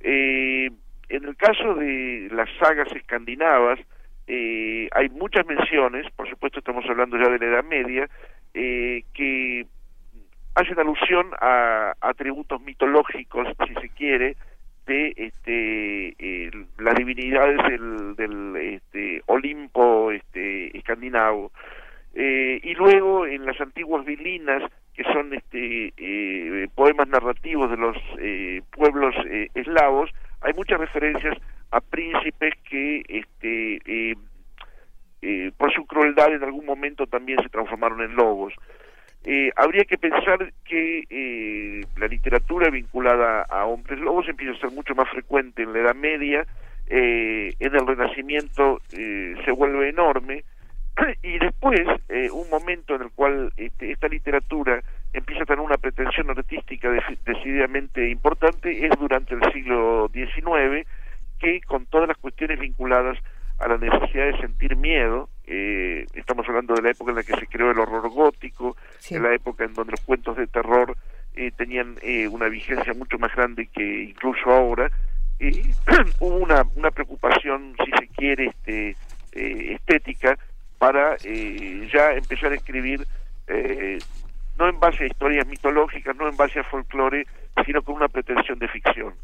Eh, 0.00 0.70
en 1.08 1.24
el 1.24 1.36
caso 1.36 1.74
de 1.74 2.28
las 2.32 2.48
sagas 2.58 2.90
escandinavas, 2.94 3.78
eh, 4.26 4.88
hay 4.92 5.08
muchas 5.10 5.46
menciones, 5.46 6.10
por 6.12 6.28
supuesto 6.28 6.60
estamos 6.60 6.84
hablando 6.88 7.18
ya 7.18 7.28
de 7.28 7.38
la 7.38 7.46
Edad 7.46 7.64
Media, 7.64 8.08
eh, 8.54 9.02
que 9.12 9.66
hacen 10.54 10.78
alusión 10.78 11.30
a 11.40 11.92
atributos 12.00 12.60
mitológicos, 12.62 13.48
si 13.66 13.74
se 13.74 13.88
quiere, 13.90 14.36
de 14.86 15.14
este 15.16 16.14
eh, 16.18 16.50
las 16.78 16.94
divinidades 16.94 17.58
del, 17.68 18.16
del 18.16 18.56
este, 18.56 19.22
Olimpo 19.26 20.10
este, 20.10 20.76
escandinavo. 20.76 21.52
Eh, 22.14 22.60
y 22.62 22.74
luego 22.74 23.26
en 23.26 23.44
las 23.44 23.60
antiguas 23.60 24.04
vilinas, 24.04 24.62
que 24.94 25.02
son 25.04 25.34
este, 25.34 25.92
eh, 25.96 26.68
poemas 26.74 27.08
narrativos 27.08 27.68
de 27.70 27.76
los 27.76 27.96
eh, 28.20 28.62
pueblos 28.70 29.14
eh, 29.28 29.48
eslavos, 29.54 30.10
hay 30.40 30.52
muchas 30.54 30.78
referencias 30.78 31.36
a 31.72 31.80
príncipes 31.80 32.54
que 32.70 33.02
este, 33.08 33.80
eh, 33.86 34.14
eh, 35.22 35.50
por 35.56 35.72
su 35.72 35.84
crueldad 35.86 36.32
en 36.32 36.44
algún 36.44 36.64
momento 36.64 37.06
también 37.06 37.42
se 37.42 37.48
transformaron 37.48 38.02
en 38.02 38.14
lobos. 38.14 38.54
habría 39.56 39.84
que 39.84 39.98
pensar 39.98 40.52
que 40.64 41.82
la 41.96 42.06
literatura 42.06 42.70
vinculada 42.70 43.42
a 43.42 43.64
hombres 43.64 43.98
lobos 43.98 44.28
empieza 44.28 44.52
a 44.52 44.60
ser 44.60 44.70
mucho 44.70 44.94
más 44.94 45.08
frecuente 45.10 45.62
en 45.62 45.72
la 45.72 45.80
Edad 45.80 45.94
Media, 45.96 46.46
en 46.86 47.74
el 47.74 47.86
Renacimiento 47.86 48.80
se 48.90 49.50
vuelve 49.56 49.88
enorme, 49.88 50.44
y 51.22 51.38
después 51.38 51.80
eh, 52.08 52.30
un 52.30 52.48
momento 52.50 52.94
en 52.94 53.02
el 53.02 53.10
cual 53.10 53.52
este, 53.56 53.90
esta 53.92 54.08
literatura 54.08 54.80
empieza 55.12 55.42
a 55.42 55.46
tener 55.46 55.60
una 55.60 55.76
pretensión 55.78 56.30
artística 56.30 56.88
deci- 56.88 57.18
decididamente 57.24 58.08
importante 58.10 58.86
es 58.86 58.92
durante 58.98 59.34
el 59.34 59.40
siglo 59.52 60.08
XIX, 60.12 60.86
que 61.38 61.60
con 61.62 61.86
todas 61.86 62.08
las 62.08 62.16
cuestiones 62.18 62.58
vinculadas 62.58 63.18
a 63.58 63.68
la 63.68 63.78
necesidad 63.78 64.26
de 64.26 64.38
sentir 64.40 64.76
miedo, 64.76 65.28
eh, 65.46 66.06
estamos 66.14 66.48
hablando 66.48 66.74
de 66.74 66.82
la 66.82 66.90
época 66.90 67.10
en 67.12 67.16
la 67.16 67.22
que 67.22 67.34
se 67.36 67.46
creó 67.46 67.70
el 67.70 67.78
horror 67.78 68.08
gótico, 68.10 68.76
Sí. 68.98 69.14
de 69.14 69.20
la 69.20 69.34
época 69.34 69.64
en 69.64 69.74
donde 69.74 69.92
los 69.92 70.00
cuentos 70.00 70.36
de 70.36 70.46
terror 70.48 70.96
eh, 71.36 71.50
tenían 71.56 71.96
eh, 72.02 72.26
una 72.28 72.48
vigencia 72.48 72.92
mucho 72.94 73.18
más 73.18 73.34
grande 73.34 73.66
que 73.72 74.04
incluso 74.10 74.50
ahora, 74.50 74.90
hubo 76.20 76.36
una, 76.36 76.62
una 76.76 76.90
preocupación, 76.90 77.76
si 77.84 77.90
se 77.92 78.08
quiere, 78.08 78.46
este, 78.46 78.96
eh, 79.32 79.74
estética 79.74 80.38
para 80.84 81.16
eh, 81.24 81.88
ya 81.90 82.12
empezar 82.12 82.52
a 82.52 82.56
escribir 82.56 83.06
eh, 83.46 83.98
no 84.58 84.68
en 84.68 84.78
base 84.78 85.04
a 85.04 85.06
historias 85.06 85.46
mitológicas, 85.46 86.14
no 86.14 86.28
en 86.28 86.36
base 86.36 86.60
a 86.60 86.64
folclore, 86.64 87.26
sino 87.64 87.82
con 87.82 87.94
una 87.94 88.08
pretensión 88.08 88.58
de 88.58 88.68
ficción. 88.68 89.14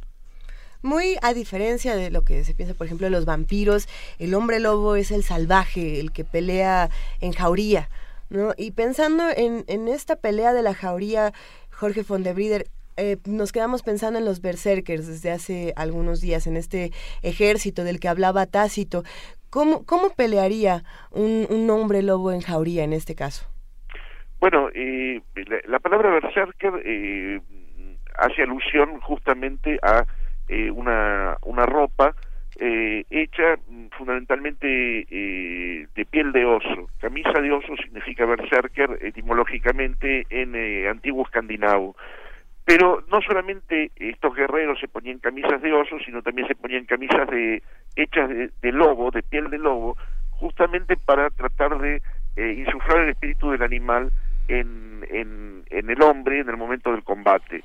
Muy 0.80 1.18
a 1.20 1.34
diferencia 1.34 1.96
de 1.96 2.10
lo 2.10 2.22
que 2.22 2.44
se 2.44 2.54
piensa, 2.54 2.72
por 2.72 2.86
ejemplo, 2.86 3.08
de 3.08 3.10
los 3.10 3.26
vampiros, 3.26 3.90
el 4.18 4.32
hombre 4.32 4.58
lobo 4.58 4.96
es 4.96 5.10
el 5.10 5.22
salvaje, 5.22 6.00
el 6.00 6.12
que 6.12 6.24
pelea 6.24 6.88
en 7.20 7.32
jauría, 7.32 7.90
¿no? 8.30 8.54
Y 8.56 8.70
pensando 8.70 9.24
en, 9.28 9.64
en 9.66 9.86
esta 9.88 10.16
pelea 10.16 10.54
de 10.54 10.62
la 10.62 10.72
jauría, 10.72 11.34
Jorge 11.70 12.04
von 12.08 12.22
der 12.22 12.32
Brieder, 12.32 12.68
eh, 12.96 13.16
nos 13.24 13.52
quedamos 13.52 13.82
pensando 13.82 14.18
en 14.18 14.24
los 14.24 14.42
berserkers 14.42 15.06
desde 15.06 15.30
hace 15.30 15.72
algunos 15.76 16.20
días, 16.20 16.46
en 16.46 16.56
este 16.56 16.92
ejército 17.22 17.84
del 17.84 18.00
que 18.00 18.08
hablaba 18.08 18.46
Tácito. 18.46 19.04
¿Cómo, 19.50 19.84
cómo 19.84 20.10
pelearía 20.10 20.84
un, 21.10 21.46
un 21.50 21.68
hombre 21.70 22.02
lobo 22.02 22.32
en 22.32 22.40
jauría 22.40 22.84
en 22.84 22.92
este 22.92 23.14
caso? 23.14 23.46
Bueno, 24.38 24.68
eh, 24.74 25.20
la, 25.34 25.60
la 25.66 25.78
palabra 25.80 26.10
berserker 26.10 26.80
eh, 26.84 27.40
hace 28.16 28.42
alusión 28.42 29.00
justamente 29.00 29.78
a 29.82 30.04
eh, 30.48 30.70
una, 30.70 31.36
una 31.42 31.66
ropa 31.66 32.14
eh, 32.58 33.04
hecha 33.10 33.58
fundamentalmente 33.96 34.66
eh, 35.10 35.86
de 35.94 36.04
piel 36.06 36.32
de 36.32 36.44
oso. 36.44 36.88
Camisa 37.00 37.40
de 37.40 37.52
oso 37.52 37.76
significa 37.76 38.24
berserker 38.26 38.98
etimológicamente 39.02 40.26
en 40.30 40.54
eh, 40.54 40.88
antiguo 40.88 41.24
escandinavo. 41.24 41.96
Pero 42.64 43.02
no 43.10 43.20
solamente 43.22 43.90
estos 43.96 44.34
guerreros 44.34 44.78
se 44.80 44.88
ponían 44.88 45.18
camisas 45.18 45.60
de 45.62 45.72
oso, 45.72 45.98
sino 46.04 46.22
también 46.22 46.46
se 46.46 46.54
ponían 46.54 46.84
camisas 46.84 47.28
de 47.28 47.62
hechas 47.96 48.28
de, 48.28 48.50
de 48.60 48.72
lobo, 48.72 49.10
de 49.10 49.22
piel 49.22 49.50
de 49.50 49.58
lobo, 49.58 49.96
justamente 50.30 50.96
para 50.96 51.30
tratar 51.30 51.78
de 51.78 52.02
eh, 52.36 52.54
insuflar 52.58 52.98
el 52.98 53.10
espíritu 53.10 53.50
del 53.50 53.62
animal 53.62 54.12
en, 54.48 55.04
en, 55.10 55.90
el 55.90 56.02
hombre 56.02 56.40
en 56.40 56.48
el 56.48 56.56
momento 56.56 56.92
del 56.92 57.02
combate. 57.02 57.62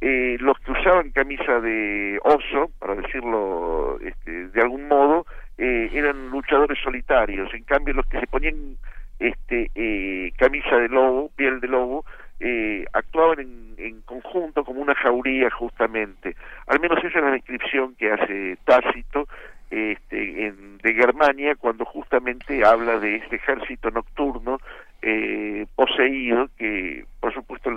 Eh, 0.00 0.36
los 0.40 0.58
que 0.60 0.72
usaban 0.72 1.10
camisa 1.10 1.60
de 1.60 2.20
oso, 2.22 2.70
para 2.78 2.94
decirlo 2.94 3.98
este, 4.00 4.48
de 4.48 4.60
algún 4.60 4.86
modo, 4.86 5.26
eh, 5.56 5.90
eran 5.92 6.30
luchadores 6.30 6.78
solitarios. 6.82 7.52
En 7.52 7.64
cambio, 7.64 7.94
los 7.94 8.06
que 8.06 8.20
se 8.20 8.26
ponían 8.26 8.76
este, 9.18 9.70
eh, 9.74 10.32
camisa 10.36 10.76
de 10.76 10.88
lobo, 10.88 11.30
piel 11.34 11.60
de 11.60 11.68
lobo, 11.68 12.04
eh, 12.40 12.84
actuaban 12.92 13.40
en, 13.40 13.74
en 13.78 14.00
conjunto 14.02 14.64
como 14.64 14.80
una 14.80 14.94
jauría 14.94 15.50
justamente. 15.50 16.36
Al 16.66 16.80
menos 16.80 16.98
esa 17.04 17.18
es 17.18 17.24
la 17.24 17.30
descripción 17.32 17.94
que 17.96 18.12
hace 18.12 18.56
Tácito 18.64 19.26
este, 19.70 20.46
en, 20.46 20.78
de 20.78 20.94
Germania 20.94 21.54
cuando 21.56 21.84
justamente 21.84 22.64
habla 22.64 22.98
de 22.98 23.16
este 23.16 23.36
ejército 23.36 23.90
nocturno 23.90 24.58
eh, 25.02 25.66
poseído 25.74 26.48
que 26.56 27.04
por 27.20 27.34
supuesto 27.34 27.70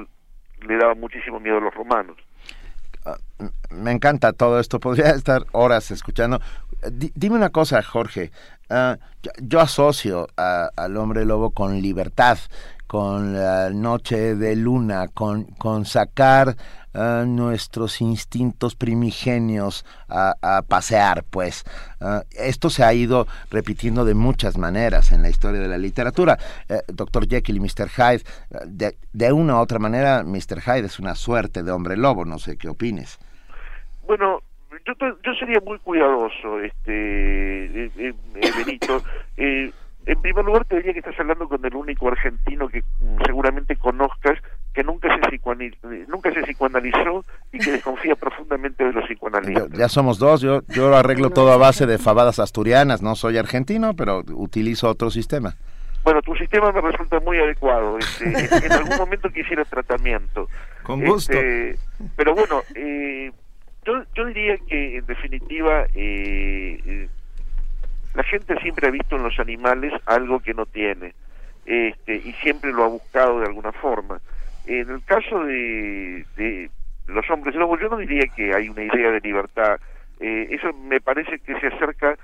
le 0.61 0.77
daba 0.77 0.93
muchísimo 0.95 1.39
miedo 1.39 1.57
a 1.57 1.61
los 1.61 1.73
romanos. 1.73 2.17
Me 3.71 3.91
encanta 3.91 4.31
todo 4.33 4.59
esto. 4.59 4.79
Podría 4.79 5.09
estar 5.11 5.43
horas 5.53 5.89
escuchando. 5.91 6.39
Di- 6.91 7.11
dime 7.15 7.35
una 7.35 7.49
cosa, 7.49 7.81
Jorge. 7.81 8.29
Ah, 8.69 8.97
yo, 9.23 9.31
yo 9.41 9.59
asocio 9.59 10.27
a- 10.37 10.69
al 10.75 10.97
hombre 10.97 11.25
lobo 11.25 11.49
con 11.51 11.81
libertad, 11.81 12.37
con 12.91 13.31
la 13.31 13.69
noche 13.69 14.35
de 14.35 14.53
luna, 14.53 15.07
con, 15.07 15.45
con 15.45 15.85
sacar 15.85 16.57
ah, 16.93 17.23
nuestros 17.25 18.01
instintos 18.01 18.75
primigenios 18.75 19.85
a, 20.09 20.33
a 20.41 20.61
pasear, 20.61 21.23
pues. 21.23 21.63
Ah, 22.01 22.23
esto 22.31 22.69
se 22.69 22.83
ha 22.83 22.93
ido 22.93 23.27
repitiendo 23.49 24.03
de 24.03 24.13
muchas 24.13 24.57
maneras 24.57 25.13
en 25.13 25.21
la 25.21 25.29
historia 25.29 25.61
de 25.61 25.69
la 25.69 25.77
literatura. 25.77 26.37
Eh, 26.67 26.81
Dr. 26.89 27.29
Jekyll 27.29 27.55
y 27.55 27.59
Mr. 27.61 27.87
Hyde, 27.87 28.23
eh, 28.49 28.57
de, 28.65 28.97
de 29.13 29.31
una 29.31 29.55
u 29.55 29.59
otra 29.59 29.79
manera, 29.79 30.23
Mr. 30.25 30.59
Hyde 30.59 30.87
es 30.87 30.99
una 30.99 31.15
suerte 31.15 31.63
de 31.63 31.71
hombre 31.71 31.95
lobo, 31.95 32.25
no 32.25 32.39
sé 32.39 32.57
qué 32.57 32.67
opines. 32.67 33.19
Bueno, 34.05 34.41
yo, 34.85 34.93
yo 35.23 35.33
sería 35.35 35.61
muy 35.65 35.79
cuidadoso, 35.79 36.59
este, 36.59 37.85
eh, 37.85 37.91
eh, 37.97 38.13
eh, 38.35 38.51
Benito. 38.57 39.01
Eh, 39.37 39.71
en 40.05 40.21
primer 40.21 40.45
lugar, 40.45 40.65
te 40.65 40.77
diría 40.77 40.93
que 40.93 40.99
estás 40.99 41.19
hablando 41.19 41.47
con 41.47 41.63
el 41.65 41.75
único 41.75 42.07
argentino 42.07 42.67
que 42.67 42.81
mm, 42.81 43.23
seguramente 43.25 43.75
conozcas 43.75 44.39
que 44.73 44.83
nunca 44.83 45.09
se, 45.15 45.39
nunca 46.07 46.33
se 46.33 46.41
psicoanalizó 46.43 47.25
y 47.51 47.59
que 47.59 47.71
desconfía 47.71 48.15
profundamente 48.15 48.83
de 48.83 48.93
los 48.93 49.05
psicoanalistas. 49.05 49.69
ya 49.71 49.89
somos 49.89 50.17
dos, 50.17 50.41
yo, 50.41 50.61
yo 50.69 50.89
lo 50.89 50.95
arreglo 50.95 51.29
todo 51.29 51.51
a 51.51 51.57
base 51.57 51.85
de 51.85 51.97
fabadas 51.97 52.39
asturianas, 52.39 53.01
no 53.01 53.15
soy 53.15 53.37
argentino, 53.37 53.95
pero 53.95 54.23
utilizo 54.33 54.89
otro 54.89 55.11
sistema. 55.11 55.55
Bueno, 56.03 56.21
tu 56.21 56.35
sistema 56.35 56.71
me 56.71 56.81
resulta 56.81 57.19
muy 57.19 57.37
adecuado. 57.37 57.97
Este, 57.97 58.25
en, 58.25 58.63
en 58.63 58.71
algún 58.71 58.97
momento 58.97 59.29
quisiera 59.29 59.65
tratamiento. 59.65 60.47
Con 60.83 61.05
gusto. 61.05 61.33
Este, 61.33 61.77
pero 62.15 62.33
bueno, 62.33 62.63
eh, 62.75 63.31
yo, 63.85 64.03
yo 64.15 64.25
diría 64.25 64.57
que 64.67 64.97
en 64.97 65.05
definitiva 65.05 65.85
eh, 65.93 66.79
eh, 66.85 67.09
la 68.13 68.23
gente 68.23 68.55
siempre 68.61 68.87
ha 68.87 68.91
visto 68.91 69.15
en 69.15 69.23
los 69.23 69.39
animales 69.39 69.93
algo 70.05 70.39
que 70.39 70.53
no 70.53 70.65
tiene 70.65 71.13
este, 71.65 72.15
y 72.15 72.33
siempre 72.41 72.71
lo 72.71 72.83
ha 72.83 72.87
buscado 72.87 73.39
de 73.39 73.47
alguna 73.47 73.71
forma. 73.71 74.19
En 74.65 74.89
el 74.89 75.03
caso 75.05 75.43
de, 75.43 76.25
de 76.35 76.69
los 77.07 77.29
hombres 77.29 77.55
lobos, 77.55 77.79
yo 77.79 77.89
no 77.89 77.97
diría 77.97 78.23
que 78.35 78.53
hay 78.53 78.69
una 78.69 78.83
idea 78.83 79.11
de 79.11 79.19
libertad. 79.21 79.79
Eh, 80.19 80.47
eso 80.51 80.71
me 80.73 80.99
parece 81.01 81.39
que 81.39 81.59
se 81.59 81.67
acerca 81.67 82.15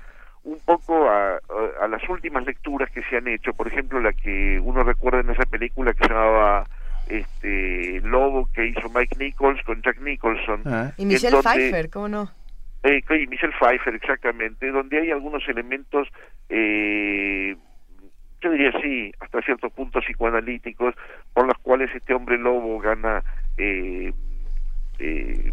un 0.44 0.58
poco 0.64 1.08
a, 1.10 1.34
a- 1.34 1.84
a 1.84 1.88
las 1.88 2.06
últimas 2.08 2.44
lecturas 2.46 2.90
que 2.90 3.02
se 3.04 3.16
han 3.16 3.26
hecho, 3.28 3.52
por 3.54 3.66
ejemplo 3.68 4.00
la 4.00 4.12
que 4.12 4.60
uno 4.62 4.82
recuerda 4.84 5.20
en 5.20 5.30
esa 5.30 5.44
película 5.46 5.92
que 5.92 6.04
se 6.04 6.10
llamaba 6.12 6.64
este 7.08 8.00
Lobo 8.04 8.48
que 8.54 8.66
hizo 8.66 8.88
Mike 8.94 9.16
Nichols 9.18 9.62
con 9.64 9.82
Jack 9.82 9.98
Nicholson 10.00 10.62
Y 10.96 11.02
en 11.02 11.08
Michelle 11.08 11.30
donde- 11.32 11.48
Pfeiffer, 11.50 11.90
¿cómo 11.90 12.08
no? 12.08 12.30
Eh, 12.82 13.02
Michelle 13.28 13.52
Pfeiffer 13.58 13.94
exactamente 13.94 14.70
donde 14.70 14.98
hay 15.00 15.10
algunos 15.10 15.46
elementos 15.48 16.08
eh, 16.48 17.56
yo 18.40 18.50
diría 18.50 18.72
sí 18.80 19.12
hasta 19.20 19.42
cierto 19.42 19.68
punto 19.70 20.00
psicoanalíticos 20.00 20.94
por 21.34 21.46
los 21.46 21.58
cuales 21.58 21.90
este 21.94 22.14
hombre 22.14 22.38
lobo 22.38 22.78
gana 22.78 23.22
eh, 23.56 24.12
eh, 25.00 25.52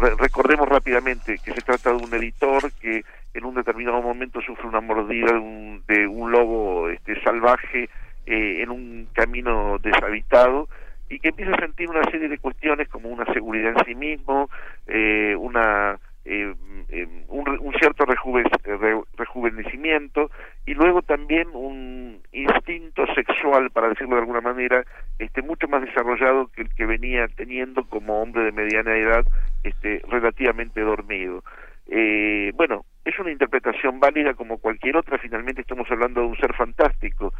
re- 0.00 0.14
recordemos 0.18 0.68
rápidamente 0.68 1.38
que 1.44 1.52
se 1.52 1.60
trata 1.62 1.90
de 1.90 1.96
un 1.96 2.14
editor 2.14 2.72
que 2.80 3.04
en 3.34 3.44
un 3.44 3.54
determinado 3.54 4.00
momento 4.00 4.40
sufre 4.40 4.66
una 4.66 4.80
mordida 4.80 5.32
de 5.32 5.38
un, 5.38 5.82
de 5.86 6.06
un 6.06 6.32
lobo 6.32 6.88
este, 6.88 7.20
salvaje 7.22 7.90
eh, 8.24 8.62
en 8.62 8.70
un 8.70 9.08
camino 9.12 9.78
deshabitado 9.78 10.68
y 11.08 11.18
que 11.20 11.28
empieza 11.28 11.52
a 11.54 11.60
sentir 11.60 11.88
una 11.88 12.02
serie 12.10 12.28
de 12.28 12.38
cuestiones 12.38 12.88
como 12.88 13.10
una 13.10 13.24
seguridad 13.32 13.74
en 13.78 13.84
sí 13.84 13.94
mismo, 13.94 14.50
eh, 14.88 15.36
una 15.38 15.98
eh, 16.26 16.54
eh, 16.88 17.06
un, 17.28 17.48
un 17.48 17.74
cierto 17.78 18.04
rejuve- 18.04 18.50
re- 18.64 19.02
rejuvenecimiento 19.16 20.30
y 20.66 20.74
luego 20.74 21.02
también 21.02 21.48
un 21.54 22.20
instinto 22.32 23.06
sexual, 23.14 23.70
para 23.70 23.88
decirlo 23.88 24.16
de 24.16 24.22
alguna 24.22 24.40
manera, 24.40 24.84
este 25.18 25.40
mucho 25.42 25.68
más 25.68 25.82
desarrollado 25.82 26.48
que 26.48 26.62
el 26.62 26.74
que 26.74 26.84
venía 26.86 27.28
teniendo 27.28 27.84
como 27.88 28.20
hombre 28.20 28.44
de 28.44 28.52
mediana 28.52 28.96
edad, 28.96 29.24
este 29.62 30.02
relativamente 30.08 30.80
dormido. 30.80 31.44
Eh, 31.88 32.52
bueno, 32.56 32.84
es 33.04 33.16
una 33.20 33.30
interpretación 33.30 34.00
válida 34.00 34.34
como 34.34 34.58
cualquier 34.58 34.96
otra, 34.96 35.18
finalmente 35.18 35.60
estamos 35.60 35.88
hablando 35.90 36.20
de 36.22 36.26
un 36.26 36.36
ser 36.36 36.52
fantástico, 36.54 37.32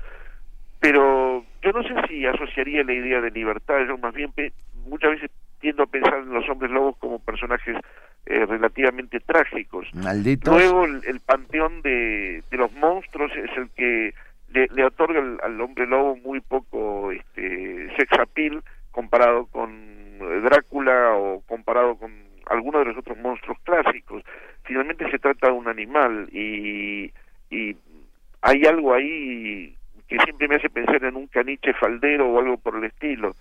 pero 0.79 1.45
yo 1.63 1.73
no 1.73 1.83
sé 1.83 1.95
si 2.09 2.25
asociaría 2.27 2.85
la 2.85 2.93
idea 2.93 3.21
de 3.21 3.31
libertad, 3.33 3.81
yo 3.89 3.99
más 3.99 4.15
bien 4.15 4.31
pe- 4.33 4.53
muchas 4.87 5.11
veces 5.11 5.31
tiendo 5.59 5.83
a 5.85 5.87
pensar 5.87 6.19
en 6.19 6.33
los 6.33 6.49
hombres 6.49 6.71
lobos 6.71 6.97
como 6.99 7.19
personajes 7.19 7.77
eh, 8.27 8.45
relativamente 8.47 9.21
trágicos. 9.21 9.87
Malditos. 9.95 10.53
Luego 10.55 10.85
el, 10.85 11.01
el 11.07 11.21
panteón 11.21 11.83
de, 11.83 12.43
de 12.51 12.57
los 12.57 12.73
monstruos 12.73 13.33
es 13.37 13.57
el 13.57 13.71
que 13.71 14.15
le, 14.53 14.67
le 14.75 14.85
otorga 14.85 15.21
al, 15.21 15.39
al 15.43 15.61
hombre 15.61 15.87
lobo 15.87 16.17
muy 16.17 16.41
poco 16.41 17.13
este, 17.13 17.89
sex 17.97 18.11
comparado 18.91 19.47
con 19.47 19.71
eh, 19.73 20.41
Drácula 20.43 21.15
o 21.15 21.43
comparado 21.43 21.97
con 21.97 22.13
alguno 22.47 22.79
de 22.79 22.87
los 22.87 22.97
otros 22.99 23.19
monstruos 23.19 23.59
clásicos. 23.65 24.23
Finalmente 24.65 25.11
se 25.11 25.19
trata 25.19 25.49
de 25.49 25.53
un 25.53 25.69
animal 25.69 26.29
y, 26.33 27.13
y 27.51 27.77
hay 28.43 28.65
algo 28.65 28.95
ahí 28.95 29.75
que 30.09 30.19
siempre 30.21 30.49
me 30.49 30.55
hace 30.57 30.71
pensar 30.71 31.03
en 31.05 31.17
un 31.17 31.27
caniche 31.27 31.73
faldero 31.75 32.29
o 32.29 32.39
algo 32.39 32.57
por 32.59 32.77
el 32.77 32.85
estilo. 32.85 33.35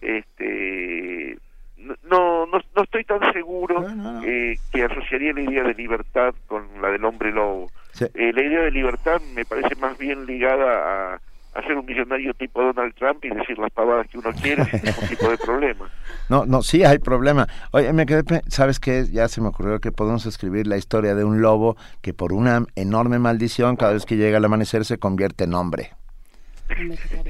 Este, 0.00 1.36
no, 1.84 2.46
no, 2.46 2.60
no 2.74 2.82
estoy 2.82 3.04
tan 3.04 3.20
seguro 3.32 3.84
eh, 4.24 4.56
que 4.72 4.84
asociaría 4.84 5.32
la 5.32 5.42
idea 5.42 5.62
de 5.64 5.74
libertad 5.74 6.34
con 6.46 6.66
la 6.80 6.88
del 6.88 7.04
hombre 7.04 7.32
lobo. 7.32 7.70
Eh, 8.00 8.32
la 8.32 8.42
idea 8.42 8.62
de 8.62 8.70
libertad 8.70 9.20
me 9.34 9.44
parece 9.44 9.74
más 9.76 9.96
bien 9.98 10.26
ligada 10.26 11.14
a, 11.14 11.20
a 11.54 11.62
ser 11.62 11.76
un 11.76 11.86
millonario 11.86 12.34
tipo 12.34 12.60
Donald 12.62 12.94
Trump 12.94 13.24
y 13.24 13.30
decir 13.30 13.58
las 13.58 13.70
pavadas 13.70 14.08
que 14.08 14.18
uno 14.18 14.30
quiere 14.32 14.64
sin 14.64 14.82
ningún 14.82 15.08
tipo 15.08 15.28
de 15.30 15.38
problema. 15.38 15.90
No, 16.30 16.46
no, 16.46 16.62
sí 16.62 16.84
hay 16.84 16.98
problema. 17.00 17.46
Oye, 17.72 17.92
me 17.92 18.06
quedé, 18.06 18.22
¿sabes 18.48 18.80
qué? 18.80 19.04
Ya 19.12 19.28
se 19.28 19.42
me 19.42 19.48
ocurrió 19.48 19.78
que 19.80 19.92
podemos 19.92 20.24
escribir 20.24 20.66
la 20.66 20.78
historia 20.78 21.14
de 21.14 21.22
un 21.22 21.42
lobo 21.42 21.76
que 22.00 22.14
por 22.14 22.32
una 22.32 22.64
enorme 22.76 23.18
maldición 23.18 23.76
cada 23.76 23.92
vez 23.92 24.06
que 24.06 24.16
llega 24.16 24.38
el 24.38 24.44
amanecer 24.46 24.86
se 24.86 24.96
convierte 24.96 25.44
en 25.44 25.52
hombre. 25.52 25.90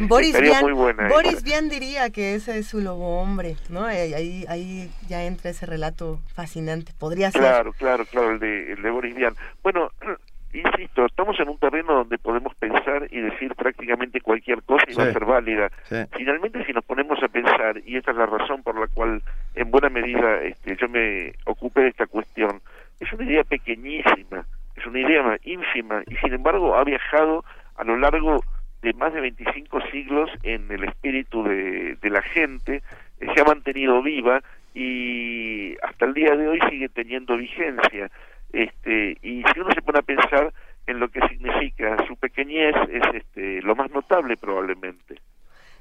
Boris 0.00 0.38
Vian, 0.40 0.62
muy 0.62 0.72
buena 0.72 1.08
Boris. 1.08 1.42
Vian 1.42 1.68
diría 1.68 2.10
que 2.10 2.34
ese 2.34 2.58
es 2.58 2.66
su 2.68 2.80
lobo 2.80 3.20
hombre, 3.20 3.56
¿no? 3.68 3.88
Eh, 3.90 4.14
Ahí, 4.14 4.44
ahí 4.48 4.90
ya 5.08 5.24
entra 5.24 5.50
ese 5.50 5.66
relato 5.66 6.20
fascinante. 6.34 6.92
Podría 6.98 7.30
ser. 7.30 7.40
Claro, 7.40 7.72
claro, 7.72 8.04
claro, 8.06 8.30
el 8.32 8.38
de, 8.38 8.72
el 8.72 8.82
de 8.82 8.90
Boris 8.90 9.14
Vian. 9.14 9.34
Bueno, 9.62 9.90
insisto, 10.52 11.04
estamos 11.06 11.38
en 11.40 11.48
un 11.48 11.58
terreno 11.58 11.94
donde 11.94 12.16
podemos 12.18 12.54
pensar 12.54 13.08
y 13.10 13.20
decir 13.20 13.54
prácticamente 13.56 14.20
cualquier 14.20 14.62
cosa 14.62 14.84
y 14.88 14.94
va 14.94 15.04
a 15.04 15.12
ser 15.12 15.24
válida. 15.24 15.70
Sí. 15.88 15.96
Finalmente, 16.16 16.64
si 16.64 16.72
nos 16.72 16.84
ponemos 16.84 17.20
a 17.22 17.28
pensar, 17.28 17.80
y 17.84 17.96
esta 17.96 18.12
es 18.12 18.16
la 18.16 18.26
razón 18.26 18.62
por 18.62 18.78
la 18.78 18.86
cual 18.86 19.20
en 19.56 19.70
buena 19.70 19.88
medida 19.88 20.40
este, 20.42 20.76
yo 20.76 20.88
me 20.88 21.32
ocupé 21.46 21.82
de 21.82 21.88
esta 21.88 22.06
cuestión, 22.06 22.60
es 23.00 23.12
una 23.12 23.24
idea 23.24 23.42
pequeñísima, 23.44 24.46
es 24.76 24.86
una 24.86 25.00
idea 25.00 25.22
ma- 25.24 25.36
ínfima, 25.42 26.02
y 26.06 26.14
sin 26.16 26.32
embargo 26.34 26.76
ha 26.76 26.84
viajado 26.84 27.44
a 27.76 27.82
lo 27.84 27.96
largo 27.96 28.40
de 28.84 28.92
más 28.92 29.14
de 29.14 29.22
25 29.22 29.80
siglos 29.90 30.30
en 30.42 30.70
el 30.70 30.84
espíritu 30.84 31.42
de, 31.42 31.96
la 32.02 32.20
gente, 32.20 32.82
eh, 33.18 33.26
se 33.34 33.40
ha 33.40 33.44
mantenido 33.44 34.02
viva 34.02 34.42
y 34.74 35.74
hasta 35.82 36.04
el 36.04 36.12
día 36.12 36.36
de 36.36 36.48
hoy 36.48 36.60
sigue 36.68 36.90
teniendo 36.90 37.36
vigencia. 37.36 38.10
Este, 38.52 39.16
y 39.22 39.42
si 39.42 39.60
uno 39.60 39.72
se 39.72 39.80
pone 39.80 40.00
a 40.00 40.02
pensar 40.02 40.52
en 40.86 41.00
lo 41.00 41.08
que 41.08 41.26
significa 41.28 41.96
su 42.06 42.14
pequeñez, 42.16 42.74
es 42.90 43.02
este, 43.14 43.62
lo 43.62 43.74
más 43.74 43.90
notable 43.90 44.36
probablemente. 44.36 45.16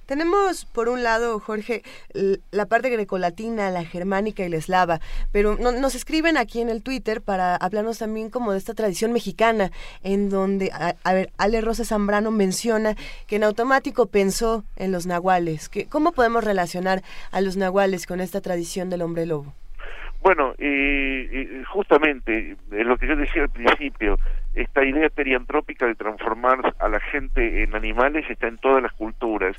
Tenemos, 0.06 0.66
por 0.66 0.90
un 0.90 1.02
lado, 1.04 1.40
Jorge, 1.40 1.82
la 2.52 2.66
parte 2.66 2.90
grecolatina, 2.90 3.72
la 3.72 3.86
germánica 3.86 4.44
y 4.46 4.50
la 4.50 4.58
eslava, 4.58 5.00
pero 5.32 5.56
no- 5.58 5.72
nos 5.72 5.96
escriben 5.96 6.38
aquí 6.38 6.62
en 6.62 6.70
el 6.70 6.84
Twitter 6.84 7.22
para 7.22 7.56
hablarnos 7.56 8.00
también 8.00 8.30
como 8.30 8.52
de 8.52 8.58
esta 8.58 8.74
tradición 8.74 9.14
mexicana, 9.14 9.72
en 10.04 10.30
donde, 10.30 10.72
a, 10.74 11.14
ver, 11.14 11.32
Ale 11.38 11.62
Rosa 11.62 11.86
Zambrano 11.86 12.32
menciona 12.32 12.96
que 13.28 13.38
en 13.38 13.44
automático 13.44 14.08
pensó 14.08 14.64
en 14.76 14.92
los 14.92 15.06
nahuales. 15.06 15.70
Que, 15.70 15.86
¿Cómo 15.86 16.12
podemos 16.12 16.44
relacionar 16.44 17.02
a 17.32 17.42
los 17.42 17.56
nahuales 17.58 18.06
con 18.06 18.20
esta 18.20 18.42
tradición 18.42 18.90
del 18.90 19.02
hombre 19.02 19.26
lobo? 19.26 19.54
Bueno, 20.22 20.54
eh, 20.58 21.64
justamente 21.72 22.56
lo 22.70 22.98
que 22.98 23.08
yo 23.08 23.16
decía 23.18 23.42
al 23.44 23.50
principio, 23.50 24.18
esta 24.54 24.84
idea 24.84 25.10
periantrópica 25.10 25.86
de 25.88 25.96
transformar 25.96 26.76
a 26.80 26.88
la 26.88 27.00
gente 27.00 27.64
en 27.64 27.76
animales 27.76 28.30
está 28.30 28.48
en 28.48 28.58
todas 28.58 28.84
las 28.84 28.94
culturas. 28.94 29.58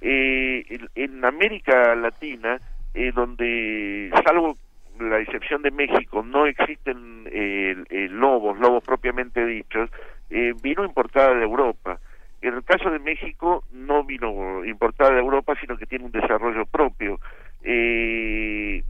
Eh, 0.00 0.64
en, 0.68 0.88
en 0.94 1.24
América 1.24 1.94
Latina, 1.94 2.58
eh, 2.94 3.12
donde, 3.14 4.10
salvo 4.24 4.56
la 4.98 5.18
excepción 5.20 5.62
de 5.62 5.70
México, 5.70 6.22
no 6.22 6.46
existen 6.46 7.26
eh, 7.30 7.76
eh, 7.90 8.08
lobos, 8.10 8.58
lobos 8.58 8.82
propiamente 8.84 9.44
dichos, 9.44 9.90
eh, 10.30 10.54
vino 10.62 10.84
importada 10.84 11.34
de 11.34 11.42
Europa. 11.42 11.98
En 12.42 12.54
el 12.54 12.64
caso 12.64 12.90
de 12.90 12.98
México 12.98 13.64
no 13.72 14.04
vino 14.04 14.64
importada 14.64 15.12
de 15.12 15.20
Europa, 15.20 15.54
sino 15.60 15.76
que 15.76 15.86
tiene 15.86 16.06
un 16.06 16.12
desarrollo 16.12 16.64
propio. 16.66 17.20
Eh, 17.62 18.82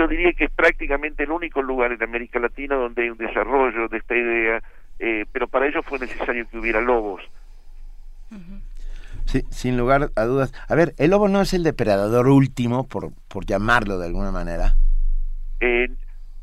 yo 0.00 0.08
diría 0.08 0.32
que 0.32 0.44
es 0.44 0.50
prácticamente 0.50 1.24
el 1.24 1.30
único 1.30 1.60
lugar 1.60 1.92
en 1.92 2.02
América 2.02 2.38
Latina 2.38 2.74
donde 2.74 3.02
hay 3.02 3.10
un 3.10 3.18
desarrollo 3.18 3.86
de 3.88 3.98
esta 3.98 4.16
idea, 4.16 4.62
eh, 4.98 5.26
pero 5.30 5.46
para 5.46 5.66
ello 5.66 5.82
fue 5.82 5.98
necesario 5.98 6.48
que 6.48 6.58
hubiera 6.58 6.80
lobos. 6.80 7.22
Sí, 9.26 9.42
sin 9.50 9.76
lugar 9.76 10.10
a 10.16 10.24
dudas. 10.24 10.52
A 10.68 10.74
ver, 10.74 10.94
el 10.98 11.10
lobo 11.10 11.28
no 11.28 11.40
es 11.42 11.52
el 11.52 11.62
depredador 11.62 12.28
último, 12.28 12.88
por, 12.88 13.12
por 13.28 13.44
llamarlo 13.44 13.98
de 13.98 14.06
alguna 14.06 14.30
manera. 14.32 14.74
Eh, 15.60 15.88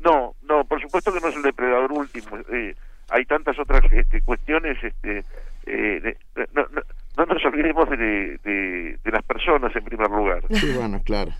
no, 0.00 0.34
no, 0.48 0.64
por 0.64 0.80
supuesto 0.80 1.12
que 1.12 1.20
no 1.20 1.28
es 1.28 1.36
el 1.36 1.42
depredador 1.42 1.90
último. 1.92 2.28
Eh, 2.52 2.74
hay 3.10 3.24
tantas 3.24 3.58
otras 3.58 3.82
este, 3.90 4.20
cuestiones. 4.22 4.82
Este, 4.82 5.24
eh, 5.66 6.00
de- 6.36 6.48
no, 6.54 6.62
no- 6.72 6.82
no 7.16 7.26
nos 7.26 7.44
olvidemos 7.44 7.90
de, 7.90 8.38
de- 8.44 8.98
de 9.02 9.10
las 9.10 9.24
personas 9.24 9.74
en 9.74 9.84
primer 9.84 10.08
lugar. 10.08 10.42
Sí, 10.50 10.70
bueno, 10.72 11.02
claro. 11.04 11.32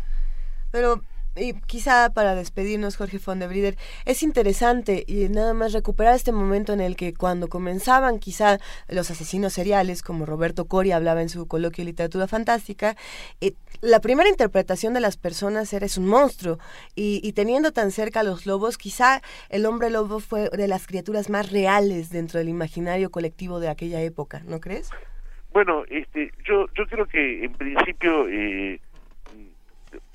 Pero 0.73 1.01
y 1.41 1.55
quizá 1.67 2.11
para 2.13 2.35
despedirnos, 2.35 2.97
Jorge 2.97 3.19
von 3.25 3.39
der 3.39 3.49
Brieder, 3.49 3.77
es 4.05 4.23
interesante 4.23 5.05
y 5.07 5.29
nada 5.29 5.55
más 5.55 5.73
recuperar 5.73 6.15
este 6.15 6.33
momento 6.33 6.73
en 6.73 6.81
el 6.81 6.97
que 6.97 7.15
cuando 7.15 7.49
comenzaban 7.49 8.19
quizá 8.19 8.59
los 8.89 9.11
asesinos 9.11 9.53
seriales, 9.53 10.03
como 10.03 10.27
Roberto 10.27 10.67
Cori 10.67 10.93
hablaba 10.93 11.23
en 11.23 11.29
su 11.29 11.47
coloquio 11.47 11.85
de 11.85 11.91
literatura 11.91 12.27
fantástica, 12.27 12.97
eh, 13.41 13.55
la 13.81 14.01
primera 14.01 14.29
interpretación 14.29 14.95
de 14.95 15.01
las 15.01 15.17
personas 15.17 15.73
era 15.73 15.87
es 15.87 15.99
un 15.99 16.07
monstruo 16.07 16.59
y, 16.95 17.21
y 17.23 17.33
teniendo 17.33 17.73
tan 17.73 17.91
cerca 17.91 18.21
a 18.21 18.25
los 18.25 18.47
lobos, 18.47 18.79
quizá 18.79 19.23
el 19.49 19.67
hombre 19.67 19.91
lobo 19.91 20.21
fue 20.21 20.49
de 20.51 20.69
las 20.69 20.87
criaturas 20.87 21.31
más 21.31 21.51
reales 21.51 22.11
dentro 22.11 22.39
del 22.39 22.49
imaginario 22.49 23.11
colectivo 23.11 23.61
de 23.61 23.69
aquella 23.69 24.01
época, 24.03 24.43
¿no 24.47 24.61
crees? 24.61 24.91
Bueno, 25.53 25.85
este, 25.89 26.31
yo, 26.45 26.67
yo 26.75 26.87
creo 26.87 27.07
que 27.07 27.45
en 27.45 27.53
principio, 27.53 28.29
eh, 28.29 28.81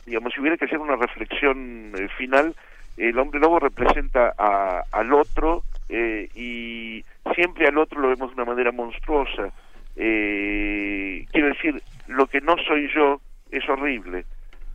digamos, 0.05 0.33
si 0.33 0.41
hubiera 0.41 0.57
que 0.57 0.65
hacer 0.65 0.79
una 0.79 0.95
reflexión 0.95 1.93
eh, 1.97 2.07
final, 2.17 2.55
el 2.97 3.17
hombre 3.17 3.39
lobo 3.39 3.59
representa 3.59 4.33
a- 4.37 4.83
al 4.91 5.13
otro 5.13 5.63
eh, 5.89 6.29
y 6.35 7.03
siempre 7.35 7.67
al 7.67 7.77
otro 7.77 7.99
lo 7.99 8.09
vemos 8.09 8.29
de 8.29 8.35
una 8.41 8.51
manera 8.51 8.71
monstruosa. 8.71 9.51
Eh, 9.95 11.25
quiero 11.31 11.47
decir, 11.49 11.81
lo 12.07 12.27
que 12.27 12.41
no 12.41 12.55
soy 12.67 12.89
yo 12.93 13.21
es 13.51 13.67
horrible. 13.69 14.25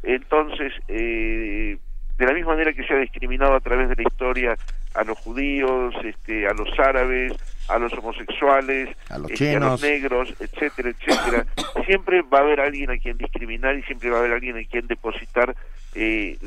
Entonces, 0.03 0.73
eh, 0.89 1.77
de 2.19 2.27
la 2.27 2.33
misma 2.33 2.53
manera 2.53 2.73
que 2.73 2.85
se 2.85 2.95
ha 2.95 2.99
discriminado 2.99 3.55
a 3.55 3.61
través 3.61 3.89
de 3.89 3.97
la 3.97 4.03
historia 4.03 4.59
a 4.95 5.05
los 5.05 5.19
judíos, 5.19 5.95
este, 6.05 6.47
a 6.47 6.53
los 6.55 6.69
árabes, 6.79 7.33
a 7.69 7.79
los 7.79 7.93
homosexuales, 7.93 8.89
A 9.11 9.19
los 9.19 9.27
a 9.27 9.31
los 9.31 9.33
chinos. 9.33 9.83
negros, 9.83 10.35
etcétera, 10.41 10.91
etcétera, 10.91 11.47
siempre 11.87 12.23
va 12.23 12.39
a 12.39 12.43
haber 12.43 12.61
alguien 12.61 12.91
a 12.91 12.99
quien 12.99 13.17
discriminar 13.19 13.77
y 13.77 13.83
siempre 13.83 14.11
va 14.11 14.17
a 14.17 14.21
haber 14.21 14.33
alguien 14.33 14.57
a 14.57 14.65
quien 14.65 14.87
depositar 14.87 15.55
eh, 15.95 16.39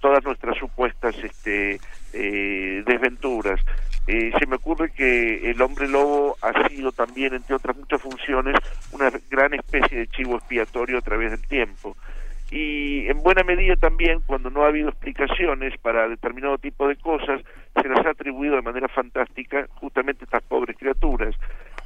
todas 0.00 0.22
nuestras 0.24 0.56
supuestas 0.58 1.16
este, 1.22 1.80
eh, 2.12 2.82
desventuras. 2.86 3.60
Eh, 4.06 4.30
se 4.38 4.46
me 4.46 4.56
ocurre 4.56 4.90
que 4.92 5.50
el 5.50 5.60
hombre 5.60 5.88
lobo 5.88 6.36
ha 6.40 6.68
sido 6.68 6.92
también, 6.92 7.34
entre 7.34 7.56
otras 7.56 7.76
muchas 7.76 8.00
funciones, 8.00 8.54
una 8.92 9.10
gran 9.30 9.54
especie 9.54 9.98
de 9.98 10.06
chivo 10.08 10.36
expiatorio 10.36 10.98
a 10.98 11.02
través 11.02 11.32
del 11.32 11.42
tiempo 11.48 11.96
y 12.50 13.08
en 13.08 13.22
buena 13.22 13.42
medida 13.42 13.74
también 13.76 14.20
cuando 14.26 14.50
no 14.50 14.62
ha 14.62 14.68
habido 14.68 14.88
explicaciones 14.88 15.76
para 15.78 16.08
determinado 16.08 16.58
tipo 16.58 16.86
de 16.86 16.96
cosas 16.96 17.42
se 17.80 17.88
las 17.88 18.06
ha 18.06 18.10
atribuido 18.10 18.54
de 18.54 18.62
manera 18.62 18.88
fantástica 18.88 19.66
justamente 19.74 20.24
estas 20.24 20.42
pobres 20.44 20.76
criaturas. 20.78 21.34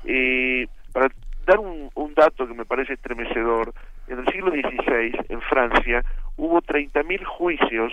Eh, 0.05 0.67
para 0.93 1.09
dar 1.47 1.59
un, 1.59 1.91
un 1.95 2.15
dato 2.15 2.47
que 2.47 2.55
me 2.55 2.65
parece 2.67 2.95
estremecedor 2.95 3.73
en 4.09 4.19
el 4.19 4.27
siglo 4.27 4.51
XVI 4.51 5.13
en 5.29 5.41
Francia 5.43 6.05
hubo 6.37 6.61
30.000 6.61 7.25
juicios 7.25 7.93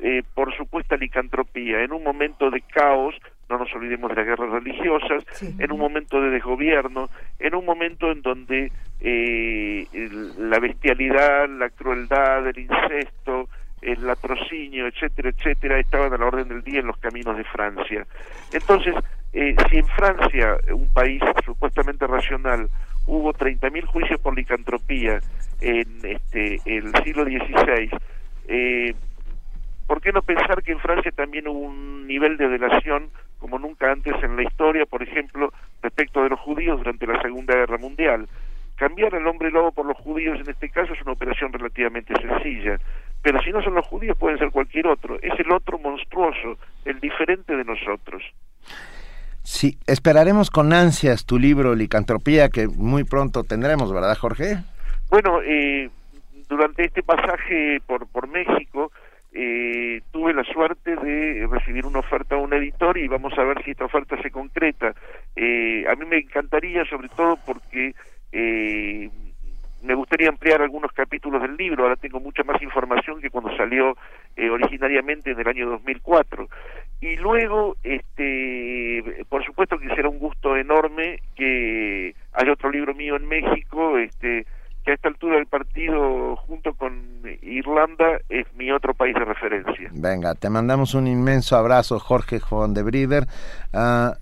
eh, 0.00 0.22
por 0.34 0.56
supuesta 0.56 0.96
licantropía 0.96 1.82
en 1.82 1.92
un 1.92 2.02
momento 2.02 2.50
de 2.50 2.60
caos 2.62 3.14
no 3.48 3.58
nos 3.58 3.72
olvidemos 3.74 4.10
de 4.10 4.16
las 4.16 4.26
guerras 4.26 4.50
religiosas, 4.50 5.24
en 5.58 5.72
un 5.72 5.78
momento 5.78 6.20
de 6.20 6.30
desgobierno, 6.30 7.08
en 7.38 7.54
un 7.54 7.64
momento 7.64 8.10
en 8.10 8.22
donde 8.22 8.70
eh, 9.00 9.86
el- 9.92 10.50
la 10.50 10.58
bestialidad, 10.58 11.48
la 11.48 11.70
crueldad, 11.70 12.46
el 12.48 12.58
incesto, 12.58 13.48
el 13.80 14.04
latrocinio, 14.06 14.86
etcétera, 14.88 15.28
etcétera, 15.30 15.78
estaban 15.78 16.12
a 16.12 16.16
la 16.18 16.26
orden 16.26 16.48
del 16.48 16.62
día 16.64 16.80
en 16.80 16.88
los 16.88 16.96
caminos 16.98 17.36
de 17.36 17.44
Francia. 17.44 18.04
Entonces, 18.52 18.94
eh, 19.32 19.54
si 19.70 19.76
en 19.78 19.86
Francia, 19.86 20.56
un 20.72 20.88
país 20.92 21.22
supuestamente 21.44 22.06
racional, 22.08 22.68
hubo 23.06 23.32
30.000 23.32 23.84
juicios 23.86 24.20
por 24.20 24.34
licantropía 24.36 25.20
en 25.60 25.86
este, 26.02 26.60
el 26.66 26.92
siglo 27.04 27.24
XVI, 27.24 27.88
eh, 28.48 28.94
¿por 29.88 30.00
qué 30.00 30.12
no 30.12 30.22
pensar 30.22 30.62
que 30.62 30.70
en 30.70 30.78
Francia 30.78 31.10
también 31.10 31.48
hubo 31.48 31.58
un 31.58 32.06
nivel 32.06 32.36
de 32.36 32.48
delación 32.48 33.10
como 33.38 33.58
nunca 33.58 33.90
antes 33.90 34.14
en 34.22 34.36
la 34.36 34.44
historia, 34.44 34.86
por 34.86 35.02
ejemplo, 35.02 35.52
respecto 35.82 36.22
de 36.22 36.28
los 36.28 36.38
judíos 36.38 36.78
durante 36.78 37.08
la 37.08 37.20
Segunda 37.20 37.54
Guerra 37.54 37.78
Mundial? 37.78 38.28
cambiar 38.78 39.14
al 39.14 39.26
hombre 39.26 39.50
lobo 39.50 39.72
por 39.72 39.84
los 39.84 39.96
judíos 39.98 40.38
en 40.40 40.48
este 40.48 40.70
caso 40.70 40.94
es 40.94 41.02
una 41.02 41.12
operación 41.12 41.52
relativamente 41.52 42.14
sencilla, 42.14 42.78
pero 43.22 43.42
si 43.42 43.50
no 43.50 43.60
son 43.60 43.74
los 43.74 43.86
judíos 43.86 44.16
pueden 44.16 44.38
ser 44.38 44.50
cualquier 44.50 44.86
otro, 44.86 45.16
es 45.20 45.38
el 45.38 45.50
otro 45.52 45.78
monstruoso, 45.78 46.56
el 46.84 47.00
diferente 47.00 47.56
de 47.56 47.64
nosotros. 47.64 48.22
Sí, 49.42 49.78
esperaremos 49.86 50.50
con 50.50 50.72
ansias 50.72 51.26
tu 51.26 51.38
libro 51.38 51.74
Licantropía 51.74 52.48
que 52.50 52.68
muy 52.68 53.04
pronto 53.04 53.42
tendremos, 53.42 53.92
¿verdad, 53.92 54.16
Jorge? 54.16 54.58
Bueno, 55.10 55.40
eh, 55.42 55.90
durante 56.48 56.84
este 56.84 57.02
pasaje 57.02 57.80
por, 57.86 58.06
por 58.06 58.28
México 58.28 58.92
eh, 59.40 60.02
tuve 60.10 60.34
la 60.34 60.42
suerte 60.42 60.96
de 60.96 61.46
recibir 61.48 61.86
una 61.86 62.00
oferta 62.00 62.34
a 62.34 62.38
un 62.38 62.52
editor 62.52 62.98
y 62.98 63.06
vamos 63.06 63.32
a 63.38 63.44
ver 63.44 63.62
si 63.62 63.70
esta 63.70 63.84
oferta 63.84 64.20
se 64.20 64.32
concreta. 64.32 64.92
Eh, 65.36 65.84
a 65.88 65.94
mí 65.94 66.04
me 66.06 66.18
encantaría, 66.18 66.84
sobre 66.86 67.08
todo 67.08 67.38
porque 67.46 67.94
eh, 68.32 69.08
me 69.82 69.94
gustaría 69.94 70.28
ampliar 70.28 70.60
algunos 70.60 70.90
capítulos 70.90 71.40
del 71.40 71.56
libro, 71.56 71.84
ahora 71.84 71.94
tengo 71.94 72.18
mucha 72.18 72.42
más 72.42 72.60
información 72.60 73.20
que 73.20 73.30
cuando 73.30 73.56
salió 73.56 73.96
eh, 74.36 74.50
originariamente 74.50 75.30
en 75.30 75.38
el 75.38 75.46
año 75.46 75.68
2004. 75.70 76.48
Y 77.00 77.14
luego, 77.14 77.76
este, 77.84 79.24
por 79.28 79.44
supuesto 79.44 79.78
que 79.78 79.94
será 79.94 80.08
un 80.08 80.18
gusto 80.18 80.56
enorme 80.56 81.20
que 81.36 82.12
haya 82.32 82.52
otro 82.52 82.72
libro 82.72 82.92
mío 82.92 83.14
en 83.14 83.28
México, 83.28 83.98
este, 83.98 84.46
que 84.88 84.92
a 84.92 84.94
esta 84.94 85.08
altura 85.08 85.36
del 85.36 85.46
partido, 85.46 86.34
junto 86.36 86.72
con 86.72 87.20
Irlanda, 87.42 88.18
es 88.30 88.46
mi 88.56 88.70
otro 88.72 88.94
país 88.94 89.14
de 89.14 89.24
referencia. 89.26 89.90
Venga, 89.92 90.34
te 90.34 90.48
mandamos 90.48 90.94
un 90.94 91.06
inmenso 91.06 91.56
abrazo, 91.56 91.98
Jorge 91.98 92.40
Juan 92.40 92.72
de 92.72 92.82
Brider. 92.82 93.26
Ah, 93.74 94.14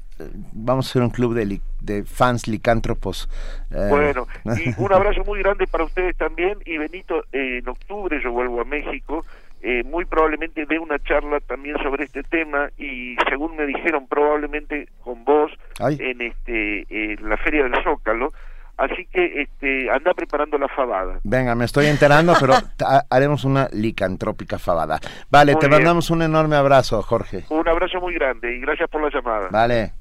vamos 0.52 0.86
a 0.86 0.90
hacer 0.90 1.02
un 1.02 1.10
club 1.10 1.34
de, 1.34 1.46
li- 1.46 1.60
de 1.80 2.02
fans 2.02 2.48
licántropos. 2.48 3.28
Eh, 3.70 3.86
Bueno, 3.90 4.26
y 4.64 4.74
un 4.82 4.92
abrazo 4.92 5.22
muy 5.24 5.38
grande 5.38 5.68
para 5.68 5.84
ustedes 5.84 6.16
también. 6.16 6.58
Y 6.64 6.78
Benito, 6.78 7.22
eh, 7.32 7.58
en 7.62 7.68
octubre 7.68 8.20
yo 8.20 8.32
vuelvo 8.32 8.60
a 8.60 8.64
México. 8.64 9.24
eh, 9.62 9.84
muy 9.84 10.04
probablemente 10.04 10.66
dé 10.66 10.78
una 10.80 10.98
charla 10.98 11.38
también 11.40 11.76
sobre 11.82 12.04
este 12.04 12.22
tema 12.24 12.70
y 12.76 13.16
según 13.28 13.56
me 13.56 13.66
dijeron 13.66 14.06
probablemente 14.08 14.88
con 15.02 15.24
vos 15.24 15.50
Ay. 15.80 15.96
en 16.00 16.20
este 16.22 16.86
en 17.14 17.28
la 17.28 17.36
feria 17.36 17.62
del 17.64 17.82
Zócalo 17.82 18.32
así 18.76 19.06
que 19.12 19.42
este 19.42 19.90
anda 19.90 20.12
preparando 20.14 20.58
la 20.58 20.68
fabada 20.68 21.18
Venga, 21.24 21.54
me 21.54 21.64
estoy 21.64 21.86
enterando, 21.86 22.34
pero 22.38 22.54
haremos 23.10 23.44
una 23.44 23.68
licantrópica 23.72 24.58
fabada. 24.58 25.00
Vale, 25.30 25.52
Muy 25.52 25.60
te 25.60 25.68
bien. 25.68 25.78
mandamos 25.80 26.10
un 26.10 26.22
enorme 26.22 26.56
abrazo, 26.56 27.02
Jorge. 27.02 27.44
un 27.48 27.66
abrazo 27.68 28.00
muy 28.00 28.14
grande 28.14 28.56
y 28.56 28.60
gracias 28.60 28.88
por 28.90 29.02
la 29.02 29.10
llamada 29.10 29.48
Vale. 29.50 29.92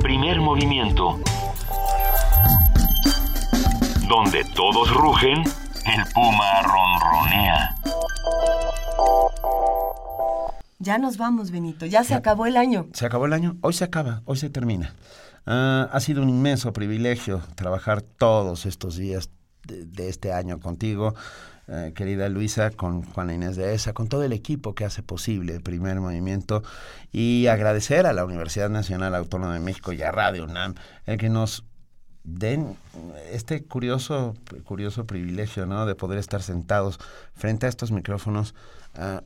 Primer 0.00 0.40
movimiento. 0.40 1.18
Donde 4.08 4.42
todos 4.54 4.90
rugen, 4.94 5.42
el 5.42 6.04
puma 6.14 6.62
ronronea. 6.62 7.74
Ya 10.78 10.96
nos 10.98 11.18
vamos, 11.18 11.50
Benito. 11.50 11.84
Ya 11.86 12.04
se 12.04 12.14
acabó 12.14 12.46
el 12.46 12.56
año. 12.56 12.86
¿Se 12.92 13.04
acabó 13.04 13.26
el 13.26 13.32
año? 13.34 13.56
Hoy 13.60 13.72
se 13.74 13.84
acaba, 13.84 14.22
hoy 14.24 14.36
se 14.38 14.48
termina. 14.48 14.94
Ah, 15.50 15.88
ha 15.92 16.00
sido 16.00 16.22
un 16.22 16.28
inmenso 16.28 16.74
privilegio 16.74 17.40
trabajar 17.54 18.02
todos 18.02 18.66
estos 18.66 18.98
días 18.98 19.30
de, 19.66 20.10
este 20.10 20.34
año 20.34 20.60
contigo, 20.60 21.14
eh, 21.68 21.94
querida 21.96 22.28
Luisa, 22.28 22.70
con 22.70 23.02
Juana 23.02 23.32
Inés 23.32 23.56
de 23.56 23.72
Esa, 23.72 23.94
con 23.94 24.10
todo 24.10 24.24
el 24.24 24.34
equipo 24.34 24.74
que 24.74 24.84
hace 24.84 25.02
posible 25.02 25.54
el 25.54 25.62
primer 25.62 26.00
movimiento 26.00 26.62
y 27.12 27.46
agradecer 27.46 28.04
a 28.04 28.12
la 28.12 28.26
Universidad 28.26 28.68
Nacional 28.68 29.14
Autónoma 29.14 29.54
de 29.54 29.60
México 29.60 29.94
y 29.94 30.02
a 30.02 30.12
Radio 30.12 30.44
UNAM 30.44 30.74
el 31.06 31.16
que 31.16 31.30
nos 31.30 31.64
den 32.24 32.76
este 33.32 33.64
curioso, 33.64 34.34
curioso 34.64 35.06
privilegio. 35.06 35.66
De 35.86 35.94
poder 35.94 36.18
estar 36.18 36.42
sentados 36.42 37.00
frente 37.34 37.64
a 37.64 37.70
estos 37.70 37.90
micrófonos, 37.90 38.54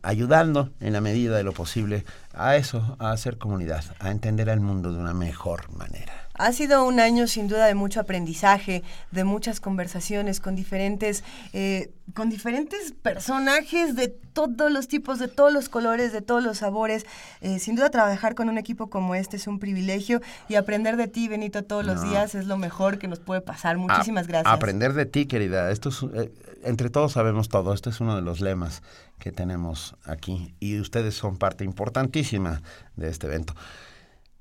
ayudando 0.03 0.71
en 0.81 0.93
la 0.93 1.01
medida 1.01 1.37
de 1.37 1.43
lo 1.45 1.53
posible 1.53 2.05
a 2.35 2.57
eso, 2.57 2.97
a 2.99 3.13
hacer 3.13 3.39
comunidad, 3.39 3.85
a 4.01 4.11
entender 4.11 4.51
al 4.51 4.61
mundo 4.61 4.93
de 4.93 4.99
una 4.99 5.15
mejor 5.15 5.71
manera. 5.75 6.13
Ha 6.35 6.53
sido 6.53 6.85
un 6.85 6.99
año 6.99 7.27
sin 7.27 7.47
duda 7.47 7.67
de 7.67 7.75
mucho 7.75 8.01
aprendizaje, 8.01 8.83
de 9.11 9.23
muchas 9.25 9.61
conversaciones 9.61 10.41
con 10.41 10.57
diferentes, 10.57 11.25
eh, 11.53 11.91
con 12.15 12.31
diferentes 12.31 12.93
personajes 12.93 13.95
de 13.97 14.09
todos 14.09 14.73
los 14.73 14.89
tipos, 14.89 15.19
de 15.19 15.29
todos 15.29 15.53
los 15.53 15.69
colores, 15.69 16.11
de 16.13 16.23
todos 16.23 16.43
los 16.43 16.59
sabores. 16.59 17.05
Eh, 17.43 17.59
sin 17.59 17.77
duda 17.77 17.91
trabajar 17.91 18.35
con 18.35 18.49
un 18.49 18.57
equipo 18.57 18.89
como 18.89 19.15
este 19.15 19.37
es 19.37 19.47
un 19.47 19.59
privilegio 19.59 20.23
y 20.49 20.55
aprender 20.55 20.97
de 20.97 21.07
ti, 21.07 21.29
Benito, 21.29 21.65
todos 21.65 21.85
los 21.85 22.03
días 22.03 22.35
es 22.35 22.47
lo 22.47 22.57
mejor 22.57 22.99
que 22.99 23.09
nos 23.09 23.21
puede 23.21 23.43
pasar. 23.43 23.77
Muchísimas 23.77 24.25
A- 24.25 24.29
gracias. 24.29 24.55
Aprender 24.55 24.95
de 24.95 25.05
ti, 25.05 25.27
querida. 25.27 25.71
Esto 25.71 25.91
es, 25.91 26.03
eh, 26.15 26.33
entre 26.63 26.91
todos 26.91 27.13
sabemos 27.13 27.49
todo. 27.49 27.75
Este 27.75 27.91
es 27.91 28.01
uno 28.01 28.17
de 28.17 28.23
los 28.23 28.41
lemas 28.41 28.83
que 29.19 29.33
tenemos 29.33 29.95
aquí 30.05 30.55
y 30.61 30.81
ustedes 30.81 31.15
son 31.15 31.37
parte 31.37 31.65
importantísima 31.65 32.63
de 32.97 33.09
este 33.09 33.27
evento. 33.27 33.55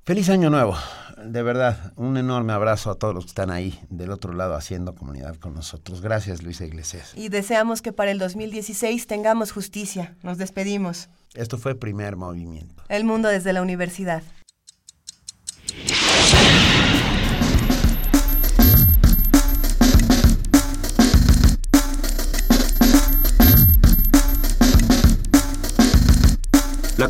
Feliz 0.04 0.28
año 0.30 0.50
nuevo. 0.50 0.76
De 1.24 1.44
verdad, 1.44 1.92
un 1.94 2.16
enorme 2.16 2.52
abrazo 2.52 2.90
a 2.90 2.96
todos 2.96 3.14
los 3.14 3.24
que 3.24 3.28
están 3.28 3.52
ahí 3.52 3.78
del 3.88 4.10
otro 4.10 4.32
lado 4.32 4.54
haciendo 4.54 4.96
comunidad 4.96 5.36
con 5.36 5.54
nosotros. 5.54 6.00
Gracias, 6.00 6.42
Luisa 6.42 6.64
Iglesias. 6.64 7.12
Y 7.14 7.28
deseamos 7.28 7.82
que 7.82 7.92
para 7.92 8.10
el 8.10 8.18
2016 8.18 9.06
tengamos 9.06 9.52
justicia. 9.52 10.16
Nos 10.24 10.38
despedimos. 10.38 11.08
Esto 11.34 11.56
fue 11.56 11.76
Primer 11.76 12.16
Movimiento. 12.16 12.82
El 12.88 13.04
mundo 13.04 13.28
desde 13.28 13.52
la 13.52 13.62
universidad. 13.62 14.24